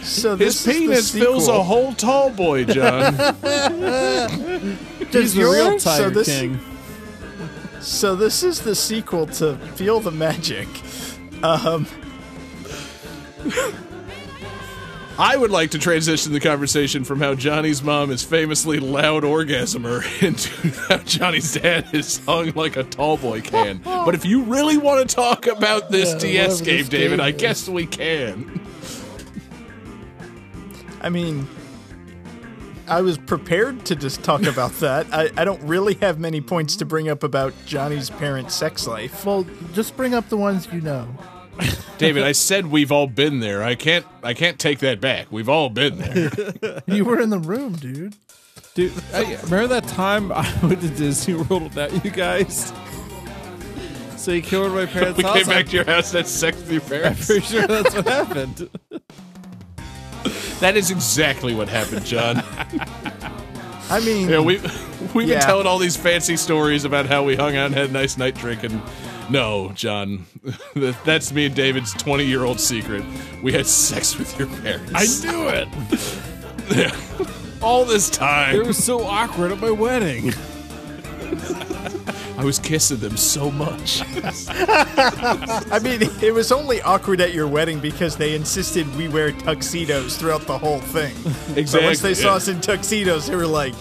So 0.03 0.35
His 0.35 0.63
this 0.63 0.67
is 0.67 0.73
penis 0.77 1.11
fills 1.11 1.47
a 1.47 1.61
whole 1.63 1.93
tall 1.93 2.29
boy, 2.29 2.65
John. 2.65 3.13
Does 5.11 5.33
The 5.33 5.41
real 5.43 5.71
yours? 5.71 5.83
Tiger 5.83 6.03
so 6.03 6.09
this- 6.11 6.27
King. 6.27 6.59
So 7.81 8.15
this 8.15 8.43
is 8.43 8.61
the 8.61 8.75
sequel 8.75 9.25
to 9.27 9.55
Feel 9.75 9.99
the 9.99 10.11
Magic. 10.11 10.67
Um, 11.41 11.87
I 15.21 15.37
would 15.37 15.51
like 15.51 15.69
to 15.71 15.77
transition 15.77 16.33
the 16.33 16.39
conversation 16.39 17.03
from 17.03 17.19
how 17.19 17.35
Johnny's 17.35 17.83
mom 17.83 18.09
is 18.09 18.23
famously 18.23 18.79
loud 18.79 19.21
orgasmer 19.21 20.01
into 20.23 20.49
how 20.87 20.97
Johnny's 20.97 21.53
dad 21.53 21.93
is 21.93 22.17
hung 22.25 22.53
like 22.55 22.75
a 22.75 22.83
tall 22.83 23.17
boy 23.17 23.41
can. 23.41 23.81
But 23.83 24.15
if 24.15 24.25
you 24.25 24.41
really 24.41 24.77
want 24.77 25.07
to 25.07 25.15
talk 25.15 25.45
about 25.45 25.91
this 25.91 26.13
Yeah, 26.13 26.45
DS 26.47 26.61
game, 26.61 26.77
this 26.79 26.89
David, 26.89 27.17
game 27.17 27.21
I 27.21 27.29
guess 27.29 27.69
we 27.69 27.85
can. 27.85 28.59
I 31.01 31.09
mean, 31.09 31.47
I 32.87 33.01
was 33.01 33.19
prepared 33.19 33.85
to 33.85 33.95
just 33.95 34.23
talk 34.23 34.41
about 34.47 34.71
that. 34.79 35.05
I, 35.13 35.29
I 35.37 35.45
don't 35.45 35.61
really 35.61 35.93
have 35.95 36.17
many 36.17 36.41
points 36.41 36.75
to 36.77 36.85
bring 36.85 37.09
up 37.09 37.21
about 37.21 37.53
Johnny's 37.67 38.09
parents' 38.09 38.55
sex 38.55 38.87
life. 38.87 39.23
Well, 39.23 39.45
just 39.73 39.95
bring 39.95 40.15
up 40.15 40.29
the 40.29 40.37
ones 40.37 40.67
you 40.73 40.81
know. 40.81 41.07
David, 41.97 42.23
I 42.23 42.31
said 42.31 42.67
we've 42.67 42.91
all 42.91 43.07
been 43.07 43.39
there. 43.39 43.63
I 43.63 43.75
can't 43.75 44.05
I 44.23 44.33
can't 44.33 44.57
take 44.59 44.79
that 44.79 44.99
back. 45.01 45.27
We've 45.31 45.49
all 45.49 45.69
been 45.69 45.97
there. 45.97 46.81
You 46.87 47.05
were 47.05 47.19
in 47.19 47.29
the 47.29 47.39
room, 47.39 47.73
dude. 47.73 48.15
Dude, 48.73 48.93
I, 49.13 49.35
remember 49.43 49.67
that 49.67 49.87
time 49.87 50.31
I 50.31 50.47
went 50.63 50.81
to 50.81 50.87
Disney 50.89 51.35
World 51.35 51.63
without 51.63 52.03
you 52.05 52.11
guys? 52.11 52.71
So 54.17 54.31
you 54.31 54.41
killed 54.41 54.73
my 54.73 54.85
parents' 54.85 55.17
we 55.17 55.23
house? 55.23 55.35
came 55.37 55.47
back 55.47 55.65
I'm 55.65 55.65
to 55.67 55.75
your 55.75 55.85
house 55.85 56.09
and 56.13 56.17
had 56.19 56.27
sex 56.27 56.57
with 56.57 56.71
your 56.71 56.81
parents. 56.81 57.21
I'm 57.21 57.25
pretty 57.41 57.45
sure 57.47 57.67
that's 57.67 57.95
what 57.95 58.07
happened. 58.07 58.69
That 60.59 60.77
is 60.77 60.91
exactly 60.91 61.55
what 61.55 61.67
happened, 61.69 62.05
John. 62.05 62.43
I 63.89 63.99
mean, 64.05 64.29
Yeah, 64.29 64.39
we 64.39 64.59
we've 65.13 65.27
Yeah. 65.27 65.39
been 65.39 65.41
telling 65.45 65.67
all 65.67 65.79
these 65.79 65.97
fancy 65.97 66.37
stories 66.37 66.85
about 66.85 67.07
how 67.07 67.23
we 67.23 67.35
hung 67.35 67.55
out 67.55 67.65
and 67.67 67.75
had 67.75 67.89
a 67.89 67.93
nice 67.93 68.17
night 68.17 68.35
drinking. 68.35 68.81
No, 69.31 69.71
John, 69.75 70.25
that's 71.05 71.31
me 71.31 71.45
and 71.45 71.55
David's 71.55 71.93
twenty-year-old 71.93 72.59
secret. 72.59 73.05
We 73.41 73.53
had 73.53 73.65
sex 73.65 74.17
with 74.17 74.37
your 74.37 74.49
parents. 74.49 74.91
I 74.93 75.05
knew 75.31 75.47
it. 75.47 75.69
All 77.63 77.85
this 77.85 78.09
time. 78.09 78.57
It 78.57 78.65
was 78.65 78.83
so 78.83 79.03
awkward 79.03 79.53
at 79.53 79.61
my 79.61 79.71
wedding. 79.71 80.33
I 82.37 82.43
was 82.43 82.59
kissing 82.59 82.97
them 82.97 83.15
so 83.15 83.49
much. 83.51 84.01
I 84.11 85.79
mean, 85.81 86.01
it 86.21 86.33
was 86.33 86.51
only 86.51 86.81
awkward 86.81 87.21
at 87.21 87.33
your 87.33 87.47
wedding 87.47 87.79
because 87.79 88.17
they 88.17 88.35
insisted 88.35 88.93
we 88.97 89.07
wear 89.07 89.31
tuxedos 89.31 90.17
throughout 90.17 90.41
the 90.41 90.57
whole 90.57 90.79
thing. 90.79 91.15
Exactly. 91.55 91.79
But 91.79 91.83
once 91.83 92.01
they 92.01 92.15
saw 92.15 92.31
yeah. 92.31 92.35
us 92.35 92.49
in 92.49 92.59
tuxedos, 92.59 93.27
they 93.27 93.35
were 93.35 93.47
like, 93.47 93.75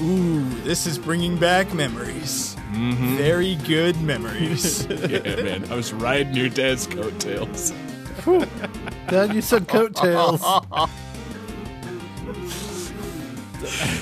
"Ooh, 0.00 0.48
this 0.62 0.84
is 0.86 0.98
bringing 0.98 1.36
back 1.36 1.72
memories. 1.74 2.55
Mm-hmm. 2.76 3.16
Very 3.16 3.54
good 3.56 4.00
memories." 4.02 4.86
yeah, 4.90 5.20
man, 5.42 5.64
I 5.70 5.74
was 5.74 5.92
riding 5.92 6.34
your 6.34 6.48
dad's 6.48 6.86
coattails. 6.86 7.72
Dad, 9.08 9.34
you 9.34 9.40
said 9.42 9.66
coattails. 9.68 10.40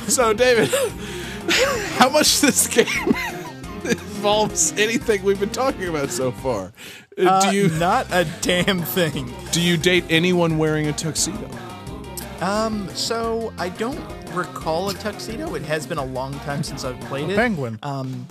So, 0.09 0.33
David, 0.33 0.69
how 1.99 2.09
much 2.11 2.41
this 2.41 2.67
game 2.67 2.87
involves 3.85 4.73
anything 4.73 5.23
we've 5.23 5.41
been 5.41 5.51
talking 5.51 5.89
about 5.89 6.11
so 6.11 6.31
far? 6.33 6.73
Uh, 7.19 7.23
Uh, 7.27 7.51
do 7.51 7.57
you 7.57 7.69
not 7.79 8.07
a 8.13 8.27
damn 8.41 8.81
thing. 8.83 9.33
do 9.53 9.61
you 9.61 9.77
date 9.77 10.05
anyone 10.11 10.59
wearing 10.59 10.87
a 10.89 10.93
tuxedo? 10.93 11.49
Um, 12.41 12.89
so 12.95 13.53
I 13.59 13.69
don't 13.71 14.01
recall 14.33 14.91
a 14.91 14.95
tuxedo. 14.95 15.55
It 15.55 15.63
has 15.63 15.87
been 15.87 15.99
a 15.99 16.05
long 16.05 16.35
time 16.41 16.63
since 16.63 16.85
I've 16.85 16.99
played 17.03 17.31
it. 17.31 17.37
Penguin. 17.37 17.79
Um, 17.83 18.27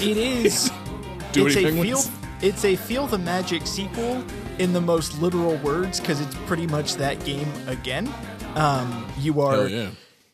it 0.00 0.16
is. 0.16 0.70
Do 1.32 1.46
it's 1.46 1.56
a 1.56 1.70
feel. 1.70 2.00
It's 2.42 2.64
a 2.64 2.74
feel 2.74 3.06
the 3.06 3.18
magic 3.18 3.66
sequel 3.66 4.24
in 4.58 4.72
the 4.72 4.80
most 4.80 5.20
literal 5.20 5.56
words 5.56 6.00
because 6.00 6.20
it's 6.20 6.34
pretty 6.46 6.66
much 6.66 6.94
that 6.96 7.22
game 7.24 7.50
again. 7.66 8.12
Um, 8.54 9.06
you 9.18 9.40
are. 9.40 9.68
Yeah. 9.68 9.90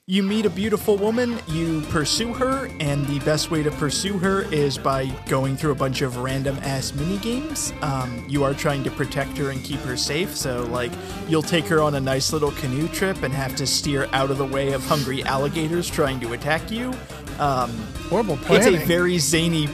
You 0.09 0.23
meet 0.23 0.47
a 0.47 0.51
beautiful 0.51 0.97
woman, 0.97 1.37
you 1.49 1.81
pursue 1.89 2.33
her, 2.35 2.71
and 2.79 3.05
the 3.09 3.19
best 3.25 3.51
way 3.51 3.65
to 3.65 3.73
pursue 3.73 4.19
her 4.19 4.43
is 4.53 4.79
by 4.79 5.07
going 5.27 5.57
through 5.57 5.73
a 5.73 5.75
bunch 5.75 6.01
of 6.01 6.19
random 6.19 6.57
ass 6.63 6.95
mini 6.95 7.19
games. 7.19 7.73
Um, 7.83 8.25
you 8.29 8.45
are 8.45 8.55
trying 8.55 8.85
to 8.85 8.91
protect 8.93 9.37
her 9.39 9.51
and 9.51 9.65
keep 9.65 9.81
her 9.81 9.97
safe, 9.97 10.37
so 10.37 10.63
like 10.67 10.93
you'll 11.27 11.43
take 11.43 11.65
her 11.65 11.83
on 11.83 11.97
a 11.97 12.01
nice 12.01 12.33
little 12.33 12.53
canoe 12.53 12.87
trip 12.87 13.21
and 13.25 13.35
have 13.35 13.57
to 13.57 13.67
steer 13.67 14.09
out 14.13 14.31
of 14.31 14.39
the 14.39 14.47
way 14.47 14.75
of 14.75 14.87
hungry 14.87 15.25
alligators 15.25 15.91
trying 15.91 16.21
to 16.21 16.35
attack 16.35 16.71
you. 16.71 16.95
Um, 17.39 17.71
Horrible 18.09 18.39
it's 18.51 18.67
a 18.67 18.77
very 18.87 19.19
zany, 19.19 19.69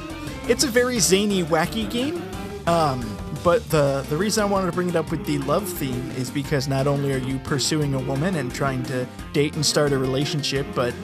it's 0.48 0.64
a 0.64 0.68
very 0.68 0.98
zany, 0.98 1.43
wacky 1.44 1.90
game. 1.90 2.22
Um, 2.66 3.18
but 3.44 3.68
the 3.70 4.05
the 4.09 4.16
reason 4.16 4.43
I 4.43 4.47
wanted 4.47 4.66
to 4.66 4.72
bring 4.72 4.89
it 4.89 4.97
up 4.97 5.10
with 5.10 5.26
the 5.26 5.39
love 5.39 5.68
theme 5.68 6.10
is 6.12 6.30
because 6.30 6.68
not 6.68 6.86
only 6.86 7.12
are 7.12 7.18
you 7.18 7.39
pursuing 7.40 7.94
a 7.94 8.01
woman 8.01 8.36
and 8.36 8.55
trying 8.55 8.82
to 8.84 9.06
date 9.32 9.55
and 9.55 9.66
start 9.66 9.93
a 9.93 9.98
relationship, 9.98 10.66
but 10.74 10.94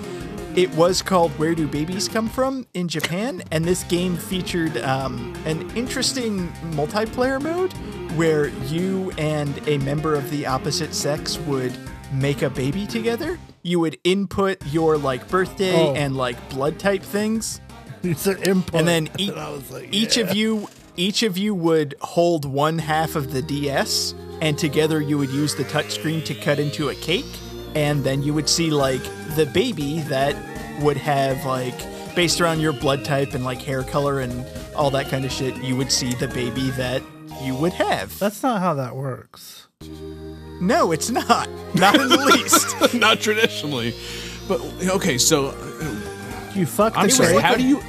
it 0.55 0.71
was 0.75 1.03
called 1.03 1.31
Where 1.39 1.55
Do 1.55 1.69
Babies 1.69 2.09
Come 2.09 2.29
From 2.29 2.67
in 2.75 2.89
Japan, 2.89 3.43
and 3.51 3.65
this 3.65 3.85
game 3.85 4.17
featured 4.17 4.77
um, 4.79 5.35
an 5.45 5.69
interesting 5.77 6.49
multiplayer 6.73 7.41
mode 7.41 7.73
where 8.17 8.49
you 8.67 9.13
and 9.19 9.61
a 9.69 9.79
member 9.79 10.15
of 10.15 10.29
the 10.31 10.47
opposite 10.47 10.95
sex 10.95 11.39
would 11.41 11.77
make 12.13 12.43
a 12.43 12.51
baby 12.51 12.87
together. 12.87 13.39
You 13.69 13.81
would 13.81 13.99
input 14.05 14.57
your 14.67 14.97
like 14.97 15.29
birthday 15.29 15.75
Oh. 15.75 15.95
and 15.95 16.17
like 16.17 16.37
blood 16.51 16.79
type 16.79 17.03
things 17.03 17.61
you 18.03 18.15
said 18.15 18.47
input. 18.49 18.75
and 18.81 18.89
then 18.89 19.09
e- 19.19 19.31
was 19.31 19.71
like, 19.71 19.89
each 19.93 20.17
of 20.17 20.35
you 20.35 20.69
each 20.97 21.23
of 21.23 21.37
you 21.39 21.55
would 21.55 21.95
hold 22.01 22.45
one 22.45 22.79
half 22.79 23.15
of 23.15 23.31
the 23.33 23.43
DS 23.43 24.15
and 24.41 24.57
together 24.59 25.01
you 25.01 25.19
would 25.19 25.31
use 25.31 25.55
the 25.55 25.65
touchscreen 25.65 26.25
to 26.25 26.35
cut 26.35 26.59
into 26.59 26.89
a 26.89 26.95
cake 26.95 27.27
and 27.75 28.03
then 28.05 28.23
you 28.23 28.33
would 28.35 28.49
see 28.49 28.71
like 28.71 29.03
the 29.37 29.47
baby 29.53 30.01
that 30.03 30.35
would 30.83 30.97
have 30.97 31.45
like 31.45 31.75
based 32.17 32.41
around 32.41 32.61
your 32.61 32.73
blood 32.73 33.05
type 33.05 33.35
and 33.35 33.45
like 33.45 33.61
hair 33.61 33.83
color 33.85 34.19
and 34.21 34.45
all 34.75 34.91
that 34.91 35.09
kind 35.09 35.25
of 35.25 35.31
shit 35.33 35.55
you 35.63 35.77
would 35.77 35.93
see 35.93 36.15
the 36.15 36.29
baby 36.29 36.71
that 36.71 37.03
you 37.43 37.55
would 37.55 37.73
have 37.75 38.19
That's 38.19 38.43
not 38.43 38.61
how 38.61 38.75
that 38.75 38.97
works. 38.97 39.69
No 40.61 40.93
it's 40.93 41.11
not 41.11 41.49
not 41.75 41.95
in 42.01 42.09
the 42.09 42.17
least 42.17 42.95
Not 42.95 43.21
traditionally, 43.21 43.95
but 44.49 44.61
okay. 44.97 45.19
So 45.19 45.51
You 46.55 46.65
fuck 46.67 46.97
I'm 46.97 47.09
the 47.09 47.13
sorry. 47.13 47.39
How 47.43 47.55
do 47.57 47.63
you 47.67 47.81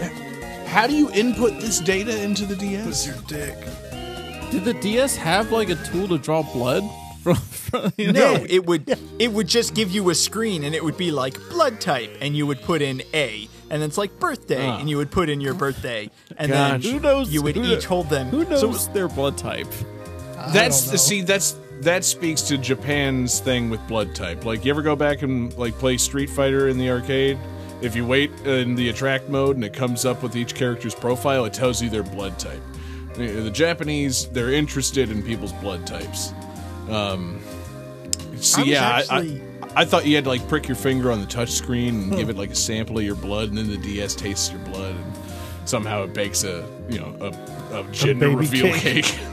how 0.66 0.86
do 0.88 0.94
you 0.96 1.10
input 1.12 1.60
this 1.62 1.80
data 1.80 2.22
into 2.24 2.46
the 2.46 2.56
DS? 2.56 3.08
your 3.08 3.16
dick. 3.28 3.58
Did 4.52 4.66
the 4.66 4.74
DS 4.76 5.16
have 5.16 5.52
like 5.52 5.70
a 5.70 5.76
tool 5.76 6.08
to 6.10 6.18
draw 6.18 6.44
blood 6.44 6.84
from? 7.24 7.36
from 7.36 7.94
you 7.98 8.12
No, 8.12 8.34
know? 8.38 8.46
it 8.50 8.66
would 8.66 8.98
it 9.20 9.32
would 9.32 9.48
just 9.48 9.74
give 9.74 9.92
you 9.92 10.10
a 10.10 10.16
screen 10.16 10.64
and 10.64 10.76
it 10.76 10.84
would 10.84 10.98
be 10.98 11.12
like 11.12 11.38
blood 11.50 11.80
type 11.80 12.12
and 12.22 12.36
you 12.36 12.46
would 12.48 12.62
put 12.62 12.82
in 12.82 13.02
A 13.14 13.48
and 13.70 13.82
then 13.82 13.88
it's 13.90 13.98
like 13.98 14.20
birthday 14.20 14.68
Ah. 14.68 14.80
and 14.80 14.90
you 14.90 14.98
would 14.98 15.12
put 15.12 15.30
in 15.30 15.40
your 15.40 15.54
birthday 15.54 16.10
and 16.38 16.52
Gosh. 16.52 16.84
then 16.84 16.94
Who 16.94 17.00
knows? 17.00 17.30
you 17.32 17.42
would 17.44 17.56
who 17.56 17.64
each 17.64 17.86
hold 17.86 18.10
them. 18.10 18.28
Who 18.28 18.44
knows 18.46 18.84
So 18.86 18.92
their 18.94 19.08
blood 19.08 19.38
type? 19.38 19.68
That's 20.54 20.84
don't 20.86 20.92
know. 20.94 20.98
see 20.98 21.22
that's 21.22 21.56
that 21.82 22.04
speaks 22.04 22.42
to 22.44 22.58
Japan's 22.58 23.40
thing 23.40 23.70
with 23.70 23.86
blood 23.88 24.14
type. 24.16 24.46
Like 24.46 24.66
you 24.66 24.72
ever 24.72 24.82
go 24.82 24.96
back 24.96 25.22
and 25.22 25.56
like 25.58 25.74
play 25.76 25.98
Street 25.98 26.30
Fighter 26.30 26.68
in 26.68 26.78
the 26.78 26.90
arcade? 26.90 27.38
If 27.82 27.96
you 27.96 28.06
wait 28.06 28.32
in 28.46 28.76
the 28.76 28.90
attract 28.90 29.30
mode 29.30 29.56
and 29.56 29.64
it 29.64 29.74
comes 29.74 30.04
up 30.06 30.22
with 30.22 30.36
each 30.36 30.54
character's 30.56 30.94
profile, 30.94 31.46
it 31.46 31.54
tells 31.54 31.82
you 31.82 31.90
their 31.90 32.04
blood 32.04 32.38
type. 32.38 32.62
The 33.14 33.50
Japanese, 33.52 34.28
they're 34.30 34.52
interested 34.52 35.10
in 35.12 35.24
people's 35.24 35.54
blood 35.54 35.86
types. 35.88 36.34
Um, 36.90 37.42
see, 38.38 38.62
I 38.62 38.66
yeah, 38.66 38.90
I- 38.90 39.00
actually- 39.00 39.42
I, 39.42 39.82
I 39.82 39.86
thought 39.86 40.06
you 40.06 40.16
had 40.16 40.24
to 40.26 40.30
like 40.32 40.46
prick 40.48 40.68
your 40.68 40.76
finger 40.76 41.12
on 41.12 41.20
the 41.22 41.28
touch 41.28 41.52
screen 41.52 41.96
and 41.96 42.12
give 42.16 42.30
it 42.30 42.36
like 42.38 42.50
a 42.50 42.56
sample 42.56 42.98
of 42.98 43.04
your 43.06 43.16
blood, 43.16 43.50
and 43.50 43.58
then 43.58 43.70
the 43.70 43.78
DS 43.78 44.16
tastes 44.16 44.50
your 44.52 44.60
blood, 44.62 44.96
and 44.96 45.14
somehow 45.66 46.04
it 46.04 46.14
bakes 46.14 46.44
a 46.44 46.68
you 46.90 47.00
know 47.00 47.16
a, 47.22 47.80
a 47.80 47.84
gender 47.92 48.30
reveal 48.30 48.74
cake. 48.74 49.06
cake. 49.06 49.20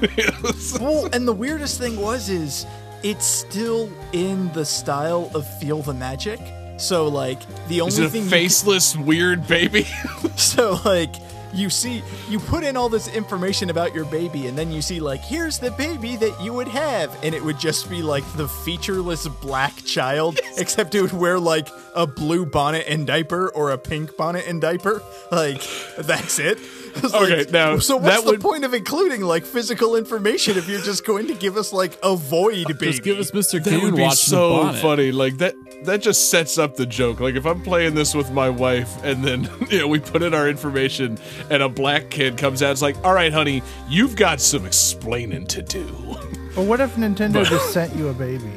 Well, 0.80 1.08
and 1.12 1.26
the 1.26 1.32
weirdest 1.32 1.78
thing 1.78 2.00
was 2.00 2.28
is 2.28 2.66
it's 3.02 3.26
still 3.26 3.90
in 4.12 4.52
the 4.52 4.64
style 4.64 5.30
of 5.34 5.46
Feel 5.58 5.82
the 5.82 5.94
Magic. 5.94 6.40
So 6.78 7.08
like 7.08 7.40
the 7.68 7.80
only 7.80 7.92
Is 7.92 7.98
it 7.98 8.04
a 8.06 8.10
thing 8.10 8.24
faceless 8.24 8.96
weird 8.96 9.46
baby? 9.46 9.86
So 10.36 10.78
like 10.84 11.16
you 11.52 11.68
see 11.70 12.02
you 12.28 12.38
put 12.38 12.62
in 12.62 12.76
all 12.76 12.88
this 12.88 13.08
information 13.08 13.70
about 13.70 13.94
your 13.94 14.04
baby 14.04 14.46
and 14.46 14.56
then 14.56 14.70
you 14.70 14.80
see 14.82 15.00
like 15.00 15.20
here's 15.20 15.58
the 15.58 15.70
baby 15.72 16.14
that 16.16 16.40
you 16.40 16.52
would 16.52 16.68
have 16.68 17.16
and 17.24 17.34
it 17.34 17.42
would 17.42 17.58
just 17.58 17.88
be 17.90 18.02
like 18.02 18.22
the 18.36 18.46
featureless 18.46 19.26
black 19.26 19.74
child 19.84 20.38
except 20.58 20.94
it 20.94 21.02
would 21.02 21.12
wear 21.12 21.38
like 21.40 21.68
a 21.94 22.06
blue 22.06 22.44
bonnet 22.46 22.84
and 22.86 23.06
diaper 23.06 23.48
or 23.48 23.70
a 23.70 23.78
pink 23.78 24.16
bonnet 24.16 24.46
and 24.46 24.60
diaper 24.60 25.02
like 25.32 25.62
that's 25.98 26.38
it 26.38 26.58
Okay, 27.18 27.38
like, 27.38 27.50
now, 27.50 27.78
so 27.78 27.96
what's 27.96 28.16
that 28.16 28.24
the 28.24 28.32
would- 28.32 28.40
point 28.40 28.64
of 28.64 28.74
including 28.74 29.22
like 29.22 29.44
physical 29.44 29.96
information 29.96 30.56
if 30.58 30.68
you're 30.68 30.80
just 30.80 31.04
going 31.06 31.26
to 31.28 31.34
give 31.34 31.56
us 31.56 31.72
like 31.72 31.98
a 32.02 32.14
void 32.16 32.66
baby 32.66 32.86
Just 32.86 33.02
give 33.02 33.18
us 33.18 33.30
Mr. 33.30 33.62
That 33.62 33.70
Goon 33.70 33.84
would 33.84 33.96
be 33.96 34.02
watching 34.02 34.16
so 34.16 34.72
funny. 34.74 35.12
Like 35.12 35.38
that 35.38 35.54
that 35.84 36.02
just 36.02 36.30
sets 36.30 36.58
up 36.58 36.76
the 36.76 36.86
joke. 36.86 37.20
Like 37.20 37.34
if 37.34 37.46
I'm 37.46 37.62
playing 37.62 37.94
this 37.94 38.14
with 38.14 38.30
my 38.30 38.48
wife 38.50 39.02
and 39.04 39.24
then 39.24 39.48
you 39.70 39.78
know 39.78 39.88
we 39.88 40.00
put 40.00 40.22
in 40.22 40.34
our 40.34 40.48
information 40.48 41.18
and 41.50 41.62
a 41.62 41.68
black 41.68 42.10
kid 42.10 42.36
comes 42.36 42.62
out, 42.62 42.72
it's 42.72 42.82
like, 42.82 42.96
all 43.04 43.14
right, 43.14 43.32
honey, 43.32 43.62
you've 43.88 44.16
got 44.16 44.40
some 44.40 44.66
explaining 44.66 45.46
to 45.48 45.62
do. 45.62 45.86
Or 46.56 46.64
what 46.64 46.80
if 46.80 46.96
Nintendo 46.96 47.44
just 47.44 47.72
sent 47.72 47.94
you 47.94 48.08
a 48.08 48.12
baby? 48.12 48.50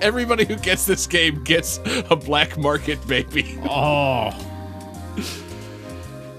Everybody 0.00 0.44
who 0.44 0.56
gets 0.56 0.84
this 0.86 1.06
game 1.06 1.42
gets 1.42 1.80
a 2.10 2.14
black 2.14 2.56
market 2.58 3.04
baby. 3.08 3.58
Oh, 3.64 4.30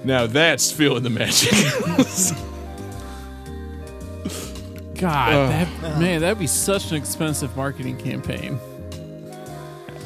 Now 0.04 0.28
that's 0.28 0.72
feeling 0.72 1.04
the 1.04 1.10
magic. 1.10 1.52
God, 4.96 5.52
that, 5.52 6.00
man, 6.00 6.22
that'd 6.22 6.40
be 6.40 6.48
such 6.48 6.92
an 6.92 6.98
expensive 6.98 7.56
marketing 7.58 7.98
campaign. 7.98 8.58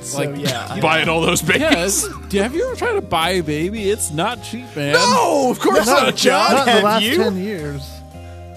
so 0.01 0.17
like, 0.23 0.37
yeah 0.39 0.67
I- 0.69 0.79
Buying 0.81 1.07
all 1.09 1.21
those 1.21 1.41
babies. 1.43 1.61
Yes. 1.61 2.07
Have 2.33 2.55
you 2.55 2.65
ever 2.65 2.75
tried 2.75 2.93
to 2.93 3.01
buy 3.01 3.31
a 3.31 3.43
baby? 3.43 3.89
It's 3.89 4.09
not 4.11 4.41
cheap, 4.43 4.65
man. 4.75 4.93
No, 4.93 5.51
of 5.51 5.59
course 5.59 5.85
No, 5.85 5.93
not, 6.05 6.15
John. 6.15 6.51
John. 6.51 6.53
Not 6.55 6.59
in 6.61 6.65
the 6.65 6.71
have 6.71 6.83
last 6.83 7.03
you? 7.03 7.17
ten 7.17 7.37
years. 7.37 7.87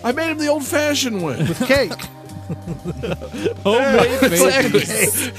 I 0.04 0.12
made 0.12 0.30
him 0.30 0.38
the 0.38 0.48
old-fashioned 0.48 1.22
way. 1.22 1.36
With 1.38 1.64
cake. 1.66 1.92
Homemade 3.62 4.20
baby. 4.20 4.34
exactly. 4.34 5.32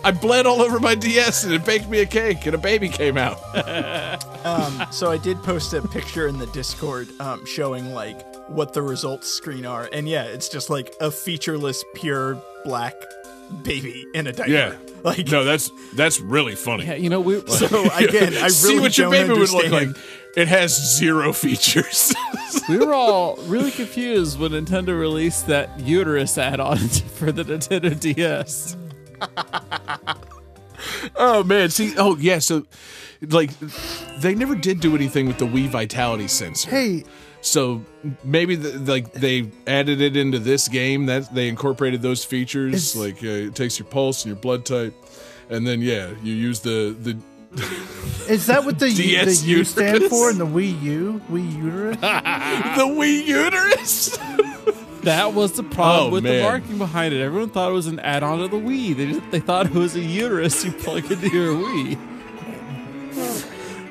I 0.04 0.10
bled 0.10 0.46
all 0.46 0.62
over 0.62 0.80
my 0.80 0.94
DS 0.94 1.44
and 1.44 1.52
it 1.52 1.64
baked 1.64 1.88
me 1.88 2.00
a 2.00 2.06
cake 2.06 2.46
and 2.46 2.54
a 2.54 2.58
baby 2.58 2.88
came 2.88 3.16
out. 3.16 3.38
Um, 4.46 4.86
so 4.92 5.10
I 5.10 5.18
did 5.18 5.42
post 5.42 5.74
a 5.74 5.82
picture 5.82 6.28
in 6.28 6.38
the 6.38 6.46
Discord 6.46 7.08
um, 7.20 7.44
showing 7.46 7.92
like 7.92 8.24
what 8.48 8.74
the 8.74 8.80
results 8.80 9.26
screen 9.26 9.66
are, 9.66 9.88
and 9.92 10.08
yeah, 10.08 10.22
it's 10.22 10.48
just 10.48 10.70
like 10.70 10.94
a 11.00 11.10
featureless, 11.10 11.82
pure 11.96 12.40
black 12.64 12.94
baby 13.62 14.06
in 14.14 14.26
a 14.26 14.32
diaper. 14.32 14.50
Yeah. 14.50 14.76
like 15.04 15.28
No, 15.28 15.44
that's 15.44 15.70
that's 15.94 16.20
really 16.20 16.54
funny. 16.54 16.86
Yeah, 16.86 16.94
you 16.94 17.10
know, 17.10 17.20
we, 17.20 17.40
So 17.46 17.66
again, 17.96 18.34
I 18.34 18.40
really 18.40 18.50
See 18.50 18.80
what 18.80 18.96
your 18.98 19.10
don't 19.10 19.28
baby 19.28 19.38
would 19.38 19.50
look 19.50 19.70
like. 19.70 19.88
It 20.36 20.48
has 20.48 20.98
zero 20.98 21.32
features. 21.32 22.14
we 22.68 22.78
were 22.78 22.92
all 22.92 23.36
really 23.44 23.70
confused 23.70 24.38
when 24.38 24.52
Nintendo 24.52 24.98
released 24.98 25.46
that 25.46 25.80
uterus 25.80 26.36
add-on 26.36 26.76
for 26.78 27.32
the 27.32 27.42
Nintendo 27.42 27.98
DS. 27.98 28.76
oh 31.16 31.42
man, 31.42 31.70
see, 31.70 31.94
oh 31.96 32.16
yeah, 32.16 32.38
so 32.38 32.66
like 33.22 33.50
they 34.18 34.34
never 34.34 34.54
did 34.54 34.80
do 34.80 34.94
anything 34.94 35.26
with 35.26 35.38
the 35.38 35.46
Wii 35.46 35.68
Vitality 35.68 36.28
sensor. 36.28 36.68
Hey, 36.68 37.04
So 37.46 37.82
maybe 38.24 38.56
the, 38.56 38.76
like 38.92 39.12
they 39.12 39.50
added 39.68 40.00
it 40.00 40.16
into 40.16 40.40
this 40.40 40.66
game 40.66 41.06
that 41.06 41.32
they 41.32 41.48
incorporated 41.48 42.02
those 42.02 42.24
features. 42.24 42.74
It's- 42.74 42.96
like 42.96 43.22
uh, 43.22 43.46
it 43.48 43.54
takes 43.54 43.78
your 43.78 43.86
pulse 43.86 44.24
and 44.24 44.30
your 44.34 44.40
blood 44.40 44.64
type, 44.64 44.94
and 45.48 45.64
then 45.66 45.80
yeah, 45.80 46.10
you 46.24 46.34
use 46.34 46.58
the 46.60 46.96
the 47.00 47.16
is 48.28 48.46
that 48.48 48.64
what 48.64 48.78
the, 48.80 48.90
U, 48.90 48.96
DS 48.96 49.40
the 49.42 49.48
U 49.50 49.64
stand 49.64 50.02
for 50.04 50.28
in 50.30 50.38
the 50.38 50.46
Wii 50.46 50.82
U? 50.82 51.20
Wii 51.30 51.56
uterus? 51.56 51.96
the 52.00 52.86
Wii 52.86 53.26
uterus. 53.26 54.18
That 55.06 55.34
was 55.34 55.52
the 55.52 55.62
problem 55.62 56.08
Oh, 56.08 56.10
with 56.10 56.24
man. 56.24 56.38
the 56.38 56.42
marketing 56.42 56.78
behind 56.78 57.14
it. 57.14 57.20
Everyone 57.22 57.48
thought 57.50 57.70
it 57.70 57.74
was 57.74 57.86
an 57.86 58.00
add-on 58.00 58.40
to 58.40 58.48
the 58.48 58.56
Wii. 58.56 58.96
They 58.96 59.06
just, 59.06 59.30
they 59.30 59.38
thought 59.38 59.66
it 59.66 59.72
was 59.72 59.94
a 59.94 60.00
uterus 60.00 60.64
you 60.64 60.72
plug 60.72 61.08
into 61.08 61.28
your 61.28 61.54
Wii. 61.54 61.96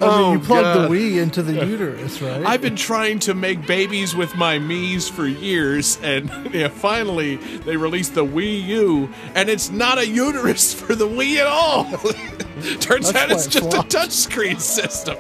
I 0.01 0.21
mean, 0.21 0.33
you 0.33 0.39
Oh, 0.39 0.43
plug 0.43 0.63
God. 0.63 0.89
the 0.91 0.93
Wii 0.95 1.21
into 1.21 1.41
the 1.41 1.65
uterus, 1.65 2.21
right? 2.21 2.45
I've 2.45 2.61
been 2.61 2.75
trying 2.75 3.19
to 3.19 3.33
make 3.33 3.65
babies 3.65 4.15
with 4.15 4.35
my 4.35 4.59
Mii's 4.59 5.07
for 5.07 5.25
years, 5.27 5.97
and 6.03 6.29
yeah, 6.53 6.67
finally 6.67 7.37
they 7.37 7.77
released 7.77 8.13
the 8.13 8.25
Wii 8.25 8.63
U, 8.65 9.09
and 9.35 9.49
it's 9.49 9.69
not 9.71 9.97
a 9.97 10.05
uterus 10.07 10.73
for 10.73 10.95
the 10.95 11.07
Wii 11.07 11.37
at 11.37 11.47
all. 11.47 11.85
Turns 12.79 13.11
That's 13.11 13.15
out 13.15 13.31
it's 13.31 13.47
it 13.47 13.51
just 13.51 13.67
a 13.67 13.71
flopped. 13.71 13.91
touchscreen 13.91 14.59
system. 14.59 15.17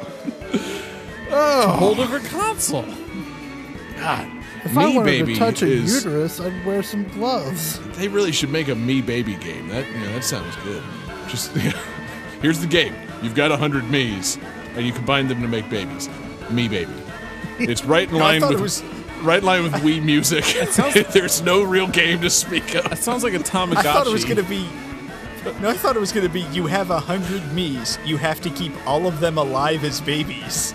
Oh. 1.31 1.75
Whole 1.79 1.95
different 1.95 2.25
console. 2.25 2.85
God, 3.97 4.29
if 4.63 4.77
I 4.77 4.87
Me 4.87 4.95
wanted 4.97 5.05
Baby 5.05 5.33
to 5.33 5.39
touch 5.39 5.61
a 5.61 5.67
is- 5.67 6.05
uterus, 6.05 6.39
I'd 6.39 6.65
wear 6.65 6.83
some 6.83 7.03
gloves. 7.09 7.79
They 7.97 8.07
really 8.07 8.31
should 8.31 8.49
make 8.51 8.67
a 8.67 8.75
Me 8.75 9.01
Baby 9.01 9.35
game. 9.35 9.67
That 9.69 9.87
you 9.87 9.99
know, 9.99 10.13
that 10.13 10.23
sounds 10.23 10.55
good. 10.57 10.83
Just 11.27 11.51
here's 12.41 12.59
the 12.59 12.67
game. 12.67 12.93
You've 13.21 13.35
got 13.35 13.51
a 13.51 13.57
hundred 13.57 13.83
Mii's, 13.85 14.37
and 14.75 14.85
you 14.85 14.93
combine 14.93 15.27
them 15.27 15.41
to 15.41 15.47
make 15.47 15.69
babies. 15.69 16.09
Me 16.49 16.67
Baby. 16.67 16.91
It's 17.57 17.85
right 17.85 18.09
in 18.09 18.15
line 18.17 18.41
with 18.41 18.51
it 18.51 18.59
was- 18.59 18.83
right 19.21 19.39
in 19.39 19.45
line 19.45 19.63
with 19.63 19.71
Wii 19.75 20.03
music. 20.03 20.43
There's 21.13 21.41
no 21.41 21.63
real 21.63 21.87
game 21.87 22.19
to 22.21 22.29
speak 22.29 22.75
of. 22.75 22.91
It 22.91 22.97
sounds 22.97 23.23
like 23.23 23.33
a 23.33 23.39
Tamagotchi. 23.39 23.77
I 23.77 23.83
thought 23.83 24.07
it 24.07 24.11
was 24.13 24.25
gonna 24.25 24.43
be. 24.43 24.67
No, 25.61 25.69
I 25.69 25.73
thought 25.77 25.95
it 25.95 25.99
was 25.99 26.11
gonna 26.11 26.27
be. 26.29 26.41
You 26.51 26.65
have 26.67 26.89
a 26.89 26.99
hundred 26.99 27.41
Mii's. 27.53 27.97
You 28.05 28.17
have 28.17 28.41
to 28.41 28.49
keep 28.49 28.73
all 28.85 29.07
of 29.07 29.19
them 29.19 29.37
alive 29.37 29.83
as 29.83 30.01
babies. 30.01 30.73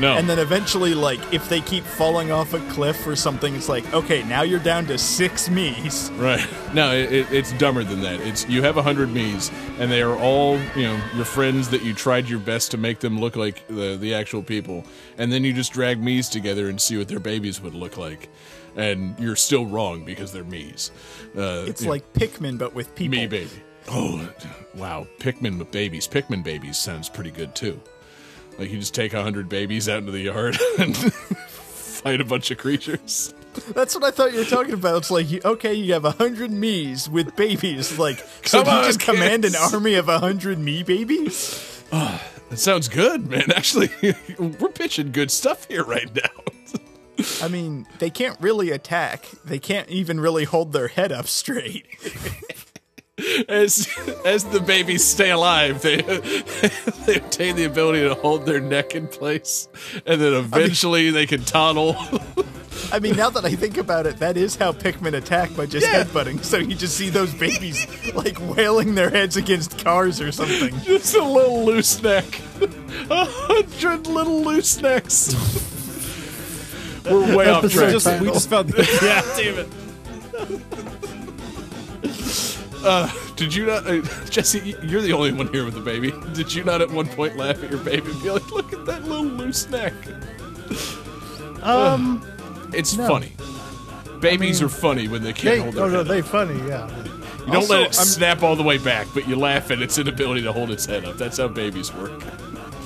No. 0.00 0.14
And 0.16 0.28
then 0.28 0.38
eventually, 0.38 0.94
like, 0.94 1.20
if 1.32 1.48
they 1.48 1.60
keep 1.60 1.84
falling 1.84 2.30
off 2.32 2.54
a 2.54 2.60
cliff 2.70 3.06
or 3.06 3.14
something, 3.14 3.54
it's 3.54 3.68
like, 3.68 3.92
okay, 3.92 4.22
now 4.24 4.42
you're 4.42 4.58
down 4.60 4.86
to 4.86 4.96
six 4.98 5.48
Mii's. 5.48 6.10
Right. 6.12 6.44
No, 6.72 6.92
it, 6.94 7.12
it, 7.12 7.32
it's 7.32 7.52
dumber 7.52 7.84
than 7.84 8.00
that. 8.02 8.20
It's 8.20 8.48
you 8.48 8.62
have 8.62 8.76
a 8.78 8.82
hundred 8.82 9.10
Mii's, 9.10 9.50
and 9.78 9.90
they 9.90 10.02
are 10.02 10.16
all 10.16 10.58
you 10.76 10.84
know 10.84 11.00
your 11.14 11.24
friends 11.26 11.68
that 11.70 11.82
you 11.82 11.92
tried 11.92 12.28
your 12.28 12.40
best 12.40 12.70
to 12.70 12.78
make 12.78 13.00
them 13.00 13.20
look 13.20 13.36
like 13.36 13.66
the 13.68 13.96
the 13.96 14.14
actual 14.14 14.42
people, 14.42 14.84
and 15.18 15.30
then 15.32 15.44
you 15.44 15.52
just 15.52 15.72
drag 15.72 16.00
Mii's 16.02 16.28
together 16.28 16.68
and 16.68 16.80
see 16.80 16.96
what 16.96 17.08
their 17.08 17.20
babies 17.20 17.60
would 17.60 17.74
look 17.74 17.96
like, 17.98 18.28
and 18.76 19.18
you're 19.20 19.36
still 19.36 19.66
wrong 19.66 20.04
because 20.04 20.32
they're 20.32 20.44
Mii's. 20.44 20.90
Uh, 21.36 21.64
It's 21.66 21.82
you 21.82 21.86
know, 21.86 21.92
like 21.92 22.12
Pikmin, 22.14 22.56
but 22.58 22.74
with 22.74 22.94
people. 22.94 23.18
me 23.18 23.26
baby. 23.26 23.50
Oh, 23.88 24.28
wow! 24.74 25.06
Pikmin 25.18 25.58
with 25.58 25.70
babies. 25.70 26.06
Pikmin 26.08 26.42
babies 26.44 26.78
sounds 26.78 27.08
pretty 27.08 27.30
good 27.30 27.54
too. 27.54 27.80
Like 28.58 28.70
you 28.70 28.78
just 28.78 28.94
take 28.94 29.12
a 29.14 29.22
hundred 29.22 29.48
babies 29.48 29.88
out 29.88 29.98
into 29.98 30.12
the 30.12 30.20
yard 30.20 30.58
and 30.78 30.96
fight 30.96 32.20
a 32.20 32.24
bunch 32.24 32.50
of 32.50 32.58
creatures. 32.58 33.34
That's 33.74 33.94
what 33.94 34.04
I 34.04 34.10
thought 34.10 34.32
you 34.32 34.38
were 34.38 34.44
talking 34.44 34.72
about. 34.74 34.96
It's 34.98 35.10
like, 35.10 35.30
you- 35.30 35.40
okay, 35.44 35.74
you 35.74 35.92
have 35.92 36.04
a 36.06 36.12
hundred 36.12 36.50
Mii's 36.50 37.08
with 37.08 37.36
babies. 37.36 37.98
Like, 37.98 38.18
so 38.44 38.62
Come 38.62 38.72
you 38.72 38.78
on, 38.80 38.84
just 38.84 39.00
command 39.00 39.44
an 39.44 39.54
army 39.56 39.94
of 39.94 40.08
a 40.08 40.18
hundred 40.18 40.58
me 40.58 40.82
babies? 40.82 41.82
Ah, 41.92 42.22
that 42.48 42.56
sounds 42.58 42.88
good, 42.88 43.28
man. 43.28 43.50
Actually, 43.56 43.90
we're 44.38 44.68
pitching 44.70 45.12
good 45.12 45.30
stuff 45.30 45.66
here 45.66 45.84
right 45.84 46.10
now. 46.14 47.24
I 47.42 47.48
mean, 47.48 47.86
they 47.98 48.08
can't 48.10 48.40
really 48.40 48.70
attack. 48.70 49.26
They 49.44 49.58
can't 49.58 49.88
even 49.90 50.18
really 50.18 50.44
hold 50.44 50.72
their 50.72 50.88
head 50.88 51.12
up 51.12 51.26
straight. 51.26 51.86
As 53.48 53.86
as 54.24 54.44
the 54.44 54.60
babies 54.60 55.04
stay 55.04 55.30
alive, 55.30 55.82
they 55.82 55.96
they 57.06 57.16
obtain 57.16 57.56
the 57.56 57.64
ability 57.64 58.00
to 58.08 58.14
hold 58.14 58.46
their 58.46 58.58
neck 58.60 58.94
in 58.94 59.06
place, 59.06 59.68
and 60.06 60.18
then 60.18 60.32
eventually 60.32 61.10
they 61.10 61.26
can 61.26 61.44
toddle. 61.44 61.94
I 62.90 62.98
mean, 63.00 63.14
now 63.16 63.28
that 63.28 63.44
I 63.44 63.54
think 63.54 63.76
about 63.76 64.06
it, 64.06 64.16
that 64.20 64.38
is 64.38 64.56
how 64.56 64.72
Pikmin 64.72 65.12
attack 65.14 65.54
by 65.54 65.66
just 65.66 65.86
Yeah. 65.86 66.04
headbutting. 66.04 66.42
So 66.42 66.56
you 66.56 66.74
just 66.74 66.96
see 66.96 67.10
those 67.10 67.34
babies 67.34 67.86
like 68.14 68.38
wailing 68.56 68.94
their 68.94 69.10
heads 69.10 69.36
against 69.36 69.84
cars 69.84 70.18
or 70.20 70.32
something. 70.32 70.78
Just 70.80 71.14
a 71.14 71.22
little 71.22 71.66
loose 71.66 72.02
neck, 72.02 72.40
a 73.10 73.26
hundred 73.26 74.06
little 74.06 74.42
loose 74.42 74.80
necks. 74.80 75.34
We're 77.04 77.36
way 77.36 77.50
off 77.50 77.64
Episode 77.64 77.78
track. 77.78 77.92
just, 77.92 78.20
we 78.22 78.28
just 78.28 78.48
found. 78.48 78.72
yeah, 79.02 79.22
damn 79.36 79.58
it. 79.58 79.68
Did 83.36 83.54
you 83.54 83.66
not, 83.66 83.86
uh, 83.86 84.02
Jesse? 84.30 84.76
You're 84.82 85.00
the 85.02 85.12
only 85.12 85.32
one 85.32 85.48
here 85.48 85.64
with 85.64 85.76
a 85.76 85.80
baby. 85.80 86.12
Did 86.34 86.52
you 86.54 86.64
not 86.64 86.80
at 86.82 86.90
one 86.90 87.06
point 87.08 87.36
laugh 87.36 87.62
at 87.62 87.70
your 87.70 87.80
baby 87.80 88.10
and 88.10 88.22
be 88.22 88.30
like, 88.30 88.50
"Look 88.50 88.72
at 88.72 88.84
that 88.86 89.04
little 89.04 89.24
loose 89.24 89.68
neck"? 89.70 89.92
Um, 91.62 92.22
It's 92.72 92.96
No. 92.96 93.06
funny. 93.08 93.32
Babies 94.20 94.60
mean, 94.60 94.66
are 94.66 94.70
funny 94.70 95.08
when 95.08 95.22
they 95.22 95.32
can't 95.32 95.44
they, 95.56 95.58
hold 95.60 95.74
their 95.74 95.84
oh 95.84 95.88
no, 95.88 96.02
they 96.04 96.22
funny, 96.22 96.56
yeah. 96.68 96.88
you 97.46 97.52
don't 97.52 97.68
let 97.68 97.80
it 97.80 97.84
I'm- 97.98 98.04
snap 98.06 98.42
all 98.42 98.54
the 98.56 98.62
way 98.62 98.78
back, 98.78 99.08
but 99.14 99.28
you 99.28 99.34
laugh 99.36 99.70
at 99.72 99.82
its 99.82 99.98
inability 99.98 100.42
to 100.42 100.52
hold 100.52 100.70
its 100.70 100.86
head 100.86 101.04
up. 101.04 101.16
That's 101.18 101.38
how 101.38 101.48
babies 101.48 101.92
work. 101.92 102.12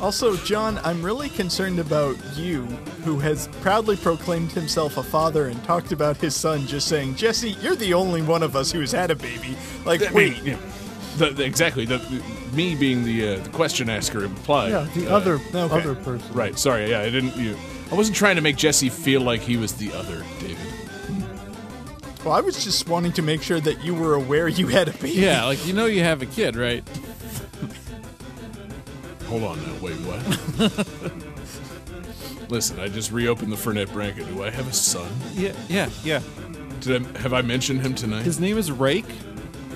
Also, 0.00 0.36
John, 0.38 0.78
I'm 0.84 1.02
really 1.02 1.30
concerned 1.30 1.78
about 1.78 2.16
you, 2.36 2.62
who 3.04 3.18
has 3.18 3.48
proudly 3.62 3.96
proclaimed 3.96 4.52
himself 4.52 4.98
a 4.98 5.02
father 5.02 5.46
and 5.48 5.62
talked 5.64 5.90
about 5.90 6.18
his 6.18 6.34
son 6.36 6.66
just 6.66 6.86
saying, 6.88 7.14
Jesse, 7.16 7.52
you're 7.62 7.76
the 7.76 7.94
only 7.94 8.20
one 8.20 8.42
of 8.42 8.54
us 8.56 8.70
who's 8.70 8.92
had 8.92 9.10
a 9.10 9.14
baby. 9.16 9.56
Like, 9.86 10.02
I 10.02 10.12
wait, 10.12 10.34
mean, 10.44 10.44
yeah. 10.52 10.58
The, 11.16 11.30
the- 11.30 11.44
exactly. 11.44 11.86
The, 11.86 11.96
the- 11.98 12.22
me 12.54 12.74
being 12.74 13.04
the 13.04 13.34
uh, 13.34 13.38
the 13.42 13.48
question 13.50 13.90
asker 13.90 14.22
implied. 14.24 14.70
Yeah, 14.70 14.86
the 14.94 15.08
uh, 15.08 15.16
other 15.16 15.34
okay. 15.34 15.58
other 15.58 15.94
person. 15.96 16.32
Right. 16.32 16.58
Sorry. 16.58 16.90
Yeah, 16.90 17.00
I 17.00 17.10
didn't. 17.10 17.36
You, 17.36 17.56
I 17.90 17.94
wasn't 17.94 18.16
trying 18.16 18.36
to 18.36 18.42
make 18.42 18.56
Jesse 18.56 18.88
feel 18.88 19.20
like 19.20 19.40
he 19.40 19.56
was 19.56 19.74
the 19.74 19.92
other 19.92 20.24
David. 20.40 20.56
well, 22.24 22.34
I 22.34 22.40
was 22.40 22.62
just 22.64 22.88
wanting 22.88 23.12
to 23.12 23.22
make 23.22 23.42
sure 23.42 23.60
that 23.60 23.82
you 23.84 23.94
were 23.94 24.14
aware 24.14 24.46
you 24.48 24.68
had 24.68 24.88
a 24.88 24.92
baby. 24.92 25.10
Yeah, 25.20 25.44
like 25.44 25.66
you 25.66 25.72
know 25.72 25.86
you 25.86 26.02
have 26.04 26.22
a 26.22 26.26
kid, 26.26 26.54
right? 26.56 26.84
Hold 29.28 29.44
on 29.44 29.58
now. 29.62 29.74
Wait, 29.80 29.96
what? 30.00 30.20
Listen, 32.50 32.78
I 32.78 32.88
just 32.88 33.10
reopened 33.10 33.50
the 33.52 33.56
Fernet 33.56 33.92
Branca. 33.92 34.24
Do 34.24 34.44
I 34.44 34.50
have 34.50 34.68
a 34.68 34.72
son? 34.72 35.10
Yeah, 35.34 35.52
yeah, 35.68 35.90
yeah. 36.04 36.22
Did 36.80 37.04
I, 37.16 37.18
have 37.18 37.32
I 37.32 37.42
mentioned 37.42 37.80
him 37.80 37.94
tonight? 37.94 38.22
His 38.22 38.38
name 38.38 38.56
is 38.56 38.70
Rake. 38.70 39.04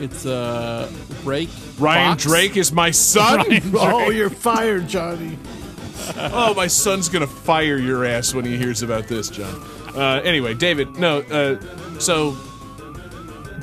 It's 0.00 0.24
uh 0.24 0.90
Rake. 1.24 1.50
Ryan 1.78 2.12
Fox. 2.12 2.22
Drake 2.22 2.56
is 2.56 2.72
my 2.72 2.90
son. 2.90 3.44
Oh, 3.74 4.10
you're 4.10 4.30
fired, 4.30 4.88
Johnny. 4.88 5.36
oh, 6.16 6.54
my 6.54 6.66
son's 6.66 7.08
gonna 7.08 7.26
fire 7.26 7.76
your 7.76 8.04
ass 8.04 8.32
when 8.32 8.44
he 8.44 8.56
hears 8.56 8.82
about 8.82 9.08
this, 9.08 9.28
John. 9.28 9.60
Uh, 9.94 10.20
anyway, 10.24 10.54
David, 10.54 10.96
no. 10.96 11.18
Uh, 11.22 11.60
so, 11.98 12.32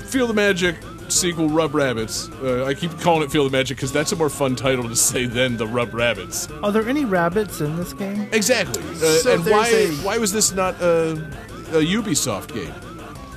Feel 0.07 0.27
the 0.27 0.33
Magic 0.33 0.75
sequel, 1.09 1.49
Rub 1.49 1.73
Rabbits. 1.73 2.29
Uh, 2.41 2.65
I 2.65 2.73
keep 2.73 2.91
calling 2.99 3.23
it 3.23 3.31
Feel 3.31 3.43
the 3.45 3.49
Magic 3.49 3.77
because 3.77 3.91
that's 3.91 4.11
a 4.11 4.15
more 4.15 4.29
fun 4.29 4.55
title 4.55 4.87
to 4.87 4.95
say 4.95 5.25
than 5.25 5.57
the 5.57 5.67
Rub 5.67 5.93
Rabbits. 5.93 6.49
Are 6.63 6.71
there 6.71 6.87
any 6.87 7.05
rabbits 7.05 7.61
in 7.61 7.75
this 7.75 7.93
game? 7.93 8.27
Exactly. 8.31 8.83
Uh, 8.83 8.95
So 9.19 9.33
and 9.35 9.45
why 9.45 9.67
a- 9.69 9.91
why 10.03 10.17
was 10.17 10.31
this 10.33 10.51
not 10.53 10.79
a, 10.81 11.11
a 11.71 11.81
Ubisoft 11.83 12.53
game? 12.53 12.73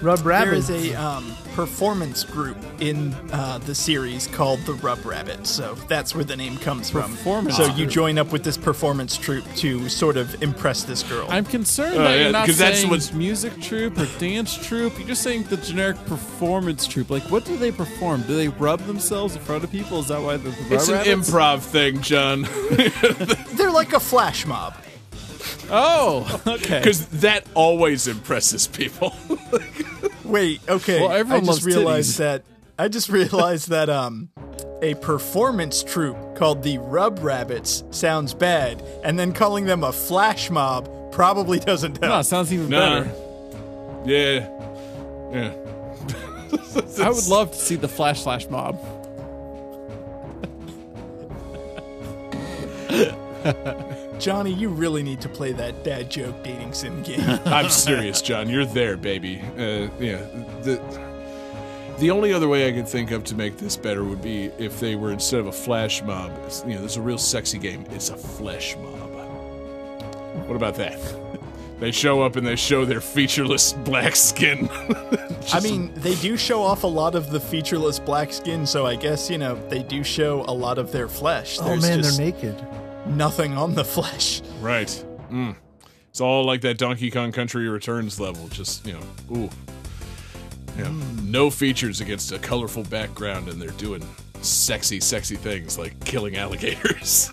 Rub 0.02 0.24
rabbits. 0.24 0.70
is 0.70 0.92
a 0.92 0.94
um, 0.94 1.24
performance 1.60 2.24
group 2.24 2.56
in 2.80 3.12
uh, 3.32 3.58
the 3.58 3.74
series 3.74 4.26
called 4.28 4.58
the 4.60 4.72
Rub 4.74 5.04
Rabbit, 5.04 5.46
so 5.46 5.74
that's 5.88 6.14
where 6.14 6.24
the 6.24 6.36
name 6.36 6.56
comes 6.56 6.88
from. 6.88 7.10
Performance 7.10 7.56
so 7.58 7.66
you 7.74 7.86
join 7.86 8.16
up 8.16 8.32
with 8.32 8.44
this 8.44 8.56
performance 8.56 9.18
troupe 9.18 9.44
to 9.56 9.88
sort 9.90 10.16
of 10.16 10.42
impress 10.42 10.84
this 10.84 11.02
girl. 11.02 11.26
I'm 11.28 11.44
concerned 11.44 11.96
Oh, 11.96 12.02
that 12.02 12.16
yeah, 12.16 12.22
you're 12.22 12.32
not 12.32 12.46
'cause 12.46 12.56
that's 12.56 12.78
saying 12.78 12.90
what's- 12.90 13.12
music 13.12 13.60
troupe 13.60 13.98
or 13.98 14.06
dance 14.18 14.56
troupe. 14.66 14.98
You're 14.98 15.08
just 15.08 15.22
saying 15.22 15.42
the 15.50 15.58
generic 15.58 16.02
performance 16.06 16.86
troupe. 16.86 17.10
Like, 17.10 17.24
what 17.24 17.44
do 17.44 17.58
they 17.58 17.70
perform? 17.72 18.22
Do 18.22 18.34
they 18.36 18.48
rub 18.48 18.80
themselves 18.86 19.36
in 19.36 19.42
front 19.42 19.62
of 19.62 19.70
people? 19.70 20.00
Is 20.00 20.08
that 20.08 20.22
why 20.22 20.38
they're 20.38 20.52
the 20.52 20.74
It's 20.76 20.88
an 20.88 20.94
Rabbits? 20.94 21.30
improv 21.30 21.60
thing, 21.60 22.00
John. 22.00 22.48
They're 23.56 23.70
like 23.70 23.92
a 23.92 24.00
flash 24.00 24.46
mob. 24.46 24.74
Oh, 25.70 26.40
okay. 26.46 26.78
Because 26.78 27.04
that 27.20 27.44
always 27.54 28.06
impresses 28.08 28.66
people. 28.66 29.14
Wait, 30.30 30.60
okay. 30.68 31.00
Well, 31.00 31.12
everyone 31.12 31.42
I 31.44 31.46
just 31.46 31.64
loves 31.64 31.66
realized 31.76 32.14
titties. 32.14 32.18
that 32.18 32.42
I 32.78 32.88
just 32.88 33.08
realized 33.08 33.68
that 33.70 33.88
um 33.90 34.30
a 34.82 34.94
performance 34.94 35.82
troupe 35.82 36.36
called 36.36 36.62
the 36.62 36.78
Rub 36.78 37.18
Rabbits 37.22 37.84
sounds 37.90 38.32
bad, 38.32 38.82
and 39.04 39.18
then 39.18 39.32
calling 39.32 39.66
them 39.66 39.84
a 39.84 39.92
flash 39.92 40.50
mob 40.50 40.88
probably 41.12 41.58
doesn't 41.58 42.00
No, 42.00 42.08
help. 42.08 42.20
it 42.20 42.24
sounds 42.24 42.52
even 42.52 42.70
Nah. 42.70 43.00
better. 43.02 43.10
yeah. 44.06 44.48
Yeah. 45.32 45.52
I 47.04 47.10
would 47.10 47.26
love 47.28 47.52
to 47.52 47.58
see 47.58 47.76
the 47.76 47.88
Flash 47.88 48.22
Flash 48.22 48.48
Mob. 48.48 48.78
Johnny, 54.20 54.52
you 54.52 54.68
really 54.68 55.02
need 55.02 55.20
to 55.22 55.28
play 55.28 55.52
that 55.52 55.82
dad 55.82 56.10
joke 56.10 56.42
dating 56.42 56.72
sim 56.74 57.02
game. 57.02 57.20
I'm 57.46 57.70
serious, 57.70 58.20
John. 58.22 58.48
You're 58.48 58.66
there, 58.66 58.96
baby. 58.96 59.40
Uh, 59.56 59.88
yeah. 59.98 60.24
The 60.62 60.80
the 61.98 62.10
only 62.10 62.32
other 62.32 62.48
way 62.48 62.66
I 62.68 62.72
could 62.72 62.88
think 62.88 63.10
of 63.10 63.24
to 63.24 63.34
make 63.34 63.58
this 63.58 63.76
better 63.76 64.04
would 64.04 64.22
be 64.22 64.44
if 64.58 64.80
they 64.80 64.96
were 64.96 65.12
instead 65.12 65.40
of 65.40 65.46
a 65.48 65.52
flash 65.52 66.02
mob. 66.02 66.32
You 66.66 66.74
know, 66.74 66.80
there's 66.80 66.96
a 66.96 67.02
real 67.02 67.18
sexy 67.18 67.58
game. 67.58 67.84
It's 67.90 68.08
a 68.08 68.16
flesh 68.16 68.74
mob. 68.76 69.10
What 70.46 70.56
about 70.56 70.74
that? 70.76 70.98
They 71.80 71.92
show 71.92 72.20
up 72.20 72.36
and 72.36 72.46
they 72.46 72.56
show 72.56 72.84
their 72.84 73.00
featureless 73.00 73.72
black 73.72 74.14
skin. 74.14 74.68
I 75.54 75.60
mean, 75.62 75.90
they 75.94 76.14
do 76.16 76.36
show 76.36 76.62
off 76.62 76.82
a 76.84 76.86
lot 76.86 77.14
of 77.14 77.30
the 77.30 77.40
featureless 77.40 77.98
black 77.98 78.34
skin, 78.34 78.66
so 78.66 78.84
I 78.84 78.96
guess, 78.96 79.30
you 79.30 79.38
know, 79.38 79.54
they 79.70 79.82
do 79.82 80.04
show 80.04 80.44
a 80.46 80.52
lot 80.52 80.76
of 80.76 80.92
their 80.92 81.08
flesh. 81.08 81.56
oh 81.58 81.64
There's 81.64 81.80
man, 81.80 82.02
just 82.02 82.18
they're 82.18 82.26
naked. 82.26 82.66
Nothing 83.10 83.56
on 83.56 83.74
the 83.74 83.84
flesh. 83.84 84.42
right. 84.60 85.04
Mm. 85.30 85.54
It's 86.10 86.20
all 86.20 86.44
like 86.44 86.60
that 86.62 86.76
Donkey 86.78 87.10
Kong 87.10 87.30
Country 87.30 87.68
Returns 87.68 88.18
level. 88.18 88.48
Just 88.48 88.84
you 88.86 88.94
know, 88.94 89.36
ooh. 89.36 89.50
Yeah. 90.78 90.92
No 91.22 91.50
features 91.50 92.00
against 92.00 92.32
a 92.32 92.38
colorful 92.38 92.82
background, 92.84 93.48
and 93.48 93.60
they're 93.60 93.70
doing 93.72 94.02
sexy, 94.40 94.98
sexy 95.00 95.36
things 95.36 95.78
like 95.78 95.98
killing 96.04 96.36
alligators. 96.36 97.30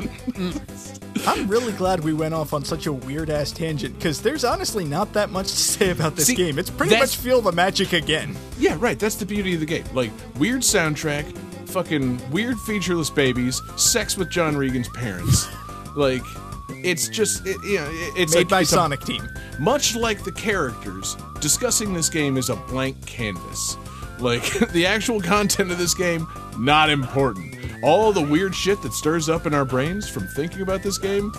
I'm 1.26 1.48
really 1.48 1.72
glad 1.74 2.02
we 2.04 2.14
went 2.14 2.34
off 2.34 2.54
on 2.54 2.64
such 2.66 2.86
a 2.86 2.94
weird 2.94 3.30
ass 3.30 3.52
tangent 3.52 3.96
because 3.96 4.22
there's 4.22 4.44
honestly 4.44 4.84
not 4.86 5.14
that 5.14 5.30
much 5.30 5.48
to 5.48 5.56
say 5.58 5.90
about 5.90 6.16
this 6.16 6.28
See, 6.28 6.36
game. 6.36 6.60
It's 6.60 6.70
pretty 6.70 6.98
much 6.98 7.16
feel 7.18 7.42
the 7.42 7.52
magic 7.52 7.94
again. 7.94 8.36
yeah, 8.60 8.76
right. 8.80 9.00
That's 9.00 9.16
the 9.16 9.26
beauty 9.26 9.54
of 9.54 9.60
the 9.62 9.66
game. 9.66 9.86
Like 9.94 10.12
weird 10.38 10.62
soundtrack, 10.62 11.36
fucking 11.70 12.20
weird 12.32 12.60
featureless 12.60 13.10
babies, 13.10 13.62
sex 13.78 14.18
with 14.18 14.30
John 14.30 14.56
Regan's 14.58 14.90
parents. 14.90 15.48
like 15.98 16.24
it's 16.70 17.08
just 17.10 17.46
it, 17.46 17.58
you 17.64 17.78
know, 17.78 17.88
it's 18.16 18.34
Made 18.34 18.40
like, 18.42 18.50
by 18.50 18.62
it's 18.62 18.72
a- 18.72 18.76
Sonic 18.76 19.02
Team. 19.02 19.28
much 19.60 19.96
like 19.96 20.24
the 20.24 20.32
characters, 20.32 21.18
discussing 21.40 21.94
this 21.94 22.10
game 22.10 22.38
is 22.38 22.50
a 22.50 22.56
blank 22.56 23.04
canvas. 23.06 23.78
Like, 24.20 24.44
the 24.72 24.86
actual 24.86 25.22
content 25.22 25.72
of 25.72 25.78
this 25.78 25.94
game, 25.94 26.28
not 26.58 26.90
important. 26.90 27.56
All 27.84 28.12
the 28.12 28.22
weird 28.22 28.56
shit 28.56 28.82
that 28.82 28.94
stirs 28.94 29.30
up 29.30 29.46
in 29.46 29.54
our 29.54 29.66
brains 29.66 30.10
from 30.10 30.28
thinking 30.30 30.62
about 30.62 30.82
this 30.84 30.98
game, 30.98 31.32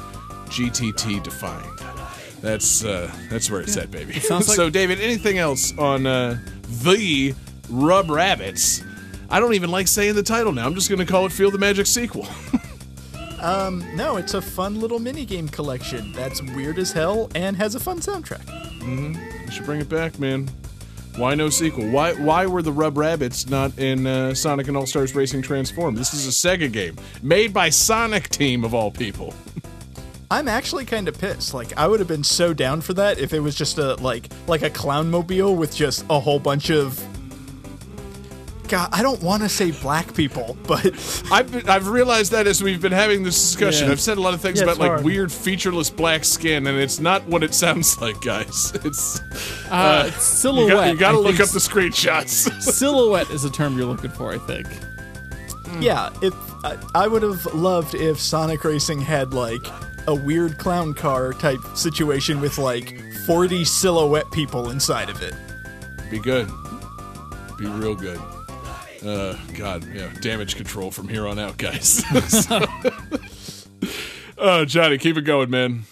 GTT 0.47 1.23
defined. 1.23 1.81
That's 2.41 2.85
uh, 2.85 3.11
that's 3.31 3.51
where 3.51 3.61
it's 3.61 3.77
at, 3.77 3.91
baby. 3.91 4.19
sounds 4.21 4.49
like- 4.49 4.57
so, 4.57 4.71
David, 4.71 5.01
anything 5.01 5.39
else 5.39 5.77
on 5.77 6.07
uh, 6.07 6.39
the 6.83 7.35
Rub 7.69 8.11
Rabbits? 8.11 8.83
I 9.31 9.41
don't 9.41 9.55
even 9.55 9.71
like 9.71 9.89
saying 9.89 10.15
the 10.15 10.23
title 10.23 10.53
now. 10.53 10.65
I'm 10.65 10.75
just 10.75 10.89
going 10.89 11.01
to 11.01 11.05
call 11.05 11.27
it 11.27 11.33
Feel 11.33 11.51
the 11.51 11.59
Magic 11.59 11.87
sequel. 11.87 12.27
No, 13.41 14.17
it's 14.17 14.35
a 14.35 14.41
fun 14.41 14.81
little 14.81 15.01
minigame 15.01 15.51
collection 15.51 16.13
that's 16.13 16.41
weird 16.41 16.79
as 16.79 16.93
hell 16.93 17.31
and 17.35 17.57
has 17.57 17.75
a 17.75 17.81
fun 17.81 17.99
soundtrack. 17.99 18.45
Mm-hmm. 18.79 19.45
You 19.45 19.51
should 19.51 19.65
bring 19.65 19.81
it 19.81 19.89
back, 19.89 20.19
man. 20.19 20.49
Why 21.17 21.35
no 21.35 21.51
sequel? 21.51 21.89
Why 21.91 22.13
why 22.13 22.47
were 22.47 22.63
the 22.63 22.71
Rub 22.71 22.97
Rabbits 22.97 23.49
not 23.49 23.77
in 23.77 24.07
uh, 24.07 24.35
Sonic 24.35 24.69
and 24.69 24.77
All 24.77 24.87
Stars 24.87 25.17
Racing 25.17 25.43
Transform? 25.43 25.97
This 25.97 26.15
is 26.15 26.29
a 26.29 26.31
Sega 26.31 26.71
game 26.73 26.97
made 27.23 27.53
by 27.53 27.71
Sonic 27.71 28.29
Team 28.29 28.65
of 28.65 28.73
all 28.73 28.93
people. 28.93 29.35
I'm 30.31 30.47
actually 30.47 30.85
kind 30.85 31.09
of 31.09 31.19
pissed. 31.19 31.55
Like 31.55 31.77
I 31.77 31.89
would 31.89 31.99
have 31.99 32.09
been 32.09 32.23
so 32.23 32.55
down 32.55 32.83
for 32.83 32.95
that 32.95 33.19
if 33.19 33.33
it 33.33 33.41
was 33.41 33.57
just 33.57 33.79
a 33.79 33.95
like 33.97 34.31
like 34.47 34.63
a 34.63 34.71
clown 34.71 35.11
mobile 35.11 35.57
with 35.57 35.75
just 35.75 36.05
a 36.09 36.21
whole 36.21 36.39
bunch 36.39 36.71
of 36.71 37.03
God, 38.69 38.91
I 38.93 39.03
don't 39.03 39.23
want 39.23 39.43
to 39.43 39.49
say 39.49 39.71
black 39.71 40.15
people, 40.15 40.57
but 40.67 40.85
I've 41.33 41.51
been, 41.51 41.69
I've 41.69 41.89
realized 41.89 42.33
that 42.33 42.47
as 42.47 42.63
we've 42.63 42.81
been 42.81 42.93
having 42.93 43.23
this 43.23 43.35
discussion. 43.41 43.87
Yeah. 43.87 43.93
I've 43.93 44.01
said 44.01 44.19
a 44.19 44.21
lot 44.21 44.35
of 44.35 44.41
things 44.41 44.59
Yeah, 44.59 44.65
about 44.65 44.79
like 44.79 44.89
hard. 44.91 45.05
weird 45.05 45.33
featureless 45.33 45.91
black 45.91 46.25
skin, 46.25 46.67
and 46.67 46.79
it's 46.79 47.01
not 47.01 47.27
what 47.27 47.43
it 47.43 47.55
sounds 47.55 47.99
like, 48.01 48.21
guys. 48.21 48.73
It's 48.85 49.21
Uh, 49.71 50.05
it's 50.09 50.23
silhouette. 50.23 50.69
you 50.69 50.75
got, 50.75 50.89
you 50.93 50.97
got 50.99 51.13
to 51.13 51.19
I 51.19 51.21
look 51.21 51.41
up 51.41 51.49
the 51.49 51.59
screenshots. 51.59 52.51
silhouette 52.63 53.31
is 53.31 53.45
a 53.45 53.51
term 53.51 53.77
you're 53.77 53.87
looking 53.87 54.11
for. 54.11 54.33
I 54.33 54.39
think. 54.39 54.67
yeah, 55.81 56.11
if 56.23 56.35
I, 56.65 56.77
I 56.95 57.09
would 57.09 57.23
have 57.23 57.45
loved 57.55 57.95
if 57.95 58.19
Sonic 58.21 58.65
Racing 58.65 59.01
had 59.01 59.33
like 59.35 59.61
a 60.07 60.15
weird 60.15 60.59
clown 60.59 60.95
car 60.95 61.33
type 61.33 61.61
situation 61.75 62.41
with 62.41 62.59
like 62.59 62.99
40 63.27 63.65
silhouette 63.65 64.31
people 64.33 64.71
inside 64.71 65.09
of 65.11 65.23
it. 65.23 65.35
Be 66.11 66.19
good. 66.19 66.49
Be 67.59 67.67
real 67.67 67.95
good. 67.95 68.19
Uh, 69.05 69.37
God, 69.55 69.87
yeah, 69.95 70.13
damage 70.21 70.57
control 70.57 70.91
from 70.91 71.09
here 71.09 71.27
on 71.27 71.39
out, 71.39 71.57
guys. 71.59 72.05
Oh, 74.41 74.65
Johnny, 74.65 74.99
keep 74.99 75.17
it 75.17 75.23
going, 75.23 75.51
man. 75.51 75.85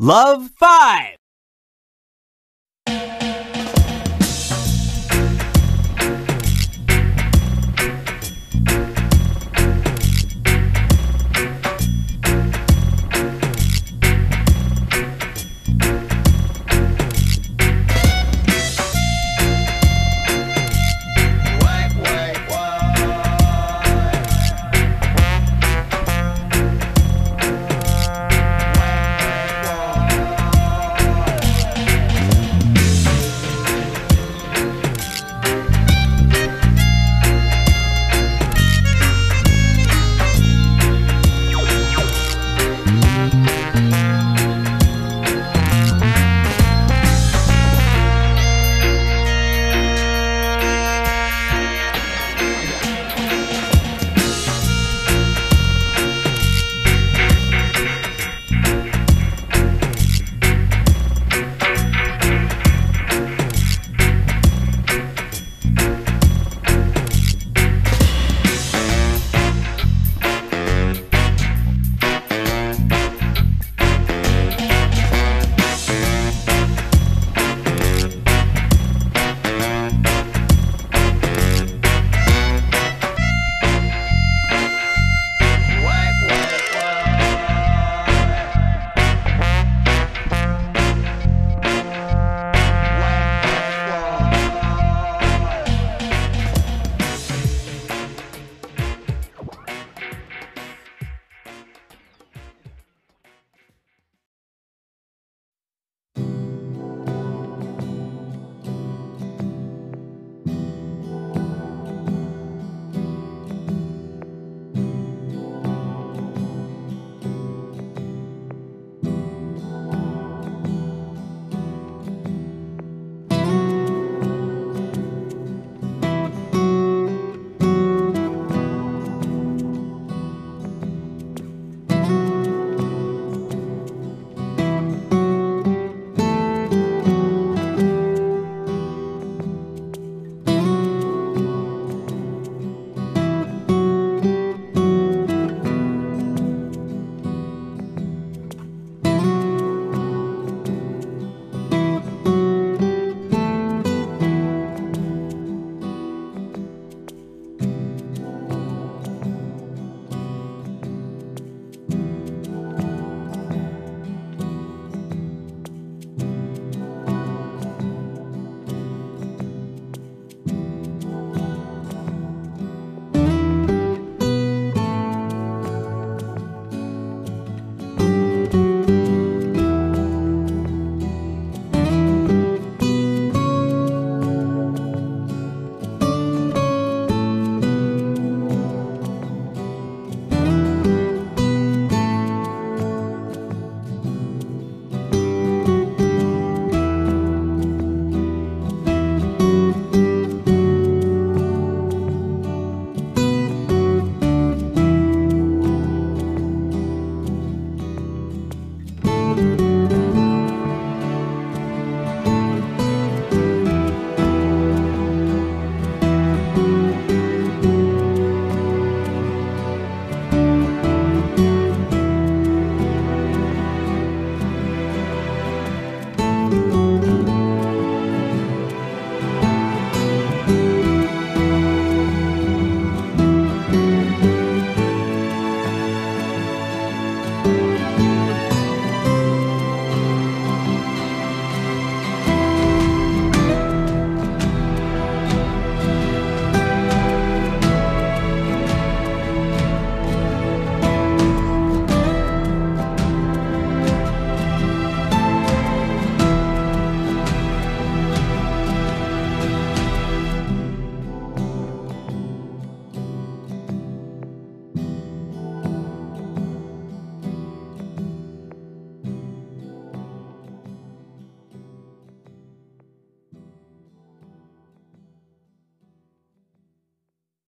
Love 0.00 0.50
5. 0.58 1.16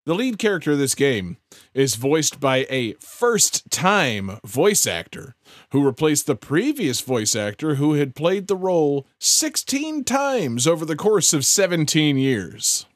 The 0.09 0.15
lead 0.15 0.39
character 0.39 0.73
of 0.73 0.79
this 0.79 0.95
game 0.95 1.37
is 1.75 1.97
voiced 1.97 2.41
by 2.41 2.67
a 2.71 2.95
first 2.95 3.71
time 3.71 4.41
voice 4.43 4.87
actor 4.87 5.35
who 5.73 5.85
replaced 5.85 6.27
the 6.27 6.35
previous 6.35 7.03
voice 7.03 7.37
actor 7.37 7.75
who 7.75 7.93
had 7.93 8.15
played 8.15 8.47
the 8.47 8.57
role 8.57 9.07
16 9.19 10.05
times 10.05 10.67
over 10.67 10.87
the 10.87 10.97
course 10.97 11.35
of 11.35 11.45
17 11.45 12.17
years. 12.17 12.87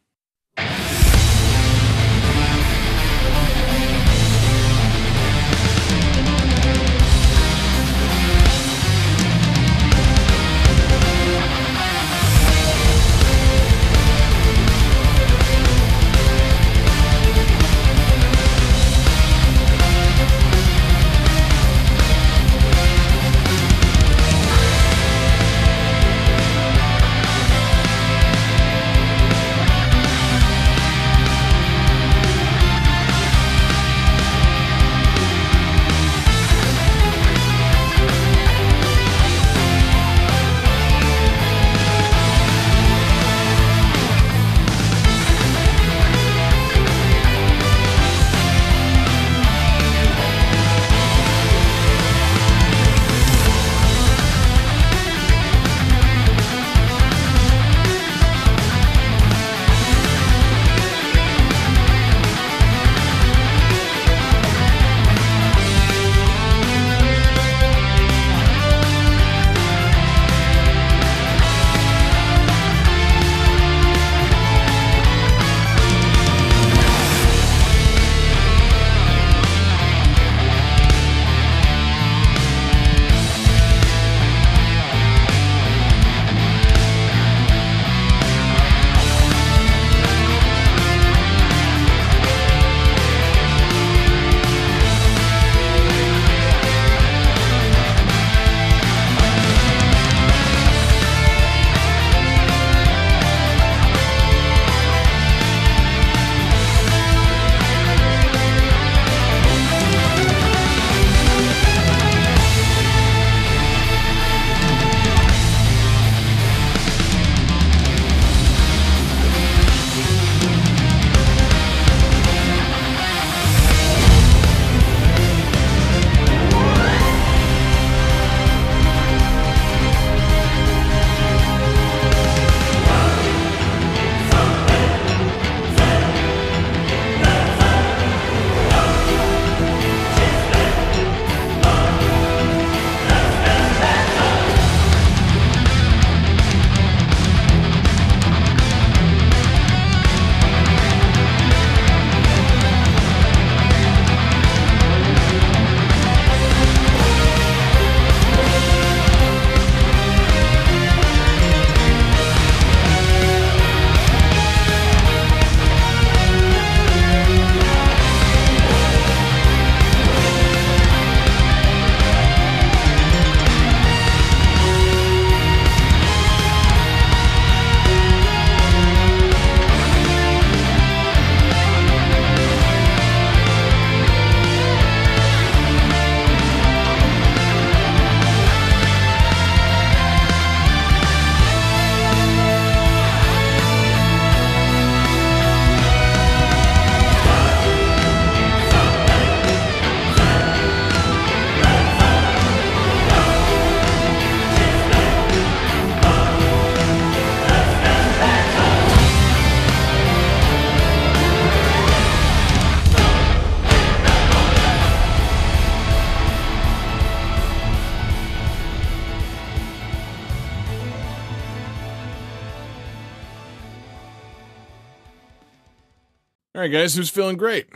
Guys, 226.72 226.94
who's 226.94 227.10
feeling 227.10 227.36
great? 227.36 227.66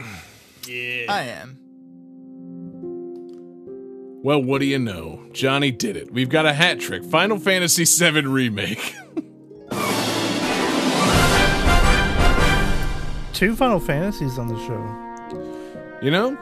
Yeah. 0.66 1.04
I 1.08 1.22
am. 1.22 1.58
Well, 4.24 4.42
what 4.42 4.60
do 4.60 4.66
you 4.66 4.78
know? 4.78 5.28
Johnny 5.32 5.70
did 5.70 5.96
it. 5.96 6.10
We've 6.12 6.30
got 6.30 6.46
a 6.46 6.52
hat 6.52 6.80
trick. 6.80 7.04
Final 7.04 7.38
Fantasy 7.38 7.84
VII 7.84 8.22
Remake. 8.22 8.78
Two 13.34 13.54
Final 13.54 13.78
Fantasies 13.78 14.38
on 14.38 14.48
the 14.48 14.56
show. 14.66 16.00
You 16.02 16.10
know, 16.10 16.38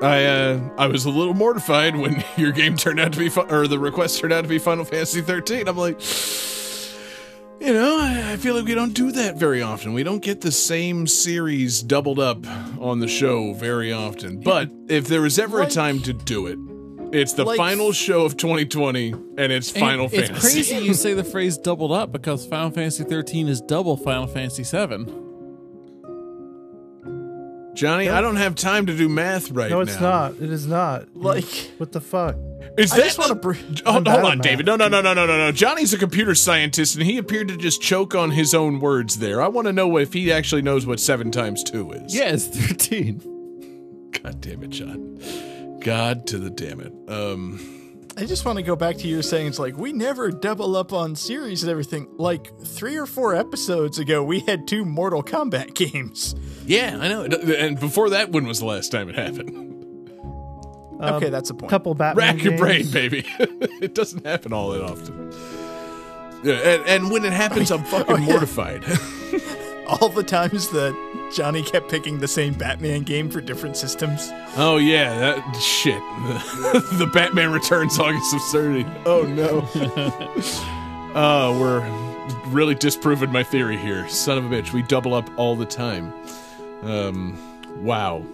I 0.00 0.24
uh, 0.24 0.60
I 0.78 0.86
was 0.86 1.04
a 1.04 1.10
little 1.10 1.34
mortified 1.34 1.94
when 1.94 2.24
your 2.36 2.52
game 2.52 2.74
turned 2.76 2.98
out 2.98 3.12
to 3.12 3.18
be, 3.18 3.28
fi- 3.28 3.48
or 3.50 3.68
the 3.68 3.78
request 3.78 4.18
turned 4.18 4.32
out 4.32 4.42
to 4.42 4.48
be 4.48 4.58
Final 4.58 4.86
Fantasy 4.86 5.20
13. 5.20 5.68
I'm 5.68 5.76
like, 5.76 6.00
you 7.60 7.72
know, 7.72 7.98
I, 8.00 8.36
feel 8.36 8.54
like 8.54 8.64
we 8.66 8.74
don't 8.74 8.94
do 8.94 9.10
that 9.12 9.36
very 9.36 9.62
often. 9.62 9.92
We 9.92 10.02
don't 10.04 10.22
get 10.22 10.40
the 10.40 10.52
same 10.52 11.06
series 11.06 11.82
doubled 11.82 12.18
up 12.20 12.46
on 12.80 13.00
the 13.00 13.08
show 13.08 13.52
very 13.54 13.92
often. 13.92 14.40
But 14.40 14.70
if 14.88 15.08
there 15.08 15.20
was 15.22 15.38
ever 15.38 15.58
Like- 15.58 15.68
a 15.68 15.70
time 15.72 16.00
to 16.02 16.12
do 16.12 16.46
it, 16.46 16.58
it's 17.12 17.32
the 17.32 17.44
Like- 17.44 17.56
final 17.56 17.92
show 17.92 18.22
of 18.24 18.36
2020, 18.36 19.12
and 19.36 19.52
it's 19.52 19.70
And 19.72 19.80
Final 19.80 20.06
it's 20.12 20.28
Fantasy. 20.28 20.40
crazy 20.52 20.76
you 20.86 20.94
say 20.94 21.14
the 21.14 21.24
phrase 21.24 21.56
doubled 21.56 21.92
up 21.92 22.12
because 22.12 22.46
Final 22.46 22.70
Fantasy 22.70 23.04
13 23.04 23.48
is 23.48 23.60
double 23.60 23.96
Final 23.96 24.26
Fantasy 24.26 24.64
7. 24.64 25.06
Johnny, 27.78 28.08
I 28.08 28.20
don't 28.20 28.36
have 28.36 28.54
time 28.56 28.86
to 28.86 28.96
do 28.96 29.08
math 29.08 29.50
right 29.52 29.70
now. 29.70 29.78
No, 29.78 29.82
now. 29.84 29.92
it's 29.92 30.00
not. 30.00 30.32
It 30.34 30.50
is 30.50 30.66
not. 30.66 31.16
Like, 31.16 31.44
What 31.78 31.92
the 31.92 32.00
fuck? 32.00 32.34
Is 32.76 32.92
I 32.92 32.96
that 32.98 33.04
just 33.04 33.18
wanna 33.18 33.34
br- 33.36 33.54
Oh, 33.86 33.92
hold 33.92 34.08
on, 34.08 34.32
at 34.38 34.42
David. 34.42 34.66
No, 34.66 34.76
no, 34.76 34.88
no, 34.88 35.00
no, 35.00 35.14
no, 35.14 35.26
no, 35.26 35.36
no. 35.36 35.52
Johnny's 35.52 35.92
a 35.92 35.98
computer 35.98 36.34
scientist, 36.34 36.96
and 36.96 37.04
he 37.04 37.18
appeared 37.18 37.48
to 37.48 37.56
just 37.56 37.80
choke 37.80 38.14
on 38.14 38.32
his 38.32 38.52
own 38.54 38.80
words 38.80 39.18
there. 39.18 39.40
I 39.40 39.48
want 39.48 39.66
to 39.68 39.72
know 39.72 39.96
if 39.96 40.12
he 40.12 40.32
actually 40.32 40.62
knows 40.62 40.86
what 40.86 40.98
seven 41.00 41.30
times 41.30 41.62
two 41.62 41.92
is. 41.92 42.14
Yeah, 42.14 42.30
it's 42.32 42.46
13. 42.46 44.10
God 44.22 44.40
damn 44.40 44.62
it, 44.64 44.70
John. 44.70 45.78
God 45.80 46.26
to 46.28 46.38
the 46.38 46.50
damn 46.50 46.80
it. 46.80 46.92
Um. 47.08 47.77
I 48.18 48.26
just 48.26 48.44
want 48.44 48.56
to 48.56 48.64
go 48.64 48.74
back 48.74 48.96
to 48.96 49.06
your 49.06 49.22
saying 49.22 49.46
it's 49.46 49.60
like 49.60 49.76
we 49.76 49.92
never 49.92 50.32
double 50.32 50.74
up 50.74 50.92
on 50.92 51.14
series 51.14 51.62
and 51.62 51.70
everything. 51.70 52.08
Like 52.16 52.52
three 52.58 52.96
or 52.96 53.06
four 53.06 53.32
episodes 53.32 54.00
ago, 54.00 54.24
we 54.24 54.40
had 54.40 54.66
two 54.66 54.84
Mortal 54.84 55.22
Kombat 55.22 55.74
games. 55.92 56.34
Yeah, 56.66 56.98
I 57.00 57.06
know. 57.06 57.22
And 57.22 57.78
before 57.78 58.10
that, 58.10 58.32
when 58.32 58.44
was 58.48 58.58
the 58.58 58.66
last 58.66 58.90
time 58.90 59.08
it 59.08 59.14
happened? 59.14 59.66
Uh, 61.00 61.14
okay, 61.14 61.30
that's 61.30 61.50
a 61.50 61.54
point. 61.54 61.70
couple 61.70 61.94
Batman 61.94 62.34
Rack 62.34 62.44
your 62.44 62.58
brain, 62.58 62.90
baby. 62.90 63.24
it 63.38 63.94
doesn't 63.94 64.26
happen 64.26 64.52
all 64.52 64.70
that 64.70 64.82
often. 64.82 65.32
Yeah, 66.42 66.54
and, 66.54 66.86
and 66.86 67.10
when 67.12 67.24
it 67.24 67.32
happens, 67.32 67.70
I'm 67.70 67.84
fucking 67.84 68.16
oh, 68.16 68.18
mortified. 68.18 68.84
All 69.86 70.08
the 70.08 70.24
times 70.24 70.70
that 70.70 70.92
Johnny 71.32 71.62
kept 71.62 71.90
picking 71.90 72.18
the 72.18 72.28
same 72.28 72.54
Batman 72.54 73.02
game 73.02 73.30
for 73.30 73.40
different 73.40 73.76
systems. 73.76 74.30
oh 74.56 74.76
yeah, 74.76 75.18
that 75.18 75.56
shit. 75.56 76.00
the 76.98 77.10
Batman 77.12 77.52
Returns 77.52 77.98
August 77.98 78.34
Absurdity. 78.34 78.88
Oh 79.04 79.22
no. 79.22 79.60
uh, 81.14 81.56
we're 81.58 81.86
really 82.48 82.74
disproving 82.74 83.30
my 83.30 83.42
theory 83.42 83.76
here. 83.76 84.08
Son 84.08 84.38
of 84.38 84.50
a 84.50 84.54
bitch, 84.54 84.72
we 84.72 84.82
double 84.82 85.14
up 85.14 85.28
all 85.38 85.56
the 85.56 85.66
time. 85.66 86.12
Um, 86.82 87.38
wow. 87.84 88.24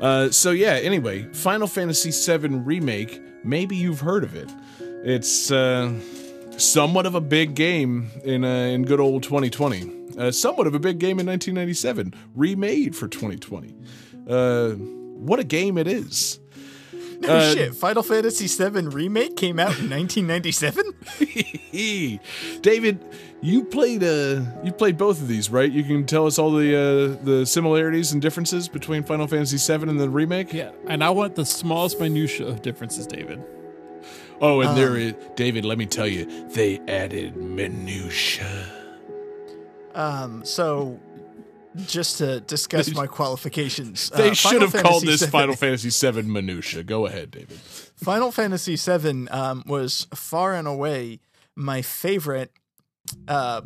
Uh, 0.00 0.30
so 0.30 0.50
yeah. 0.50 0.74
Anyway, 0.74 1.24
Final 1.32 1.66
Fantasy 1.66 2.10
VII 2.10 2.48
remake. 2.48 3.22
Maybe 3.44 3.76
you've 3.76 4.00
heard 4.00 4.24
of 4.24 4.34
it. 4.34 4.50
It's 4.80 5.50
uh, 5.50 5.92
somewhat 6.56 7.06
of 7.06 7.14
a 7.14 7.20
big 7.20 7.54
game 7.54 8.10
in 8.24 8.44
uh, 8.44 8.48
in 8.48 8.84
good 8.84 9.00
old 9.00 9.22
2020. 9.22 9.97
Uh, 10.18 10.30
somewhat 10.32 10.66
of 10.66 10.74
a 10.74 10.78
big 10.80 10.98
game 10.98 11.20
in 11.20 11.26
1997, 11.26 12.12
remade 12.34 12.96
for 12.96 13.06
2020. 13.08 13.74
Uh, 14.28 14.70
what 14.72 15.38
a 15.38 15.44
game 15.44 15.78
it 15.78 15.86
is! 15.86 16.40
No 17.20 17.28
Uh, 17.36 17.52
shit, 17.52 17.74
Final 17.74 18.04
Fantasy 18.04 18.46
VII 18.46 18.86
Remake 18.86 19.34
came 19.36 19.58
out 19.58 19.76
in 19.80 19.90
1997? 19.90 20.84
David, 22.62 23.04
you 23.40 23.64
played 23.64 24.04
uh, 24.04 24.40
you 24.62 24.70
played 24.70 24.96
both 24.96 25.20
of 25.20 25.26
these, 25.26 25.50
right? 25.50 25.70
You 25.70 25.82
can 25.82 26.06
tell 26.06 26.26
us 26.26 26.38
all 26.38 26.52
the 26.52 26.74
uh, 26.76 27.24
the 27.24 27.44
similarities 27.44 28.12
and 28.12 28.22
differences 28.22 28.68
between 28.68 29.02
Final 29.02 29.26
Fantasy 29.26 29.56
VII 29.58 29.88
and 29.90 29.98
the 29.98 30.08
remake. 30.08 30.52
Yeah, 30.52 30.70
and 30.86 31.02
I 31.02 31.10
want 31.10 31.34
the 31.34 31.44
smallest 31.44 31.98
minutia 31.98 32.46
of 32.46 32.62
differences, 32.62 33.04
David. 33.06 33.42
Oh, 34.40 34.60
and 34.60 34.76
there 34.78 34.96
is 34.96 35.14
David. 35.34 35.64
Let 35.64 35.78
me 35.78 35.86
tell 35.86 36.06
you, 36.06 36.24
they 36.50 36.78
added 36.86 37.36
minutia. 37.36 38.46
Um, 39.98 40.44
so 40.44 41.00
just 41.76 42.18
to 42.18 42.40
discuss 42.40 42.94
my 42.94 43.06
qualifications, 43.06 44.10
They 44.10 44.30
uh, 44.30 44.34
should 44.34 44.62
have 44.62 44.72
called 44.72 45.02
this 45.02 45.22
VII 45.22 45.30
Final 45.30 45.56
Fantasy 45.56 45.90
VII 45.90 46.22
minutia. 46.22 46.84
Go 46.84 47.06
ahead, 47.06 47.32
David. 47.32 47.58
Final 47.96 48.30
Fantasy 48.30 48.76
VII 48.76 49.28
um, 49.28 49.64
was 49.66 50.06
far 50.14 50.54
and 50.54 50.68
away 50.68 51.18
my 51.56 51.82
favorite 51.82 52.52
uh, 53.26 53.62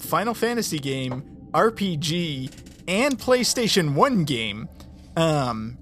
Final 0.00 0.34
Fantasy 0.34 0.78
game, 0.78 1.22
RPG, 1.52 2.50
and 2.88 3.18
PlayStation 3.18 3.94
1 3.94 4.24
game. 4.24 4.68
Um, 5.16 5.78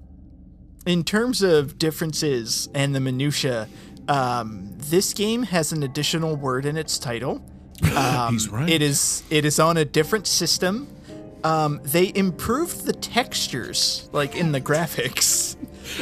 in 0.85 1.03
terms 1.03 1.41
of 1.41 1.79
differences 1.79 2.69
and 2.75 2.93
the 2.93 2.99
minutia, 2.99 3.67
um, 4.07 4.71
this 4.77 5.13
game 5.13 5.43
has 5.43 5.71
an 5.71 5.81
additional 5.81 6.35
word 6.35 6.65
in 6.65 6.77
its 6.77 6.99
title. 6.99 7.43
Um, 7.95 8.33
He's 8.33 8.49
right. 8.49 8.69
It 8.69 8.81
is 8.81 9.23
it 9.29 9.45
is 9.45 9.59
on 9.59 9.77
a 9.77 9.85
different 9.85 10.27
system. 10.27 10.87
Um, 11.43 11.79
they 11.83 12.11
improved 12.15 12.85
the 12.85 12.93
textures, 12.93 14.09
like 14.11 14.35
in 14.35 14.51
the 14.51 14.61
graphics. 14.61 15.55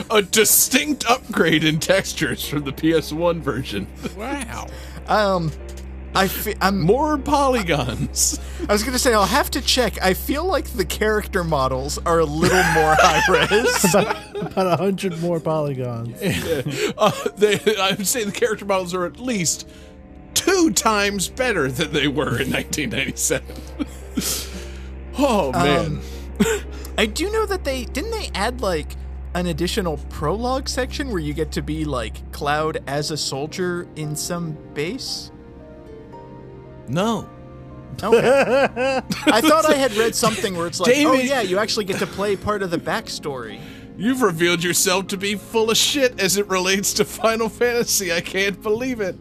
A 0.10 0.22
distinct 0.22 1.06
upgrade 1.06 1.66
in 1.66 1.80
textures 1.80 2.48
from 2.48 2.64
the 2.64 2.72
PS1 2.72 3.42
version. 3.42 3.88
Wow. 4.16 4.68
Um, 5.08 5.52
I 6.16 6.30
fe- 6.30 6.56
I'm 6.62 6.80
More 6.80 7.18
polygons. 7.18 8.40
I 8.70 8.72
was 8.72 8.84
gonna 8.84 9.00
say 9.00 9.14
I'll 9.14 9.26
have 9.26 9.52
to 9.52 9.62
check. 9.62 10.02
I 10.02 10.14
feel 10.14 10.46
like 10.46 10.66
the 10.70 10.86
character 10.86 11.44
models 11.44 11.98
are 12.06 12.20
a 12.20 12.26
little 12.26 12.64
more 12.74 12.96
high 12.98 13.22
res. 13.30 13.94
About 13.96 14.68
a 14.68 14.78
hundred 14.78 15.20
more 15.22 15.40
polygons. 15.42 16.16
Uh, 16.98 17.12
they, 17.36 17.60
I 17.78 17.96
would 17.98 18.08
say 18.08 18.24
the 18.24 18.32
character 18.32 18.64
models 18.66 18.94
are 18.94 19.06
at 19.06 19.20
least 19.20 19.68
two 20.34 20.72
times 20.72 21.28
better 21.28 21.72
than 21.72 21.92
they 21.94 22.08
were 22.08 22.40
in 22.40 22.52
1997. 22.52 23.56
oh 25.18 25.52
um, 25.54 25.64
man, 25.64 26.02
I 26.98 27.06
do 27.06 27.32
know 27.32 27.46
that 27.46 27.64
they 27.64 27.86
didn't 27.86 28.12
they 28.12 28.30
add 28.34 28.62
like 28.62 28.96
an 29.36 29.48
additional 29.48 29.98
prologue 30.10 30.70
section 30.70 31.10
where 31.10 31.20
you 31.20 31.34
get 31.34 31.52
to 31.54 31.62
be 31.62 31.86
like 31.86 32.32
Cloud 32.32 32.84
as 32.88 33.12
a 33.12 33.18
soldier 33.18 33.88
in 33.96 34.16
some 34.16 34.58
base. 34.74 35.32
no. 36.88 37.30
Okay. 38.02 39.02
I 39.28 39.42
thought 39.42 39.70
I 39.70 39.76
had 39.76 39.94
read 39.94 40.16
something 40.16 40.56
where 40.56 40.66
it's 40.66 40.80
like, 40.80 40.96
oh 40.98 41.14
yeah, 41.14 41.42
you 41.42 41.60
actually 41.60 41.86
get 41.86 42.00
to 42.00 42.08
play 42.08 42.36
part 42.36 42.64
of 42.64 42.72
the 42.72 42.78
backstory. 42.78 43.60
You've 43.96 44.24
revealed 44.24 44.64
yourself 44.64 45.08
to 45.08 45.18
be 45.18 45.36
full 45.36 45.70
of 45.70 45.78
shit 45.78 46.20
as 46.20 46.38
it 46.38 46.48
relates 46.48 46.94
to 46.94 47.06
Final 47.06 47.50
Fantasy. 47.50 48.12
I 48.12 48.22
can't 48.22 48.62
believe 48.62 49.00
it. 49.00 49.16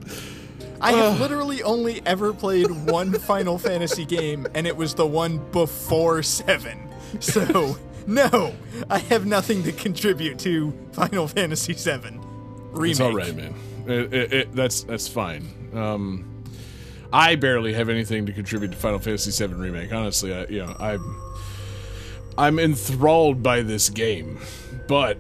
I 0.83 0.93
have 0.93 1.21
literally 1.21 1.63
only 1.63 2.03
ever 2.05 2.33
played 2.33 2.71
one 2.71 3.13
Final 3.21 3.57
Fantasy 3.59 4.05
game, 4.05 4.47
and 4.55 4.67
it 4.67 4.77
was 4.77 4.95
the 4.95 5.07
one 5.07 5.39
before 5.53 6.23
seven. 6.23 6.89
So 7.21 7.79
no, 8.07 8.55
I 8.91 8.99
have 8.99 9.25
nothing 9.27 9.63
to 9.63 9.73
contribute 9.73 10.39
to 10.41 10.73
Final 10.93 11.29
Fantasy 11.29 11.73
VII 11.75 12.19
remake. 12.73 12.91
It's 12.91 13.01
all 13.01 13.13
right, 13.13 13.35
man. 13.35 13.55
It, 13.87 14.13
it, 14.13 14.33
it, 14.33 14.55
that's 14.55 14.83
that's 14.85 15.09
fine. 15.09 15.49
Um, 15.75 16.45
I 17.13 17.37
barely 17.37 17.75
have 17.75 17.89
anything 17.89 18.27
to 18.27 18.33
contribute 18.33 18.73
to 18.73 18.77
Final 18.77 18.99
Fantasy 18.99 19.47
VII 19.47 19.55
remake. 19.55 19.93
Honestly, 19.93 20.35
I, 20.35 20.47
you 20.47 20.65
know, 20.65 20.75
I'm 20.81 21.21
I'm 22.37 22.59
enthralled 22.59 23.43
by 23.43 23.63
this 23.63 23.89
game, 23.89 24.41
but 24.89 25.19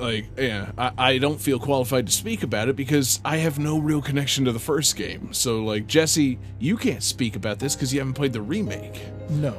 like, 0.00 0.26
yeah, 0.36 0.72
I, 0.78 0.92
I 0.96 1.18
don't 1.18 1.40
feel 1.40 1.58
qualified 1.58 2.06
to 2.06 2.12
speak 2.12 2.42
about 2.42 2.68
it 2.68 2.76
because 2.76 3.20
I 3.24 3.38
have 3.38 3.58
no 3.58 3.78
real 3.78 4.02
connection 4.02 4.44
to 4.46 4.52
the 4.52 4.58
first 4.58 4.96
game. 4.96 5.32
So, 5.32 5.62
like, 5.64 5.86
Jesse, 5.86 6.38
you 6.58 6.76
can't 6.76 7.02
speak 7.02 7.36
about 7.36 7.58
this 7.58 7.74
because 7.74 7.92
you 7.92 8.00
haven't 8.00 8.14
played 8.14 8.32
the 8.32 8.42
remake. 8.42 9.00
No. 9.30 9.52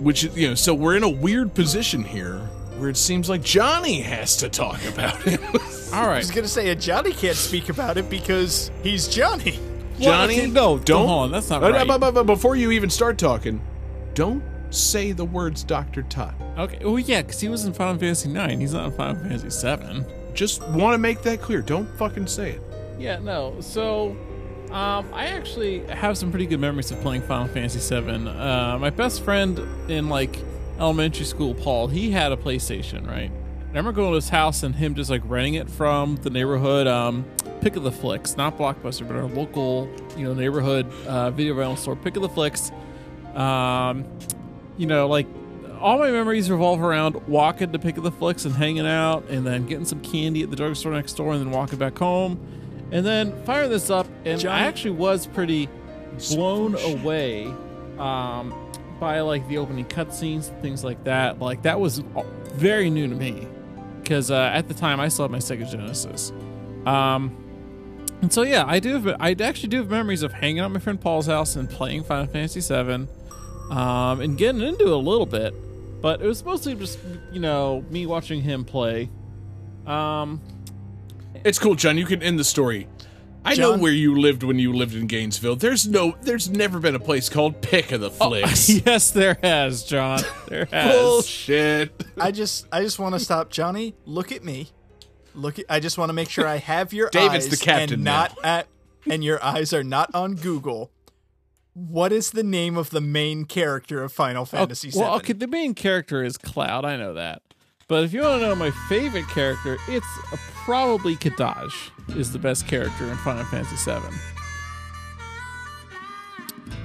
Which 0.00 0.24
you 0.34 0.48
know, 0.48 0.54
so 0.54 0.74
we're 0.74 0.96
in 0.96 1.02
a 1.04 1.08
weird 1.08 1.54
position 1.54 2.04
here 2.04 2.38
where 2.78 2.90
it 2.90 2.96
seems 2.98 3.28
like 3.30 3.42
Johnny 3.42 4.00
has 4.02 4.36
to 4.38 4.48
talk 4.50 4.84
about 4.86 5.26
it. 5.26 5.40
All 5.94 6.04
I 6.10 6.18
was 6.18 6.30
gonna 6.30 6.46
say, 6.48 6.68
a 6.68 6.74
Johnny 6.74 7.12
can't 7.12 7.36
speak 7.36 7.70
about 7.70 7.96
it 7.96 8.10
because 8.10 8.70
he's 8.82 9.08
Johnny. 9.08 9.58
Johnny, 9.98 10.40
okay, 10.40 10.46
no, 10.50 10.78
don't. 10.78 11.08
hold 11.08 11.22
on, 11.24 11.30
that's 11.30 11.48
not 11.48 11.62
Uh, 11.64 11.70
right. 11.70 12.26
before 12.26 12.54
you 12.54 12.70
even 12.72 12.90
start 12.90 13.16
talking, 13.16 13.62
don't 14.12 14.42
say 14.76 15.12
the 15.12 15.24
words 15.24 15.64
Doctor 15.64 16.02
Tot. 16.02 16.34
Okay. 16.58 16.78
Well, 16.84 16.98
yeah, 16.98 17.22
because 17.22 17.40
he 17.40 17.48
was 17.48 17.64
in 17.64 17.72
Final 17.72 17.98
Fantasy 17.98 18.28
Nine. 18.28 18.60
He's 18.60 18.74
not 18.74 18.86
in 18.86 18.92
Final 18.92 19.22
Fantasy 19.22 19.50
Seven. 19.50 20.04
Just 20.34 20.62
want 20.68 20.94
to 20.94 20.98
make 20.98 21.22
that 21.22 21.40
clear. 21.40 21.62
Don't 21.62 21.88
fucking 21.96 22.26
say 22.26 22.52
it. 22.52 22.62
Yeah, 22.98 23.18
no. 23.18 23.56
So, 23.60 24.16
um, 24.70 25.06
I 25.12 25.26
actually 25.26 25.86
have 25.86 26.18
some 26.18 26.30
pretty 26.30 26.46
good 26.46 26.60
memories 26.60 26.90
of 26.90 27.00
playing 27.00 27.22
Final 27.22 27.48
Fantasy 27.48 27.78
VII. 27.78 28.28
Uh, 28.28 28.78
my 28.78 28.90
best 28.90 29.22
friend 29.22 29.58
in 29.90 30.08
like 30.08 30.38
elementary 30.78 31.24
school, 31.24 31.54
Paul, 31.54 31.88
he 31.88 32.10
had 32.10 32.32
a 32.32 32.36
PlayStation, 32.36 33.06
right? 33.06 33.30
I 33.30 33.68
remember 33.68 33.92
going 33.92 34.10
to 34.10 34.14
his 34.14 34.28
house 34.28 34.62
and 34.62 34.74
him 34.74 34.94
just 34.94 35.10
like 35.10 35.22
renting 35.24 35.54
it 35.54 35.68
from 35.68 36.16
the 36.16 36.30
neighborhood 36.30 36.86
um, 36.86 37.24
Pick 37.60 37.76
of 37.76 37.82
the 37.82 37.92
Flicks, 37.92 38.36
not 38.36 38.56
Blockbuster, 38.56 39.06
but 39.06 39.16
our 39.16 39.24
local, 39.24 39.88
you 40.16 40.24
know, 40.24 40.34
neighborhood 40.34 40.90
uh, 41.06 41.30
video 41.30 41.54
rental 41.54 41.76
store, 41.76 41.96
Pick 41.96 42.16
of 42.16 42.22
the 42.22 42.28
Flicks. 42.28 42.72
Um, 43.34 44.04
you 44.76 44.86
know, 44.86 45.08
like 45.08 45.26
all 45.80 45.98
my 45.98 46.10
memories 46.10 46.50
revolve 46.50 46.80
around 46.80 47.14
walking 47.28 47.72
to 47.72 47.78
Pick 47.78 47.96
of 47.96 48.02
the 48.02 48.10
Flicks 48.10 48.44
and 48.44 48.54
hanging 48.54 48.86
out, 48.86 49.24
and 49.28 49.46
then 49.46 49.66
getting 49.66 49.84
some 49.84 50.00
candy 50.00 50.42
at 50.42 50.50
the 50.50 50.56
drugstore 50.56 50.92
next 50.92 51.14
door, 51.14 51.32
and 51.32 51.40
then 51.40 51.50
walking 51.50 51.78
back 51.78 51.98
home, 51.98 52.40
and 52.90 53.04
then 53.04 53.42
fire 53.44 53.68
this 53.68 53.90
up. 53.90 54.06
And 54.24 54.40
Johnny- 54.40 54.62
I 54.62 54.66
actually 54.66 54.92
was 54.92 55.26
pretty 55.26 55.68
blown 56.30 56.76
away 56.76 57.52
um, 57.98 58.54
by 58.98 59.20
like 59.20 59.46
the 59.48 59.58
opening 59.58 59.84
cutscenes, 59.84 60.50
and 60.50 60.62
things 60.62 60.82
like 60.84 61.02
that. 61.04 61.40
Like 61.40 61.62
that 61.62 61.80
was 61.80 62.02
very 62.54 62.90
new 62.90 63.08
to 63.08 63.14
me 63.14 63.46
because 64.02 64.30
uh, 64.30 64.50
at 64.54 64.68
the 64.68 64.74
time 64.74 65.00
I 65.00 65.08
still 65.08 65.24
had 65.24 65.32
my 65.32 65.38
Sega 65.38 65.70
Genesis. 65.70 66.32
Um, 66.86 67.36
and 68.22 68.32
so 68.32 68.42
yeah, 68.42 68.64
I 68.66 68.78
do. 68.80 68.98
Have, 68.98 69.16
I 69.20 69.32
actually 69.40 69.68
do 69.68 69.78
have 69.78 69.90
memories 69.90 70.22
of 70.22 70.32
hanging 70.32 70.60
out 70.60 70.66
at 70.66 70.70
my 70.70 70.80
friend 70.80 71.00
Paul's 71.00 71.26
house 71.26 71.56
and 71.56 71.68
playing 71.68 72.04
Final 72.04 72.26
Fantasy 72.26 72.60
VII, 72.60 73.08
um, 73.70 74.20
and 74.20 74.36
getting 74.38 74.60
into 74.62 74.84
it 74.84 74.92
a 74.92 74.96
little 74.96 75.26
bit. 75.26 75.54
But 76.02 76.20
it 76.22 76.26
was 76.26 76.44
mostly 76.44 76.74
just 76.74 76.98
you 77.32 77.40
know 77.40 77.84
me 77.90 78.06
watching 78.06 78.40
him 78.42 78.64
play. 78.64 79.08
Um, 79.86 80.40
It's 81.44 81.58
cool, 81.58 81.74
John. 81.74 81.96
You 81.98 82.06
can 82.06 82.22
end 82.22 82.38
the 82.38 82.44
story. 82.44 82.88
I 83.44 83.54
know 83.54 83.76
where 83.78 83.92
you 83.92 84.18
lived 84.18 84.42
when 84.42 84.58
you 84.58 84.72
lived 84.72 84.96
in 84.96 85.06
Gainesville. 85.06 85.54
There's 85.54 85.86
no, 85.86 86.16
there's 86.22 86.50
never 86.50 86.80
been 86.80 86.96
a 86.96 86.98
place 86.98 87.28
called 87.28 87.62
Pick 87.62 87.92
of 87.92 88.00
the 88.00 88.10
Oh, 88.20 88.30
Flicks. 88.30 88.68
yes, 88.86 89.12
there 89.12 89.38
has, 89.40 89.84
John. 89.84 90.20
There 90.48 90.64
has. 90.72 90.96
Bullshit. 91.00 92.04
I 92.18 92.32
just 92.32 92.66
I 92.72 92.82
just 92.82 92.98
want 92.98 93.14
to 93.14 93.20
stop, 93.20 93.50
Johnny. 93.50 93.94
Look 94.04 94.32
at 94.32 94.42
me. 94.42 94.68
Look 95.34 95.60
at. 95.60 95.66
I 95.68 95.78
just 95.78 95.96
want 95.96 96.08
to 96.08 96.12
make 96.12 96.28
sure 96.28 96.44
I 96.46 96.56
have 96.56 96.92
your 96.92 97.08
David's 97.10 97.44
eyes 97.46 97.50
the 97.50 97.64
captain 97.64 97.94
and 97.94 98.04
now. 98.04 98.22
not 98.22 98.38
at 98.44 98.66
and 99.08 99.22
your 99.22 99.42
eyes 99.44 99.72
are 99.72 99.84
not 99.84 100.12
on 100.12 100.34
Google. 100.34 100.90
What 101.76 102.10
is 102.10 102.30
the 102.30 102.42
name 102.42 102.78
of 102.78 102.88
the 102.88 103.02
main 103.02 103.44
character 103.44 104.02
of 104.02 104.10
Final 104.10 104.46
Fantasy 104.46 104.88
VII? 104.88 104.98
Well, 104.98 105.16
okay, 105.16 105.34
the 105.34 105.46
main 105.46 105.74
character 105.74 106.24
is 106.24 106.38
Cloud. 106.38 106.86
I 106.86 106.96
know 106.96 107.12
that. 107.12 107.42
But 107.86 108.02
if 108.02 108.14
you 108.14 108.22
want 108.22 108.40
to 108.40 108.48
know 108.48 108.54
my 108.54 108.70
favorite 108.88 109.28
character, 109.28 109.76
it's 109.86 110.06
uh, 110.32 110.38
probably 110.64 111.16
Kadaj 111.16 112.16
is 112.16 112.32
the 112.32 112.38
best 112.38 112.66
character 112.66 113.04
in 113.04 113.16
Final 113.18 113.44
Fantasy 113.44 113.76
VII. 113.90 114.00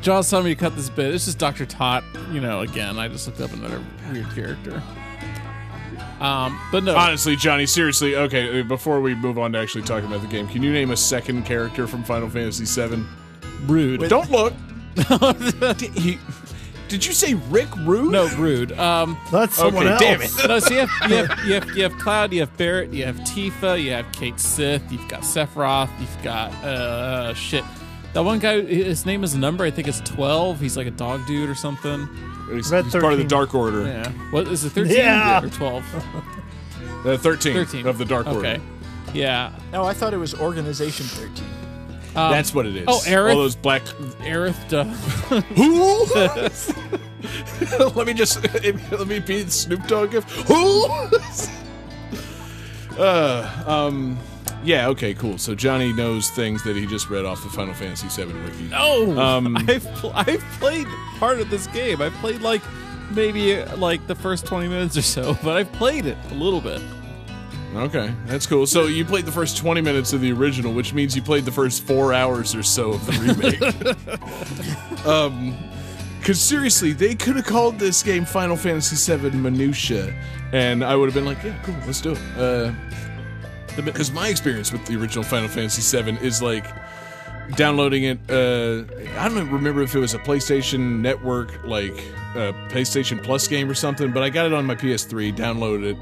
John's 0.01 0.30
telling 0.30 0.45
me 0.45 0.55
to 0.55 0.59
cut 0.59 0.76
this 0.76 0.89
bit. 0.89 1.13
It's 1.13 1.23
just 1.23 1.38
Dr. 1.38 1.65
Tot. 1.65 2.03
You 2.34 2.41
know, 2.41 2.59
again, 2.59 2.99
I 2.99 3.07
just 3.07 3.27
looked 3.27 3.39
up 3.39 3.53
another 3.53 3.81
weird 4.11 4.30
character. 4.31 4.84
Um, 6.19 6.59
but 6.69 6.84
no, 6.84 6.97
Honestly, 6.97 7.38
Johnny, 7.38 7.65
seriously, 7.65 8.18
okay, 8.18 8.59
uh, 8.59 8.63
before 8.63 8.99
we 8.99 9.15
move 9.15 9.39
on 9.39 9.53
to 9.53 9.59
actually 9.59 9.84
talking 9.84 10.07
about 10.07 10.22
the 10.22 10.27
game, 10.27 10.49
can 10.49 10.61
you 10.61 10.73
name 10.73 10.91
a 10.91 10.97
second 10.97 11.45
character 11.45 11.88
from 11.88 12.03
Final 12.03 12.30
Fantasy 12.30 12.65
VII? 12.65 13.05
rude. 13.68 14.09
Don't 14.09 14.30
look. 14.31 14.53
Did, 14.95 15.81
he, 15.95 16.18
did 16.88 17.05
you 17.05 17.13
say 17.13 17.34
Rick 17.49 17.73
Rude? 17.77 18.11
no, 18.11 18.27
rude. 18.38 18.72
Um, 18.73 19.18
That's 19.31 19.55
someone 19.55 19.88
Okay, 19.88 20.13
else. 20.13 20.35
damn 20.35 20.45
it. 20.45 20.47
no, 20.49 20.59
so 20.59 20.73
you 20.73 20.85
have, 20.85 21.09
you 21.11 21.15
have 21.18 21.45
you 21.45 21.53
have 21.53 21.77
you 21.77 21.84
have 21.84 21.97
Cloud, 21.97 22.34
you 22.34 22.41
have 22.41 22.55
Barret, 22.57 22.91
you 22.93 23.05
have 23.05 23.15
Tifa, 23.18 23.81
you 23.81 23.91
have 23.91 24.11
Cait 24.11 24.39
Sith, 24.39 24.91
you've 24.91 25.07
got 25.07 25.22
Sephiroth, 25.22 25.89
you've 25.99 26.23
got 26.23 26.51
uh 26.63 27.34
shit. 27.34 27.63
That 28.13 28.23
one 28.26 28.39
guy, 28.39 28.59
his 28.61 29.05
name 29.05 29.23
is 29.23 29.35
a 29.35 29.39
number. 29.39 29.63
I 29.63 29.72
think 29.72 29.88
it's 29.88 30.01
twelve. 30.01 30.59
He's 30.59 30.76
like 30.76 30.88
a 30.88 30.91
dog 30.91 31.26
dude 31.27 31.49
or 31.49 31.55
something. 31.55 32.09
He's, 32.51 32.69
Red 32.69 32.84
he's 32.84 32.93
part 32.93 33.13
of 33.13 33.19
the 33.19 33.23
Dark 33.23 33.55
Order. 33.55 33.84
Yeah. 33.88 34.09
What 34.31 34.49
is 34.49 34.65
it? 34.65 34.72
Thirteen 34.72 34.97
Yeah. 34.97 35.41
or 35.43 35.49
twelve? 35.49 35.85
Uh, 37.03 37.18
13, 37.18 37.53
Thirteen 37.55 37.88
of 37.88 37.97
the 37.97 38.05
Dark 38.05 38.27
Order. 38.27 38.39
Okay. 38.47 38.61
Yeah. 39.11 39.51
no, 39.72 39.85
I 39.85 39.93
thought 39.93 40.13
it 40.13 40.18
was 40.18 40.35
Organization 40.35 41.07
13. 41.07 41.43
Um, 42.15 42.31
That's 42.31 42.53
what 42.53 42.65
it 42.65 42.75
is. 42.75 42.85
Oh, 42.88 43.01
Aerith. 43.05 43.33
All 43.33 43.39
those 43.41 43.55
black. 43.55 43.83
Aerith. 44.23 44.67
Duh. 44.67 44.83
Who? 45.55 46.05
let 47.95 48.07
me 48.07 48.13
just 48.13 48.43
let 48.91 49.07
me 49.07 49.19
be 49.19 49.45
Snoop 49.47 49.85
Dogg 49.88 50.13
If 50.15 50.23
Who? 50.47 50.88
uh, 53.01 53.63
um, 53.65 54.19
yeah. 54.63 54.88
Okay, 54.89 55.13
cool. 55.13 55.38
So 55.38 55.55
Johnny 55.55 55.93
knows 55.93 56.29
things 56.29 56.63
that 56.63 56.75
he 56.75 56.85
just 56.85 57.09
read 57.09 57.23
off 57.25 57.41
the 57.43 57.49
Final 57.49 57.73
Fantasy 57.73 58.07
VII 58.09 58.33
wiki. 58.33 58.63
No. 58.63 59.17
Um, 59.19 59.55
I've 59.57 59.83
pl- 59.95 60.11
I've 60.13 60.41
played 60.59 60.88
part 61.17 61.39
of 61.39 61.49
this 61.49 61.67
game. 61.67 62.01
I've 62.01 62.13
played 62.15 62.41
like 62.41 62.61
maybe 63.11 63.55
uh, 63.57 63.77
like 63.77 64.05
the 64.07 64.15
first 64.15 64.45
twenty 64.45 64.67
minutes 64.67 64.97
or 64.97 65.01
so, 65.01 65.38
but 65.43 65.55
I've 65.55 65.71
played 65.73 66.05
it 66.05 66.17
a 66.31 66.33
little 66.33 66.61
bit. 66.61 66.81
Okay, 67.76 68.14
that's 68.26 68.45
cool. 68.45 68.68
So 68.68 68.88
you 68.88 69.06
played 69.06 69.26
the 69.26 69.31
first 69.31 69.57
20 69.57 69.81
minutes 69.81 70.11
of 70.14 70.22
the 70.22 70.31
original, 70.34 70.73
which 70.73 70.93
means 70.93 71.15
you 71.15 71.22
played 71.22 71.45
the 71.45 71.52
first 71.52 71.84
four 71.84 72.14
hours 72.14 72.53
or 72.53 72.64
so 72.64 72.91
of 72.91 73.06
the 73.06 73.14
remake. 73.14 75.06
um, 75.06 75.57
because 76.19 76.39
seriously, 76.39 76.91
they 76.91 77.15
could 77.15 77.35
have 77.35 77.45
called 77.45 77.80
this 77.80 78.03
game 78.03 78.26
Final 78.26 78.56
Fantasy 78.56 79.18
VII 79.18 79.31
Minutia, 79.31 80.14
and 80.52 80.84
I 80.84 80.95
would 80.95 81.07
have 81.07 81.15
been 81.15 81.26
like, 81.26 81.41
yeah, 81.43 81.57
cool, 81.64 81.76
let's 81.88 81.99
do 81.99 82.11
it. 82.11 82.19
Uh, 82.38 82.72
because 83.81 84.11
my 84.11 84.27
experience 84.27 84.72
with 84.72 84.85
the 84.85 84.95
original 84.98 85.23
Final 85.23 85.48
Fantasy 85.48 86.02
VII 86.02 86.18
is 86.23 86.39
like 86.41 86.65
downloading 87.56 88.03
it. 88.03 88.19
Uh, 88.30 88.84
I 89.18 89.30
don't 89.30 89.49
remember 89.49 89.81
if 89.81 89.95
it 89.95 89.99
was 89.99 90.14
a 90.14 90.19
PlayStation 90.19 90.99
Network, 91.02 91.64
like 91.64 91.98
uh, 92.35 92.53
PlayStation 92.69 93.23
Plus 93.23 93.48
game 93.48 93.69
or 93.69 93.73
something, 93.73 94.11
but 94.11 94.22
I 94.23 94.30
got 94.30 94.45
it 94.45 94.53
on 94.53 94.65
my 94.65 94.76
PS3, 94.76 95.35
downloaded 95.35 95.91
it, 95.91 95.98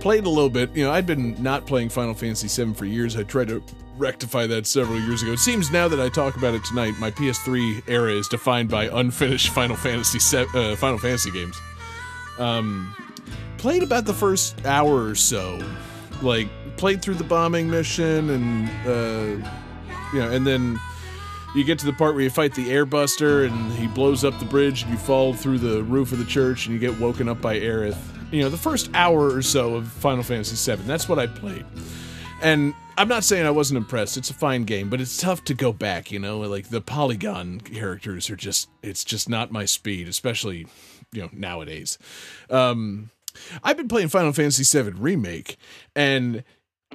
played 0.00 0.24
a 0.24 0.30
little 0.30 0.50
bit. 0.50 0.74
You 0.74 0.84
know, 0.84 0.92
I'd 0.92 1.06
been 1.06 1.40
not 1.42 1.66
playing 1.66 1.88
Final 1.88 2.14
Fantasy 2.14 2.48
VII 2.48 2.74
for 2.74 2.84
years. 2.84 3.16
I 3.16 3.22
tried 3.22 3.48
to 3.48 3.62
rectify 3.96 4.46
that 4.46 4.66
several 4.66 5.00
years 5.00 5.22
ago. 5.22 5.32
It 5.32 5.38
seems 5.38 5.70
now 5.70 5.88
that 5.88 6.00
I 6.00 6.08
talk 6.08 6.36
about 6.36 6.54
it 6.54 6.64
tonight, 6.64 6.94
my 6.98 7.10
PS3 7.10 7.82
era 7.88 8.12
is 8.12 8.28
defined 8.28 8.68
by 8.68 8.84
unfinished 8.92 9.48
Final 9.54 9.76
Fantasy 9.76 10.18
uh, 10.36 10.76
Final 10.76 10.98
Fantasy 10.98 11.30
games. 11.30 11.58
Um, 12.38 12.94
played 13.58 13.82
about 13.82 14.04
the 14.04 14.14
first 14.14 14.64
hour 14.66 15.06
or 15.06 15.14
so, 15.14 15.58
like 16.22 16.48
played 16.76 17.02
through 17.02 17.14
the 17.14 17.24
bombing 17.24 17.70
mission 17.70 18.30
and 18.30 18.68
uh, 18.86 19.48
you 20.12 20.20
know, 20.20 20.30
and 20.30 20.46
then 20.46 20.78
you 21.54 21.64
get 21.64 21.78
to 21.78 21.86
the 21.86 21.92
part 21.92 22.14
where 22.14 22.22
you 22.22 22.30
fight 22.30 22.54
the 22.54 22.68
airbuster 22.68 23.46
and 23.46 23.72
he 23.72 23.86
blows 23.86 24.24
up 24.24 24.38
the 24.38 24.44
bridge 24.44 24.82
and 24.82 24.92
you 24.92 24.98
fall 24.98 25.32
through 25.32 25.58
the 25.58 25.82
roof 25.84 26.12
of 26.12 26.18
the 26.18 26.24
church 26.24 26.66
and 26.66 26.74
you 26.74 26.78
get 26.78 26.98
woken 27.00 27.28
up 27.28 27.40
by 27.40 27.58
Aerith. 27.58 28.15
You 28.30 28.42
know, 28.42 28.48
the 28.48 28.56
first 28.56 28.90
hour 28.94 29.32
or 29.32 29.42
so 29.42 29.76
of 29.76 29.88
Final 29.88 30.22
Fantasy 30.22 30.76
VII. 30.76 30.82
That's 30.82 31.08
what 31.08 31.18
I 31.18 31.26
played. 31.26 31.64
And 32.42 32.74
I'm 32.98 33.08
not 33.08 33.24
saying 33.24 33.46
I 33.46 33.50
wasn't 33.50 33.78
impressed. 33.78 34.16
It's 34.16 34.30
a 34.30 34.34
fine 34.34 34.64
game, 34.64 34.88
but 34.88 35.00
it's 35.00 35.16
tough 35.16 35.44
to 35.44 35.54
go 35.54 35.72
back, 35.72 36.10
you 36.10 36.18
know? 36.18 36.40
Like 36.40 36.68
the 36.68 36.80
polygon 36.80 37.60
characters 37.60 38.30
are 38.30 38.36
just 38.36 38.68
it's 38.82 39.04
just 39.04 39.28
not 39.28 39.52
my 39.52 39.64
speed, 39.64 40.08
especially, 40.08 40.66
you 41.12 41.22
know, 41.22 41.30
nowadays. 41.32 41.98
Um 42.50 43.10
I've 43.62 43.76
been 43.76 43.88
playing 43.88 44.08
Final 44.08 44.32
Fantasy 44.32 44.64
VII 44.64 44.92
Remake 44.92 45.58
and 45.94 46.42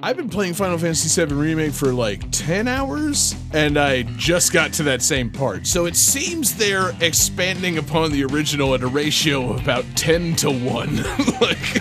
I've 0.04 0.16
been 0.16 0.28
playing 0.28 0.54
Final 0.54 0.78
Fantasy 0.78 1.24
VII 1.24 1.32
Remake 1.32 1.72
for 1.72 1.92
like 1.92 2.28
10 2.32 2.66
hours, 2.66 3.36
and 3.52 3.78
I 3.78 4.02
just 4.02 4.52
got 4.52 4.72
to 4.72 4.82
that 4.82 5.00
same 5.00 5.30
part. 5.30 5.64
So 5.64 5.86
it 5.86 5.94
seems 5.94 6.56
they're 6.56 6.90
expanding 7.00 7.78
upon 7.78 8.10
the 8.10 8.24
original 8.24 8.74
at 8.74 8.82
a 8.82 8.88
ratio 8.88 9.50
of 9.50 9.62
about 9.62 9.84
10 9.94 10.34
to 10.36 10.50
1. 10.50 10.96
like, 11.40 11.74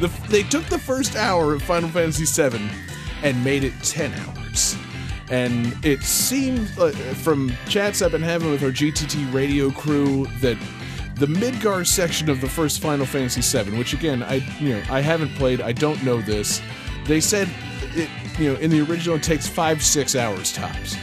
the, 0.00 0.10
they 0.28 0.42
took 0.42 0.64
the 0.64 0.78
first 0.78 1.14
hour 1.14 1.54
of 1.54 1.62
Final 1.62 1.88
Fantasy 1.88 2.24
VII 2.24 2.68
and 3.22 3.44
made 3.44 3.62
it 3.62 3.74
10 3.84 4.12
hours. 4.12 4.76
And 5.30 5.72
it 5.84 6.02
seemed 6.02 6.68
uh, 6.80 6.90
from 6.90 7.52
chats 7.68 8.02
I've 8.02 8.10
been 8.10 8.22
having 8.22 8.50
with 8.50 8.64
our 8.64 8.70
GTT 8.70 9.32
radio 9.32 9.70
crew 9.70 10.26
that 10.40 10.58
the 11.14 11.26
Midgar 11.26 11.86
section 11.86 12.28
of 12.28 12.40
the 12.40 12.48
first 12.48 12.80
Final 12.80 13.06
Fantasy 13.06 13.40
VII, 13.40 13.78
which 13.78 13.92
again 13.92 14.24
I 14.24 14.36
you 14.58 14.70
know 14.70 14.82
I 14.90 15.00
haven't 15.00 15.32
played, 15.36 15.60
I 15.60 15.70
don't 15.70 16.02
know 16.02 16.20
this. 16.20 16.60
They 17.06 17.20
said 17.20 17.48
it 17.94 18.08
you 18.38 18.52
know 18.52 18.60
in 18.60 18.70
the 18.70 18.80
original 18.80 19.16
it 19.16 19.22
takes 19.22 19.46
five 19.46 19.82
six 19.82 20.16
hours 20.16 20.52
tops, 20.52 20.96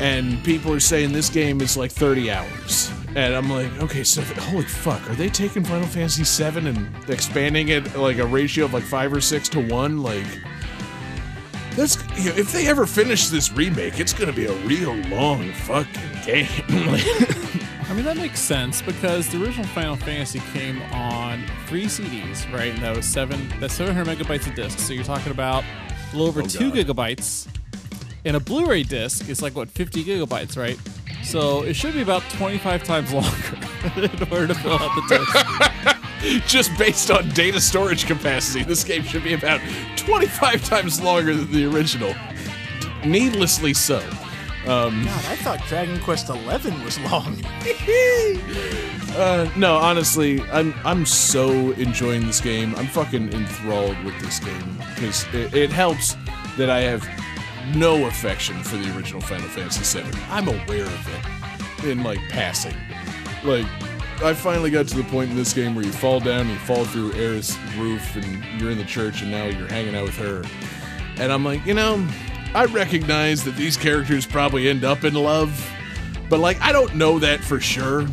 and 0.00 0.42
people 0.44 0.72
are 0.72 0.80
saying 0.80 1.12
this 1.12 1.28
game 1.28 1.60
is 1.60 1.76
like 1.76 1.90
thirty 1.90 2.30
hours. 2.30 2.90
And 3.14 3.34
I'm 3.34 3.50
like, 3.50 3.70
okay, 3.82 4.04
so 4.04 4.22
holy 4.22 4.64
fuck, 4.64 5.08
are 5.10 5.14
they 5.14 5.28
taking 5.28 5.62
Final 5.64 5.86
Fantasy 5.86 6.24
VII 6.24 6.66
and 6.66 7.10
expanding 7.10 7.68
it 7.68 7.94
like 7.94 8.16
a 8.16 8.24
ratio 8.24 8.64
of 8.64 8.72
like 8.72 8.84
five 8.84 9.12
or 9.12 9.20
six 9.20 9.50
to 9.50 9.60
one? 9.60 10.02
Like, 10.02 10.24
that's 11.76 11.96
you 12.18 12.30
know, 12.30 12.36
if 12.36 12.52
they 12.52 12.68
ever 12.68 12.86
finish 12.86 13.28
this 13.28 13.52
remake, 13.52 14.00
it's 14.00 14.14
gonna 14.14 14.32
be 14.32 14.46
a 14.46 14.54
real 14.64 14.94
long 14.94 15.52
fucking 15.52 16.22
game. 16.24 16.48
I 17.92 17.94
mean, 17.94 18.06
that 18.06 18.16
makes 18.16 18.40
sense 18.40 18.80
because 18.80 19.28
the 19.28 19.44
original 19.44 19.66
Final 19.66 19.96
Fantasy 19.96 20.40
came 20.54 20.80
on 20.94 21.44
three 21.66 21.84
CDs, 21.84 22.50
right? 22.50 22.72
And 22.72 22.82
that 22.82 22.96
was 22.96 23.04
seven, 23.04 23.52
that's 23.60 23.74
700 23.74 24.16
megabytes 24.16 24.46
of 24.46 24.54
disc. 24.54 24.78
So 24.78 24.94
you're 24.94 25.04
talking 25.04 25.30
about 25.30 25.62
a 25.62 26.16
little 26.16 26.26
over 26.26 26.40
oh, 26.40 26.46
two 26.46 26.68
Oh, 26.68 26.70
God. 26.70 26.86
gigabytes. 26.86 27.48
And 28.24 28.34
a 28.34 28.40
Blu 28.40 28.64
ray 28.64 28.82
disc 28.82 29.28
is 29.28 29.42
like, 29.42 29.54
what, 29.54 29.68
50 29.68 30.04
gigabytes, 30.04 30.56
right? 30.56 30.78
So 31.22 31.64
it 31.64 31.74
should 31.74 31.92
be 31.92 32.00
about 32.00 32.22
25 32.30 32.82
times 32.82 33.12
longer 33.12 33.58
in 33.96 34.32
order 34.32 34.46
to 34.46 34.54
fill 34.54 34.78
out 34.78 34.94
the 34.96 35.98
disc. 36.22 36.46
just 36.48 36.74
based 36.78 37.10
on 37.10 37.28
data 37.32 37.60
storage 37.60 38.06
capacity, 38.06 38.64
this 38.64 38.84
game 38.84 39.02
should 39.02 39.22
be 39.22 39.34
about 39.34 39.60
25 39.96 40.64
times 40.64 40.98
longer 40.98 41.34
than 41.34 41.52
the 41.52 41.66
original. 41.66 42.14
Needlessly 43.04 43.74
so. 43.74 44.00
Um, 44.66 45.04
God, 45.04 45.24
I 45.26 45.36
thought 45.36 45.60
Dragon 45.66 45.98
Quest 46.00 46.28
XI 46.28 46.34
was 46.84 46.98
long. 47.00 47.44
uh, 49.16 49.50
no, 49.56 49.76
honestly, 49.76 50.40
I'm 50.52 50.72
I'm 50.84 51.04
so 51.04 51.72
enjoying 51.72 52.26
this 52.26 52.40
game. 52.40 52.74
I'm 52.76 52.86
fucking 52.86 53.32
enthralled 53.32 54.02
with 54.04 54.18
this 54.20 54.38
game 54.38 54.78
because 54.94 55.24
it, 55.34 55.52
it 55.52 55.70
helps 55.70 56.16
that 56.56 56.70
I 56.70 56.80
have 56.80 57.04
no 57.74 58.06
affection 58.06 58.62
for 58.62 58.76
the 58.76 58.96
original 58.96 59.20
Final 59.20 59.48
Fantasy 59.48 60.00
VII. 60.00 60.18
I'm 60.30 60.48
aware 60.48 60.86
of 60.86 61.08
it 61.08 61.86
in 61.86 62.02
like 62.04 62.20
passing. 62.28 62.76
Like, 63.44 63.66
I 64.22 64.34
finally 64.34 64.70
got 64.70 64.86
to 64.88 64.96
the 64.96 65.04
point 65.04 65.30
in 65.30 65.36
this 65.36 65.52
game 65.52 65.74
where 65.74 65.84
you 65.84 65.92
fall 65.92 66.20
down, 66.20 66.48
you 66.48 66.56
fall 66.58 66.84
through 66.84 67.12
Aerith's 67.12 67.58
roof, 67.76 68.14
and 68.14 68.60
you're 68.60 68.70
in 68.70 68.78
the 68.78 68.84
church, 68.84 69.22
and 69.22 69.30
now 69.30 69.46
you're 69.46 69.68
hanging 69.68 69.96
out 69.96 70.04
with 70.04 70.16
her. 70.18 70.44
And 71.16 71.32
I'm 71.32 71.44
like, 71.44 71.64
you 71.66 71.74
know, 71.74 72.06
I 72.54 72.66
recognize 72.66 73.44
that 73.44 73.56
these 73.56 73.76
characters 73.76 74.26
probably 74.26 74.68
end 74.68 74.84
up 74.84 75.04
in 75.04 75.14
love, 75.14 75.68
but 76.28 76.38
like, 76.38 76.60
I 76.60 76.72
don't 76.72 76.94
know 76.96 77.18
that 77.18 77.40
for 77.40 77.60
sure. 77.60 78.06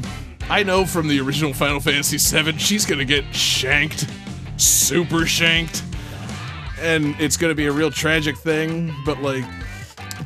I 0.50 0.64
know 0.64 0.86
from 0.86 1.08
the 1.08 1.20
original 1.20 1.54
Final 1.54 1.80
Fantasy 1.80 2.18
VII, 2.18 2.58
she's 2.58 2.86
gonna 2.86 3.06
get 3.06 3.26
shanked, 3.36 4.08
super 4.58 5.26
shanked. 5.26 5.84
and 6.82 7.16
it's 7.20 7.36
to 7.38 7.54
be 7.56 7.66
a 7.66 7.72
real 7.72 7.92
tragic 7.92 8.38
thing. 8.38 8.96
But 9.06 9.22
like, 9.22 9.44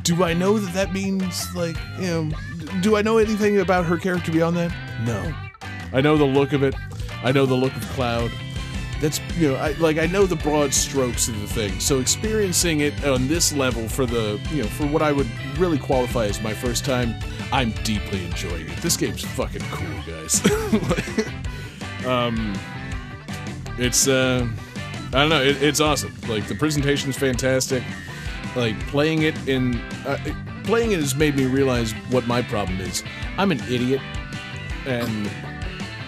do 0.02 0.22
I 0.22 0.32
know 0.32 0.58
that 0.58 0.72
that 0.74 0.92
means 0.92 1.52
like 1.54 1.76
you 1.98 2.06
know? 2.06 2.30
Do 2.80 2.96
I 2.96 3.02
know 3.02 3.18
anything 3.18 3.58
about 3.60 3.84
her 3.86 3.98
character 3.98 4.30
beyond 4.32 4.56
that? 4.56 4.72
No. 5.04 5.34
I 5.92 6.00
know 6.00 6.16
the 6.16 6.24
look 6.24 6.52
of 6.52 6.62
it. 6.62 6.74
I 7.22 7.32
know 7.32 7.46
the 7.46 7.54
look 7.54 7.74
of 7.74 7.82
Cloud. 7.90 8.30
That's 9.04 9.20
you 9.36 9.48
know, 9.48 9.56
I 9.56 9.72
like 9.72 9.98
I 9.98 10.06
know 10.06 10.24
the 10.24 10.34
broad 10.34 10.72
strokes 10.72 11.28
of 11.28 11.38
the 11.38 11.46
thing. 11.46 11.78
So 11.78 12.00
experiencing 12.00 12.80
it 12.80 13.04
on 13.04 13.28
this 13.28 13.52
level 13.52 13.86
for 13.86 14.06
the 14.06 14.40
you 14.50 14.62
know 14.62 14.68
for 14.70 14.86
what 14.86 15.02
I 15.02 15.12
would 15.12 15.28
really 15.58 15.76
qualify 15.76 16.24
as 16.24 16.40
my 16.40 16.54
first 16.54 16.86
time, 16.86 17.14
I'm 17.52 17.72
deeply 17.82 18.24
enjoying 18.24 18.66
it. 18.66 18.78
This 18.78 18.96
game's 18.96 19.22
fucking 19.22 19.60
cool, 19.72 20.02
guys. 20.06 20.42
um, 22.06 22.58
it's 23.76 24.08
uh, 24.08 24.48
I 25.08 25.10
don't 25.10 25.28
know, 25.28 25.42
it, 25.42 25.62
it's 25.62 25.80
awesome. 25.80 26.16
Like 26.26 26.48
the 26.48 26.54
presentation's 26.54 27.18
fantastic. 27.18 27.82
Like 28.56 28.80
playing 28.86 29.24
it 29.24 29.36
in 29.46 29.82
uh, 30.06 30.16
playing 30.62 30.92
it 30.92 31.00
has 31.00 31.14
made 31.14 31.36
me 31.36 31.44
realize 31.44 31.92
what 32.08 32.26
my 32.26 32.40
problem 32.40 32.80
is. 32.80 33.04
I'm 33.36 33.52
an 33.52 33.60
idiot, 33.64 34.00
and 34.86 35.30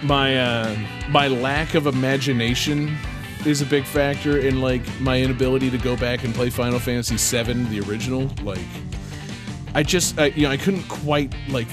my 0.03 0.39
uh, 0.39 0.77
my 1.09 1.29
lack 1.29 1.75
of 1.75 1.87
imagination 1.87 2.97
is 3.45 3.63
a 3.63 3.67
big 3.67 3.85
factor 3.85 4.39
in 4.39 4.61
like 4.61 4.83
my 5.01 5.21
inability 5.21 5.71
to 5.71 5.79
go 5.79 5.97
back 5.97 6.25
and 6.25 6.35
play 6.35 6.51
Final 6.51 6.79
Fantasy 6.79 7.17
VII, 7.17 7.65
the 7.65 7.81
original. 7.89 8.31
Like, 8.43 8.59
I 9.75 9.83
just 9.83 10.19
I, 10.19 10.27
you 10.27 10.43
know 10.43 10.51
I 10.51 10.57
couldn't 10.57 10.89
quite 10.89 11.35
like 11.49 11.69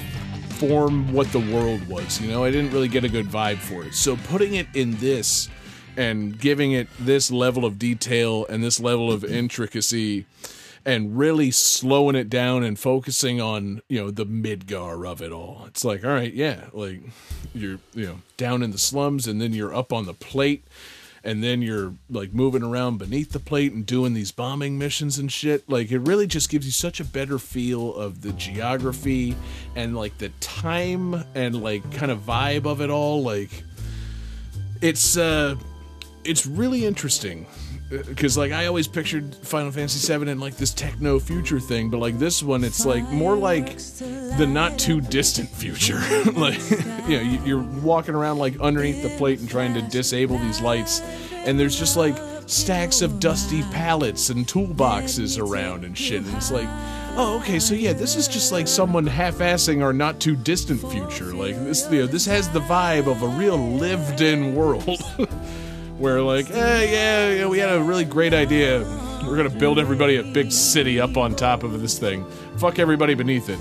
form 0.54 1.12
what 1.12 1.32
the 1.32 1.40
world 1.40 1.86
was. 1.88 2.22
You 2.22 2.30
know, 2.30 2.44
I 2.44 2.52
didn't 2.52 2.72
really 2.72 2.88
get 2.88 3.04
a 3.04 3.10
good 3.10 3.28
vibe 3.28 3.58
for 3.58 3.84
it. 3.84 3.94
So 3.94 4.16
putting 4.16 4.56
it 4.56 4.68
in 4.74 4.96
this 4.98 5.50
and 5.98 6.40
giving 6.40 6.72
it 6.72 6.88
this 7.00 7.32
level 7.32 7.66
of 7.66 7.78
detail 7.78 8.46
and 8.48 8.64
this 8.64 8.80
level 8.80 9.12
of 9.12 9.24
intricacy 9.24 10.26
and 10.86 11.18
really 11.18 11.52
slowing 11.52 12.16
it 12.16 12.30
down 12.30 12.64
and 12.64 12.78
focusing 12.78 13.40
on 13.40 13.82
you 13.88 14.00
know 14.00 14.12
the 14.12 14.26
midgar 14.26 15.08
of 15.08 15.22
it 15.22 15.32
all. 15.32 15.64
It's 15.68 15.86
like 15.86 16.04
all 16.04 16.12
right 16.12 16.34
yeah 16.34 16.66
like 16.74 17.02
you're 17.54 17.80
you 17.94 18.06
know 18.06 18.20
down 18.38 18.64
in 18.64 18.72
the 18.72 18.78
slums 18.78 19.28
and 19.28 19.42
then 19.42 19.54
you're 19.54 19.74
up 19.74 19.94
on 19.94 20.06
the 20.06 20.14
plate 20.14 20.66
and 21.24 21.42
then 21.42 21.62
you're 21.62 21.94
like 22.10 22.34
moving 22.34 22.64
around 22.64 22.98
beneath 22.98 23.32
the 23.32 23.40
plate 23.40 23.72
and 23.72 23.86
doing 23.86 24.14
these 24.14 24.32
bombing 24.32 24.78
missions 24.78 25.18
and 25.18 25.32
shit. 25.32 25.70
Like 25.70 25.92
it 25.92 26.00
really 26.00 26.28
just 26.28 26.50
gives 26.50 26.66
you 26.66 26.72
such 26.72 27.00
a 27.00 27.06
better 27.06 27.40
feel 27.40 27.96
of 27.96 28.22
the 28.22 28.34
geography 28.34 29.36
and 29.76 29.96
like 29.96 30.18
the 30.18 30.30
time 30.42 31.24
and 31.34 31.62
like 31.64 31.90
kind 31.94 32.12
of 32.12 32.20
vibe 32.20 32.66
of 32.66 32.82
it 32.82 32.90
all. 32.90 33.24
Like 33.24 33.64
it's 34.82 35.16
uh 35.16 35.56
it's 36.26 36.46
really 36.46 36.86
interesting 36.86 37.46
because 37.90 38.38
like 38.38 38.52
I 38.52 38.66
always 38.66 38.88
pictured 38.88 39.36
Final 39.36 39.72
Fantasy 39.72 40.12
VII 40.18 40.30
in 40.30 40.40
like 40.40 40.58
this 40.58 40.74
techno 40.74 41.20
future 41.20 41.60
thing, 41.60 41.90
but 41.90 41.98
like 42.00 42.18
this 42.18 42.42
one, 42.42 42.64
it's 42.64 42.86
like 42.86 43.04
more 43.10 43.36
like 43.36 43.78
the 43.78 44.48
not 44.50 44.80
too 44.80 45.00
distant 45.02 45.50
future. 45.50 46.00
like 46.36 46.58
you 47.08 47.18
know, 47.18 47.22
you- 47.22 47.42
you're 47.46 47.62
walking 47.82 48.16
around 48.16 48.40
like 48.40 48.60
underneath 48.60 49.04
the 49.04 49.16
plate 49.18 49.40
and 49.40 49.50
trying 49.50 49.74
to 49.76 49.82
disable 49.84 50.38
these 50.40 50.62
lights, 50.62 51.02
and 51.46 51.60
there's 51.60 51.78
just 51.78 51.96
like 51.96 52.18
stacks 52.48 53.02
of 53.02 53.20
dusty 53.20 53.62
pallets 53.64 54.30
and 54.30 54.48
toolboxes 54.48 55.40
around 55.40 55.86
and 55.86 55.98
shit, 55.98 56.24
and 56.24 56.36
it's 56.36 56.52
like. 56.52 56.68
Oh, 57.16 57.38
okay. 57.42 57.60
So 57.60 57.76
yeah, 57.76 57.94
this 57.94 58.16
is 58.16 58.28
just 58.28 58.52
like 58.52 58.68
someone 58.68 59.06
half-assing 59.06 59.84
our 59.84 59.94
not 59.94 60.20
too 60.20 60.36
distant 60.36 60.82
future. 60.82 61.32
Like 61.32 61.54
this, 61.64 61.88
you 61.92 62.00
know, 62.00 62.08
this 62.08 62.26
has 62.26 62.50
the 62.50 62.60
vibe 62.62 63.06
of 63.06 63.22
a 63.22 63.28
real 63.28 63.56
lived-in 63.56 64.56
world. 64.56 65.00
where 65.98 66.22
like, 66.22 66.50
eh, 66.50 66.84
yeah, 66.92 67.30
yeah, 67.32 67.48
we 67.48 67.60
had 67.60 67.76
a 67.76 67.84
really 67.84 68.06
great 68.06 68.34
idea. 68.34 68.80
We're 69.24 69.38
gonna 69.38 69.50
build 69.50 69.80
everybody 69.80 70.18
a 70.18 70.24
big 70.24 70.52
city 70.52 71.00
up 71.00 71.18
on 71.18 71.36
top 71.36 71.64
of 71.64 71.82
this 71.82 71.98
thing. 71.98 72.26
Fuck 72.58 72.80
everybody 72.80 73.14
beneath 73.14 73.50
it. 73.50 73.60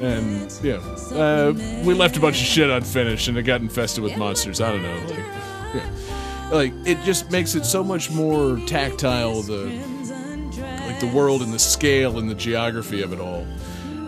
And 0.00 0.52
yeah, 0.62 0.78
uh, 1.16 1.52
we 1.84 1.94
left 1.94 2.16
a 2.16 2.20
bunch 2.20 2.40
of 2.40 2.46
shit 2.46 2.70
unfinished, 2.70 3.28
and 3.28 3.36
it 3.36 3.42
got 3.42 3.60
infested 3.60 4.02
with 4.02 4.16
monsters. 4.16 4.60
I 4.60 4.72
don't 4.72 4.82
know, 4.82 4.98
like, 5.06 5.18
yeah. 5.74 6.50
like 6.52 6.72
it 6.84 7.02
just 7.04 7.30
makes 7.30 7.54
it 7.54 7.64
so 7.64 7.84
much 7.84 8.10
more 8.10 8.58
tactile. 8.66 9.42
The 9.42 9.66
like 10.86 11.00
the 11.00 11.10
world 11.14 11.42
and 11.42 11.52
the 11.52 11.58
scale 11.58 12.18
and 12.18 12.28
the 12.28 12.34
geography 12.34 13.02
of 13.02 13.12
it 13.12 13.20
all. 13.20 13.46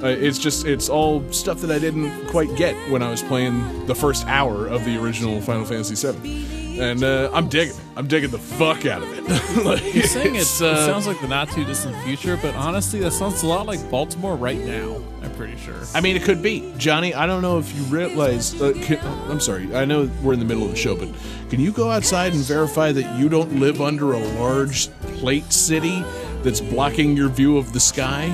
Uh, 0.03 0.09
it's 0.09 0.39
just 0.39 0.67
it's 0.67 0.89
all 0.89 1.25
stuff 1.33 1.61
that 1.61 1.71
I 1.71 1.79
didn't 1.79 2.27
quite 2.27 2.55
get 2.57 2.75
when 2.91 3.03
I 3.03 3.11
was 3.11 3.23
playing 3.23 3.87
the 3.87 3.95
first 3.95 4.27
hour 4.27 4.67
of 4.67 4.85
the 4.85 5.03
original 5.03 5.41
Final 5.41 5.65
Fantasy 5.65 5.95
VII, 5.95 6.64
and 6.81 7.03
uh, 7.05 7.31
I'm 7.33 7.49
digging. 7.49 7.75
it. 7.75 7.81
I'm 7.97 8.07
digging 8.07 8.31
the 8.31 8.39
fuck 8.39 8.87
out 8.87 9.03
of 9.03 9.13
it. 9.13 9.25
like, 9.65 9.95
You're 9.95 10.03
saying 10.05 10.35
it's, 10.35 10.61
it, 10.61 10.67
uh, 10.67 10.73
it 10.73 10.87
sounds 10.87 11.07
like 11.07 11.21
the 11.21 11.29
not 11.29 11.49
too 11.51 11.65
distant 11.65 11.97
future, 12.05 12.37
but 12.41 12.55
honestly, 12.57 12.99
that 13.01 13.13
sounds 13.13 13.43
a 13.43 13.47
lot 13.47 13.67
like 13.67 13.89
Baltimore 13.91 14.35
right 14.37 14.59
now. 14.59 15.01
I'm 15.23 15.33
pretty 15.35 15.57
sure. 15.57 15.81
I 15.95 16.01
mean, 16.01 16.17
it 16.17 16.23
could 16.23 16.43
be 16.43 16.75
Johnny. 16.77 17.15
I 17.15 17.27
don't 17.27 17.41
know 17.41 17.59
if 17.59 17.75
you 17.75 17.83
realize. 17.85 18.61
Uh, 18.61 18.73
can, 18.83 18.99
I'm 19.31 19.41
sorry. 19.41 19.75
I 19.75 19.85
know 19.85 20.11
we're 20.23 20.33
in 20.35 20.39
the 20.41 20.45
middle 20.45 20.65
of 20.65 20.71
the 20.71 20.77
show, 20.77 20.97
but 20.97 21.09
can 21.49 21.61
you 21.61 21.73
go 21.73 21.91
outside 21.91 22.33
and 22.35 22.43
verify 22.43 22.93
that 22.93 23.19
you 23.19 23.29
don't 23.29 23.61
live 23.61 23.81
under 23.81 24.13
a 24.13 24.19
large 24.19 24.89
plate 25.19 25.53
city 25.53 26.05
that's 26.43 26.61
blocking 26.61 27.17
your 27.17 27.29
view 27.29 27.57
of 27.57 27.73
the 27.73 27.81
sky? 27.81 28.27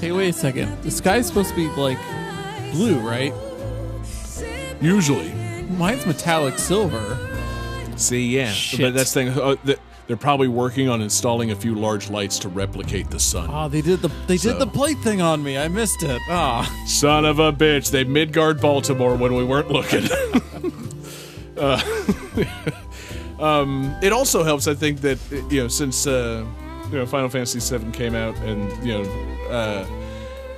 Hey, 0.00 0.12
wait 0.12 0.28
a 0.28 0.32
second. 0.32 0.80
The 0.82 0.90
sky's 0.90 1.26
supposed 1.26 1.50
to 1.50 1.56
be 1.56 1.68
like 1.70 1.98
blue, 2.72 2.98
right? 3.00 3.32
Usually. 4.80 5.32
Mine's 5.70 6.06
metallic 6.06 6.58
silver. 6.58 7.18
See, 7.96 8.26
yeah, 8.28 8.50
Shit. 8.52 8.80
but 8.80 8.94
that's 8.94 9.12
the 9.12 9.24
thing. 9.24 9.28
Uh, 9.40 9.56
th- 9.66 9.78
they're 10.06 10.16
probably 10.16 10.48
working 10.48 10.88
on 10.88 11.02
installing 11.02 11.50
a 11.50 11.56
few 11.56 11.74
large 11.74 12.08
lights 12.08 12.38
to 12.40 12.48
replicate 12.48 13.10
the 13.10 13.18
sun. 13.20 13.50
Oh, 13.52 13.68
they 13.68 13.82
did 13.82 14.00
the 14.00 14.08
they 14.26 14.36
So- 14.38 14.52
did 14.52 14.60
the 14.60 14.66
plate 14.66 14.98
thing 15.00 15.20
on 15.20 15.42
me. 15.42 15.58
I 15.58 15.68
missed 15.68 16.02
it. 16.02 16.20
Ah, 16.30 16.64
Son 16.86 17.24
of 17.24 17.38
a 17.38 17.52
bitch! 17.52 17.90
They 17.90 18.04
Midgard 18.04 18.60
Baltimore 18.60 19.16
when 19.16 19.34
we 19.34 19.44
weren't 19.44 19.70
looking. 19.70 20.04
uh, 21.58 21.80
um, 23.40 23.94
it 24.02 24.12
also 24.12 24.42
helps, 24.44 24.66
I 24.68 24.74
think, 24.74 25.00
that 25.02 25.18
you 25.50 25.62
know 25.62 25.68
since 25.68 26.06
uh, 26.06 26.46
you 26.90 26.98
know 26.98 27.06
Final 27.06 27.28
Fantasy 27.28 27.58
VII 27.76 27.90
came 27.92 28.14
out, 28.14 28.36
and 28.38 28.70
you 28.86 28.94
know. 29.02 29.10
Uh, 29.50 29.86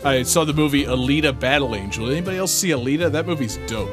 I 0.03 0.23
saw 0.23 0.45
the 0.45 0.55
movie 0.55 0.85
Alita 0.87 1.39
Battle 1.39 1.75
Angel. 1.75 2.09
Anybody 2.11 2.39
else 2.39 2.55
see 2.55 2.71
Alita? 2.71 3.13
That 3.13 3.27
movie's 3.27 3.59
dope. 3.67 3.91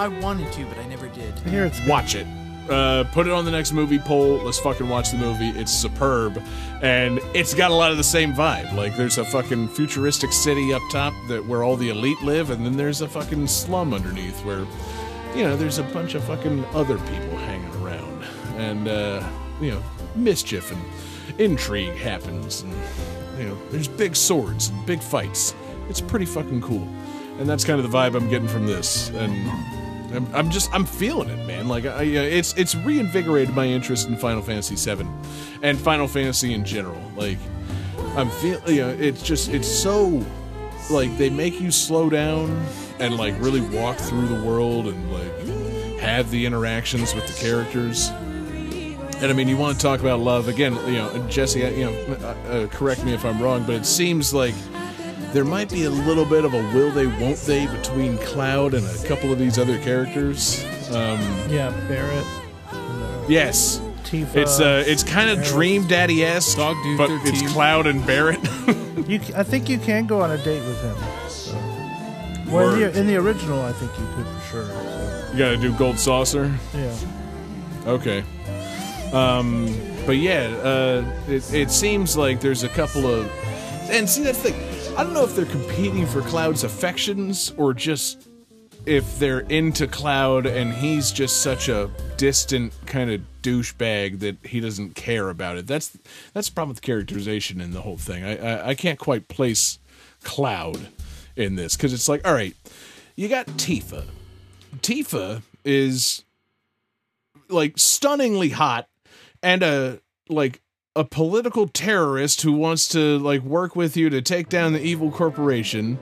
I 0.00 0.08
wanted 0.08 0.50
to, 0.54 0.64
but 0.64 0.78
I 0.78 0.86
never 0.86 1.08
did. 1.08 1.34
I 1.44 1.50
hear 1.50 1.66
it's 1.66 1.86
watch 1.86 2.14
it. 2.14 2.26
Uh, 2.70 3.04
put 3.12 3.26
it 3.26 3.34
on 3.34 3.44
the 3.44 3.50
next 3.50 3.72
movie 3.72 3.98
poll. 3.98 4.38
Let's 4.38 4.58
fucking 4.58 4.88
watch 4.88 5.10
the 5.10 5.18
movie. 5.18 5.50
It's 5.50 5.70
superb, 5.70 6.42
and 6.80 7.20
it's 7.34 7.52
got 7.52 7.70
a 7.70 7.74
lot 7.74 7.90
of 7.90 7.98
the 7.98 8.04
same 8.04 8.32
vibe. 8.32 8.72
Like 8.74 8.96
there's 8.96 9.18
a 9.18 9.26
fucking 9.26 9.68
futuristic 9.68 10.32
city 10.32 10.72
up 10.72 10.80
top 10.90 11.12
that 11.28 11.44
where 11.44 11.62
all 11.62 11.76
the 11.76 11.90
elite 11.90 12.18
live, 12.22 12.48
and 12.48 12.64
then 12.64 12.78
there's 12.78 13.02
a 13.02 13.08
fucking 13.08 13.46
slum 13.46 13.92
underneath 13.92 14.42
where, 14.42 14.60
you 15.36 15.44
know, 15.44 15.54
there's 15.54 15.76
a 15.76 15.82
bunch 15.82 16.14
of 16.14 16.24
fucking 16.24 16.64
other 16.72 16.96
people 16.96 17.36
hanging 17.36 17.84
around, 17.84 18.24
and 18.56 18.88
uh, 18.88 19.22
you 19.60 19.72
know, 19.72 19.82
mischief 20.14 20.72
and 20.72 20.82
intrigue 21.38 21.94
happens, 21.96 22.62
and 22.62 22.72
you 23.38 23.48
know, 23.48 23.58
there's 23.70 23.88
big 23.88 24.16
swords 24.16 24.70
and 24.70 24.86
big 24.86 25.02
fights. 25.02 25.54
It's 25.90 26.00
pretty 26.00 26.24
fucking 26.24 26.62
cool, 26.62 26.88
and 27.38 27.46
that's 27.46 27.66
kind 27.66 27.78
of 27.78 27.90
the 27.90 27.94
vibe 27.94 28.14
I'm 28.14 28.30
getting 28.30 28.48
from 28.48 28.66
this, 28.66 29.10
and. 29.10 29.79
I'm, 30.12 30.34
I'm 30.34 30.50
just 30.50 30.72
I'm 30.72 30.84
feeling 30.84 31.28
it, 31.28 31.46
man. 31.46 31.68
Like 31.68 31.84
I, 31.84 32.02
it's 32.02 32.54
it's 32.54 32.74
reinvigorated 32.74 33.54
my 33.54 33.66
interest 33.66 34.08
in 34.08 34.16
Final 34.16 34.42
Fantasy 34.42 34.76
VII 34.76 35.06
and 35.62 35.78
Final 35.78 36.08
Fantasy 36.08 36.52
in 36.52 36.64
general. 36.64 37.00
Like 37.16 37.38
I'm 38.16 38.30
feeling, 38.30 38.62
you 38.66 38.80
know 38.80 38.90
it's 38.90 39.22
just 39.22 39.50
it's 39.50 39.68
so 39.68 40.24
like 40.90 41.16
they 41.18 41.30
make 41.30 41.60
you 41.60 41.70
slow 41.70 42.10
down 42.10 42.50
and 42.98 43.16
like 43.16 43.34
really 43.38 43.60
walk 43.60 43.96
through 43.96 44.26
the 44.26 44.42
world 44.42 44.86
and 44.86 45.12
like 45.12 45.98
have 46.00 46.30
the 46.30 46.46
interactions 46.46 47.14
with 47.14 47.26
the 47.26 47.34
characters. 47.34 48.10
And 49.20 49.30
I 49.30 49.34
mean, 49.34 49.48
you 49.48 49.56
want 49.58 49.76
to 49.76 49.82
talk 49.82 50.00
about 50.00 50.20
love 50.20 50.48
again? 50.48 50.74
You 50.86 50.94
know, 50.94 51.26
Jesse. 51.28 51.60
You 51.60 51.90
know, 51.90 52.16
uh, 52.22 52.48
uh, 52.48 52.66
correct 52.68 53.04
me 53.04 53.12
if 53.12 53.24
I'm 53.24 53.40
wrong, 53.40 53.64
but 53.64 53.74
it 53.74 53.84
seems 53.84 54.32
like 54.32 54.54
there 55.32 55.44
might 55.44 55.70
be 55.70 55.84
a 55.84 55.90
little 55.90 56.24
bit 56.24 56.44
of 56.44 56.54
a 56.54 56.62
will 56.74 56.90
they, 56.90 57.06
won't 57.06 57.38
they 57.38 57.66
between 57.66 58.18
Cloud 58.18 58.74
and 58.74 58.84
a 58.86 59.08
couple 59.08 59.32
of 59.32 59.38
these 59.38 59.58
other 59.58 59.78
characters. 59.78 60.64
Um, 60.90 61.20
yeah, 61.48 61.70
Barret. 61.88 62.26
yes, 63.28 63.80
Tifa. 64.04 64.34
it's 64.36 64.58
uh, 64.60 64.82
it's 64.86 65.04
kind 65.04 65.30
of 65.30 65.44
Dream 65.44 65.86
Daddy 65.86 66.24
esque, 66.24 66.56
Dog 66.56 66.76
Dude 66.82 66.98
but 66.98 67.08
13. 67.08 67.34
it's 67.44 67.52
Cloud 67.52 67.86
and 67.86 68.04
Barret. 68.06 68.40
You, 69.08 69.18
c- 69.20 69.32
I 69.34 69.42
think 69.42 69.68
you 69.68 69.78
can 69.78 70.06
go 70.06 70.20
on 70.20 70.30
a 70.30 70.36
date 70.38 70.60
with 70.64 70.80
him. 70.82 70.96
So. 71.28 71.52
Well, 72.48 72.74
in 72.74 72.80
the, 72.80 73.00
in 73.00 73.06
the 73.08 73.16
original, 73.16 73.60
I 73.60 73.72
think 73.72 73.90
you 73.98 74.06
could 74.14 74.26
for 74.26 74.40
sure. 74.50 74.66
So. 74.68 75.28
you 75.32 75.38
got 75.38 75.50
to 75.50 75.56
do 75.56 75.72
Gold 75.76 75.98
Saucer. 75.98 76.52
Yeah. 76.74 76.96
Okay. 77.86 78.22
Um, 79.12 79.74
but 80.06 80.16
yeah, 80.18 80.42
uh, 80.62 81.04
it, 81.28 81.52
it 81.52 81.70
seems 81.72 82.16
like 82.16 82.40
there's 82.40 82.62
a 82.62 82.68
couple 82.68 83.04
of, 83.06 83.26
and 83.90 84.08
see 84.08 84.22
that's 84.22 84.42
the 84.42 84.52
thing. 84.52 84.69
I 85.00 85.02
don't 85.02 85.14
know 85.14 85.24
if 85.24 85.34
they're 85.34 85.46
competing 85.46 86.06
for 86.06 86.20
Cloud's 86.20 86.62
affections 86.62 87.54
or 87.56 87.72
just 87.72 88.28
if 88.84 89.18
they're 89.18 89.40
into 89.40 89.86
Cloud 89.86 90.44
and 90.44 90.74
he's 90.74 91.10
just 91.10 91.40
such 91.40 91.70
a 91.70 91.90
distant 92.18 92.74
kind 92.84 93.10
of 93.10 93.22
douchebag 93.40 94.18
that 94.18 94.36
he 94.44 94.60
doesn't 94.60 94.96
care 94.96 95.30
about 95.30 95.56
it. 95.56 95.66
That's 95.66 95.96
that's 96.34 96.50
the 96.50 96.54
problem 96.54 96.74
with 96.74 96.82
characterization 96.82 97.62
in 97.62 97.70
the 97.70 97.80
whole 97.80 97.96
thing. 97.96 98.24
I 98.24 98.36
I, 98.36 98.68
I 98.68 98.74
can't 98.74 98.98
quite 98.98 99.28
place 99.28 99.78
Cloud 100.22 100.88
in 101.34 101.54
this 101.54 101.76
because 101.76 101.94
it's 101.94 102.06
like, 102.06 102.28
all 102.28 102.34
right, 102.34 102.54
you 103.16 103.30
got 103.30 103.46
Tifa. 103.46 104.04
Tifa 104.80 105.40
is 105.64 106.24
like 107.48 107.78
stunningly 107.78 108.50
hot 108.50 108.86
and 109.42 109.62
a 109.62 110.00
like 110.28 110.60
a 110.96 111.04
political 111.04 111.68
terrorist 111.68 112.42
who 112.42 112.52
wants 112.52 112.88
to 112.88 113.18
like 113.20 113.42
work 113.42 113.76
with 113.76 113.96
you 113.96 114.10
to 114.10 114.20
take 114.20 114.48
down 114.48 114.72
the 114.72 114.82
evil 114.82 115.10
corporation 115.10 115.98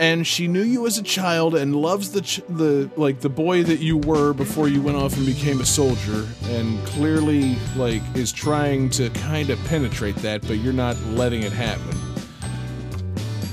and 0.00 0.26
she 0.26 0.48
knew 0.48 0.62
you 0.62 0.86
as 0.86 0.98
a 0.98 1.02
child 1.02 1.54
and 1.54 1.76
loves 1.76 2.10
the 2.10 2.20
ch- 2.22 2.40
the 2.48 2.90
like 2.96 3.20
the 3.20 3.28
boy 3.28 3.62
that 3.62 3.78
you 3.78 3.96
were 3.98 4.32
before 4.32 4.66
you 4.66 4.82
went 4.82 4.96
off 4.96 5.16
and 5.16 5.24
became 5.26 5.60
a 5.60 5.64
soldier 5.64 6.26
and 6.46 6.84
clearly 6.86 7.54
like 7.76 8.02
is 8.16 8.32
trying 8.32 8.90
to 8.90 9.10
kind 9.10 9.48
of 9.48 9.62
penetrate 9.66 10.16
that 10.16 10.40
but 10.42 10.54
you're 10.58 10.72
not 10.72 11.00
letting 11.10 11.42
it 11.44 11.52
happen 11.52 11.96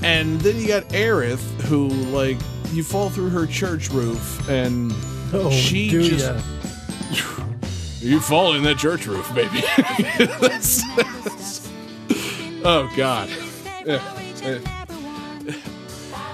and 0.02 0.40
then 0.40 0.56
you 0.56 0.66
got 0.66 0.82
Aerith 0.88 1.38
who 1.62 1.88
like 1.88 2.38
you 2.72 2.82
fall 2.82 3.10
through 3.10 3.30
her 3.30 3.46
church 3.46 3.90
roof 3.90 4.48
and 4.48 4.92
Oh, 5.32 5.50
she 5.50 5.90
just 5.90 6.24
ya? 6.24 7.44
you 8.00 8.20
fall 8.20 8.54
in 8.54 8.62
that 8.64 8.78
church 8.78 9.06
roof, 9.06 9.32
baby. 9.34 9.60
That's- 10.18 10.82
that's- 10.96 11.70
oh 12.64 12.90
God. 12.96 13.28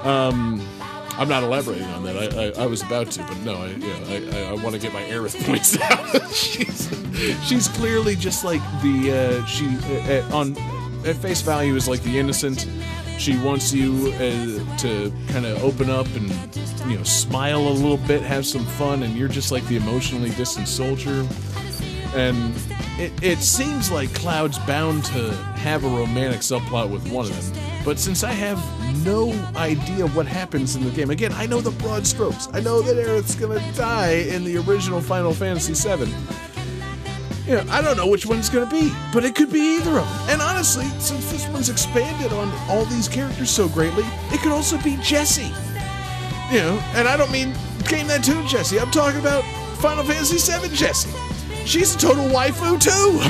Um, 0.05 0.61
I'm 1.17 1.29
not 1.29 1.43
elaborating 1.45 1.87
on 1.89 2.03
that. 2.05 2.17
I, 2.35 2.61
I, 2.61 2.65
I 2.65 2.67
was 2.67 2.83
about 2.83 3.11
to, 3.13 3.23
but 3.23 3.39
no. 3.39 3.55
I 3.55 3.67
yeah, 3.69 4.05
I, 4.09 4.39
I, 4.39 4.51
I 4.51 4.53
want 4.55 4.75
to 4.75 4.79
get 4.81 4.93
my 4.93 5.03
Aerith 5.03 5.43
points 5.47 5.81
out. 5.81 6.31
she's 6.33 6.91
she's 7.47 7.69
clearly 7.69 8.17
just 8.17 8.45
like 8.45 8.61
the 8.83 9.41
uh, 9.41 9.47
she 9.47 9.67
uh, 9.67 10.29
uh, 10.29 10.37
on 10.37 10.57
at 11.07 11.17
face 11.17 11.41
value 11.41 11.75
is 11.77 11.89
like 11.89 12.03
the 12.03 12.19
innocent. 12.19 12.67
She 13.19 13.39
wants 13.39 13.73
you 13.73 14.13
uh, 14.15 14.77
to 14.79 15.13
kind 15.29 15.47
of 15.47 15.63
open 15.63 15.89
up 15.91 16.07
and 16.15 16.31
you 16.91 16.99
know 16.99 17.05
smile 17.05 17.61
a 17.61 17.71
little 17.71 17.97
bit, 17.97 18.23
have 18.23 18.45
some 18.47 18.65
fun, 18.65 19.03
and 19.03 19.17
you're 19.17 19.29
just 19.29 19.53
like 19.53 19.67
the 19.67 19.77
emotionally 19.77 20.31
distant 20.31 20.69
soldier 20.69 21.27
and 22.15 22.55
it, 22.99 23.13
it 23.23 23.39
seems 23.39 23.91
like 23.91 24.13
Cloud's 24.15 24.59
bound 24.61 25.05
to 25.07 25.33
have 25.57 25.85
a 25.85 25.89
romantic 25.89 26.41
subplot 26.41 26.89
with 26.89 27.11
one 27.11 27.27
of 27.27 27.53
them. 27.53 27.63
But 27.85 27.99
since 27.99 28.23
I 28.23 28.31
have 28.31 28.59
no 29.05 29.33
idea 29.57 30.07
what 30.09 30.27
happens 30.27 30.77
in 30.77 30.85
the 30.85 30.91
game, 30.91 31.11
again, 31.11 31.33
I 31.33 31.47
know 31.47 31.61
the 31.61 31.73
broad 31.73 32.07
strokes. 32.07 32.49
I 32.53 32.61
know 32.61 32.83
that 32.83 32.97
Aerith's 32.97 33.35
gonna 33.35 33.61
die 33.75 34.13
in 34.13 34.45
the 34.45 34.59
original 34.59 35.01
Final 35.01 35.35
Fantasy 35.35 35.75
VII. 35.75 36.13
You 37.47 37.57
know, 37.57 37.65
I 37.69 37.83
don't 37.83 37.99
know 37.99 38.07
which 38.07 38.25
one's 38.25 38.49
gonna 38.49 38.71
be, 38.71 38.91
but 39.13 39.23
it 39.23 39.35
could 39.35 39.53
be 39.53 39.77
either 39.77 39.99
of 39.99 40.09
them. 40.09 40.31
And 40.31 40.41
honestly, 40.43 40.87
since 40.99 41.31
this 41.31 41.47
one's 41.49 41.69
expanded 41.69 42.33
on 42.33 42.51
all 42.71 42.87
these 42.87 43.07
characters 43.07 43.51
so 43.51 43.69
greatly, 43.69 44.05
it 44.33 44.41
could 44.41 44.53
also 44.53 44.79
be 44.79 44.97
Jessie. 45.03 45.53
You 46.51 46.61
know, 46.61 46.83
and 46.95 47.07
I 47.07 47.17
don't 47.19 47.31
mean 47.31 47.55
Game 47.87 48.07
That 48.07 48.25
Tune 48.25 48.47
Jesse. 48.47 48.81
I'm 48.81 48.91
talking 48.91 49.21
about 49.21 49.45
Final 49.79 50.05
Fantasy 50.05 50.39
VII 50.39 50.75
Jessie. 50.75 51.11
She's 51.67 51.95
a 51.95 51.99
total 51.99 52.25
waifu 52.25 52.81
too. 52.81 53.21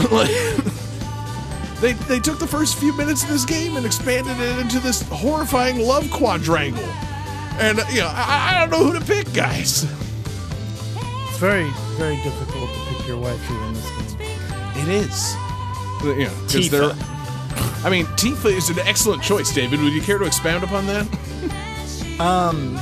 they 1.81 1.95
they 2.07 2.21
took 2.21 2.39
the 2.39 2.47
first 2.47 2.79
few 2.79 2.97
minutes 2.97 3.25
of 3.25 3.31
this 3.31 3.45
game 3.45 3.77
and 3.77 3.85
expanded 3.85 4.39
it 4.39 4.59
into 4.61 4.79
this 4.79 5.03
horrifying 5.09 5.81
love 5.81 6.09
quadrangle. 6.13 6.85
And 7.59 7.79
you 7.91 8.01
know, 8.01 8.13
I, 8.13 8.53
I 8.55 8.61
don't 8.61 8.71
know 8.71 8.93
who 8.93 8.99
to 8.99 9.05
pick, 9.05 9.33
guys. 9.33 9.85
It's 9.85 11.39
very, 11.39 11.69
very 11.97 12.17
difficult 12.17 12.73
to 12.73 12.81
pick 12.89 13.09
your 13.09 13.17
waifu 13.17 13.67
in 13.67 13.75
this 13.75 13.91
game. 13.91 14.04
It 14.85 14.89
is. 14.89 15.35
You 16.03 16.25
know, 16.25 16.31
Tifa. 16.47 16.71
they're- 16.71 16.95
I 17.87 17.91
mean, 17.91 18.07
Tifa 18.17 18.47
is 18.53 18.71
an 18.71 18.79
excellent 18.81 19.23
choice, 19.23 19.53
David. 19.53 19.81
Would 19.81 19.93
you 19.93 20.01
care 20.03 20.19
to 20.19 20.25
expound 20.25 20.65
upon 20.65 20.87
that? 20.87 21.07
Um, 22.21 22.77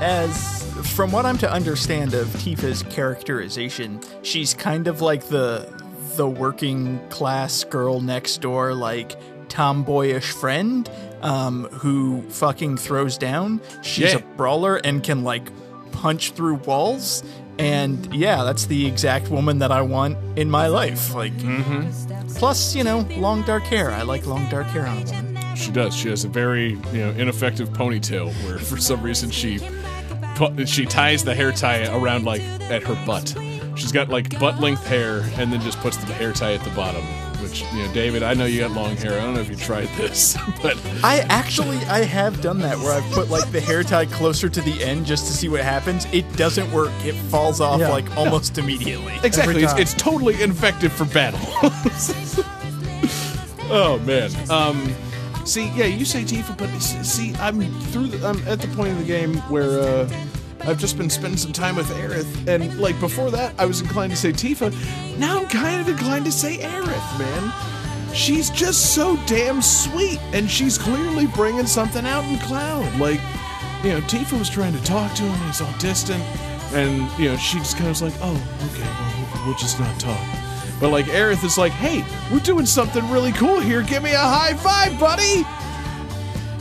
as 0.00 0.64
from 0.96 1.12
what 1.12 1.26
I'm 1.26 1.36
to 1.38 1.52
understand 1.52 2.14
of 2.14 2.28
Tifa's 2.28 2.82
characterization, 2.84 4.00
she's 4.22 4.54
kind 4.54 4.88
of 4.88 5.02
like 5.02 5.24
the 5.28 5.68
the 6.16 6.26
working 6.26 6.98
class 7.10 7.62
girl 7.64 8.00
next 8.00 8.38
door, 8.40 8.72
like 8.72 9.16
tomboyish 9.50 10.30
friend, 10.32 10.90
um, 11.20 11.64
who 11.72 12.22
fucking 12.30 12.78
throws 12.78 13.18
down. 13.18 13.60
She's 13.82 14.14
Yeah. 14.14 14.16
a 14.20 14.20
brawler 14.36 14.76
and 14.76 15.02
can 15.04 15.24
like 15.24 15.50
punch 15.92 16.30
through 16.30 16.54
walls. 16.64 17.22
And 17.58 18.14
yeah, 18.14 18.44
that's 18.44 18.66
the 18.66 18.86
exact 18.86 19.28
woman 19.28 19.58
that 19.58 19.72
I 19.72 19.82
want 19.82 20.16
in 20.38 20.50
my 20.50 20.68
life. 20.68 21.14
Like, 21.14 21.32
mm-hmm. 21.32 22.28
plus, 22.36 22.74
you 22.74 22.84
know, 22.84 23.00
long 23.16 23.42
dark 23.42 23.64
hair. 23.64 23.90
I 23.90 24.02
like 24.02 24.26
long 24.26 24.48
dark 24.48 24.66
hair 24.68 24.86
on 24.86 24.98
a 24.98 25.04
woman. 25.04 25.38
She 25.56 25.72
does. 25.72 25.94
She 25.96 26.08
has 26.08 26.24
a 26.24 26.28
very 26.28 26.70
you 26.92 27.00
know 27.00 27.10
ineffective 27.10 27.70
ponytail 27.70 28.32
where 28.46 28.58
for 28.58 28.76
some 28.76 29.02
reason 29.02 29.30
she 29.30 29.58
pu- 30.36 30.66
she 30.66 30.86
ties 30.86 31.24
the 31.24 31.34
hair 31.34 31.50
tie 31.50 31.86
around 31.88 32.24
like 32.24 32.42
at 32.70 32.84
her 32.84 32.94
butt. 33.04 33.34
She's 33.74 33.90
got 33.90 34.08
like 34.08 34.38
butt 34.38 34.60
length 34.60 34.86
hair 34.86 35.20
and 35.36 35.52
then 35.52 35.60
just 35.60 35.78
puts 35.80 35.96
the 35.96 36.12
hair 36.12 36.32
tie 36.32 36.54
at 36.54 36.62
the 36.62 36.70
bottom. 36.70 37.04
Which 37.42 37.62
you 37.72 37.84
know, 37.86 37.92
David, 37.94 38.22
I 38.24 38.34
know 38.34 38.46
you 38.46 38.60
got 38.60 38.72
long 38.72 38.96
hair. 38.96 39.12
I 39.12 39.22
don't 39.22 39.34
know 39.34 39.40
if 39.40 39.48
you 39.48 39.54
tried 39.56 39.86
this, 39.96 40.36
but 40.62 40.76
I 41.04 41.20
actually 41.28 41.76
I 41.86 42.00
have 42.04 42.40
done 42.40 42.58
that 42.60 42.76
where 42.78 42.92
I've 43.00 43.08
put 43.12 43.30
like 43.30 43.50
the 43.52 43.60
hair 43.60 43.82
tie 43.84 44.06
closer 44.06 44.48
to 44.48 44.60
the 44.60 44.82
end 44.82 45.06
just 45.06 45.26
to 45.28 45.32
see 45.32 45.48
what 45.48 45.60
happens. 45.60 46.04
It 46.12 46.30
doesn't 46.36 46.70
work. 46.72 46.90
It 47.04 47.14
falls 47.30 47.60
off 47.60 47.80
Yeah. 47.80 47.90
like 47.90 48.16
almost 48.16 48.58
immediately. 48.58 49.14
exactly, 49.22 49.62
it's, 49.62 49.72
it's 49.74 49.94
totally 49.94 50.40
ineffective 50.42 50.92
for 50.92 51.04
battle. 51.06 51.38
oh 53.70 54.00
man. 54.04 54.30
Um, 54.50 54.94
see, 55.44 55.68
yeah, 55.76 55.86
you 55.86 56.04
say 56.04 56.22
Tifa, 56.24 56.56
but 56.58 56.68
s- 56.70 57.08
see, 57.10 57.34
I'm 57.36 57.60
through. 57.92 58.08
The, 58.08 58.26
I'm 58.26 58.38
at 58.48 58.60
the 58.60 58.68
point 58.68 58.90
of 58.92 58.98
the 58.98 59.04
game 59.04 59.36
where 59.48 59.80
uh, 59.80 60.08
I've 60.60 60.78
just 60.78 60.98
been 60.98 61.08
spending 61.08 61.38
some 61.38 61.52
time 61.52 61.76
with 61.76 61.86
Aerith, 61.88 62.46
and 62.48 62.78
like 62.78 62.98
before 63.00 63.30
that, 63.30 63.54
I 63.58 63.64
was 63.64 63.80
inclined 63.80 64.10
to 64.12 64.16
say 64.16 64.32
Tifa. 64.32 64.70
Now 65.18 65.38
I'm 65.40 65.46
kind 65.48 65.80
of 65.80 65.88
inclined 65.88 66.24
to 66.26 66.32
say 66.32 66.58
Aerith, 66.58 67.18
man. 67.18 67.52
She's 68.14 68.50
just 68.50 68.94
so 68.94 69.16
damn 69.26 69.62
sweet, 69.62 70.18
and 70.32 70.50
she's 70.50 70.76
clearly 70.78 71.26
bringing 71.28 71.66
something 71.66 72.04
out 72.06 72.24
in 72.24 72.38
Cloud. 72.40 72.98
Like, 72.98 73.20
you 73.84 73.90
know, 73.90 74.00
Tifa 74.02 74.38
was 74.38 74.50
trying 74.50 74.72
to 74.76 74.82
talk 74.84 75.14
to 75.14 75.22
him, 75.22 75.46
he's 75.46 75.60
all 75.60 75.72
distant, 75.78 76.22
and 76.74 77.08
you 77.18 77.30
know, 77.30 77.36
she 77.36 77.58
just 77.58 77.76
kind 77.76 77.86
of 77.86 77.90
was 77.92 78.02
like, 78.02 78.14
"Oh, 78.20 78.34
okay, 78.72 78.82
well, 78.82 79.46
we'll- 79.46 79.54
just 79.58 79.78
not 79.80 79.98
talk." 80.00 80.20
But 80.80 80.90
like, 80.90 81.06
Aerith 81.06 81.44
is 81.44 81.56
like, 81.56 81.72
"Hey, 81.72 82.04
we're 82.32 82.40
doing 82.40 82.66
something 82.66 83.08
really 83.10 83.32
cool 83.32 83.60
here. 83.60 83.82
Give 83.82 84.02
me 84.02 84.12
a 84.12 84.18
high 84.18 84.54
five, 84.54 84.98
buddy!" 84.98 85.46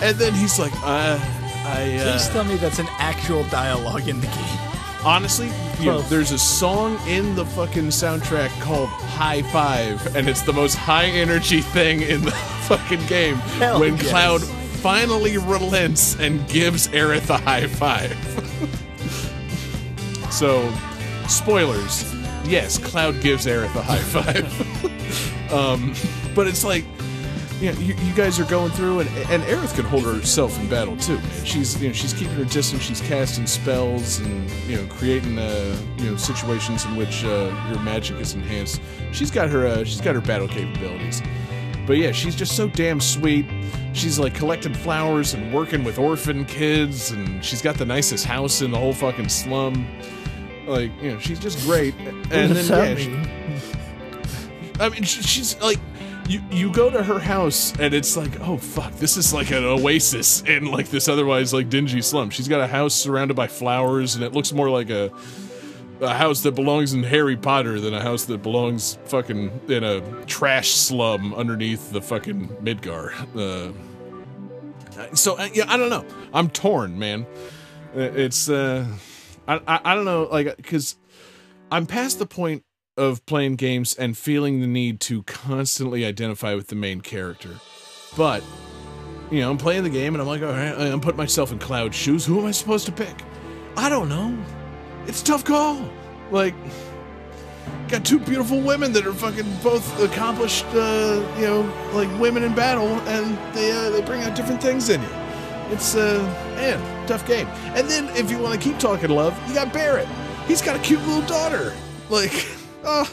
And 0.01 0.15
then 0.17 0.33
he's 0.33 0.59
like, 0.59 0.73
"Uh, 0.83 1.19
I." 1.67 1.97
Uh, 1.97 2.11
Please 2.11 2.27
tell 2.29 2.43
me 2.43 2.55
that's 2.55 2.79
an 2.79 2.87
actual 2.99 3.43
dialogue 3.45 4.07
in 4.07 4.19
the 4.19 4.27
game. 4.27 4.59
honestly, 5.05 5.47
you 5.79 5.85
know, 5.85 5.97
Close. 5.99 6.09
there's 6.09 6.31
a 6.31 6.39
song 6.39 6.99
in 7.07 7.35
the 7.35 7.45
fucking 7.45 7.87
soundtrack 7.87 8.49
called 8.61 8.89
High 8.89 9.43
Five, 9.43 10.15
and 10.15 10.27
it's 10.27 10.41
the 10.41 10.53
most 10.53 10.75
high 10.75 11.05
energy 11.05 11.61
thing 11.61 12.01
in 12.01 12.21
the 12.23 12.31
fucking 12.67 13.05
game 13.07 13.35
Hell 13.35 13.79
when 13.79 13.95
yes. 13.97 14.09
Cloud 14.09 14.41
finally 14.41 15.37
relents 15.37 16.15
and 16.19 16.47
gives 16.47 16.87
Aerith 16.89 17.29
a 17.29 17.37
high 17.37 17.67
five. 17.67 18.15
so, 20.31 20.71
spoilers. 21.27 22.13
Yes, 22.45 22.77
Cloud 22.77 23.21
gives 23.21 23.45
Aerith 23.45 23.75
a 23.75 23.81
high 23.81 23.97
five. 23.97 25.51
um, 25.53 25.93
but 26.35 26.47
it's 26.47 26.63
like, 26.63 26.85
you, 27.59 27.71
know, 27.71 27.79
you, 27.79 27.95
you 27.95 28.13
guys 28.13 28.39
are 28.39 28.45
going 28.45 28.71
through, 28.71 28.99
and, 28.99 29.09
and 29.29 29.43
Aerith 29.43 29.75
can 29.75 29.85
hold 29.85 30.03
herself 30.03 30.59
in 30.59 30.69
battle 30.69 30.95
too. 30.97 31.15
Man. 31.15 31.45
She's 31.45 31.81
you 31.81 31.87
know 31.87 31.93
she's 31.93 32.13
keeping 32.13 32.35
her 32.35 32.45
distance. 32.45 32.83
She's 32.83 33.01
casting 33.01 33.47
spells 33.47 34.19
and 34.19 34.49
you 34.67 34.77
know 34.77 34.87
creating 34.93 35.39
uh, 35.39 35.77
you 35.97 36.11
know 36.11 36.17
situations 36.17 36.85
in 36.85 36.95
which 36.95 37.23
uh, 37.23 37.51
your 37.69 37.79
magic 37.79 38.19
is 38.19 38.33
enhanced. 38.33 38.81
She's 39.11 39.31
got 39.31 39.49
her 39.49 39.65
uh, 39.65 39.83
she's 39.83 40.01
got 40.01 40.15
her 40.15 40.21
battle 40.21 40.47
capabilities. 40.47 41.21
But 41.87 41.97
yeah, 41.97 42.11
she's 42.11 42.35
just 42.35 42.55
so 42.55 42.67
damn 42.67 42.99
sweet. 42.99 43.45
She's 43.93 44.19
like 44.19 44.35
collecting 44.35 44.73
flowers 44.73 45.33
and 45.33 45.53
working 45.53 45.83
with 45.83 45.97
orphan 45.97 46.45
kids, 46.45 47.11
and 47.11 47.43
she's 47.43 47.61
got 47.61 47.77
the 47.77 47.85
nicest 47.85 48.25
house 48.25 48.61
in 48.61 48.71
the 48.71 48.77
whole 48.77 48.93
fucking 48.93 49.29
slum. 49.29 49.87
Like 50.67 50.91
you 51.01 51.13
know, 51.13 51.19
she's 51.19 51.39
just 51.39 51.65
great. 51.65 51.95
And 51.95 52.25
then 52.29 52.67
that 52.67 52.99
yeah, 52.99 53.03
she-? 53.03 53.37
I 54.79 54.89
mean, 54.89 55.03
she, 55.03 55.21
she's 55.23 55.59
like, 55.61 55.79
you 56.27 56.41
you 56.51 56.71
go 56.71 56.89
to 56.89 57.01
her 57.01 57.19
house 57.19 57.73
and 57.79 57.93
it's 57.93 58.17
like, 58.17 58.39
oh 58.41 58.57
fuck, 58.57 58.93
this 58.95 59.15
is 59.17 59.33
like 59.33 59.51
an 59.51 59.63
oasis 59.63 60.41
in 60.41 60.65
like 60.65 60.89
this 60.89 61.07
otherwise 61.07 61.53
like 61.53 61.69
dingy 61.69 62.01
slum. 62.01 62.29
She's 62.29 62.47
got 62.47 62.59
a 62.59 62.67
house 62.67 62.93
surrounded 62.93 63.35
by 63.35 63.47
flowers 63.47 64.15
and 64.15 64.23
it 64.23 64.33
looks 64.33 64.51
more 64.51 64.69
like 64.69 64.89
a 64.89 65.11
a 66.01 66.13
house 66.13 66.41
that 66.41 66.53
belongs 66.53 66.93
in 66.93 67.01
Harry 67.01 67.35
Potter 67.35 67.79
than 67.79 67.93
a 67.93 68.01
house 68.01 68.25
that 68.25 68.43
belongs 68.43 68.99
fucking 69.05 69.61
in 69.67 69.83
a 69.83 70.01
trash 70.25 70.69
slum 70.69 71.33
underneath 71.33 71.91
the 71.91 72.01
fucking 72.01 72.49
Midgar. 72.61 73.13
Uh, 73.35 73.73
so 75.15 75.37
uh, 75.37 75.47
yeah, 75.53 75.63
I 75.67 75.77
don't 75.77 75.89
know. 75.89 76.05
I'm 76.33 76.49
torn, 76.49 76.99
man. 76.99 77.25
It's 77.95 78.49
uh, 78.49 78.85
I 79.47 79.55
I, 79.67 79.79
I 79.85 79.95
don't 79.95 80.05
know, 80.05 80.27
like 80.29 80.57
because 80.57 80.97
I'm 81.71 81.85
past 81.85 82.19
the 82.19 82.27
point 82.27 82.63
of 82.97 83.25
playing 83.25 83.55
games 83.55 83.95
and 83.95 84.17
feeling 84.17 84.61
the 84.61 84.67
need 84.67 84.99
to 85.01 85.23
constantly 85.23 86.05
identify 86.05 86.55
with 86.55 86.67
the 86.67 86.75
main 86.75 87.01
character, 87.01 87.51
but 88.15 88.43
you 89.31 89.39
know 89.39 89.49
I'm 89.49 89.57
playing 89.57 89.83
the 89.83 89.89
game 89.89 90.13
and 90.15 90.21
I'm 90.21 90.27
like, 90.27 90.41
all 90.41 90.49
right, 90.49 90.73
I'm 90.77 91.01
putting 91.01 91.17
myself 91.17 91.51
in 91.51 91.59
Cloud's 91.59 91.95
shoes. 91.95 92.25
Who 92.25 92.39
am 92.39 92.45
I 92.45 92.51
supposed 92.51 92.85
to 92.87 92.91
pick? 92.91 93.23
I 93.75 93.89
don't 93.89 94.09
know. 94.09 94.37
It's 95.05 95.21
a 95.21 95.25
tough 95.25 95.43
call. 95.43 95.89
Like 96.31 96.55
got 97.87 98.03
two 98.03 98.19
beautiful 98.19 98.59
women 98.59 98.91
that 98.93 99.05
are 99.07 99.13
fucking 99.13 99.49
both 99.63 100.01
accomplished, 100.01 100.65
uh, 100.73 101.25
you 101.37 101.45
know, 101.45 101.89
like 101.93 102.09
women 102.19 102.43
in 102.43 102.53
battle, 102.53 102.87
and 103.07 103.37
they 103.55 103.71
uh, 103.71 103.89
they 103.91 104.01
bring 104.01 104.23
out 104.23 104.35
different 104.35 104.61
things 104.61 104.89
in 104.89 105.01
you. 105.01 105.09
It's 105.69 105.95
uh, 105.95 106.19
man, 106.55 107.07
tough 107.07 107.25
game. 107.27 107.47
And 107.75 107.89
then 107.89 108.09
if 108.15 108.31
you 108.31 108.39
want 108.39 108.53
to 108.53 108.59
keep 108.59 108.79
talking 108.79 109.09
love, 109.09 109.37
you 109.47 109.53
got 109.53 109.73
Barret. 109.73 110.07
He's 110.47 110.61
got 110.61 110.75
a 110.75 110.79
cute 110.79 111.01
little 111.01 111.27
daughter. 111.27 111.73
Like, 112.09 112.31
oh, 112.87 113.11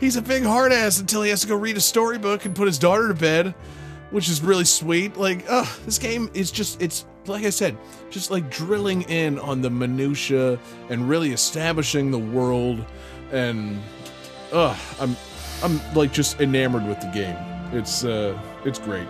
he's 0.00 0.16
a 0.16 0.22
big 0.22 0.42
hard 0.42 0.72
ass 0.72 1.00
until 1.00 1.22
he 1.22 1.30
has 1.30 1.40
to 1.42 1.46
go 1.46 1.56
read 1.56 1.76
a 1.76 1.80
storybook 1.80 2.44
and 2.44 2.54
put 2.54 2.66
his 2.66 2.78
daughter 2.78 3.08
to 3.08 3.14
bed, 3.14 3.54
which 4.10 4.28
is 4.28 4.42
really 4.42 4.64
sweet. 4.64 5.16
Like, 5.16 5.44
oh, 5.48 5.78
this 5.86 5.98
game 5.98 6.30
is 6.34 6.50
just 6.50 6.82
it's 6.82 7.06
like 7.26 7.44
I 7.44 7.50
said, 7.50 7.76
just 8.10 8.30
like 8.30 8.50
drilling 8.50 9.02
in 9.02 9.38
on 9.38 9.62
the 9.62 9.70
minutia 9.70 10.58
and 10.90 11.08
really 11.08 11.32
establishing 11.32 12.10
the 12.10 12.18
world 12.18 12.84
and 13.32 13.80
uh 14.52 14.76
I'm 15.00 15.16
I'm 15.62 15.80
like 15.94 16.12
just 16.12 16.40
enamored 16.40 16.86
with 16.86 17.00
the 17.00 17.08
game. 17.08 17.36
It's 17.72 18.04
uh 18.04 18.38
it's 18.64 18.78
great. 18.78 19.08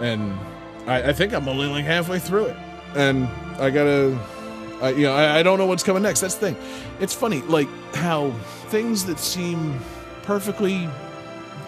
And 0.00 0.38
I, 0.86 1.10
I 1.10 1.12
think 1.12 1.32
I'm 1.32 1.48
only 1.48 1.66
like 1.66 1.84
halfway 1.84 2.18
through 2.18 2.46
it. 2.46 2.56
And 2.94 3.26
I 3.58 3.70
gotta 3.70 4.18
I 4.80 4.90
you 4.90 5.04
know, 5.04 5.14
I, 5.14 5.38
I 5.38 5.42
don't 5.42 5.58
know 5.58 5.66
what's 5.66 5.82
coming 5.82 6.02
next. 6.02 6.20
That's 6.20 6.34
the 6.34 6.52
thing. 6.52 6.56
It's 7.00 7.14
funny, 7.14 7.42
like 7.42 7.68
how 7.94 8.34
things 8.74 9.04
that 9.04 9.20
seem 9.20 9.78
perfectly 10.24 10.88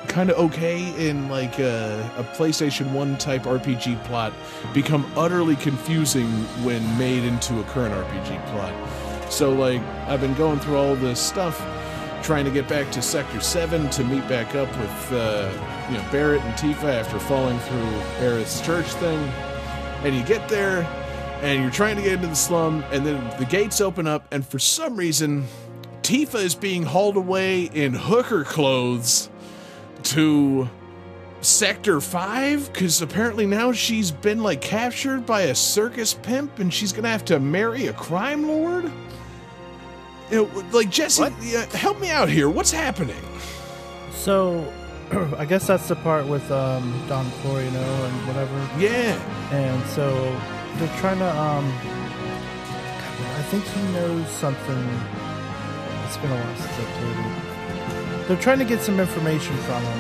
kind 0.09 0.29
of 0.29 0.37
okay 0.37 1.09
in 1.09 1.29
like 1.29 1.61
a, 1.61 2.11
a 2.19 2.25
PlayStation 2.37 2.91
1 2.91 3.17
type 3.19 3.45
RPG 3.45 4.03
plot 4.07 4.33
become 4.75 5.07
utterly 5.17 5.55
confusing 5.55 6.27
when 6.65 6.83
made 6.99 7.23
into 7.23 7.61
a 7.61 7.63
current 7.67 7.95
RPG 7.95 8.45
plot. 8.47 9.33
So 9.33 9.53
like 9.53 9.81
I've 10.09 10.21
been 10.21 10.35
going 10.35 10.59
through 10.59 10.79
all 10.79 10.97
this 10.97 11.21
stuff 11.21 11.65
trying 12.25 12.45
to 12.45 12.51
get 12.51 12.67
back 12.67 12.91
to 12.91 13.01
Sector 13.01 13.41
7 13.41 13.89
to 13.91 14.03
meet 14.03 14.29
back 14.29 14.57
up 14.57 14.69
with 14.77 15.13
uh, 15.13 15.49
you 15.89 15.97
know 15.97 16.05
Barret 16.11 16.41
and 16.41 16.55
Tifa 16.55 16.93
after 16.93 17.21
falling 17.21 17.61
through 17.61 18.01
Aerith's 18.19 18.61
church 18.63 18.89
thing. 18.95 19.21
And 20.03 20.13
you 20.13 20.25
get 20.25 20.49
there 20.49 20.83
and 21.41 21.63
you're 21.63 21.71
trying 21.71 21.95
to 21.95 22.03
get 22.03 22.15
into 22.15 22.27
the 22.27 22.35
slum 22.35 22.85
and 22.91 23.07
then 23.07 23.23
the 23.39 23.45
gates 23.45 23.81
open 23.81 24.09
up 24.09 24.27
and 24.33 24.45
for 24.45 24.59
some 24.59 24.97
reason 24.97 25.47
Tifa 26.07 26.37
is 26.37 26.55
being 26.55 26.85
hauled 26.85 27.17
away 27.17 27.65
in 27.65 27.93
hooker 27.93 28.45
clothes 28.45 29.29
to 30.05 30.71
Sector 31.41 32.01
5 32.01 32.73
because 32.73 33.03
apparently 33.03 33.45
now 33.45 33.73
she's 33.73 34.13
been 34.13 34.41
like 34.41 34.61
captured 34.61 35.27
by 35.27 35.43
a 35.43 35.55
circus 35.57 36.15
pimp 36.15 36.61
and 36.61 36.73
she's 36.73 36.93
gonna 36.93 37.09
have 37.09 37.25
to 37.25 37.41
marry 37.41 37.89
a 37.89 37.93
crime 37.93 38.47
lord. 38.47 38.85
You 40.31 40.45
know, 40.45 40.65
like 40.71 40.91
Jesse, 40.91 41.25
yeah, 41.43 41.65
help 41.75 41.99
me 41.99 42.09
out 42.09 42.29
here. 42.29 42.49
What's 42.49 42.71
happening? 42.71 43.25
So, 44.13 44.73
I 45.37 45.45
guess 45.45 45.67
that's 45.67 45.89
the 45.89 45.97
part 45.97 46.25
with 46.29 46.49
um, 46.53 47.05
Don 47.09 47.29
Florino 47.43 48.09
and 48.09 48.27
whatever. 48.29 48.55
Yeah, 48.79 49.19
And 49.51 49.85
so 49.89 50.09
they're 50.77 51.01
trying 51.01 51.19
to. 51.19 51.37
Um, 51.37 51.65
I 53.19 53.43
think 53.49 53.65
he 53.65 53.83
knows 53.93 54.29
something. 54.29 55.16
It's 56.07 56.17
been 56.19 56.31
a 56.31 56.35
while 56.35 56.57
since 56.57 56.79
I 56.79 56.85
played 56.99 58.23
it. 58.23 58.29
They're 58.29 58.37
trying 58.37 58.59
to 58.61 58.65
get 58.65 58.81
some 58.81 59.01
information 59.01 59.57
from 59.59 59.83
him, 59.83 59.99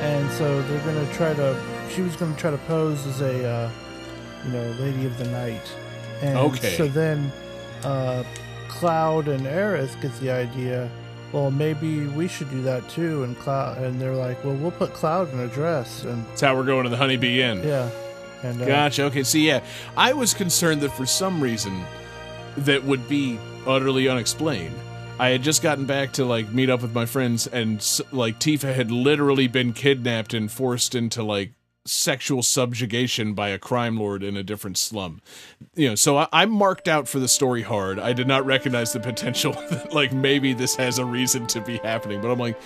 and 0.00 0.30
so 0.32 0.62
they're 0.62 0.84
gonna 0.84 1.12
try 1.14 1.34
to. 1.34 1.58
She 1.90 2.02
was 2.02 2.16
gonna 2.16 2.36
try 2.36 2.50
to 2.50 2.58
pose 2.58 3.06
as 3.06 3.20
a, 3.22 3.48
uh, 3.48 3.70
you 4.44 4.52
know, 4.52 4.70
lady 4.78 5.06
of 5.06 5.16
the 5.18 5.26
night. 5.26 5.62
And 6.20 6.36
Okay. 6.36 6.76
So 6.76 6.86
then, 6.86 7.32
uh, 7.84 8.24
Cloud 8.68 9.28
and 9.28 9.46
Aerith 9.46 10.00
get 10.02 10.18
the 10.20 10.30
idea. 10.30 10.90
Well, 11.32 11.50
maybe 11.50 12.06
we 12.06 12.28
should 12.28 12.50
do 12.50 12.62
that 12.62 12.88
too. 12.88 13.24
And 13.24 13.38
Cloud, 13.38 13.78
and 13.78 14.00
they're 14.00 14.14
like, 14.14 14.42
well, 14.44 14.54
we'll 14.54 14.70
put 14.70 14.92
Cloud 14.94 15.32
in 15.32 15.40
a 15.40 15.48
dress, 15.48 16.04
and 16.04 16.24
that's 16.26 16.40
how 16.42 16.54
we're 16.56 16.64
going 16.64 16.84
to 16.84 16.90
the 16.90 16.96
Honeybee 16.96 17.42
Inn. 17.42 17.62
yeah, 17.66 17.90
and 18.42 18.60
uh, 18.60 18.66
Gotcha. 18.66 19.04
Okay. 19.04 19.22
See, 19.22 19.46
yeah, 19.46 19.60
I 19.96 20.12
was 20.12 20.34
concerned 20.34 20.80
that 20.82 20.90
for 20.92 21.06
some 21.06 21.40
reason 21.42 21.84
that 22.58 22.84
would 22.84 23.08
be 23.08 23.38
utterly 23.66 24.08
unexplained. 24.08 24.74
I 25.20 25.30
had 25.30 25.42
just 25.42 25.62
gotten 25.62 25.84
back 25.84 26.12
to 26.12 26.24
like 26.24 26.52
meet 26.52 26.70
up 26.70 26.82
with 26.82 26.94
my 26.94 27.04
friends, 27.04 27.48
and 27.48 27.84
like 28.12 28.38
Tifa 28.38 28.72
had 28.72 28.92
literally 28.92 29.48
been 29.48 29.72
kidnapped 29.72 30.32
and 30.32 30.50
forced 30.50 30.94
into 30.94 31.24
like 31.24 31.52
sexual 31.86 32.42
subjugation 32.42 33.32
by 33.32 33.48
a 33.48 33.58
crime 33.58 33.96
lord 33.96 34.22
in 34.22 34.36
a 34.36 34.44
different 34.44 34.78
slum. 34.78 35.20
You 35.74 35.90
know, 35.90 35.94
so 35.96 36.18
I, 36.18 36.28
I'm 36.32 36.50
marked 36.50 36.86
out 36.86 37.08
for 37.08 37.18
the 37.18 37.26
story 37.26 37.62
hard. 37.62 37.98
I 37.98 38.12
did 38.12 38.28
not 38.28 38.46
recognize 38.46 38.92
the 38.92 39.00
potential 39.00 39.52
that 39.70 39.92
like 39.92 40.12
maybe 40.12 40.52
this 40.52 40.76
has 40.76 40.98
a 40.98 41.04
reason 41.04 41.48
to 41.48 41.60
be 41.60 41.78
happening, 41.78 42.20
but 42.20 42.30
I'm 42.30 42.38
like. 42.38 42.58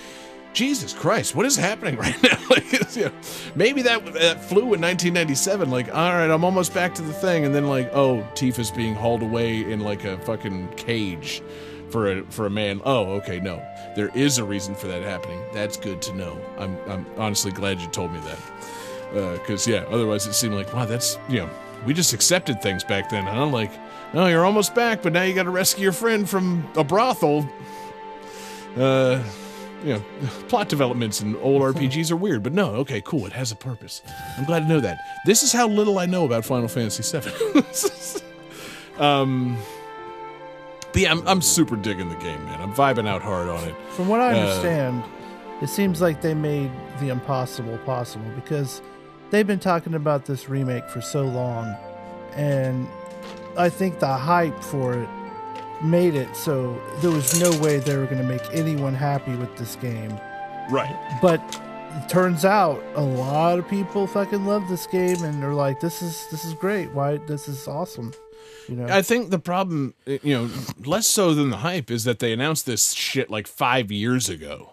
Jesus 0.54 0.92
Christ, 0.92 1.34
what 1.34 1.46
is 1.46 1.56
happening 1.56 1.96
right 1.98 2.22
now? 2.22 2.38
like, 2.50 2.94
you 2.94 3.06
know, 3.06 3.12
maybe 3.54 3.80
that 3.80 4.04
that 4.12 4.44
flew 4.44 4.74
in 4.74 4.82
1997. 4.82 5.70
Like, 5.70 5.88
all 5.88 6.12
right, 6.12 6.28
I'm 6.28 6.44
almost 6.44 6.74
back 6.74 6.94
to 6.96 7.00
the 7.02 7.14
thing, 7.14 7.46
and 7.46 7.54
then 7.54 7.68
like, 7.68 7.88
oh, 7.94 8.22
Tifa's 8.34 8.70
being 8.70 8.94
hauled 8.94 9.22
away 9.22 9.60
in 9.60 9.80
like 9.80 10.04
a 10.04 10.18
fucking 10.18 10.68
cage 10.74 11.42
for 11.92 12.10
a 12.10 12.24
for 12.24 12.46
a 12.46 12.50
man. 12.50 12.80
Oh, 12.84 13.12
okay, 13.12 13.38
no, 13.38 13.62
there 13.94 14.10
is 14.14 14.38
a 14.38 14.44
reason 14.44 14.74
for 14.74 14.86
that 14.88 15.02
happening. 15.02 15.40
That's 15.52 15.76
good 15.76 16.00
to 16.02 16.14
know. 16.14 16.40
I'm 16.58 16.76
I'm 16.88 17.06
honestly 17.18 17.52
glad 17.52 17.80
you 17.80 17.88
told 17.88 18.12
me 18.12 18.20
that, 18.20 19.38
because 19.38 19.68
yeah, 19.68 19.84
otherwise 19.90 20.26
it 20.26 20.32
seemed 20.32 20.54
like 20.54 20.72
wow, 20.72 20.86
that's 20.86 21.18
you 21.28 21.40
know, 21.40 21.50
we 21.86 21.94
just 21.94 22.12
accepted 22.12 22.62
things 22.62 22.82
back 22.82 23.10
then, 23.10 23.24
huh? 23.24 23.46
Like, 23.46 23.70
oh, 24.14 24.26
you're 24.26 24.44
almost 24.44 24.74
back, 24.74 25.02
but 25.02 25.12
now 25.12 25.22
you 25.22 25.34
got 25.34 25.44
to 25.44 25.50
rescue 25.50 25.84
your 25.84 25.92
friend 25.92 26.28
from 26.28 26.68
a 26.76 26.82
brothel. 26.82 27.48
Uh 28.76 29.22
you 29.84 29.94
know, 29.94 30.02
plot 30.48 30.68
developments 30.68 31.20
in 31.20 31.36
old 31.36 31.62
RPGs 31.74 32.10
are 32.10 32.16
weird, 32.16 32.42
but 32.42 32.52
no, 32.52 32.70
okay, 32.76 33.00
cool. 33.00 33.26
It 33.26 33.32
has 33.32 33.52
a 33.52 33.56
purpose. 33.56 34.02
I'm 34.38 34.44
glad 34.44 34.60
to 34.60 34.66
know 34.66 34.80
that. 34.80 34.98
This 35.26 35.42
is 35.42 35.52
how 35.52 35.68
little 35.68 35.98
I 35.98 36.06
know 36.06 36.24
about 36.24 36.44
Final 36.44 36.68
Fantasy 36.68 37.02
VII. 37.18 38.22
um, 38.98 39.58
but 40.92 41.02
yeah, 41.02 41.10
I'm, 41.10 41.26
I'm 41.26 41.40
super 41.42 41.76
digging 41.76 42.08
the 42.08 42.16
game, 42.16 42.44
man. 42.44 42.60
I'm 42.60 42.72
vibing 42.72 43.06
out 43.08 43.22
hard 43.22 43.48
on 43.48 43.64
it. 43.64 43.74
From 43.90 44.08
what 44.08 44.20
I 44.20 44.32
Uh, 44.32 44.36
understand, 44.40 45.02
it 45.60 45.68
seems 45.68 46.00
like 46.00 46.20
they 46.22 46.34
made 46.34 46.70
the 47.00 47.08
impossible 47.08 47.78
possible 47.78 48.30
because 48.34 48.82
they've 49.30 49.46
been 49.46 49.58
talking 49.60 49.94
about 49.94 50.26
this 50.26 50.48
remake 50.48 50.88
for 50.88 51.00
so 51.00 51.22
long, 51.24 51.74
and 52.34 52.86
I 53.56 53.68
think 53.68 53.98
the 53.98 54.06
hype 54.08 54.62
for 54.62 54.94
it 54.94 55.08
made 55.82 56.14
it 56.14 56.34
so 56.36 56.80
there 57.00 57.10
was 57.10 57.40
no 57.40 57.50
way 57.60 57.78
they 57.78 57.96
were 57.96 58.04
going 58.06 58.22
to 58.22 58.26
make 58.28 58.42
anyone 58.52 58.94
happy 58.94 59.34
with 59.34 59.54
this 59.56 59.74
game. 59.76 60.16
Right. 60.70 60.94
But 61.20 61.40
it 61.96 62.08
turns 62.08 62.44
out 62.44 62.80
a 62.94 63.02
lot 63.02 63.58
of 63.58 63.68
people 63.68 64.06
fucking 64.06 64.46
love 64.46 64.68
this 64.68 64.86
game 64.86 65.22
and 65.24 65.42
they're 65.42 65.52
like, 65.54 65.80
"This 65.80 66.00
is 66.00 66.26
this 66.30 66.44
is 66.44 66.54
great. 66.54 66.92
Why 66.92 67.16
this 67.26 67.48
is 67.48 67.66
awesome." 67.66 68.12
You 68.68 68.76
know, 68.76 68.86
I 68.86 69.02
think 69.02 69.30
the 69.30 69.38
problem, 69.38 69.94
uh, 70.06 70.18
you 70.22 70.34
know, 70.34 70.50
less 70.84 71.06
so 71.06 71.34
than 71.34 71.50
the 71.50 71.58
hype, 71.58 71.90
is 71.90 72.04
that 72.04 72.18
they 72.18 72.32
announced 72.32 72.66
this 72.66 72.92
shit 72.92 73.30
like 73.30 73.46
five 73.46 73.90
years 73.90 74.28
ago. 74.28 74.72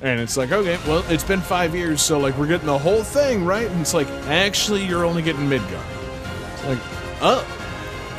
And 0.00 0.20
it's 0.20 0.36
like, 0.36 0.52
okay, 0.52 0.78
well, 0.86 1.04
it's 1.08 1.24
been 1.24 1.40
five 1.40 1.74
years, 1.74 2.00
so 2.00 2.20
like 2.20 2.36
we're 2.38 2.46
getting 2.46 2.66
the 2.66 2.78
whole 2.78 3.02
thing, 3.02 3.44
right? 3.44 3.68
And 3.68 3.80
it's 3.80 3.94
like, 3.94 4.08
actually, 4.26 4.86
you're 4.86 5.04
only 5.04 5.22
getting 5.22 5.48
Midgar. 5.48 5.82
It's 6.52 6.64
like, 6.64 6.78
oh, 7.20 7.44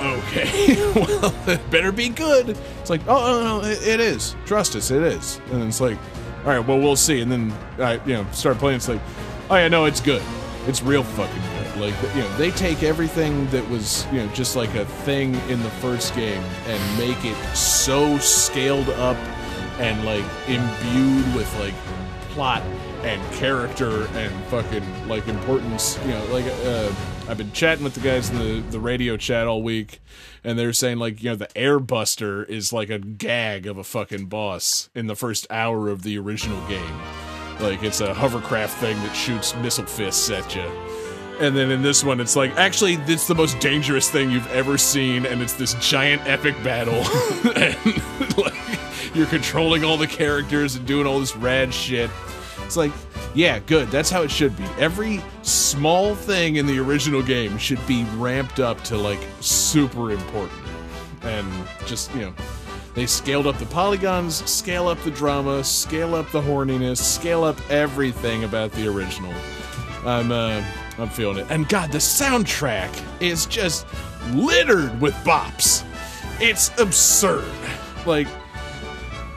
okay, 0.02 0.76
well, 0.96 1.34
it 1.48 1.72
better 1.72 1.94
be 1.94 2.10
good. 2.10 2.58
It's 2.82 2.90
like, 2.90 3.02
oh, 3.08 3.42
no, 3.42 3.62
no, 3.62 3.68
it, 3.68 3.88
it 3.88 4.00
is. 4.02 4.36
Trust 4.46 4.76
us, 4.76 4.92
it 4.92 5.04
is. 5.04 5.40
And 5.52 5.64
it's 5.64 5.80
like, 5.80 5.98
all 6.40 6.52
right, 6.52 6.60
well, 6.66 6.80
we'll 6.80 6.96
see. 6.96 7.22
And 7.22 7.32
then 7.32 7.54
I, 7.78 7.94
you 8.06 8.14
know, 8.14 8.26
start 8.32 8.58
playing. 8.58 8.78
It's 8.78 8.90
like, 8.90 9.02
oh 9.50 9.56
yeah, 9.56 9.68
no, 9.70 9.86
it's 9.86 10.02
good. 10.02 10.22
It's 10.68 10.82
real 10.82 11.04
fucking 11.04 11.42
good. 11.42 11.59
Like, 11.80 11.96
you 12.16 12.22
know, 12.22 12.38
they 12.38 12.52
take 12.52 12.84
everything 12.84 13.48
that 13.48 13.68
was, 13.70 14.06
you 14.12 14.20
know, 14.24 14.28
just 14.34 14.56
like 14.56 14.74
a 14.76 14.86
thing 14.86 15.36
in 15.50 15.62
the 15.64 15.70
first 15.70 16.14
game 16.16 16.44
and 16.68 16.98
make 16.98 17.24
it 17.24 17.38
so 17.56 18.18
scaled 18.18 18.90
up 18.90 19.18
and 19.80 20.06
like 20.06 20.26
imbued 20.48 21.36
with 21.36 21.52
like 21.60 21.74
plot 22.32 22.62
and 23.04 23.22
character 23.34 24.08
and 24.08 24.44
fucking 24.46 25.08
like 25.08 25.28
importance. 25.28 25.98
You 26.06 26.12
know, 26.12 26.26
like 26.26 26.46
uh, 26.66 26.92
I've 27.28 27.38
been 27.38 27.52
chatting 27.52 27.84
with 27.84 27.94
the 27.94 28.02
guys 28.02 28.30
in 28.30 28.38
the 28.40 28.62
the 28.70 28.80
radio 28.80 29.18
chat 29.18 29.48
all 29.48 29.64
week, 29.64 30.02
and 30.44 30.60
they're 30.60 30.74
saying 30.74 31.00
like 31.00 31.24
you 31.24 31.30
know 31.30 31.36
the 31.36 31.48
Airbuster 31.48 32.48
is 32.48 32.74
like 32.74 32.90
a 32.90 33.00
gag 33.00 33.68
of 33.68 33.78
a 33.78 33.84
fucking 33.84 34.26
boss 34.26 34.90
in 34.94 35.08
the 35.08 35.16
first 35.16 35.48
hour 35.50 35.90
of 35.90 36.04
the 36.04 36.18
original 36.18 36.66
game. 36.68 37.00
Like 37.60 37.84
it's 37.84 38.02
a 38.02 38.14
hovercraft 38.14 38.78
thing 38.78 38.98
that 38.98 39.14
shoots 39.14 39.56
missile 39.56 39.86
fists 39.86 40.30
at 40.30 40.56
you. 40.56 40.99
And 41.40 41.56
then 41.56 41.72
in 41.72 41.82
this 41.82 42.04
one, 42.04 42.20
it's 42.20 42.36
like 42.36 42.52
actually, 42.58 42.96
it's 43.08 43.28
the 43.28 43.36
most 43.36 43.60
dangerous 43.60 44.10
thing 44.10 44.30
you've 44.30 44.52
ever 44.52 44.78
seen, 44.78 45.26
and 45.26 45.42
it's 45.42 45.54
this 45.54 45.74
giant 45.76 46.22
epic 46.26 46.62
battle, 46.64 46.96
and 47.56 48.38
like 48.38 49.16
you're 49.16 49.28
controlling 49.28 49.86
all 49.86 49.96
the 49.96 50.08
characters 50.08 50.76
and 50.76 50.86
doing 50.86 51.08
all 51.08 51.20
this 51.20 51.36
rad 51.38 51.74
shit. 51.74 52.10
It's 52.66 52.76
like, 52.76 52.92
yeah, 53.34 53.60
good. 53.60 53.90
That's 53.90 54.10
how 54.10 54.22
it 54.22 54.30
should 54.30 54.56
be. 54.58 54.66
Every 54.78 55.22
small 55.44 56.14
thing 56.14 56.58
in 56.58 56.66
the 56.66 56.78
original 56.80 57.24
game 57.24 57.58
should 57.58 57.86
be 57.88 58.04
ramped 58.16 58.60
up 58.60 58.84
to 58.86 58.98
like 58.98 59.20
super 59.40 60.12
important, 60.12 60.60
and 61.22 61.48
just 61.86 62.14
you 62.16 62.22
know, 62.22 62.34
they 62.96 63.06
scaled 63.06 63.48
up 63.48 63.58
the 63.60 63.66
polygons, 63.68 64.44
scale 64.50 64.90
up 64.90 65.00
the 65.04 65.12
drama, 65.12 65.64
scale 65.64 66.16
up 66.16 66.30
the 66.32 66.42
horniness, 66.42 66.98
scale 66.98 67.46
up 67.46 67.58
everything 67.72 68.44
about 68.44 68.74
the 68.74 68.88
original. 68.88 69.34
I'm 70.06 70.32
uh, 70.32 70.62
I'm 71.02 71.10
feeling 71.10 71.38
it. 71.38 71.48
And 71.50 71.68
God, 71.68 71.92
the 71.92 71.98
soundtrack 71.98 72.90
is 73.22 73.46
just 73.46 73.86
littered 74.32 75.00
with 75.02 75.14
bops. 75.26 75.86
It's 76.42 76.78
absurd. 76.80 77.52
Like, 78.06 78.28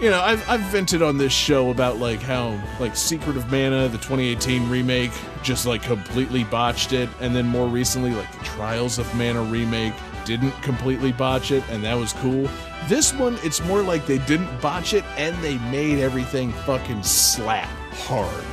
you 0.01 0.11
know, 0.11 0.21
I've 0.21 0.49
I've 0.49 0.61
vented 0.63 1.03
on 1.03 1.19
this 1.19 1.33
show 1.33 1.71
about 1.71 1.99
like 1.99 2.21
how 2.21 2.61
like 2.81 2.97
Secret 2.97 3.37
of 3.37 3.51
Mana, 3.51 3.89
the 3.89 3.99
2018 3.99 4.69
remake, 4.69 5.13
just 5.43 5.67
like 5.67 5.83
completely 5.83 6.45
botched 6.45 6.93
it, 6.93 7.09
and 7.21 7.35
then 7.35 7.47
more 7.47 7.69
recently, 7.69 8.13
like 8.13 8.31
the 8.37 8.45
Trials 8.45 8.99
of 8.99 9.13
Mana 9.15 9.43
remake 9.43 9.95
didn't 10.25 10.53
completely 10.63 11.13
botch 11.13 11.51
it, 11.51 11.65
and 11.69 11.85
that 11.85 11.95
was 11.95 12.13
cool. 12.15 12.49
This 12.89 13.13
one, 13.13 13.39
it's 13.43 13.63
more 13.65 13.83
like 13.83 14.07
they 14.07 14.19
didn't 14.19 14.61
botch 14.61 14.93
it 14.93 15.05
and 15.17 15.37
they 15.43 15.59
made 15.71 16.01
everything 16.01 16.53
fucking 16.53 17.03
slap 17.03 17.69
hard. 17.93 18.45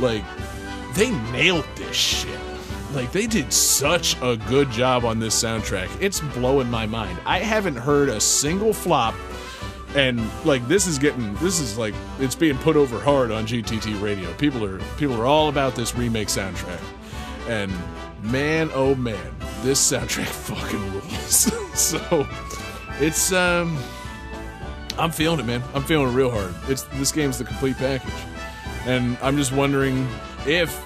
Like, 0.00 0.24
they 0.94 1.10
nailed 1.30 1.66
this 1.76 1.94
shit. 1.94 2.38
Like 2.94 3.10
they 3.12 3.26
did 3.26 3.52
such 3.52 4.16
a 4.22 4.36
good 4.36 4.70
job 4.70 5.04
on 5.04 5.18
this 5.18 5.40
soundtrack. 5.42 5.88
It's 6.00 6.20
blowing 6.20 6.70
my 6.70 6.86
mind. 6.86 7.18
I 7.26 7.40
haven't 7.40 7.76
heard 7.76 8.08
a 8.08 8.20
single 8.20 8.72
flop 8.72 9.14
and 9.94 10.20
like 10.44 10.66
this 10.66 10.86
is 10.86 10.98
getting 10.98 11.34
this 11.36 11.60
is 11.60 11.78
like 11.78 11.94
it's 12.18 12.34
being 12.34 12.58
put 12.58 12.76
over 12.76 13.00
hard 13.00 13.30
on 13.30 13.46
GTT 13.46 14.00
radio. 14.00 14.32
People 14.34 14.64
are 14.64 14.78
people 14.96 15.20
are 15.20 15.26
all 15.26 15.48
about 15.48 15.74
this 15.74 15.94
remake 15.94 16.28
soundtrack. 16.28 16.80
And 17.48 17.72
man 18.22 18.70
oh 18.74 18.94
man, 18.94 19.34
this 19.62 19.92
soundtrack 19.92 20.26
fucking 20.26 20.92
rules. 20.92 21.78
so 21.78 22.28
it's 23.00 23.32
um 23.32 23.78
I'm 24.98 25.10
feeling 25.10 25.40
it, 25.40 25.46
man. 25.46 25.62
I'm 25.74 25.82
feeling 25.82 26.08
it 26.08 26.12
real 26.12 26.30
hard. 26.30 26.54
It's 26.68 26.84
this 26.94 27.10
game's 27.10 27.38
the 27.38 27.44
complete 27.44 27.76
package. 27.76 28.12
And 28.86 29.16
I'm 29.22 29.36
just 29.36 29.52
wondering 29.52 30.06
if 30.46 30.80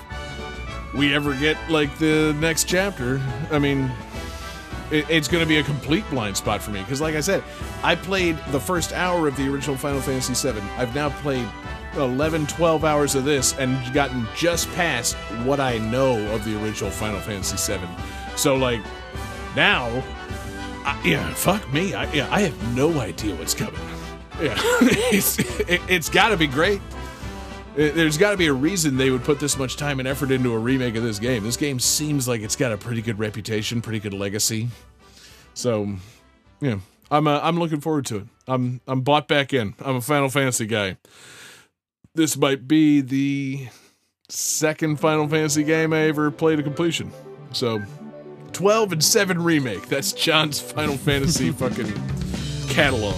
we 0.95 1.15
ever 1.15 1.35
get 1.35 1.57
like 1.71 1.97
the 1.99 2.35
next 2.41 2.65
chapter. 2.65 3.21
I 3.51 3.59
mean, 3.59 3.91
it, 4.91 5.09
it's 5.11 5.29
going 5.29 5.43
to 5.43 5.49
be 5.49 5.59
a 5.59 5.63
complete 5.63 6.09
blind 6.11 6.37
spot 6.37 6.63
for 6.63 6.71
me 6.71 6.81
because, 6.81 7.01
like 7.01 7.15
I 7.15 7.21
said, 7.21 7.43
I 7.83 7.95
played 7.95 8.39
the 8.49 8.61
first 8.61 8.93
hour 8.93 9.29
of 9.29 9.37
the 9.37 9.53
original 9.53 9.77
Final 9.77 10.01
Fantasy 10.01 10.51
VII. 10.51 10.61
I've 10.77 10.95
now 10.95 11.11
played 11.11 11.47
11, 11.97 12.47
12 12.47 12.85
hours 12.85 13.15
of 13.15 13.25
this 13.25 13.57
and 13.59 13.77
gotten 13.93 14.27
just 14.35 14.71
past 14.73 15.15
what 15.45 15.61
I 15.61 15.79
know 15.79 16.17
of 16.35 16.45
the 16.45 16.63
original 16.63 16.91
Final 16.91 17.21
Fantasy 17.21 17.73
VII. 17.73 17.87
So, 18.37 18.57
like, 18.57 18.81
now, 19.55 20.03
I, 20.85 21.01
yeah, 21.05 21.35
fuck 21.35 21.71
me. 21.73 21.95
I, 21.95 22.11
yeah, 22.13 22.29
I 22.31 22.41
have 22.41 22.77
no 22.77 22.99
idea 23.01 23.35
what's 23.37 23.55
coming. 23.55 23.81
Yeah, 24.41 24.55
it's 25.13 25.39
it, 25.39 25.81
it's 25.89 26.09
got 26.09 26.29
to 26.29 26.37
be 26.37 26.47
great. 26.47 26.81
There's 27.79 28.19
got 28.19 28.33
to 28.33 28.37
be 28.37 28.49
a 28.49 28.53
reason 28.53 28.97
they 28.97 29.11
would 29.11 29.23
put 29.23 29.39
this 29.39 29.57
much 29.57 29.77
time 29.77 30.01
and 30.01 30.09
effort 30.09 30.33
into 30.33 30.53
a 30.53 30.59
remake 30.59 30.97
of 30.97 31.05
this 31.05 31.21
game. 31.21 31.45
This 31.45 31.57
game 31.57 31.79
seems 31.79 32.27
like 32.27 32.41
it's 32.41 32.57
got 32.57 32.73
a 32.73 32.77
pretty 32.77 33.01
good 33.01 33.21
reputation, 33.21 33.81
pretty 33.81 34.01
good 34.01 34.13
legacy. 34.13 34.67
So, 35.55 35.95
yeah, 36.61 36.81
I'm 37.09 37.29
uh, 37.29 37.39
I'm 37.41 37.57
looking 37.57 37.81
forward 37.81 38.05
to 38.07 38.17
it. 38.17 38.27
I'm 38.49 38.81
I'm 38.89 39.03
bought 39.03 39.29
back 39.29 39.53
in. 39.53 39.77
I'm 39.79 39.95
a 39.95 40.01
Final 40.01 40.29
Fantasy 40.29 40.67
guy. 40.67 40.97
This 42.17 42.37
might 42.37 42.67
be 42.67 43.01
the 43.01 43.69
second 44.29 44.99
Final 44.99 45.29
Fantasy 45.29 45.63
game 45.63 45.93
I 45.93 46.09
ever 46.09 46.33
played 46.33 46.57
to 46.57 46.65
completion. 46.65 47.13
So, 47.53 47.81
12 48.55 48.91
and 48.95 49.05
7 49.05 49.41
remake. 49.41 49.87
That's 49.87 50.13
John's 50.13 50.59
Final 50.59 50.97
Fantasy 51.07 51.53
fucking 51.53 51.93
catalog. 52.71 53.15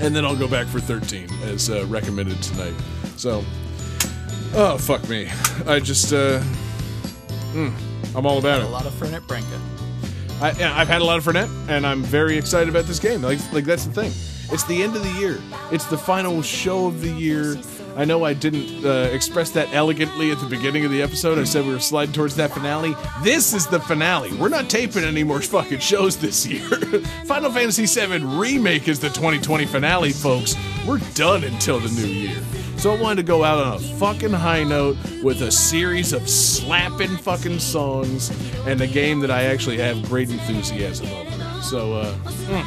And 0.00 0.16
then 0.16 0.24
I'll 0.24 0.34
go 0.34 0.48
back 0.48 0.66
for 0.66 0.80
13 0.80 1.28
as 1.42 1.68
uh, 1.68 1.84
recommended 1.90 2.42
tonight. 2.42 2.74
So, 3.16 3.44
oh, 4.54 4.78
fuck 4.78 5.08
me. 5.08 5.28
I 5.66 5.80
just, 5.80 6.12
uh, 6.12 6.40
mm, 7.52 7.72
I'm 8.14 8.26
all 8.26 8.38
about 8.38 8.60
it. 8.60 8.64
A 8.64 8.68
lot 8.68 8.86
of 8.86 8.92
Fernet 8.94 9.26
Branca. 9.26 9.60
I, 10.40 10.52
yeah, 10.52 10.76
I've 10.76 10.88
had 10.88 11.00
a 11.00 11.04
lot 11.04 11.18
of 11.18 11.24
Fernet, 11.24 11.48
and 11.68 11.86
I'm 11.86 12.02
very 12.02 12.36
excited 12.36 12.68
about 12.68 12.84
this 12.84 12.98
game. 12.98 13.22
Like, 13.22 13.38
like 13.52 13.64
that's 13.64 13.84
the 13.86 13.92
thing. 13.92 14.12
It's 14.52 14.64
the 14.64 14.82
end 14.82 14.94
of 14.96 15.02
the 15.02 15.12
year. 15.12 15.40
It's 15.70 15.86
the 15.86 15.96
final 15.96 16.42
show 16.42 16.86
of 16.86 17.00
the 17.00 17.10
year. 17.10 17.54
I 17.96 18.04
know 18.04 18.24
I 18.24 18.34
didn't 18.34 18.84
uh, 18.84 19.08
express 19.12 19.50
that 19.50 19.72
elegantly 19.72 20.32
at 20.32 20.40
the 20.40 20.46
beginning 20.46 20.84
of 20.84 20.90
the 20.90 21.00
episode. 21.00 21.38
I 21.38 21.44
said 21.44 21.64
we 21.64 21.72
were 21.72 21.78
sliding 21.78 22.12
towards 22.12 22.34
that 22.36 22.50
finale. 22.50 22.96
This 23.22 23.54
is 23.54 23.68
the 23.68 23.78
finale. 23.78 24.32
We're 24.36 24.48
not 24.48 24.68
taping 24.68 25.04
any 25.04 25.22
more 25.22 25.40
fucking 25.40 25.78
shows 25.78 26.16
this 26.16 26.44
year. 26.44 26.68
Final 27.26 27.52
Fantasy 27.52 27.86
VII 27.86 28.24
Remake 28.24 28.88
is 28.88 28.98
the 28.98 29.10
2020 29.10 29.66
finale, 29.66 30.10
folks. 30.10 30.56
We're 30.86 30.98
done 31.14 31.44
until 31.44 31.78
the 31.78 31.88
new 31.90 32.06
year. 32.06 32.36
So 32.78 32.92
I 32.92 33.00
wanted 33.00 33.22
to 33.22 33.26
go 33.28 33.44
out 33.44 33.64
on 33.64 33.74
a 33.74 33.78
fucking 33.78 34.32
high 34.32 34.64
note 34.64 34.96
with 35.22 35.42
a 35.42 35.52
series 35.52 36.12
of 36.12 36.28
slapping 36.28 37.16
fucking 37.16 37.60
songs 37.60 38.30
and 38.66 38.80
a 38.80 38.88
game 38.88 39.20
that 39.20 39.30
I 39.30 39.44
actually 39.44 39.78
have 39.78 40.02
great 40.08 40.30
enthusiasm 40.30 41.06
over. 41.06 41.62
So, 41.62 41.94
uh, 41.94 42.14
mm, 42.14 42.62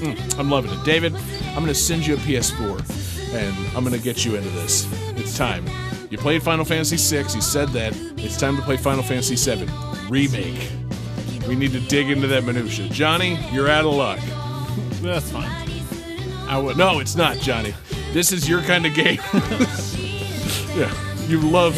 mm, 0.00 0.38
I'm 0.38 0.50
loving 0.50 0.72
it. 0.72 0.84
David, 0.84 1.14
I'm 1.14 1.62
going 1.62 1.68
to 1.68 1.74
send 1.74 2.04
you 2.04 2.14
a 2.14 2.18
PS4 2.18 3.01
and 3.32 3.76
I'm 3.76 3.84
to 3.90 3.98
get 3.98 4.24
you 4.24 4.36
into 4.36 4.50
this. 4.50 4.86
It's 5.16 5.36
time. 5.36 5.66
You 6.10 6.18
played 6.18 6.42
Final 6.42 6.64
Fantasy 6.64 6.96
VI, 6.96 7.22
you 7.34 7.40
said 7.40 7.68
that. 7.70 7.96
It's 8.18 8.36
time 8.36 8.56
to 8.56 8.62
play 8.62 8.76
Final 8.76 9.02
Fantasy 9.02 9.36
VII 9.36 9.66
Remake. 10.08 10.70
We 11.48 11.54
need 11.56 11.72
to 11.72 11.80
dig 11.80 12.10
into 12.10 12.26
that 12.28 12.44
minutia. 12.44 12.88
Johnny, 12.88 13.38
you're 13.50 13.68
out 13.68 13.84
of 13.84 13.94
luck. 13.94 14.18
That's 15.02 15.30
fine. 15.30 15.50
I 16.48 16.58
would. 16.58 16.76
No, 16.76 16.98
it's 17.00 17.16
not, 17.16 17.38
Johnny. 17.38 17.74
This 18.12 18.30
is 18.30 18.48
your 18.48 18.60
kind 18.62 18.84
of 18.84 18.94
game. 18.94 19.18
yeah, 20.76 20.92
you 21.26 21.40
love 21.40 21.74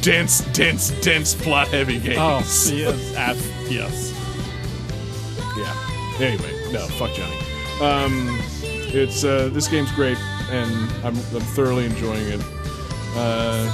dense, 0.00 0.40
dense, 0.52 0.90
dense 1.02 1.34
plot 1.34 1.68
heavy 1.68 1.98
games. 2.00 2.16
Oh, 2.18 2.38
yes, 2.74 3.14
abs- 3.14 3.70
yes. 3.70 4.14
Yeah. 5.56 6.26
Anyway, 6.26 6.72
no, 6.72 6.86
fuck 6.86 7.12
Johnny. 7.12 7.36
Um, 7.82 8.38
it's 8.92 9.22
uh, 9.22 9.50
this 9.52 9.68
game's 9.68 9.92
great, 9.92 10.18
and 10.50 10.90
I'm, 11.04 11.16
I'm 11.16 11.46
thoroughly 11.54 11.86
enjoying 11.86 12.26
it. 12.28 12.40
Uh, 13.16 13.66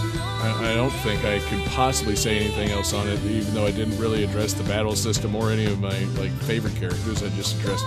I, 0.42 0.70
I 0.70 0.74
don't 0.74 0.90
think 0.90 1.24
I 1.24 1.38
could 1.40 1.64
possibly 1.66 2.16
say 2.16 2.38
anything 2.38 2.70
else 2.70 2.92
on 2.92 3.08
it, 3.08 3.22
even 3.24 3.54
though 3.54 3.66
I 3.66 3.70
didn't 3.70 3.98
really 3.98 4.24
address 4.24 4.52
the 4.52 4.64
battle 4.64 4.96
system 4.96 5.34
or 5.34 5.50
any 5.50 5.66
of 5.66 5.80
my 5.80 5.98
like 6.20 6.30
favorite 6.42 6.74
characters. 6.76 7.22
I 7.22 7.28
just 7.30 7.58
addressed 7.58 7.84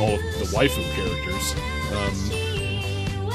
all 0.00 0.14
of 0.14 0.20
the 0.38 0.48
waifu 0.54 0.82
characters. 0.94 1.54
Um, 1.92 2.38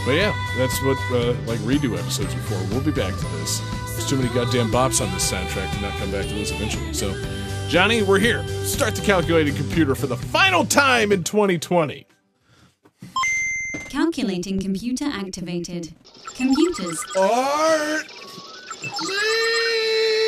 but 0.05 0.13
yeah, 0.13 0.33
that's 0.57 0.81
what 0.83 0.97
uh, 1.11 1.33
like 1.45 1.59
redo 1.59 1.97
episodes 1.97 2.33
before. 2.33 2.59
We'll 2.69 2.83
be 2.83 2.91
back 2.91 3.15
to 3.15 3.25
this. 3.37 3.61
There's 3.91 4.09
too 4.09 4.17
many 4.17 4.33
goddamn 4.33 4.69
bops 4.69 5.01
on 5.01 5.11
this 5.13 5.31
soundtrack 5.31 5.73
to 5.75 5.81
not 5.81 5.93
come 5.93 6.11
back 6.11 6.27
to 6.27 6.33
this 6.33 6.51
eventually. 6.51 6.93
So, 6.93 7.13
Johnny, 7.69 8.03
we're 8.03 8.19
here. 8.19 8.45
Start 8.65 8.95
the 8.95 9.01
calculating 9.01 9.55
computer 9.55 9.95
for 9.95 10.07
the 10.07 10.17
final 10.17 10.65
time 10.65 11.11
in 11.11 11.23
2020. 11.23 12.05
Calculating 13.73 14.59
computer 14.59 15.05
activated. 15.05 15.93
Computers. 16.35 17.03
Art. 17.17 18.05
Boops. 18.83 20.22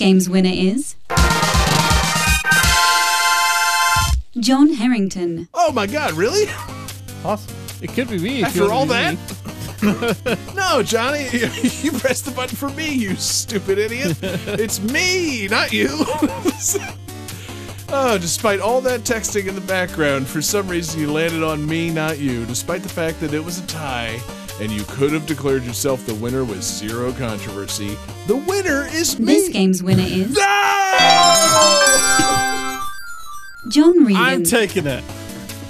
Game's 0.00 0.30
winner 0.30 0.50
is. 0.50 0.96
John 4.38 4.72
Harrington. 4.72 5.46
Oh 5.52 5.72
my 5.72 5.86
god, 5.86 6.12
really? 6.12 6.50
Awesome. 7.22 7.54
It 7.82 7.90
could 7.92 8.08
be 8.08 8.18
me. 8.18 8.42
After 8.42 8.60
you 8.60 8.70
want 8.70 8.72
all 8.72 8.86
that? 8.86 9.18
no, 10.56 10.82
Johnny, 10.82 11.24
you 11.82 11.92
pressed 11.92 12.24
the 12.24 12.32
button 12.34 12.56
for 12.56 12.70
me, 12.70 12.94
you 12.94 13.14
stupid 13.16 13.76
idiot. 13.76 14.16
It's 14.22 14.80
me, 14.80 15.48
not 15.48 15.70
you. 15.70 15.88
oh, 17.90 18.16
despite 18.18 18.60
all 18.60 18.80
that 18.80 19.00
texting 19.00 19.48
in 19.48 19.54
the 19.54 19.60
background, 19.60 20.26
for 20.26 20.40
some 20.40 20.66
reason 20.66 20.98
you 20.98 21.12
landed 21.12 21.42
on 21.42 21.66
me, 21.66 21.90
not 21.90 22.18
you, 22.18 22.46
despite 22.46 22.82
the 22.82 22.88
fact 22.88 23.20
that 23.20 23.34
it 23.34 23.44
was 23.44 23.58
a 23.58 23.66
tie 23.66 24.18
and 24.60 24.70
you 24.70 24.84
could 24.88 25.12
have 25.12 25.26
declared 25.26 25.62
yourself 25.64 26.04
the 26.06 26.14
winner 26.14 26.44
with 26.44 26.62
zero 26.62 27.12
controversy. 27.12 27.96
The 28.26 28.36
winner 28.36 28.86
is 28.92 29.18
me. 29.18 29.32
This 29.34 29.48
game's 29.48 29.82
winner 29.82 30.04
is 30.06 30.36
Ah! 30.40 31.96
John 33.68 34.04
Regan. 34.04 34.22
I'm 34.22 34.42
taking 34.44 34.86
it. 34.86 35.02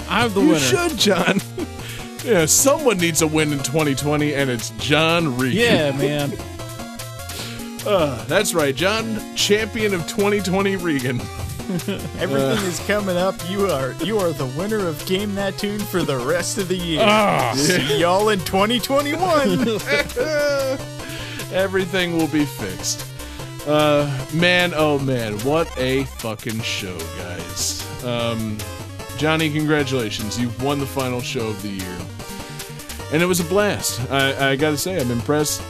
I'm 0.08 0.32
the 0.32 0.40
winner. 0.40 0.52
You 0.58 0.58
winner. 0.76 0.88
should, 0.88 0.98
John. 0.98 1.40
yeah, 2.24 2.46
someone 2.46 2.98
needs 2.98 3.22
a 3.22 3.26
win 3.26 3.52
in 3.52 3.58
2020, 3.58 4.34
and 4.34 4.50
it's 4.50 4.70
John 4.78 5.36
Regan. 5.36 5.56
Yeah, 5.58 5.92
man. 5.96 6.32
Uh, 7.86 8.22
that's 8.26 8.52
right, 8.52 8.76
John, 8.76 9.18
champion 9.36 9.94
of 9.94 10.06
2020 10.06 10.76
Regan. 10.76 11.18
Everything 12.18 12.64
is 12.66 12.80
coming 12.86 13.16
up. 13.16 13.36
You 13.48 13.66
are 13.70 13.92
you 14.02 14.18
are 14.18 14.32
the 14.32 14.46
winner 14.46 14.88
of 14.88 15.06
Game 15.06 15.36
That 15.36 15.56
Tune 15.56 15.78
for 15.78 16.02
the 16.02 16.18
rest 16.18 16.58
of 16.58 16.66
the 16.66 16.76
year. 16.76 17.00
Ah. 17.00 17.52
See 17.54 18.00
y'all 18.00 18.30
in 18.30 18.40
2021. 18.40 19.20
Everything 21.52 22.16
will 22.16 22.26
be 22.26 22.44
fixed. 22.44 23.06
Uh, 23.68 24.10
man, 24.34 24.72
oh 24.74 24.98
man, 24.98 25.38
what 25.40 25.68
a 25.78 26.02
fucking 26.04 26.60
show, 26.60 26.98
guys. 27.18 28.04
Um, 28.04 28.58
Johnny, 29.16 29.48
congratulations. 29.48 30.40
You've 30.40 30.60
won 30.62 30.80
the 30.80 30.86
final 30.86 31.20
show 31.20 31.46
of 31.48 31.62
the 31.62 31.68
year. 31.68 31.98
And 33.12 33.22
it 33.22 33.26
was 33.26 33.38
a 33.38 33.44
blast. 33.44 34.00
I, 34.10 34.50
I 34.50 34.56
gotta 34.56 34.76
say, 34.76 35.00
I'm 35.00 35.12
impressed. 35.12 35.62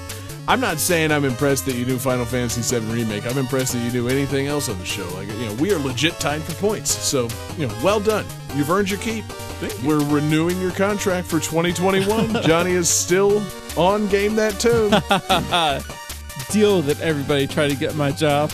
I'm 0.50 0.58
not 0.58 0.80
saying 0.80 1.12
I'm 1.12 1.24
impressed 1.24 1.64
that 1.66 1.76
you 1.76 1.86
knew 1.86 1.96
Final 1.96 2.24
Fantasy 2.24 2.76
VII 2.76 2.84
Remake. 2.92 3.24
I'm 3.24 3.38
impressed 3.38 3.72
that 3.72 3.78
you 3.84 3.92
knew 3.92 4.08
anything 4.08 4.48
else 4.48 4.68
on 4.68 4.76
the 4.80 4.84
show. 4.84 5.08
Like, 5.14 5.28
you 5.28 5.46
know, 5.46 5.54
we 5.60 5.72
are 5.72 5.78
legit 5.78 6.18
tied 6.18 6.42
for 6.42 6.54
points. 6.54 6.90
So, 6.90 7.28
you 7.56 7.68
know, 7.68 7.74
well 7.84 8.00
done. 8.00 8.26
You've 8.56 8.68
earned 8.68 8.90
your 8.90 8.98
keep. 8.98 9.24
We're 9.84 10.04
renewing 10.06 10.60
your 10.60 10.72
contract 10.72 11.28
for 11.28 11.38
2021. 11.38 12.42
Johnny 12.42 12.72
is 12.72 12.90
still 12.90 13.40
on 13.76 14.08
Game 14.08 14.34
That 14.34 14.58
Tune. 14.58 14.90
Deal 16.50 16.78
with 16.78 16.88
it, 16.88 17.00
everybody. 17.00 17.46
Try 17.46 17.68
to 17.68 17.76
get 17.76 17.94
my 17.94 18.10
job. 18.10 18.50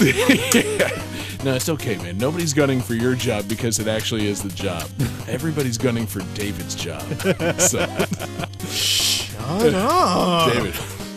No, 1.42 1.54
it's 1.54 1.70
okay, 1.70 1.96
man. 1.96 2.18
Nobody's 2.18 2.52
gunning 2.52 2.82
for 2.82 2.92
your 2.92 3.14
job 3.14 3.48
because 3.48 3.78
it 3.78 3.88
actually 3.88 4.26
is 4.26 4.42
the 4.42 4.50
job. 4.50 4.82
Everybody's 5.26 5.78
gunning 5.78 6.06
for 6.06 6.20
David's 6.34 6.74
job. 6.74 7.00
So, 7.58 7.86
Shut 8.68 9.72
up. 9.72 10.52
David, 10.52 10.74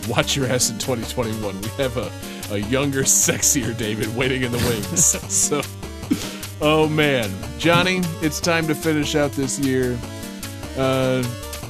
watch 0.08 0.36
your 0.36 0.48
ass 0.48 0.70
in 0.70 0.78
2021. 0.78 1.62
We 1.62 1.68
have 1.70 1.98
a, 1.98 2.12
a 2.52 2.58
younger, 2.58 3.04
sexier 3.04 3.76
David 3.78 4.16
waiting 4.16 4.44
in 4.44 4.52
the 4.52 4.58
wings. 4.60 5.14
So, 5.30 5.62
oh 6.62 6.88
man, 6.88 7.30
Johnny, 7.58 8.02
it's 8.22 8.40
time 8.40 8.68
to 8.68 8.76
finish 8.76 9.16
out 9.16 9.32
this 9.32 9.60
year 9.60 9.98
uh, 10.78 11.24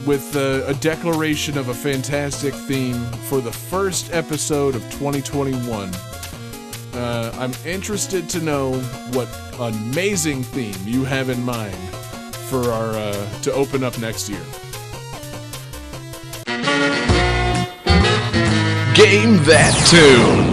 with 0.06 0.36
uh, 0.36 0.64
a 0.66 0.74
declaration 0.76 1.58
of 1.58 1.70
a 1.70 1.74
fantastic 1.74 2.54
theme 2.54 3.02
for 3.30 3.42
the 3.42 3.52
first 3.52 4.14
episode 4.14 4.76
of 4.76 4.82
2021. 4.92 5.94
Uh, 6.94 7.34
I'm 7.38 7.54
interested 7.66 8.30
to 8.30 8.40
know 8.40 8.74
what 9.14 9.28
amazing 9.60 10.44
theme 10.44 10.76
you 10.86 11.06
have 11.06 11.30
in 11.30 11.42
mind 11.44 11.76
for 12.50 12.72
our 12.72 12.92
uh, 12.92 13.42
to 13.42 13.54
open 13.54 13.84
up 13.84 13.98
next 14.00 14.30
year. 14.30 14.44
Game 18.94 19.38
that 19.46 19.74
tune. 19.88 20.53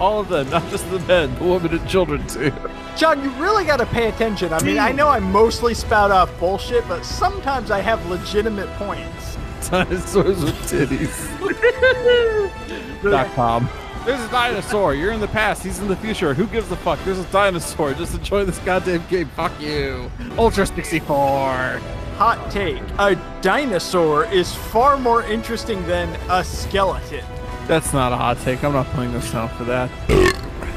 All 0.00 0.20
of 0.20 0.28
them. 0.28 0.48
Not 0.50 0.68
just 0.70 0.88
the 0.90 0.98
men, 1.00 1.34
the 1.38 1.44
women, 1.44 1.72
and 1.78 1.88
children, 1.88 2.26
too. 2.26 2.52
John, 2.96 3.22
you 3.22 3.30
really 3.32 3.64
got 3.64 3.76
to 3.78 3.86
pay 3.86 4.08
attention. 4.08 4.52
I 4.52 4.62
mean, 4.62 4.78
I 4.78 4.92
know 4.92 5.08
I 5.08 5.20
mostly 5.20 5.74
spout 5.74 6.10
off 6.10 6.36
bullshit, 6.40 6.88
but 6.88 7.04
sometimes 7.04 7.70
I 7.70 7.80
have 7.80 8.04
legitimate 8.06 8.68
points. 8.70 9.36
Dinosaurs 9.68 10.42
with 10.42 10.56
titties. 10.70 11.28
Dot 13.02 13.28
com. 13.34 13.68
There's 14.06 14.20
a 14.20 14.30
dinosaur. 14.30 14.94
You're 14.94 15.12
in 15.12 15.20
the 15.20 15.28
past. 15.28 15.62
He's 15.62 15.78
in 15.78 15.88
the 15.88 15.96
future. 15.96 16.32
Who 16.32 16.46
gives 16.46 16.70
a 16.72 16.76
fuck? 16.76 16.98
There's 17.04 17.18
a 17.18 17.24
dinosaur. 17.24 17.92
Just 17.92 18.14
enjoy 18.14 18.44
this 18.44 18.58
goddamn 18.60 19.04
game. 19.08 19.28
Fuck 19.36 19.52
you. 19.60 20.10
Ultra 20.38 20.64
64. 20.66 21.14
Hot 22.16 22.50
take. 22.50 22.82
A 22.98 23.14
dinosaur 23.42 24.24
is 24.26 24.54
far 24.54 24.96
more 24.96 25.22
interesting 25.24 25.86
than 25.86 26.08
a 26.30 26.42
skeleton. 26.42 27.24
That's 27.70 27.92
not 27.92 28.12
a 28.12 28.16
hot 28.16 28.36
take. 28.38 28.64
I'm 28.64 28.72
not 28.72 28.86
playing 28.86 29.12
this 29.12 29.30
down 29.30 29.48
for 29.50 29.62
that. 29.62 29.88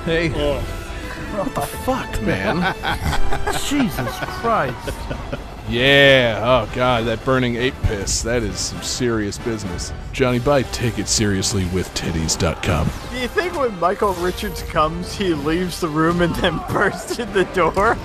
hey. 0.06 0.30
what 0.30 1.56
the 1.56 1.62
Fuck, 1.62 2.22
man. 2.22 2.76
Jesus 3.68 4.16
Christ. 4.20 4.94
Yeah. 5.68 6.40
Oh 6.44 6.72
god, 6.76 7.06
that 7.06 7.26
burning 7.26 7.56
ape 7.56 7.74
piss. 7.82 8.22
That 8.22 8.44
is 8.44 8.60
some 8.60 8.84
serious 8.84 9.40
business. 9.40 9.92
Johnny, 10.12 10.38
buy 10.38 10.62
tickets 10.62 11.10
seriously 11.10 11.66
with 11.74 11.92
titties.com. 11.96 12.88
Do 13.10 13.18
you 13.18 13.28
think 13.28 13.58
when 13.58 13.80
Michael 13.80 14.14
Richards 14.14 14.62
comes, 14.62 15.14
he 15.16 15.34
leaves 15.34 15.82
the 15.82 15.88
room 15.88 16.22
and 16.22 16.36
then 16.36 16.62
bursts 16.70 17.18
in 17.18 17.34
the 17.34 17.46
door? 17.56 17.98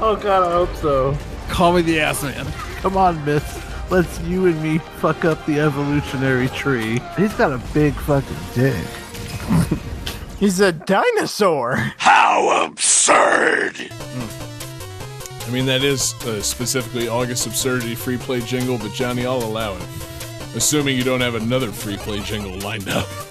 Oh 0.00 0.18
god, 0.20 0.42
I 0.42 0.50
hope 0.50 0.74
so. 0.74 1.16
Call 1.48 1.74
me 1.74 1.82
the 1.82 2.00
ass 2.00 2.24
man. 2.24 2.44
Come 2.80 2.96
on, 2.96 3.24
miss. 3.24 3.65
Let's 3.88 4.20
you 4.22 4.46
and 4.46 4.60
me 4.62 4.78
fuck 4.78 5.24
up 5.24 5.44
the 5.46 5.60
evolutionary 5.60 6.48
tree. 6.48 7.00
He's 7.16 7.32
got 7.34 7.52
a 7.52 7.58
big 7.72 7.94
fucking 7.94 8.36
dick. 8.54 8.84
He's 10.40 10.58
a 10.60 10.72
dinosaur. 10.72 11.76
How 11.96 12.66
absurd! 12.66 13.76
I 15.46 15.50
mean, 15.50 15.66
that 15.66 15.84
is 15.84 16.14
uh, 16.24 16.42
specifically 16.42 17.06
August 17.08 17.46
Absurdity 17.46 17.94
free 17.94 18.16
play 18.16 18.40
jingle, 18.40 18.76
but 18.76 18.92
Johnny, 18.92 19.24
I'll 19.24 19.44
allow 19.44 19.76
it. 19.76 19.82
Assuming 20.56 20.96
you 20.96 21.04
don't 21.04 21.20
have 21.20 21.36
another 21.36 21.70
free 21.70 21.96
play 21.96 22.18
jingle 22.20 22.58
lined 22.58 22.88
up. 22.88 23.06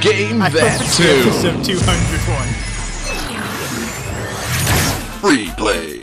Game 0.00 0.40
I 0.40 0.48
hope 0.48 0.60
that 0.60 0.80
it's 0.80 1.00
episode 1.00 1.64
201. 1.64 2.68
Free 5.20 5.50
play. 5.56 5.97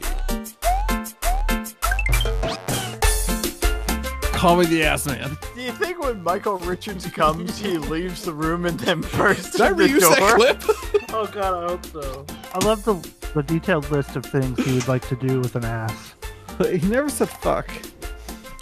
Call 4.46 4.58
me 4.58 4.68
the 4.68 4.84
ass 4.84 5.08
man. 5.08 5.36
Do 5.56 5.62
you 5.64 5.72
think 5.72 6.00
when 6.00 6.22
Michael 6.22 6.60
Richards 6.60 7.08
comes, 7.08 7.58
he 7.58 7.78
leaves 7.80 8.22
the 8.26 8.32
room 8.32 8.68
and 8.68 8.80
then 8.80 9.02
bursts 9.02 9.54
Did 9.54 9.62
I 9.62 9.74
the 9.74 9.86
reuse 9.88 10.02
door? 10.02 10.38
that 10.38 10.60
clip? 10.60 11.10
Oh 11.16 11.26
god, 11.26 11.64
I 11.64 11.68
hope 11.68 11.84
so. 11.88 12.26
I 12.54 12.64
love 12.64 12.84
the 12.86 12.94
the 13.34 13.42
detailed 13.42 13.90
list 13.90 14.16
of 14.16 14.24
things 14.24 14.64
he 14.64 14.74
would 14.76 14.88
like 14.88 15.08
to 15.08 15.16
do 15.16 15.40
with 15.40 15.56
an 15.56 15.66
ass. 15.66 16.14
But 16.60 16.76
He 16.76 16.88
never 16.88 17.10
said 17.10 17.28
fuck. 17.28 17.72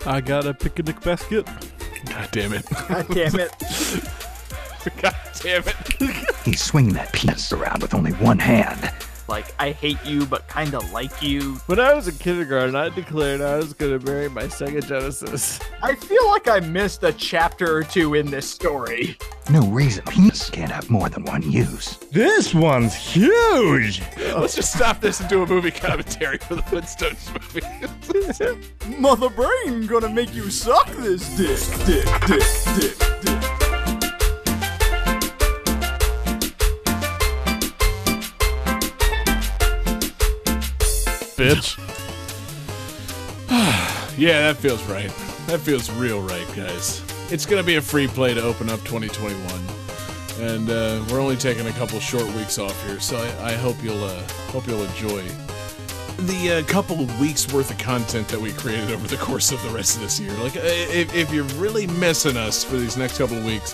I 0.06 0.22
got 0.22 0.46
a 0.46 0.54
picnic 0.54 1.02
basket. 1.02 1.46
God 2.06 2.30
damn 2.32 2.54
it. 2.54 2.66
God 2.88 3.06
damn 3.10 3.38
it. 3.38 3.52
God 5.02 5.16
damn 5.42 5.64
it. 5.68 6.36
He's 6.46 6.62
swinging 6.62 6.94
that 6.94 7.12
penis 7.12 7.52
around 7.52 7.82
with 7.82 7.94
only 7.94 8.14
one 8.14 8.40
hand. 8.40 8.90
Like, 9.34 9.56
I 9.58 9.72
hate 9.72 9.98
you, 10.06 10.28
but 10.28 10.48
kinda 10.48 10.78
like 10.94 11.24
you. 11.24 11.56
When 11.66 11.80
I 11.80 11.96
was 11.96 12.08
in 12.08 12.16
kindergarten, 12.20 12.76
I 12.76 12.90
declared 12.90 13.42
I 13.42 13.56
was 13.56 13.74
going 13.74 14.00
to 14.00 14.06
marry 14.06 14.30
my 14.30 14.44
Sega 14.44 14.88
Genesis. 14.88 15.60
I 15.82 15.96
feel 15.96 16.28
like 16.28 16.48
I 16.48 16.60
missed 16.60 17.04
a 17.04 17.12
chapter 17.12 17.76
or 17.76 17.84
two 17.84 18.14
in 18.14 18.30
this 18.30 18.48
story. 18.48 19.18
No 19.50 19.66
reason 19.70 20.04
penis 20.06 20.52
can't 20.52 20.72
have 20.72 20.88
more 20.92 21.10
than 21.10 21.24
one 21.24 21.42
use. 21.52 21.98
This 22.12 22.54
one's 22.54 22.94
huge! 22.94 24.04
Let's 24.18 24.54
just 24.54 24.72
stop 24.72 25.02
this 25.02 25.20
and 25.20 25.28
do 25.28 25.42
a 25.42 25.48
movie 25.48 25.72
commentary 25.72 26.38
for 26.38 26.54
the 26.54 26.62
Flintstones 26.62 27.34
movie. 28.86 28.98
Mother 29.02 29.30
Brain 29.30 29.88
gonna 29.88 30.10
make 30.10 30.36
you 30.36 30.52
suck 30.52 30.92
this 30.98 31.28
dick, 31.36 31.88
dick, 31.88 32.06
dick, 32.28 32.44
dick, 32.78 33.22
dick. 33.24 33.63
Bitch. 41.36 41.80
Yeah, 44.16 44.54
that 44.54 44.58
feels 44.58 44.84
right. 44.84 45.10
That 45.48 45.60
feels 45.60 45.90
real 45.94 46.22
right, 46.22 46.46
guys. 46.56 47.02
It's 47.32 47.48
gonna 47.48 47.64
be 47.64 47.78
a 47.78 47.82
free 47.82 48.08
play 48.08 48.36
to 48.36 48.44
open 48.44 48.70
up 48.70 48.80
2021, 48.82 49.42
and 50.40 50.70
uh, 50.70 51.04
we're 51.10 51.20
only 51.20 51.36
taking 51.36 51.66
a 51.66 51.72
couple 51.72 52.00
short 52.00 52.28
weeks 52.36 52.60
off 52.60 52.80
here, 52.86 53.00
so 53.00 53.18
I, 53.18 53.50
I 53.50 53.54
hope 53.54 53.76
you'll 53.82 54.04
uh, 54.04 54.22
hope 54.52 54.68
you'll 54.68 54.84
enjoy 54.84 55.24
the 56.20 56.60
uh, 56.60 56.72
couple 56.72 57.00
of 57.02 57.20
weeks 57.20 57.52
worth 57.52 57.72
of 57.72 57.78
content 57.80 58.28
that 58.28 58.40
we 58.40 58.52
created 58.54 58.92
over 58.92 59.08
the 59.08 59.18
course 59.18 59.52
of 59.52 59.62
the 59.64 59.70
rest 59.70 59.96
of 59.96 60.04
this 60.04 60.20
year. 60.20 60.32
Like, 60.34 60.56
uh, 60.56 60.62
if, 60.64 61.14
if 61.16 61.34
you're 61.34 61.44
really 61.56 61.88
missing 61.88 62.38
us 62.38 62.64
for 62.64 62.78
these 62.78 62.96
next 62.98 63.18
couple 63.18 63.38
of 63.38 63.46
weeks, 63.46 63.74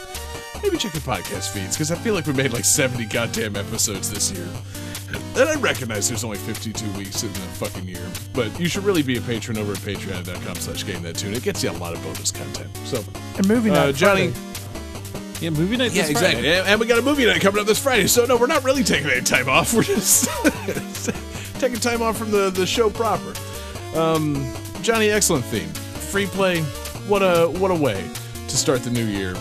maybe 0.63 0.77
check 0.77 0.91
the 0.93 0.99
podcast 0.99 1.49
feeds 1.51 1.75
because 1.75 1.91
I 1.91 1.95
feel 1.95 2.13
like 2.13 2.25
we 2.25 2.33
made 2.33 2.53
like 2.53 2.65
70 2.65 3.05
goddamn 3.05 3.55
episodes 3.55 4.11
this 4.11 4.31
year. 4.31 4.47
And 5.35 5.49
I 5.49 5.55
recognize 5.55 6.07
there's 6.07 6.23
only 6.23 6.37
52 6.37 6.91
weeks 6.93 7.23
in 7.23 7.33
the 7.33 7.39
fucking 7.39 7.87
year, 7.87 8.05
but 8.33 8.57
you 8.59 8.67
should 8.67 8.83
really 8.83 9.01
be 9.01 9.17
a 9.17 9.21
patron 9.21 9.57
over 9.57 9.71
at 9.71 9.79
patreon.com 9.79 10.55
slash 10.55 10.85
game 10.85 11.01
that 11.03 11.15
tune. 11.17 11.33
It 11.33 11.41
gets 11.43 11.63
you 11.63 11.71
a 11.71 11.73
lot 11.73 11.93
of 11.95 12.03
bonus 12.03 12.31
content. 12.31 12.69
So, 12.85 13.03
And 13.37 13.47
movie 13.47 13.71
uh, 13.71 13.85
night 13.85 13.95
Johnny. 13.95 14.29
Friday. 14.29 14.45
Yeah, 15.41 15.49
movie 15.51 15.77
night. 15.77 15.93
Yeah, 15.93 16.01
this 16.03 16.11
exactly. 16.11 16.41
Friday. 16.43 16.59
And, 16.59 16.67
and 16.67 16.79
we 16.79 16.85
got 16.85 16.99
a 16.99 17.01
movie 17.01 17.25
night 17.25 17.41
coming 17.41 17.61
up 17.61 17.65
this 17.65 17.81
Friday. 17.81 18.07
So, 18.07 18.25
no, 18.25 18.37
we're 18.37 18.47
not 18.47 18.63
really 18.63 18.83
taking 18.83 19.09
any 19.09 19.21
time 19.21 19.47
off. 19.49 19.73
We're 19.73 19.83
just 19.83 20.27
taking 21.59 21.79
time 21.79 22.01
off 22.01 22.17
from 22.17 22.29
the, 22.29 22.49
the 22.49 22.67
show 22.67 22.89
proper. 22.89 23.33
Um, 23.95 24.53
Johnny, 24.81 25.09
excellent 25.09 25.45
theme. 25.45 25.69
Free 25.69 26.25
play. 26.27 26.61
What 27.07 27.21
a 27.23 27.47
what 27.59 27.71
a 27.71 27.75
way 27.75 28.07
to 28.49 28.57
start 28.57 28.83
the 28.83 28.91
new 28.91 29.05
year. 29.05 29.33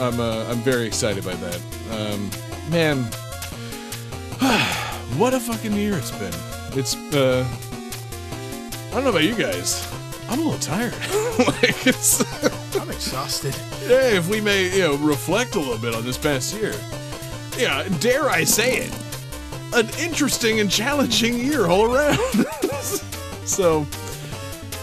I'm 0.00 0.20
uh, 0.20 0.44
I'm 0.48 0.58
very 0.58 0.86
excited 0.86 1.24
by 1.24 1.34
that. 1.34 1.60
Um, 1.90 2.30
man, 2.70 3.04
what 5.18 5.34
a 5.34 5.40
fucking 5.40 5.72
year 5.72 5.96
it's 5.96 6.12
been. 6.12 6.32
It's 6.78 6.94
uh, 7.14 7.46
I 8.88 8.90
don't 8.90 9.04
know 9.04 9.10
about 9.10 9.24
you 9.24 9.34
guys. 9.34 9.90
I'm 10.28 10.40
a 10.40 10.42
little 10.42 10.58
tired. 10.58 10.92
like 11.38 11.86
it's. 11.86 12.22
I'm 12.76 12.90
exhausted. 12.90 13.56
Yeah, 13.82 14.16
if 14.16 14.28
we 14.28 14.40
may, 14.40 14.74
you 14.74 14.82
know, 14.82 14.96
reflect 14.96 15.54
a 15.54 15.58
little 15.58 15.78
bit 15.78 15.94
on 15.94 16.04
this 16.04 16.18
past 16.18 16.54
year. 16.54 16.74
Yeah, 17.56 17.88
dare 18.00 18.28
I 18.28 18.44
say 18.44 18.78
it, 18.78 18.92
an 19.74 19.88
interesting 19.98 20.60
and 20.60 20.70
challenging 20.70 21.38
year 21.38 21.66
all 21.66 21.94
around. 21.94 22.18
so, 23.46 23.86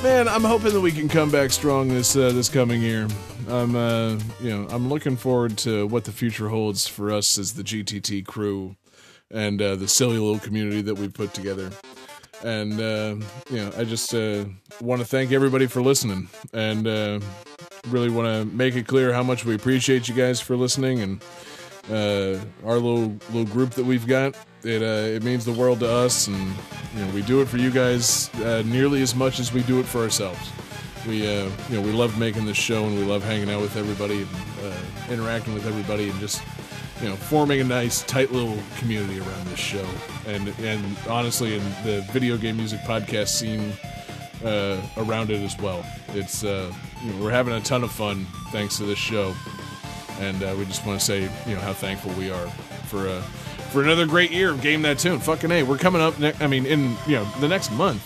man, 0.02 0.28
I'm 0.28 0.44
hoping 0.44 0.74
that 0.74 0.82
we 0.82 0.92
can 0.92 1.08
come 1.08 1.30
back 1.30 1.52
strong 1.52 1.90
this 1.90 2.16
uh, 2.16 2.32
this 2.32 2.50
coming 2.50 2.82
year. 2.82 3.08
I'm, 3.50 3.76
uh, 3.76 4.20
you 4.42 4.50
know, 4.50 4.68
I'm 4.70 4.90
looking 4.90 5.16
forward 5.16 5.58
to 5.60 5.88
what 5.88 6.06
the 6.06 6.12
future 6.12 6.50
holds 6.50 6.88
for 6.88 7.12
us 7.12 7.38
as 7.38 7.54
the 7.54 7.64
GTT 7.64 8.26
crew 8.26 8.76
and 9.32 9.62
uh, 9.62 9.76
the 9.76 9.88
silly 9.88 10.18
little 10.18 10.40
community 10.40 10.82
that 10.84 10.96
we 10.96 11.08
put 11.10 11.34
together. 11.34 11.72
And 12.44 12.74
uh, 12.80 13.26
you 13.50 13.58
know, 13.58 13.72
I 13.78 13.86
just 13.86 14.14
uh, 14.14 14.46
want 14.82 15.02
to 15.02 15.08
thank 15.08 15.32
everybody 15.32 15.66
for 15.66 15.82
listening, 15.82 16.28
and 16.52 16.86
uh, 16.86 17.20
really 17.88 18.10
want 18.10 18.28
to 18.28 18.46
make 18.56 18.76
it 18.76 18.86
clear 18.86 19.14
how 19.14 19.24
much 19.24 19.46
we 19.46 19.56
appreciate 19.56 20.10
you 20.10 20.14
guys 20.14 20.42
for 20.42 20.58
listening 20.58 21.00
and 21.02 21.24
uh, 21.90 22.38
our 22.66 22.76
little 22.76 23.18
little 23.32 23.46
group 23.46 23.72
that 23.72 23.86
we've 23.86 24.06
got. 24.06 24.36
It 24.64 24.82
it 24.82 25.24
means 25.24 25.46
the 25.46 25.54
world 25.54 25.80
to 25.80 25.90
us, 25.90 26.28
and 26.28 26.54
you 26.96 27.06
know 27.06 27.12
we 27.14 27.22
do 27.22 27.42
it 27.42 27.48
for 27.48 27.58
you 27.58 27.72
guys 27.72 28.34
nearly 28.66 29.02
as 29.02 29.16
much 29.16 29.40
as 29.40 29.54
we 29.54 29.64
do 29.64 29.80
it 29.80 29.86
for 29.86 30.02
ourselves. 30.02 30.52
We 31.08 31.28
uh, 31.28 31.50
you 31.70 31.76
know 31.76 31.82
we 31.82 31.92
love 31.92 32.18
making 32.18 32.46
this 32.46 32.58
show, 32.58 32.86
and 32.86 32.98
we 32.98 33.04
love 33.04 33.24
hanging 33.24 33.50
out 33.50 33.62
with 33.62 33.76
everybody, 33.76 34.22
and 34.22 34.30
uh, 34.64 35.14
interacting 35.14 35.54
with 35.54 35.66
everybody, 35.68 36.10
and 36.10 36.20
just 36.20 36.42
you 37.02 37.10
know 37.10 37.16
forming 37.16 37.60
a 37.60 37.64
nice 37.64 38.04
tight 38.04 38.32
little 38.32 38.58
community 38.78 39.20
around 39.20 39.48
this 39.48 39.60
show. 39.60 39.86
And 40.28 40.48
and 40.60 40.98
honestly, 41.10 41.56
in 41.56 41.64
the 41.84 42.06
video 42.12 42.38
game 42.38 42.58
music 42.58 42.80
podcast 42.82 43.30
scene 43.30 43.74
uh, 44.44 44.82
around 44.98 45.30
it 45.32 45.42
as 45.42 45.58
well. 45.60 45.86
It's 46.10 46.44
uh, 46.44 46.72
you 47.04 47.14
know, 47.14 47.24
we're 47.24 47.32
having 47.32 47.54
a 47.54 47.62
ton 47.62 47.84
of 47.84 47.92
fun 47.92 48.26
thanks 48.52 48.78
to 48.78 48.86
this 48.86 49.00
show, 49.00 49.34
and 50.20 50.42
uh, 50.44 50.56
we 50.58 50.66
just 50.66 50.86
want 50.86 51.00
to 51.00 51.06
say 51.06 51.22
you 51.48 51.56
know 51.56 51.62
how 51.62 51.74
thankful 51.74 52.12
we 52.14 52.30
are 52.30 52.48
for 52.88 53.08
uh, 53.08 53.22
for 53.72 53.82
another 53.84 54.06
great 54.06 54.32
year 54.32 54.52
of 54.52 54.62
Game 54.62 54.82
That 54.84 55.00
Tune. 55.00 55.20
Fucking 55.20 55.52
a, 55.52 55.64
we're 55.64 55.78
coming 55.78 56.02
up. 56.02 56.20
Ne- 56.20 56.34
I 56.40 56.48
mean, 56.48 56.66
in 56.66 56.96
you 57.08 57.16
know 57.16 57.26
the 57.40 57.48
next 57.48 57.72
month, 57.72 58.02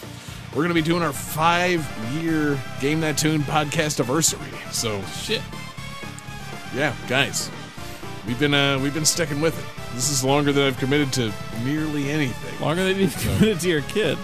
we're 0.58 0.64
gonna 0.64 0.74
be 0.74 0.82
doing 0.82 1.04
our 1.04 1.14
five 1.14 1.86
year 2.14 2.60
Game 2.82 3.00
That 3.02 3.16
Tune 3.16 3.42
podcast 3.42 4.00
anniversary. 4.00 4.40
So 4.72 5.04
Shit. 5.04 5.44
yeah, 6.74 6.96
guys, 7.08 7.52
we've 8.26 8.40
been 8.40 8.56
uh, 8.56 8.80
we've 8.80 8.94
been 8.94 9.06
sticking 9.06 9.40
with 9.40 9.56
it. 9.60 9.94
This 9.94 10.10
is 10.10 10.24
longer 10.24 10.52
than 10.52 10.64
I've 10.64 10.78
committed 10.80 11.14
to 11.14 11.32
nearly 11.64 12.10
anything. 12.10 12.60
Longer 12.60 12.84
than 12.86 12.98
you've 12.98 13.16
committed 13.20 13.60
to 13.60 13.70
your 13.70 13.82
kid. 13.84 14.18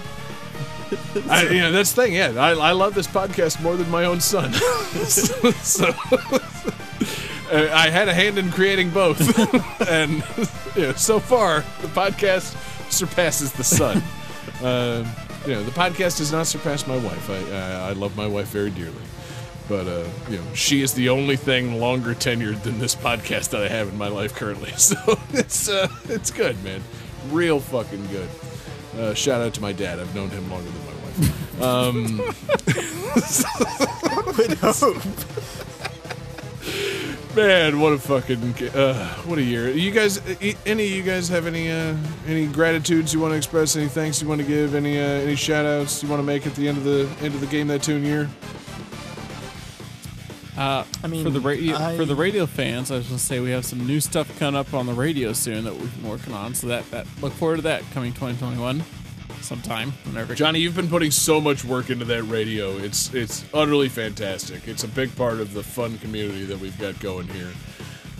I, 1.30 1.42
you 1.50 1.60
know, 1.60 1.70
that's 1.70 1.92
the 1.92 2.02
thing. 2.02 2.14
Yeah, 2.14 2.32
I, 2.36 2.50
I 2.50 2.72
love 2.72 2.94
this 2.94 3.06
podcast 3.06 3.62
more 3.62 3.76
than 3.76 3.88
my 3.88 4.04
own 4.04 4.20
son. 4.20 4.52
so, 5.04 5.86
uh, 5.86 7.68
I 7.72 7.90
had 7.90 8.08
a 8.08 8.14
hand 8.14 8.38
in 8.38 8.50
creating 8.50 8.90
both, 8.90 9.20
and 9.88 10.24
you 10.74 10.82
know, 10.82 10.92
so 10.94 11.20
far 11.20 11.60
the 11.80 11.88
podcast 11.88 12.56
surpasses 12.90 13.52
the 13.52 13.62
son. 13.62 14.02
Uh, 14.60 15.04
you 15.46 15.54
know, 15.54 15.62
the 15.62 15.70
podcast 15.70 16.18
does 16.18 16.32
not 16.32 16.46
surpass 16.46 16.86
my 16.86 16.96
wife. 16.96 17.30
I, 17.30 17.56
I, 17.56 17.90
I 17.90 17.92
love 17.92 18.16
my 18.16 18.26
wife 18.26 18.48
very 18.48 18.70
dearly, 18.70 18.96
but 19.68 19.86
uh, 19.86 20.04
you 20.28 20.38
know, 20.38 20.44
she 20.54 20.82
is 20.82 20.94
the 20.94 21.08
only 21.10 21.36
thing 21.36 21.78
longer 21.80 22.14
tenured 22.14 22.62
than 22.62 22.78
this 22.78 22.94
podcast 22.94 23.50
that 23.50 23.62
I 23.62 23.68
have 23.68 23.88
in 23.88 23.98
my 23.98 24.08
life 24.08 24.34
currently. 24.34 24.72
So 24.76 24.96
it's 25.32 25.68
uh, 25.68 25.88
it's 26.08 26.30
good, 26.30 26.62
man. 26.64 26.82
Real 27.30 27.60
fucking 27.60 28.06
good. 28.08 28.28
Uh, 28.98 29.14
shout 29.14 29.40
out 29.40 29.54
to 29.54 29.60
my 29.60 29.72
dad. 29.72 29.98
I've 29.98 30.14
known 30.14 30.30
him 30.30 30.48
longer 30.50 30.70
than 30.70 30.86
my 30.86 30.92
wife. 30.92 31.62
Um, 31.62 32.18
hope. 34.60 35.02
Man, 37.34 37.80
what 37.80 37.92
a 37.92 37.98
fucking 37.98 38.54
uh, 38.74 39.08
what 39.24 39.38
a 39.38 39.42
year! 39.42 39.70
You 39.70 39.90
guys, 39.90 40.20
e- 40.42 40.56
any 40.66 40.84
of 40.86 40.90
you 40.92 41.02
guys 41.02 41.28
have 41.28 41.46
any 41.46 41.70
uh, 41.70 41.96
any 42.26 42.46
gratitudes 42.46 43.12
you 43.12 43.20
want 43.20 43.32
to 43.32 43.36
express? 43.36 43.76
Any 43.76 43.88
thanks 43.88 44.20
you 44.22 44.28
want 44.28 44.40
to 44.40 44.46
give? 44.46 44.74
Any 44.74 44.98
uh, 44.98 45.02
any 45.04 45.36
shout 45.36 45.66
outs 45.66 46.02
you 46.02 46.08
want 46.08 46.20
to 46.20 46.24
make 46.24 46.46
at 46.46 46.54
the 46.54 46.68
end 46.68 46.78
of 46.78 46.84
the 46.84 47.08
end 47.20 47.34
of 47.34 47.40
the 47.40 47.46
game 47.46 47.66
that 47.68 47.82
tune 47.82 48.04
year? 48.04 48.28
Uh, 50.56 50.84
I 51.02 51.08
mean, 51.08 51.24
for 51.24 51.30
the 51.30 51.40
radio 51.40 51.76
I- 51.76 51.96
for 51.96 52.04
the 52.04 52.14
radio 52.14 52.46
fans, 52.46 52.90
I 52.90 52.96
was 52.96 53.06
going 53.08 53.18
to 53.18 53.24
say 53.24 53.40
we 53.40 53.50
have 53.50 53.64
some 53.64 53.84
new 53.86 54.00
stuff 54.00 54.38
coming 54.38 54.58
up 54.58 54.72
on 54.72 54.86
the 54.86 54.92
radio 54.92 55.32
soon 55.32 55.64
that 55.64 55.74
we've 55.74 56.00
been 56.00 56.08
working 56.08 56.32
on. 56.32 56.54
So 56.54 56.68
that 56.68 56.88
that 56.92 57.06
look 57.20 57.32
forward 57.32 57.56
to 57.56 57.62
that 57.62 57.82
coming 57.92 58.12
2021 58.12 58.82
sometime 59.44 59.92
whenever. 60.04 60.34
Johnny, 60.34 60.58
you've 60.58 60.74
been 60.74 60.88
putting 60.88 61.10
so 61.10 61.40
much 61.40 61.64
work 61.64 61.90
into 61.90 62.04
that 62.06 62.22
radio. 62.24 62.76
It's 62.78 63.12
it's 63.14 63.44
utterly 63.54 63.88
fantastic. 63.88 64.66
It's 64.66 64.84
a 64.84 64.88
big 64.88 65.14
part 65.16 65.40
of 65.40 65.54
the 65.54 65.62
fun 65.62 65.98
community 65.98 66.44
that 66.46 66.58
we've 66.58 66.78
got 66.78 66.98
going 67.00 67.28
here. 67.28 67.52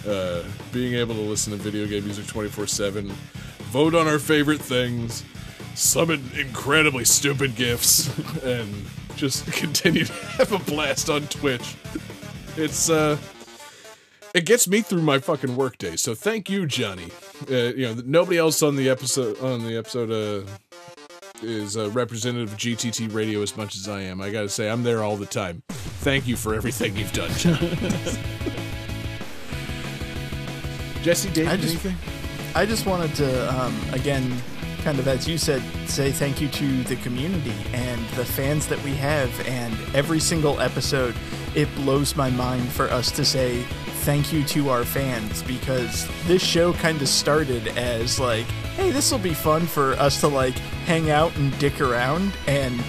Uh, 0.06 0.44
being 0.72 0.94
able 0.94 1.14
to 1.14 1.20
listen 1.22 1.50
to 1.52 1.58
video 1.58 1.86
game 1.86 2.04
music 2.04 2.26
24 2.26 2.66
7, 2.66 3.08
vote 3.70 3.94
on 3.94 4.06
our 4.06 4.18
favorite 4.18 4.60
things, 4.60 5.24
summon 5.74 6.22
incredibly 6.36 7.04
stupid 7.04 7.56
gifts, 7.56 8.06
and 8.44 8.84
just 9.16 9.50
continue 9.52 10.04
to 10.04 10.12
have 10.12 10.52
a 10.52 10.58
blast 10.58 11.08
on 11.08 11.26
Twitch. 11.28 11.74
It's 12.56 12.90
uh 12.90 13.16
it 14.34 14.46
gets 14.46 14.66
me 14.66 14.82
through 14.82 15.02
my 15.02 15.20
fucking 15.20 15.54
workday. 15.54 15.94
So 15.94 16.12
thank 16.14 16.50
you, 16.50 16.66
Johnny. 16.66 17.08
Uh, 17.48 17.54
you 17.54 17.86
know, 17.86 18.02
nobody 18.04 18.36
else 18.36 18.62
on 18.64 18.74
the 18.76 18.90
episode 18.90 19.40
on 19.40 19.64
the 19.64 19.76
episode 19.76 20.10
uh 20.10 20.50
is 21.46 21.76
a 21.76 21.88
representative 21.90 22.52
of 22.52 22.58
GTT 22.58 23.12
Radio 23.14 23.42
as 23.42 23.56
much 23.56 23.76
as 23.76 23.88
I 23.88 24.02
am. 24.02 24.20
I 24.20 24.30
gotta 24.30 24.48
say, 24.48 24.68
I'm 24.70 24.82
there 24.82 25.02
all 25.02 25.16
the 25.16 25.26
time. 25.26 25.62
Thank 25.68 26.26
you 26.26 26.36
for 26.36 26.54
everything 26.54 26.96
you've 26.96 27.12
done, 27.12 27.30
John. 27.32 27.58
Jesse, 31.02 31.28
Dave, 31.30 31.48
I 31.48 31.56
just- 31.56 31.84
anything? 31.84 31.96
I 32.56 32.64
just 32.66 32.86
wanted 32.86 33.14
to, 33.16 33.54
um, 33.60 33.76
again, 33.92 34.32
kind 34.84 34.98
of 34.98 35.08
as 35.08 35.26
you 35.28 35.36
said, 35.38 35.60
say 35.86 36.12
thank 36.12 36.40
you 36.40 36.48
to 36.48 36.82
the 36.84 36.96
community 36.96 37.52
and 37.72 38.00
the 38.10 38.24
fans 38.24 38.66
that 38.68 38.82
we 38.84 38.94
have. 38.94 39.28
And 39.48 39.74
every 39.94 40.20
single 40.20 40.60
episode, 40.60 41.14
it 41.54 41.74
blows 41.74 42.14
my 42.14 42.30
mind 42.30 42.68
for 42.70 42.84
us 42.90 43.10
to 43.12 43.24
say 43.24 43.64
thank 44.04 44.34
you 44.34 44.44
to 44.44 44.68
our 44.68 44.84
fans 44.84 45.42
because 45.44 46.06
this 46.26 46.42
show 46.42 46.74
kind 46.74 47.00
of 47.00 47.08
started 47.08 47.68
as 47.68 48.20
like, 48.20 48.44
hey, 48.76 48.90
this 48.90 49.10
will 49.10 49.18
be 49.18 49.32
fun 49.32 49.66
for 49.66 49.94
us 49.94 50.20
to 50.20 50.28
like 50.28 50.52
hang 50.84 51.10
out 51.10 51.34
and 51.36 51.58
dick 51.58 51.80
around. 51.80 52.36
And 52.46 52.82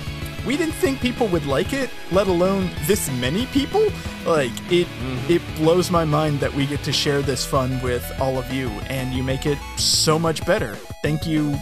we 0.45 0.58
didn't 0.58 0.74
think 0.74 1.00
people 1.00 1.27
would 1.30 1.45
like 1.45 1.72
it, 1.72 1.90
let 2.11 2.27
alone 2.27 2.69
this 2.85 3.10
many 3.14 3.45
people. 3.48 3.82
Like 4.26 4.52
it, 4.69 4.88
mm-hmm. 4.88 5.32
it 5.32 5.42
blows 5.56 5.90
my 5.90 6.03
mind 6.03 6.42
that 6.42 6.53
we 6.53 6.66
get 6.66 6.84
to 6.84 6.92
share 6.92 7.22
this 7.22 7.45
fun 7.45 7.82
with 7.82 8.06
all 8.19 8.38
of 8.38 8.52
you, 8.52 8.68
and 8.90 9.14
you 9.14 9.24
make 9.24 9.45
it 9.45 9.58
so 9.77 10.19
much 10.19 10.45
better. 10.45 10.76
Thank 11.02 11.26
you 11.26 11.58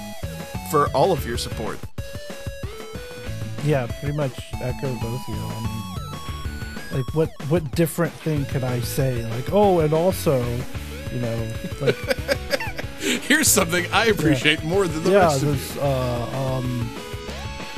for 0.72 0.88
all 0.96 1.12
of 1.12 1.28
your 1.28 1.38
support. 1.38 1.78
Yeah, 3.64 3.86
pretty 4.00 4.18
much 4.18 4.52
echo 4.62 4.96
both 4.96 5.22
of 5.22 5.36
you. 5.36 5.42
I 5.42 5.60
mean, 5.62 5.93
like, 6.94 7.16
what 7.16 7.30
what 7.50 7.72
different 7.72 8.14
thing 8.14 8.46
could 8.46 8.64
I 8.64 8.80
say? 8.82 9.26
Like, 9.30 9.52
oh, 9.52 9.80
and 9.80 9.94
also, 9.94 10.44
you 11.12 11.20
know, 11.20 11.48
like, 11.82 11.96
Here's 13.04 13.50
something 13.50 13.86
I 13.92 14.06
appreciate 14.06 14.64
more 14.64 14.88
than 14.88 15.04
the 15.04 15.12
yeah, 15.12 15.18
rest 15.18 15.44
of 15.44 15.50
you. 15.50 15.56
there's, 15.56 15.78
uh, 15.78 16.56
um, 16.56 16.90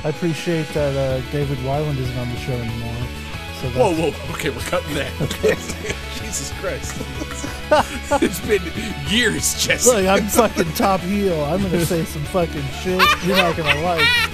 I 0.04 0.10
appreciate 0.10 0.68
that 0.76 0.96
uh, 0.96 1.32
David 1.32 1.58
Wyland 1.60 1.98
isn't 1.98 2.18
on 2.20 2.30
the 2.30 2.36
show 2.38 2.54
anymore. 2.54 2.94
So 3.60 3.70
that's, 3.70 3.76
Whoa, 3.76 4.12
whoa. 4.12 4.34
Okay, 4.34 4.52
we're 4.52 4.60
cutting 4.60 4.94
that. 4.94 5.12
Jesus 6.22 6.52
Christ. 6.60 7.02
it's 8.22 8.40
been 8.42 8.62
years, 9.12 9.60
Jesse. 9.60 9.90
Look, 9.90 10.06
I'm 10.06 10.28
fucking 10.28 10.72
top 10.74 11.00
heel. 11.00 11.44
I'm 11.46 11.64
gonna 11.64 11.84
say 11.88 12.04
some 12.04 12.24
fucking 12.26 12.62
shit 12.84 13.02
you're 13.26 13.36
not 13.38 13.58
gonna 13.58 13.82
like. 13.82 14.30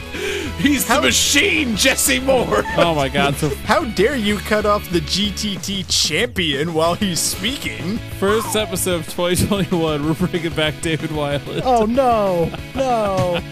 He's 0.58 0.88
the 0.88 1.01
machine, 1.01 1.75
Jesse 1.75 2.19
Moore. 2.19 2.64
Oh 2.77 2.93
my 2.95 3.09
god! 3.09 3.35
So 3.35 3.50
How 3.66 3.83
dare 3.85 4.16
you 4.16 4.38
cut 4.38 4.66
off 4.66 4.90
the 4.91 5.00
GTT 5.00 5.85
champion 5.90 6.74
while 6.74 6.93
he's 6.93 7.19
speaking? 7.19 7.98
first 8.19 8.56
episode 8.56 9.00
of 9.00 9.06
2021, 9.08 10.06
we're 10.06 10.14
bringing 10.14 10.53
back 10.53 10.80
David 10.82 11.09
Wyland. 11.09 11.64
Oh 11.66 11.85
no, 11.85 12.51
no. 12.75 13.40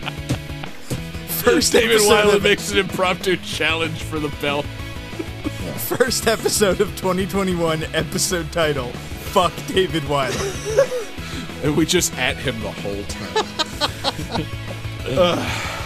First 1.40 1.72
David 1.72 1.96
episode 1.96 2.36
of, 2.36 2.44
makes 2.44 2.72
an 2.72 2.78
impromptu 2.78 3.38
challenge 3.38 4.04
for 4.04 4.20
the 4.20 4.28
belt. 4.42 4.66
first 5.78 6.28
episode 6.28 6.82
of 6.82 6.90
2021, 6.98 7.84
episode 7.96 8.52
title. 8.52 8.90
Fuck 8.90 9.54
David 9.68 10.08
Weiler. 10.08 10.36
And 11.64 11.76
we 11.76 11.86
just 11.86 12.16
at 12.18 12.38
him 12.38 12.60
the 12.60 12.72
whole 12.72 13.04
time. 13.06 14.46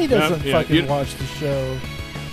He 0.00 0.06
doesn't 0.06 0.44
yeah, 0.44 0.62
fucking 0.62 0.86
watch 0.86 1.14
the 1.16 1.26
show. 1.26 1.78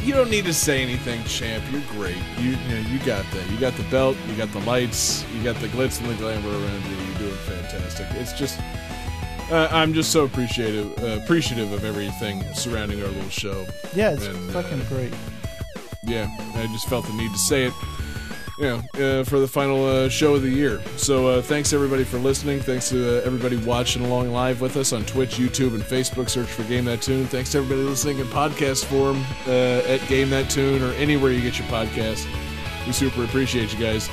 You 0.02 0.14
don't 0.14 0.30
need 0.30 0.46
to 0.46 0.54
say 0.54 0.82
anything, 0.82 1.22
champ. 1.26 1.64
You're 1.70 1.82
great. 1.92 2.16
You, 2.38 2.52
you, 2.52 2.56
know, 2.56 2.90
you 2.90 2.98
got 3.00 3.26
that. 3.32 3.50
You 3.52 3.60
got 3.60 3.74
the 3.74 3.84
belt. 3.84 4.16
You 4.30 4.36
got 4.38 4.52
the 4.54 4.60
lights. 4.60 5.26
You 5.36 5.44
got 5.44 5.58
the 5.58 5.68
glitz 5.68 6.00
and 6.00 6.10
the 6.10 6.16
glamour 6.16 6.50
around 6.50 6.86
you. 6.86 6.96
You're 6.96 7.18
doing 7.18 7.36
fantastic. 7.46 8.08
It's 8.12 8.32
just, 8.32 8.58
uh, 9.52 9.68
I'm 9.70 9.94
just 9.94 10.12
so 10.12 10.24
appreciative, 10.24 10.98
uh, 11.04 11.22
appreciative 11.22 11.74
of 11.74 11.84
everything 11.84 12.42
surrounding 12.54 13.02
our 13.02 13.10
little 13.10 13.30
show. 13.30 13.66
Yeah, 13.94 14.12
it's 14.12 14.26
And, 14.26 14.50
uh, 14.50 14.62
fucking 14.62 14.86
great. 14.88 15.14
yeah, 16.04 16.28
I 16.56 16.68
just 16.68 16.88
felt 16.88 17.06
the 17.06 17.14
need 17.14 17.32
to 17.32 17.38
say 17.38 17.66
it. 17.66 17.74
You 18.58 18.64
know, 18.64 19.20
uh, 19.20 19.24
for 19.24 19.40
the 19.40 19.48
final 19.48 19.86
uh, 19.86 20.10
show 20.10 20.34
of 20.34 20.42
the 20.42 20.50
year. 20.50 20.82
So 20.98 21.28
uh, 21.28 21.42
thanks 21.44 21.74
everybody 21.74 22.04
for 22.04 22.18
listening. 22.18 22.60
Thanks 22.60 22.90
to 22.90 23.20
uh, 23.20 23.22
everybody 23.24 23.56
watching 23.58 24.04
along 24.04 24.32
live 24.32 24.62
with 24.62 24.78
us 24.78 24.94
on 24.94 25.06
Twitch, 25.06 25.36
YouTube, 25.36 25.76
and 25.76 25.84
Facebook. 25.84 26.28
Search 26.28 26.48
for 26.48 26.64
Game 26.64 26.86
That 26.86 27.04
Tune. 27.04 27.28
Thanks 27.28 27.52
to 27.52 27.60
everybody 27.60 27.82
listening 27.88 28.18
in 28.18 28.26
podcast 28.28 28.86
form 28.86 29.24
uh, 29.46 29.88
at 29.88 30.06
Game 30.08 30.32
That 30.32 30.50
Tune 30.50 30.82
or 30.82 30.92
anywhere 30.94 31.32
you 31.32 31.42
get 31.42 31.60
your 31.60 31.68
podcast. 31.68 32.26
We 32.88 32.94
super 32.94 33.24
appreciate 33.24 33.72
you 33.72 33.80
guys. 33.80 34.10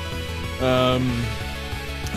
Um, 0.61 1.25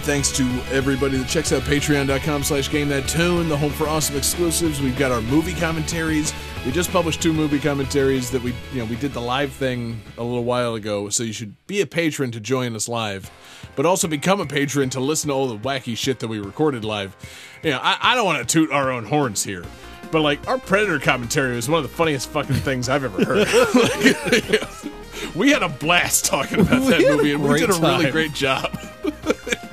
thanks 0.09 0.33
to 0.33 0.43
everybody 0.73 1.19
that 1.19 1.29
checks 1.29 1.53
out 1.53 1.61
patreon.com 1.65 2.43
slash 2.43 2.71
game 2.71 2.89
that 2.89 3.07
tune 3.07 3.47
the 3.47 3.55
home 3.55 3.71
for 3.71 3.87
awesome 3.87 4.17
exclusives. 4.17 4.81
We've 4.81 4.97
got 4.97 5.13
our 5.13 5.21
movie 5.21 5.53
commentaries. 5.53 6.33
We 6.65 6.73
just 6.73 6.91
published 6.91 7.21
two 7.21 7.35
movie 7.35 7.59
commentaries 7.59 8.31
that 8.31 8.43
we 8.43 8.55
you 8.73 8.79
know 8.79 8.87
we 8.87 8.97
did 8.97 9.13
the 9.13 9.21
live 9.21 9.53
thing 9.53 10.01
a 10.17 10.25
little 10.25 10.45
while 10.45 10.77
ago 10.77 11.11
so 11.11 11.25
you 11.25 11.35
should 11.35 11.55
be 11.67 11.83
a 11.83 11.87
patron 11.87 12.31
to 12.31 12.41
join 12.41 12.75
us 12.75 12.89
live 12.89 13.31
but 13.77 13.85
also 13.85 14.09
become 14.09 14.41
a 14.41 14.47
patron 14.47 14.89
to 14.91 15.01
listen 15.01 15.29
to 15.29 15.35
all 15.35 15.47
the 15.47 15.59
wacky 15.59 15.95
shit 15.95 16.21
that 16.21 16.29
we 16.29 16.41
recorded 16.41 16.87
live. 16.87 17.15
You 17.63 17.73
know 17.73 17.81
i, 17.83 17.99
I 18.01 18.15
don't 18.15 18.25
want 18.25 18.49
to 18.49 18.51
toot 18.51 18.73
our 18.73 18.91
own 18.91 19.05
horns 19.05 19.45
here 19.45 19.63
but 20.11 20.23
like 20.23 20.49
our 20.49 20.57
predator 20.57 20.99
commentary 20.99 21.55
was 21.55 21.69
one 21.69 21.85
of 21.85 21.91
the 21.91 21.95
funniest 21.95 22.31
fucking 22.31 22.57
things 22.57 22.89
i've 22.89 23.05
ever 23.05 23.23
heard. 23.27 23.47
Like, 23.75 25.35
we 25.35 25.51
had 25.51 25.63
a 25.63 25.69
blast 25.69 26.25
talking 26.25 26.61
about 26.61 26.89
that 26.89 27.03
movie 27.03 27.35
and 27.35 27.43
we 27.43 27.59
did 27.59 27.69
a 27.69 27.75
really 27.75 28.11
great 28.11 28.33
job 28.33 28.75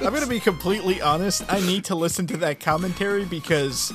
I'm 0.05 0.13
gonna 0.13 0.27
be 0.27 0.39
completely 0.39 1.01
honest. 1.01 1.43
I 1.51 1.59
need 1.61 1.85
to 1.85 1.95
listen 1.95 2.27
to 2.27 2.37
that 2.37 2.59
commentary 2.59 3.25
because 3.25 3.91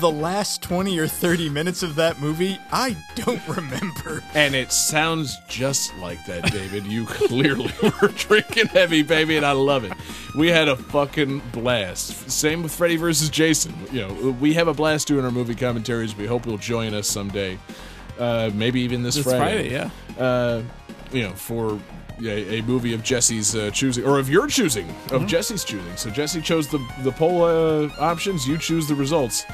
the 0.00 0.10
last 0.10 0.62
20 0.62 0.98
or 0.98 1.06
30 1.06 1.48
minutes 1.50 1.82
of 1.82 1.94
that 1.96 2.20
movie, 2.20 2.58
I 2.72 2.96
don't 3.14 3.46
remember. 3.56 4.22
And 4.34 4.54
it 4.54 4.72
sounds 4.72 5.36
just 5.48 5.94
like 5.98 6.24
that, 6.26 6.50
David. 6.50 6.86
You 6.86 7.04
clearly 7.06 7.72
were 8.00 8.08
drinking 8.08 8.66
heavy, 8.68 9.02
baby, 9.02 9.36
and 9.36 9.44
I 9.44 9.52
love 9.52 9.84
it. 9.84 9.92
We 10.34 10.48
had 10.48 10.68
a 10.68 10.76
fucking 10.76 11.42
blast. 11.52 12.30
Same 12.30 12.62
with 12.62 12.74
Freddy 12.74 12.96
versus 12.96 13.28
Jason. 13.28 13.74
You 13.92 14.08
know, 14.08 14.30
we 14.40 14.54
have 14.54 14.68
a 14.68 14.74
blast 14.74 15.08
doing 15.08 15.24
our 15.24 15.30
movie 15.30 15.54
commentaries. 15.54 16.16
We 16.16 16.26
hope 16.26 16.46
you'll 16.46 16.58
join 16.58 16.94
us 16.94 17.06
someday. 17.06 17.58
Uh, 18.18 18.50
maybe 18.54 18.80
even 18.80 19.02
this, 19.02 19.16
This 19.16 19.24
Friday. 19.24 19.68
Friday, 19.68 19.90
yeah. 20.18 20.22
Uh, 20.22 20.62
you 21.12 21.22
know, 21.22 21.32
for 21.34 21.78
a, 22.22 22.58
a 22.58 22.62
movie 22.62 22.94
of 22.94 23.02
Jesse's 23.02 23.54
uh, 23.54 23.70
choosing, 23.70 24.04
or 24.04 24.18
of 24.18 24.28
your 24.28 24.46
choosing, 24.46 24.88
of 25.10 25.26
Jesse's 25.26 25.64
choosing. 25.64 25.96
So 25.96 26.10
Jesse 26.10 26.40
chose 26.40 26.68
the 26.68 26.78
the 27.02 27.12
poll 27.12 27.44
uh, 27.44 27.88
options. 27.98 28.46
You 28.46 28.58
choose 28.58 28.86
the 28.88 28.94
results, 28.94 29.44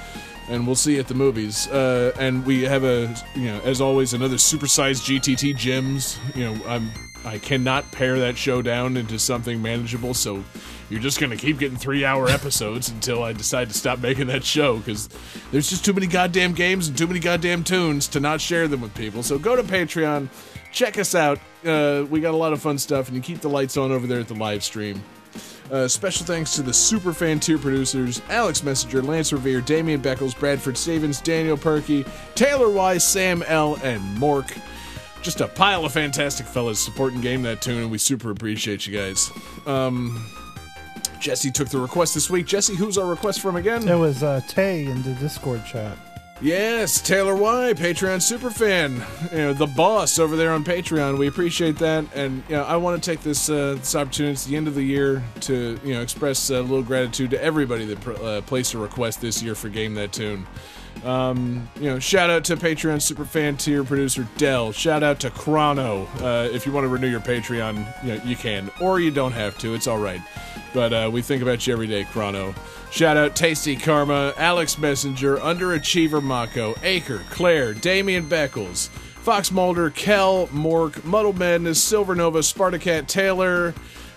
and 0.49 0.67
we'll 0.67 0.77
see 0.77 0.99
at 0.99 1.09
the 1.09 1.15
movies. 1.15 1.67
Uh, 1.69 2.13
and 2.19 2.45
we 2.45 2.63
have 2.63 2.85
a, 2.85 3.15
you 3.35 3.47
know, 3.47 3.61
as 3.65 3.81
always, 3.81 4.15
another 4.15 4.37
supersized 4.37 5.07
GTT 5.07 5.57
gems. 5.57 6.19
You 6.35 6.45
know, 6.45 6.65
I'm 6.67 6.91
I 7.25 7.39
cannot 7.39 7.91
pare 7.93 8.19
that 8.21 8.37
show 8.37 8.63
down 8.63 8.97
into 8.97 9.19
something 9.19 9.61
manageable. 9.61 10.15
So 10.15 10.43
you're 10.89 11.01
just 11.01 11.21
gonna 11.21 11.37
keep 11.37 11.59
getting 11.59 11.77
three 11.77 12.05
hour 12.05 12.29
episodes 12.31 12.89
until 12.89 13.23
I 13.23 13.33
decide 13.33 13.69
to 13.69 13.75
stop 13.75 13.99
making 13.99 14.29
that 14.29 14.45
show 14.45 14.79
because 14.79 15.09
there's 15.53 15.69
just 15.69 15.85
too 15.85 15.93
many 15.93 16.07
goddamn 16.07 16.53
games 16.53 16.89
and 16.89 16.97
too 16.97 17.07
many 17.07 17.21
goddamn 17.21 17.63
tunes 17.63 18.09
to 18.09 18.21
not 18.21 18.41
share 18.41 18.69
them 18.69 18.81
with 18.81 18.95
people. 18.95 19.23
So 19.23 19.39
go 19.39 19.55
to 19.55 19.63
Patreon, 19.63 20.29
check 20.73 20.99
us 20.99 21.15
out. 21.15 21.39
Uh, 21.65 22.05
we 22.09 22.21
got 22.21 22.35
a 22.35 22.37
lot 22.37 22.53
of 22.53 22.61
fun 22.61 22.79
stuff, 22.79 23.09
and 23.09 23.17
you 23.17 23.23
keep 23.23 23.41
the 23.41 23.49
lights 23.49 23.77
on 23.77 23.93
over 23.93 24.07
there 24.07 24.21
at 24.21 24.29
the 24.29 24.35
live 24.35 24.65
stream. 24.65 25.03
Uh, 25.71 25.87
special 25.87 26.27
thanks 26.27 26.57
to 26.57 26.63
the 26.63 26.73
super 26.73 27.13
fan 27.13 27.39
tier 27.39 27.57
producers 27.57 28.21
Alex 28.29 28.65
Messenger, 28.65 29.03
Lance 29.03 29.33
Revere, 29.33 29.61
Damian 29.61 30.03
Beckles, 30.03 30.37
Bradford 30.37 30.77
Stevens, 30.77 31.21
Daniel 31.21 31.57
Perky, 31.57 32.05
Taylor 32.35 32.71
Wise, 32.71 33.07
Sam 33.07 33.43
L, 33.45 33.77
and 33.85 34.01
Mork. 34.19 34.61
Just 35.23 35.41
a 35.41 35.49
pile 35.49 35.85
of 35.85 35.93
fantastic 35.93 36.47
fellas 36.47 36.81
supporting 36.81 37.21
Game 37.21 37.43
That 37.43 37.61
Tune, 37.61 37.83
and 37.83 37.91
we 37.91 37.99
super 37.99 38.31
appreciate 38.31 38.87
you 38.87 38.97
guys. 38.97 39.31
Um, 39.67 40.27
Jesse 41.21 41.51
took 41.51 41.69
the 41.69 41.79
request 41.79 42.15
this 42.15 42.31
week. 42.31 42.47
Jesse, 42.47 42.75
who's 42.75 42.97
our 42.97 43.07
request 43.07 43.41
from 43.41 43.57
again? 43.57 43.87
It 43.87 43.95
was 43.95 44.23
uh, 44.23 44.41
Tay 44.49 44.87
in 44.87 45.03
the 45.03 45.13
Discord 45.15 45.65
chat. 45.67 45.97
Yes, 46.43 47.03
Taylor 47.03 47.35
Y, 47.35 47.75
Patreon 47.77 48.17
superfan, 48.17 49.31
you 49.31 49.39
know, 49.39 49.53
the 49.53 49.67
boss 49.67 50.19
over 50.19 50.37
there 50.37 50.53
on 50.53 50.65
Patreon. 50.65 51.19
We 51.19 51.27
appreciate 51.27 51.77
that, 51.79 52.07
and 52.15 52.43
you 52.49 52.57
know, 52.57 52.65
I 52.65 52.77
want 52.77 53.03
to 53.03 53.11
take 53.11 53.23
this 53.23 53.51
uh, 53.51 53.75
this 53.75 53.95
opportunity. 53.95 54.33
It's 54.33 54.47
the 54.47 54.57
end 54.57 54.67
of 54.67 54.75
the 54.75 54.83
year 54.83 55.23
to 55.41 55.79
you 55.85 55.93
know 55.93 56.01
express 56.01 56.49
a 56.49 56.63
little 56.63 56.83
gratitude 56.83 57.31
to 57.33 57.45
everybody 57.45 57.85
that 57.85 58.01
pr- 58.01 58.13
uh, 58.13 58.41
placed 58.41 58.73
a 58.73 58.79
request 58.79 59.21
this 59.21 59.43
year 59.43 59.55
for 59.55 59.69
Game 59.69 59.95
That 59.97 60.13
Tune. 60.13 60.47
Um, 61.05 61.69
you 61.77 61.91
know, 61.91 61.99
shout 61.99 62.31
out 62.31 62.45
to 62.45 62.57
Patreon 62.57 62.97
superfan 62.97 63.59
tier 63.59 63.85
producer 63.85 64.27
Dell. 64.39 64.73
Shout 64.73 65.03
out 65.03 65.21
to 65.21 65.31
Chrono. 65.31 66.07
Uh, 66.21 66.49
if 66.51 66.65
you 66.65 66.73
want 66.73 66.85
to 66.85 66.89
renew 66.89 67.09
your 67.09 67.21
Patreon, 67.21 67.77
you 68.03 68.15
know, 68.15 68.25
you 68.25 68.37
can, 68.37 68.71
or 68.81 68.99
you 68.99 69.11
don't 69.11 69.33
have 69.33 69.59
to. 69.59 69.75
It's 69.75 69.87
all 69.87 69.99
right. 69.99 70.23
But 70.73 70.93
uh, 70.93 71.11
we 71.13 71.21
think 71.21 71.43
about 71.43 71.67
you 71.67 71.75
every 71.75 71.87
day, 71.87 72.05
Chrono. 72.05 72.55
Shout 72.91 73.17
out 73.17 73.37
Tasty 73.37 73.77
Karma, 73.77 74.35
Alex 74.37 74.77
Messenger, 74.77 75.37
Underachiever 75.37 76.21
Mako, 76.21 76.75
Aker, 76.75 77.21
Claire, 77.31 77.73
Damian 77.73 78.29
Beckles, 78.29 78.89
Fox 78.89 79.53
Mulder, 79.53 79.91
Kel, 79.91 80.49
Mork, 80.49 81.03
Muddle 81.05 81.33
Madness, 81.33 81.83
Silver 81.83 82.17
Nova, 82.17 82.41
Spartacat 82.41 83.07
Taylor, 83.07 83.73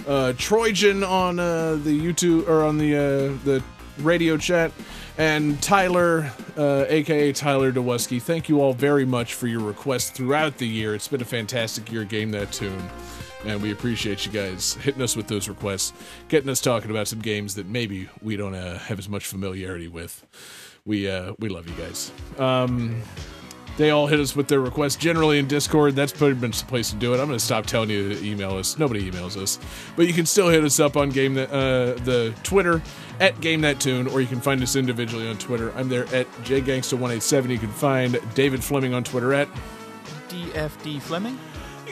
uh, 0.08 0.34
Trojan 0.38 1.04
on 1.04 1.40
uh, 1.40 1.76
the 1.84 1.98
YouTube 1.98 2.48
or 2.48 2.64
on 2.64 2.78
the 2.80 2.96
uh, 2.96 3.46
the 3.46 3.64
radio 4.00 4.38
chat, 4.38 4.72
and 5.20 5.62
Tyler, 5.62 6.32
uh, 6.58 6.86
aka 6.90 7.32
Tyler 7.32 7.72
Dewusky. 7.72 8.20
Thank 8.20 8.50
you 8.50 8.60
all 8.60 8.74
very 8.74 9.06
much 9.06 9.36
for 9.36 9.46
your 9.46 9.62
requests 9.62 10.10
throughout 10.10 10.58
the 10.58 10.68
year. 10.68 10.96
It's 10.96 11.08
been 11.08 11.22
a 11.22 11.26
fantastic 11.26 11.92
year. 11.92 12.06
Game 12.06 12.32
that 12.32 12.52
tune. 12.52 12.90
And 13.46 13.62
we 13.62 13.72
appreciate 13.72 14.26
you 14.26 14.32
guys 14.32 14.74
hitting 14.76 15.02
us 15.02 15.16
with 15.16 15.28
those 15.28 15.50
requests, 15.50 15.94
getting 16.30 16.50
us 16.50 16.62
talking 16.62 16.92
about 16.92 17.08
some 17.08 17.20
games 17.20 17.56
that 17.56 17.68
maybe 17.68 18.10
we 18.22 18.38
don't 18.38 18.56
uh, 18.56 18.78
have 18.80 19.00
as 19.00 19.10
much 19.10 19.26
familiarity 19.26 19.88
with. 19.88 20.26
We 20.86 21.10
uh, 21.10 21.34
we 21.40 21.50
love 21.50 21.68
you 21.68 21.76
guys. 21.76 22.12
Um, 22.38 23.02
they 23.78 23.90
all 23.90 24.06
hit 24.06 24.20
us 24.20 24.36
with 24.36 24.48
their 24.48 24.60
requests 24.60 24.96
generally 24.96 25.40
in 25.40 25.48
Discord. 25.48 25.96
That's 25.96 26.12
pretty 26.12 26.40
much 26.40 26.60
the 26.60 26.66
place 26.68 26.92
to 26.92 26.96
do 26.96 27.14
it. 27.14 27.20
I'm 27.20 27.26
going 27.26 27.40
to 27.40 27.44
stop 27.44 27.66
telling 27.66 27.90
you 27.90 28.14
to 28.14 28.26
email 28.26 28.56
us. 28.58 28.78
Nobody 28.78 29.10
emails 29.10 29.36
us, 29.36 29.60
but 29.96 30.06
you 30.06 30.14
can 30.14 30.26
still 30.26 30.50
hit 30.50 30.64
us 30.64 30.80
up 30.80 30.96
on 30.96 31.10
game 31.10 31.34
that, 31.36 31.50
uh, 31.50 32.00
the 32.04 32.34
Twitter 32.44 32.82
at 33.20 33.40
Game 33.42 33.62
That 33.62 33.80
Tune, 33.80 34.08
or 34.08 34.22
you 34.22 34.28
can 34.28 34.42
find 34.42 34.62
us 34.62 34.76
individually 34.76 35.28
on 35.28 35.38
Twitter. 35.38 35.72
I'm 35.76 35.90
there 35.90 36.04
at 36.14 36.32
jgangsta187. 36.44 37.50
You 37.50 37.58
can 37.58 37.70
find 37.70 38.20
David 38.36 38.64
Fleming 38.64 38.94
on 38.94 39.04
Twitter 39.04 39.34
at. 39.34 39.48
DFD 40.30 41.02
Fleming? 41.02 41.38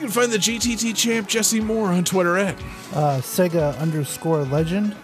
You 0.01 0.07
can 0.07 0.13
find 0.13 0.31
the 0.31 0.39
GTT 0.39 0.95
champ 0.95 1.27
Jesse 1.27 1.61
Moore 1.61 1.89
on 1.89 2.03
Twitter 2.03 2.35
at. 2.35 2.55
Uh, 2.91 3.19
Sega 3.21 3.77
underscore 3.77 4.39
legend. 4.45 4.95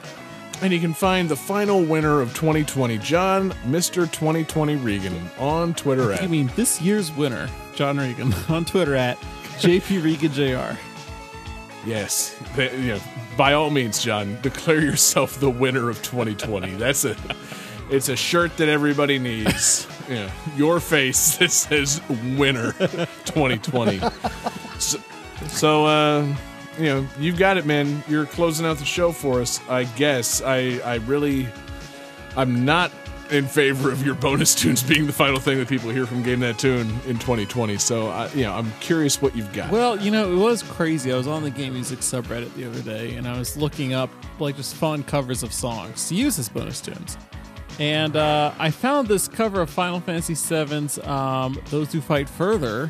And 0.64 0.74
you 0.74 0.80
can 0.80 0.92
find 0.92 1.30
the 1.30 1.35
final 1.35 1.84
winner 1.84 2.19
of 2.19 2.34
2020, 2.34 2.98
John, 2.98 3.51
Mr. 3.67 4.11
2020 4.11 4.76
Regan, 4.77 5.16
on 5.38 5.76
Twitter 5.76 6.11
at. 6.14 6.24
I 6.24 6.26
mean, 6.26 6.50
this 6.56 6.82
year's 6.82 7.11
winner, 7.11 7.48
John 7.76 8.00
Regan, 8.00 8.34
on 8.50 8.66
Twitter 8.66 8.95
at 8.95 9.19
JP 9.59 10.03
Regan 10.03 10.32
Jr. 10.32 10.80
Yes, 11.88 12.35
Th- 12.56 12.74
you 12.74 12.93
know, 12.95 13.00
by 13.38 13.53
all 13.53 13.69
means, 13.69 14.01
John, 14.01 14.40
declare 14.42 14.82
yourself 14.82 15.40
the 15.40 15.51
winner 15.51 15.92
of 15.92 16.01
2020. 16.01 16.72
That's 16.77 17.06
a 17.06 17.16
It's 17.92 18.09
a 18.09 18.16
shirt 18.16 18.58
that 18.58 18.67
everybody 18.67 19.19
needs. 19.19 19.85
yeah, 20.09 20.32
your 20.56 20.80
face 20.80 21.38
that 21.38 21.51
says 21.51 22.01
"Winner 22.35 22.72
2020." 22.72 24.01
So, 24.80 25.00
so 25.48 25.86
uh, 25.86 26.36
you 26.78 26.86
know, 26.86 27.08
you've 27.20 27.38
got 27.38 27.58
it, 27.58 27.66
man. 27.66 28.04
You're 28.08 28.26
closing 28.26 28.66
out 28.66 28.78
the 28.78 28.86
show 28.86 29.12
for 29.12 29.42
us. 29.42 29.60
I 29.70 29.84
guess. 29.84 30.42
I 30.42 30.80
I 30.86 30.96
really, 30.96 31.48
I'm 32.36 32.66
not 32.66 32.92
in 33.32 33.48
favor 33.48 33.92
of 33.92 34.06
your 34.06 34.16
bonus 34.16 34.56
tunes 34.62 34.84
being 34.84 35.06
the 35.06 35.14
final 35.14 35.40
thing 35.40 35.58
that 35.58 35.68
people 35.68 35.90
hear 35.90 36.06
from 36.06 36.24
Game 36.24 36.40
That 36.40 36.58
Tune 36.58 36.90
in 37.06 37.18
2020. 37.20 37.78
So, 37.78 38.08
I, 38.08 38.32
you 38.32 38.44
know, 38.44 38.54
I'm 38.54 38.72
curious 38.80 39.22
what 39.22 39.36
you've 39.36 39.52
got. 39.54 39.72
Well, 39.72 40.00
you 40.00 40.12
know, 40.12 40.32
it 40.32 40.36
was 40.36 40.64
crazy. 40.64 41.12
I 41.12 41.18
was 41.18 41.28
on 41.28 41.44
the 41.44 41.50
game 41.50 41.74
music 41.74 42.00
subreddit 42.00 42.54
the 42.56 42.66
other 42.66 42.82
day, 42.82 43.16
and 43.16 43.28
I 43.28 43.38
was 43.38 43.58
looking 43.58 43.94
up 43.94 44.10
like 44.40 44.56
just 44.56 44.76
fun 44.76 45.04
covers 45.04 45.44
of 45.44 45.54
songs 45.54 46.08
to 46.10 46.16
use 46.16 46.40
as 46.40 46.50
bonus 46.50 46.82
tunes. 46.82 47.18
And 47.80 48.16
uh, 48.16 48.54
I 48.58 48.72
found 48.72 49.08
this 49.08 49.28
cover 49.28 49.62
of 49.62 49.70
Final 49.70 50.00
Fantasy 50.00 50.34
VII's 50.34 50.98
um, 51.00 51.62
"Those 51.70 51.92
Who 51.92 52.02
Fight 52.02 52.28
Further," 52.28 52.90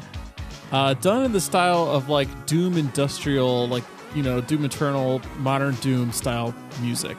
uh, 0.72 0.94
done 0.96 1.24
in 1.24 1.32
the 1.32 1.42
style 1.42 1.84
of 1.84 2.10
like 2.10 2.46
Doom 2.46 2.78
industrial, 2.78 3.68
like 3.68 3.84
you 4.16 4.24
know, 4.24 4.42
Doom 4.42 4.66
Eternal, 4.66 5.22
modern 5.38 5.76
Doom 5.76 6.12
style 6.12 6.54
music, 6.82 7.18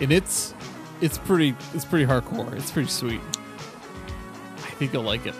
and 0.00 0.12
it's 0.12 0.54
it's 1.00 1.18
pretty 1.18 1.54
it's 1.74 1.84
pretty 1.84 2.06
hardcore. 2.06 2.52
It's 2.54 2.70
pretty 2.70 2.88
sweet. 2.88 3.20
I 4.56 4.70
think 4.78 4.92
you'll 4.92 5.02
like 5.02 5.26
it. 5.26 5.34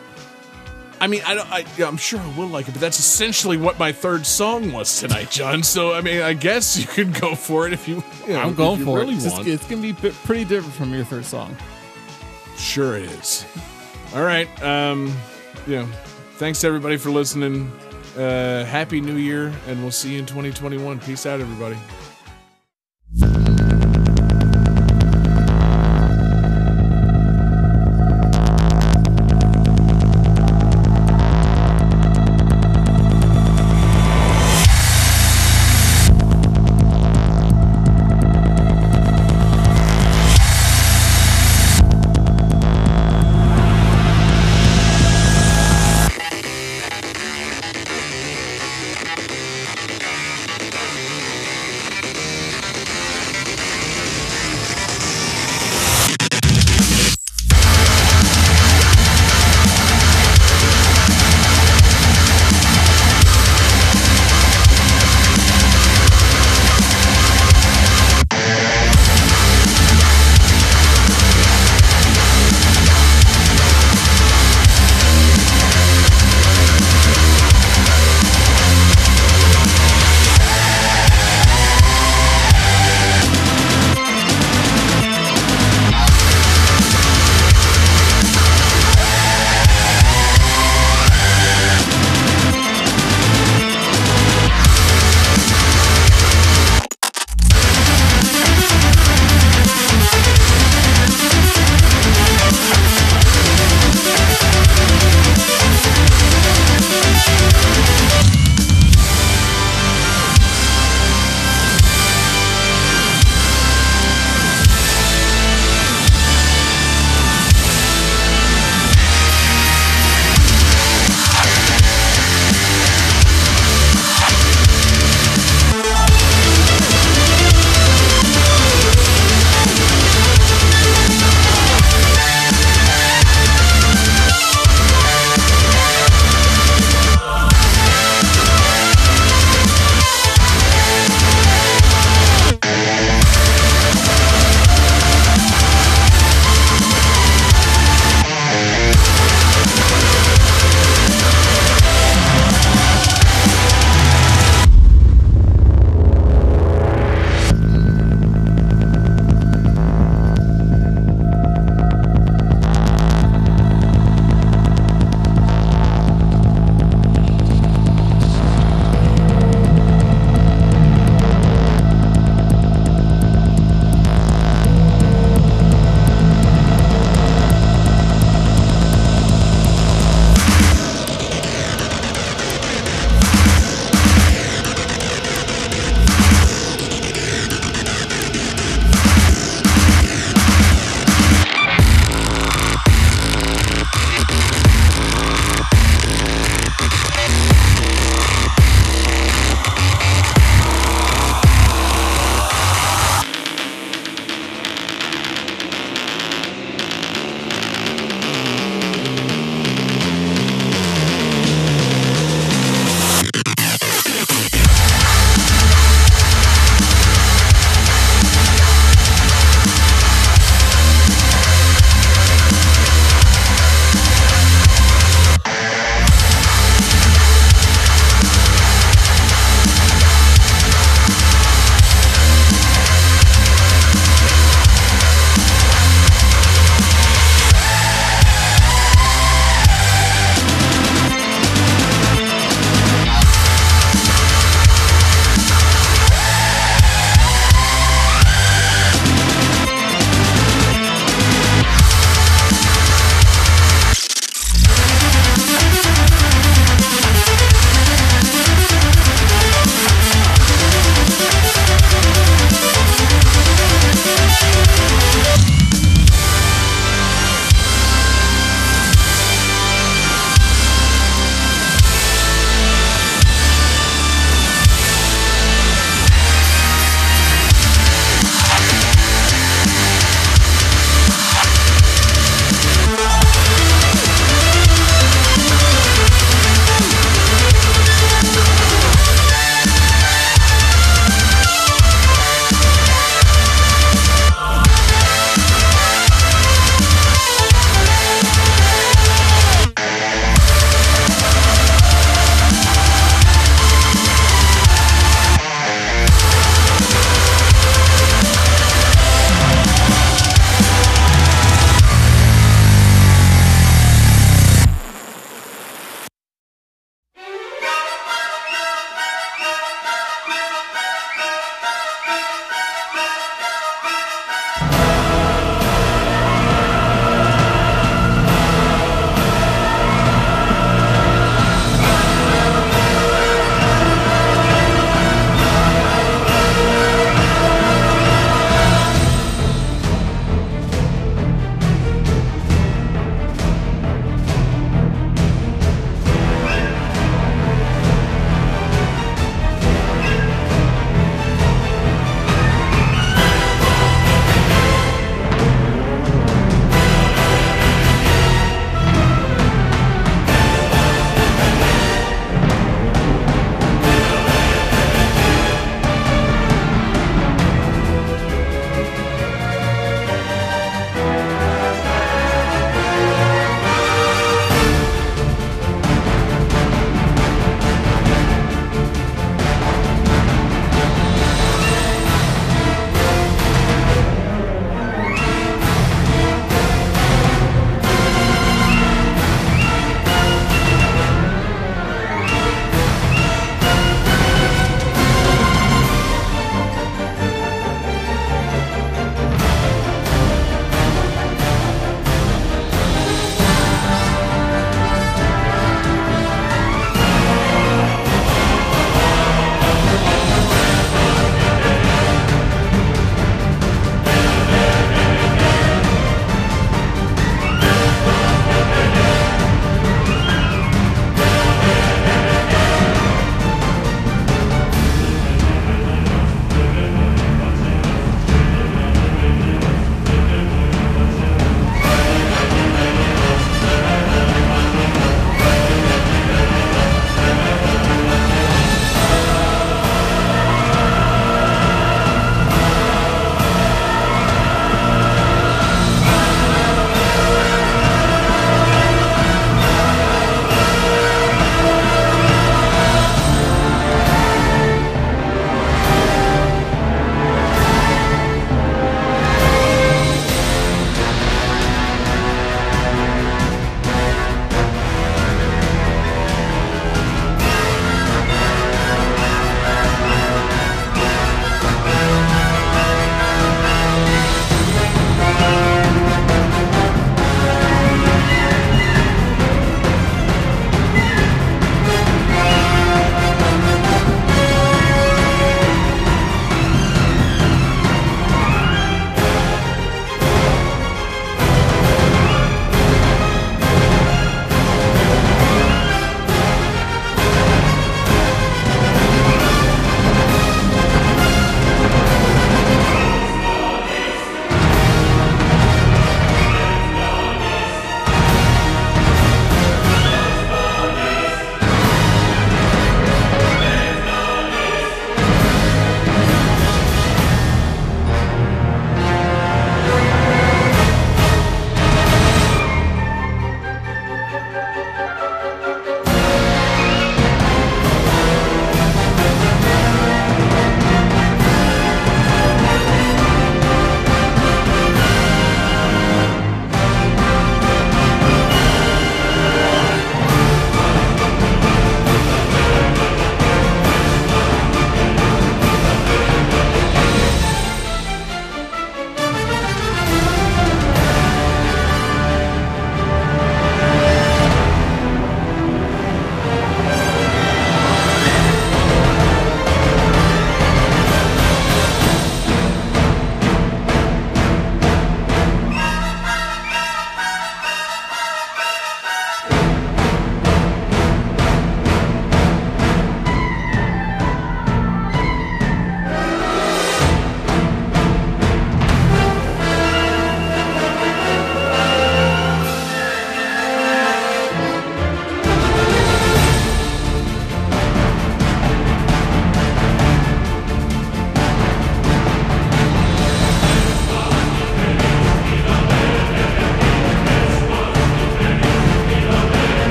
I 1.00 1.06
mean, 1.06 1.22
I 1.24 1.34
don't. 1.34 1.50
I, 1.50 1.64
I'm 1.84 1.96
sure 1.96 2.18
I 2.18 2.36
will 2.36 2.48
like 2.48 2.68
it, 2.68 2.72
but 2.72 2.80
that's 2.80 2.98
essentially 2.98 3.56
what 3.56 3.78
my 3.78 3.92
third 3.92 4.26
song 4.26 4.72
was 4.72 4.98
tonight, 5.00 5.30
John. 5.30 5.62
So, 5.62 5.92
I 5.92 6.00
mean, 6.00 6.22
I 6.22 6.32
guess 6.32 6.76
you 6.76 6.86
can 6.86 7.12
go 7.12 7.34
for 7.34 7.66
it 7.66 7.72
if 7.72 7.86
you. 7.86 8.02
you 8.26 8.32
know, 8.32 8.40
I'm 8.40 8.54
going 8.54 8.80
you 8.80 8.84
for 8.84 8.98
really 8.98 9.14
it. 9.14 9.24
It's, 9.24 9.46
it's 9.46 9.66
gonna 9.68 9.82
be 9.82 9.92
pretty 9.92 10.44
different 10.44 10.74
from 10.74 10.92
your 10.92 11.04
third 11.04 11.24
song. 11.24 11.56
Sure 12.56 12.96
it 12.96 13.04
is. 13.04 13.46
All 14.14 14.24
right. 14.24 14.48
Um, 14.62 15.16
know, 15.66 15.88
thanks 16.38 16.62
everybody 16.62 16.96
for 16.96 17.10
listening. 17.10 17.70
Uh, 18.16 18.64
happy 18.64 19.00
New 19.00 19.16
Year, 19.16 19.52
and 19.66 19.82
we'll 19.82 19.90
see 19.90 20.12
you 20.12 20.20
in 20.20 20.26
2021. 20.26 21.00
Peace 21.00 21.26
out, 21.26 21.40
everybody. 21.40 21.76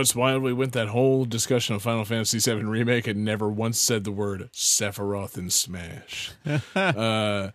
It's 0.00 0.14
wild? 0.14 0.42
We 0.42 0.52
went 0.52 0.72
that 0.72 0.88
whole 0.88 1.24
discussion 1.24 1.74
of 1.74 1.82
Final 1.82 2.04
Fantasy 2.04 2.38
VII 2.38 2.64
Remake 2.64 3.06
and 3.06 3.24
never 3.24 3.48
once 3.48 3.78
said 3.78 4.04
the 4.04 4.12
word 4.12 4.50
Sephiroth 4.52 5.36
in 5.36 5.50
Smash. 5.50 6.32
uh, 6.74 7.50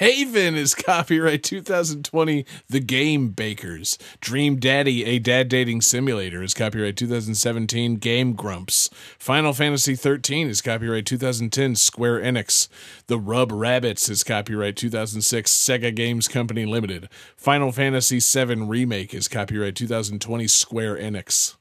Haven 0.00 0.54
is 0.54 0.74
copyright 0.74 1.42
2020 1.42 2.46
The 2.70 2.80
Game 2.80 3.28
Bakers. 3.32 3.98
Dream 4.22 4.56
Daddy, 4.56 5.04
a 5.04 5.18
dad 5.18 5.50
dating 5.50 5.82
simulator, 5.82 6.42
is 6.42 6.54
copyright 6.54 6.96
2017 6.96 7.96
Game 7.96 8.32
Grumps. 8.32 8.88
Final 9.18 9.52
Fantasy 9.52 9.94
13 9.94 10.48
is 10.48 10.62
copyright 10.62 11.04
2010 11.04 11.76
Square 11.76 12.22
Enix. 12.22 12.68
The 13.08 13.18
Rub 13.18 13.52
Rabbits 13.52 14.08
is 14.08 14.24
copyright 14.24 14.74
2006 14.76 15.52
Sega 15.52 15.94
Games 15.94 16.28
Company 16.28 16.64
Limited. 16.64 17.10
Final 17.36 17.70
Fantasy 17.70 18.20
7 18.20 18.68
Remake 18.68 19.12
is 19.12 19.28
copyright 19.28 19.76
2020 19.76 20.48
Square 20.48 20.96
Enix. 20.96 21.56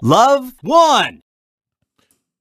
Love 0.00 0.54
1. 0.62 1.20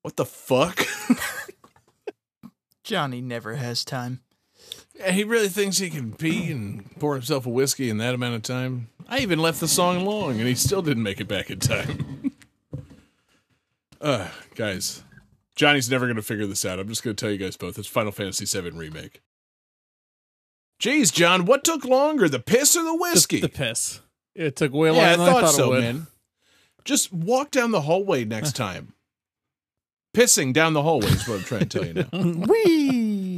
What 0.01 0.15
the 0.15 0.23
fuck? 0.23 0.87
Johnny 2.85 3.19
never 3.19 3.55
has 3.55 3.83
time. 3.83 4.21
Yeah, 4.95 5.11
he 5.11 5.23
really 5.23 5.49
thinks 5.49 5.77
he 5.77 5.89
can 5.89 6.13
pee 6.13 6.51
and 6.51 6.89
pour 6.99 7.13
himself 7.13 7.45
a 7.45 7.49
whiskey 7.49 7.89
in 7.89 7.97
that 7.97 8.13
amount 8.13 8.35
of 8.35 8.43
time. 8.43 8.89
I 9.07 9.19
even 9.19 9.39
left 9.39 9.59
the 9.59 9.67
song 9.67 10.05
long, 10.05 10.39
and 10.39 10.47
he 10.47 10.55
still 10.55 10.81
didn't 10.81 11.03
make 11.03 11.19
it 11.19 11.27
back 11.27 11.49
in 11.49 11.59
time. 11.59 12.31
uh, 14.01 14.29
guys, 14.55 15.03
Johnny's 15.55 15.89
never 15.89 16.05
going 16.05 16.15
to 16.15 16.21
figure 16.21 16.45
this 16.45 16.65
out. 16.65 16.79
I'm 16.79 16.87
just 16.87 17.03
going 17.03 17.15
to 17.15 17.19
tell 17.19 17.31
you 17.31 17.37
guys 17.37 17.57
both. 17.57 17.77
It's 17.77 17.87
Final 17.87 18.11
Fantasy 18.11 18.45
VII 18.45 18.71
Remake. 18.71 19.21
Jeez, 20.79 21.13
John, 21.13 21.45
what 21.45 21.63
took 21.63 21.85
longer, 21.85 22.27
the 22.27 22.39
piss 22.39 22.75
or 22.75 22.83
the 22.83 22.95
whiskey? 22.95 23.39
The, 23.39 23.47
the 23.47 23.53
piss. 23.53 24.01
It 24.35 24.55
took 24.55 24.73
way 24.73 24.91
yeah, 24.93 25.15
longer 25.15 25.23
I 25.23 25.25
thought, 25.25 25.43
I 25.43 25.45
thought 25.45 25.53
so, 25.53 25.65
it 25.65 25.69
would. 25.69 25.83
man. 25.83 26.07
Just 26.85 27.13
walk 27.13 27.51
down 27.51 27.71
the 27.71 27.81
hallway 27.81 28.25
next 28.25 28.55
time. 28.55 28.93
Pissing 30.13 30.53
down 30.53 30.73
the 30.73 30.83
hallway 30.83 31.07
is 31.07 31.27
what 31.27 31.39
I'm 31.39 31.43
trying 31.43 31.67
to 31.67 31.79
tell 31.79 31.85
you 31.85 31.93
now. 31.93 32.45
Wee. 32.47 33.32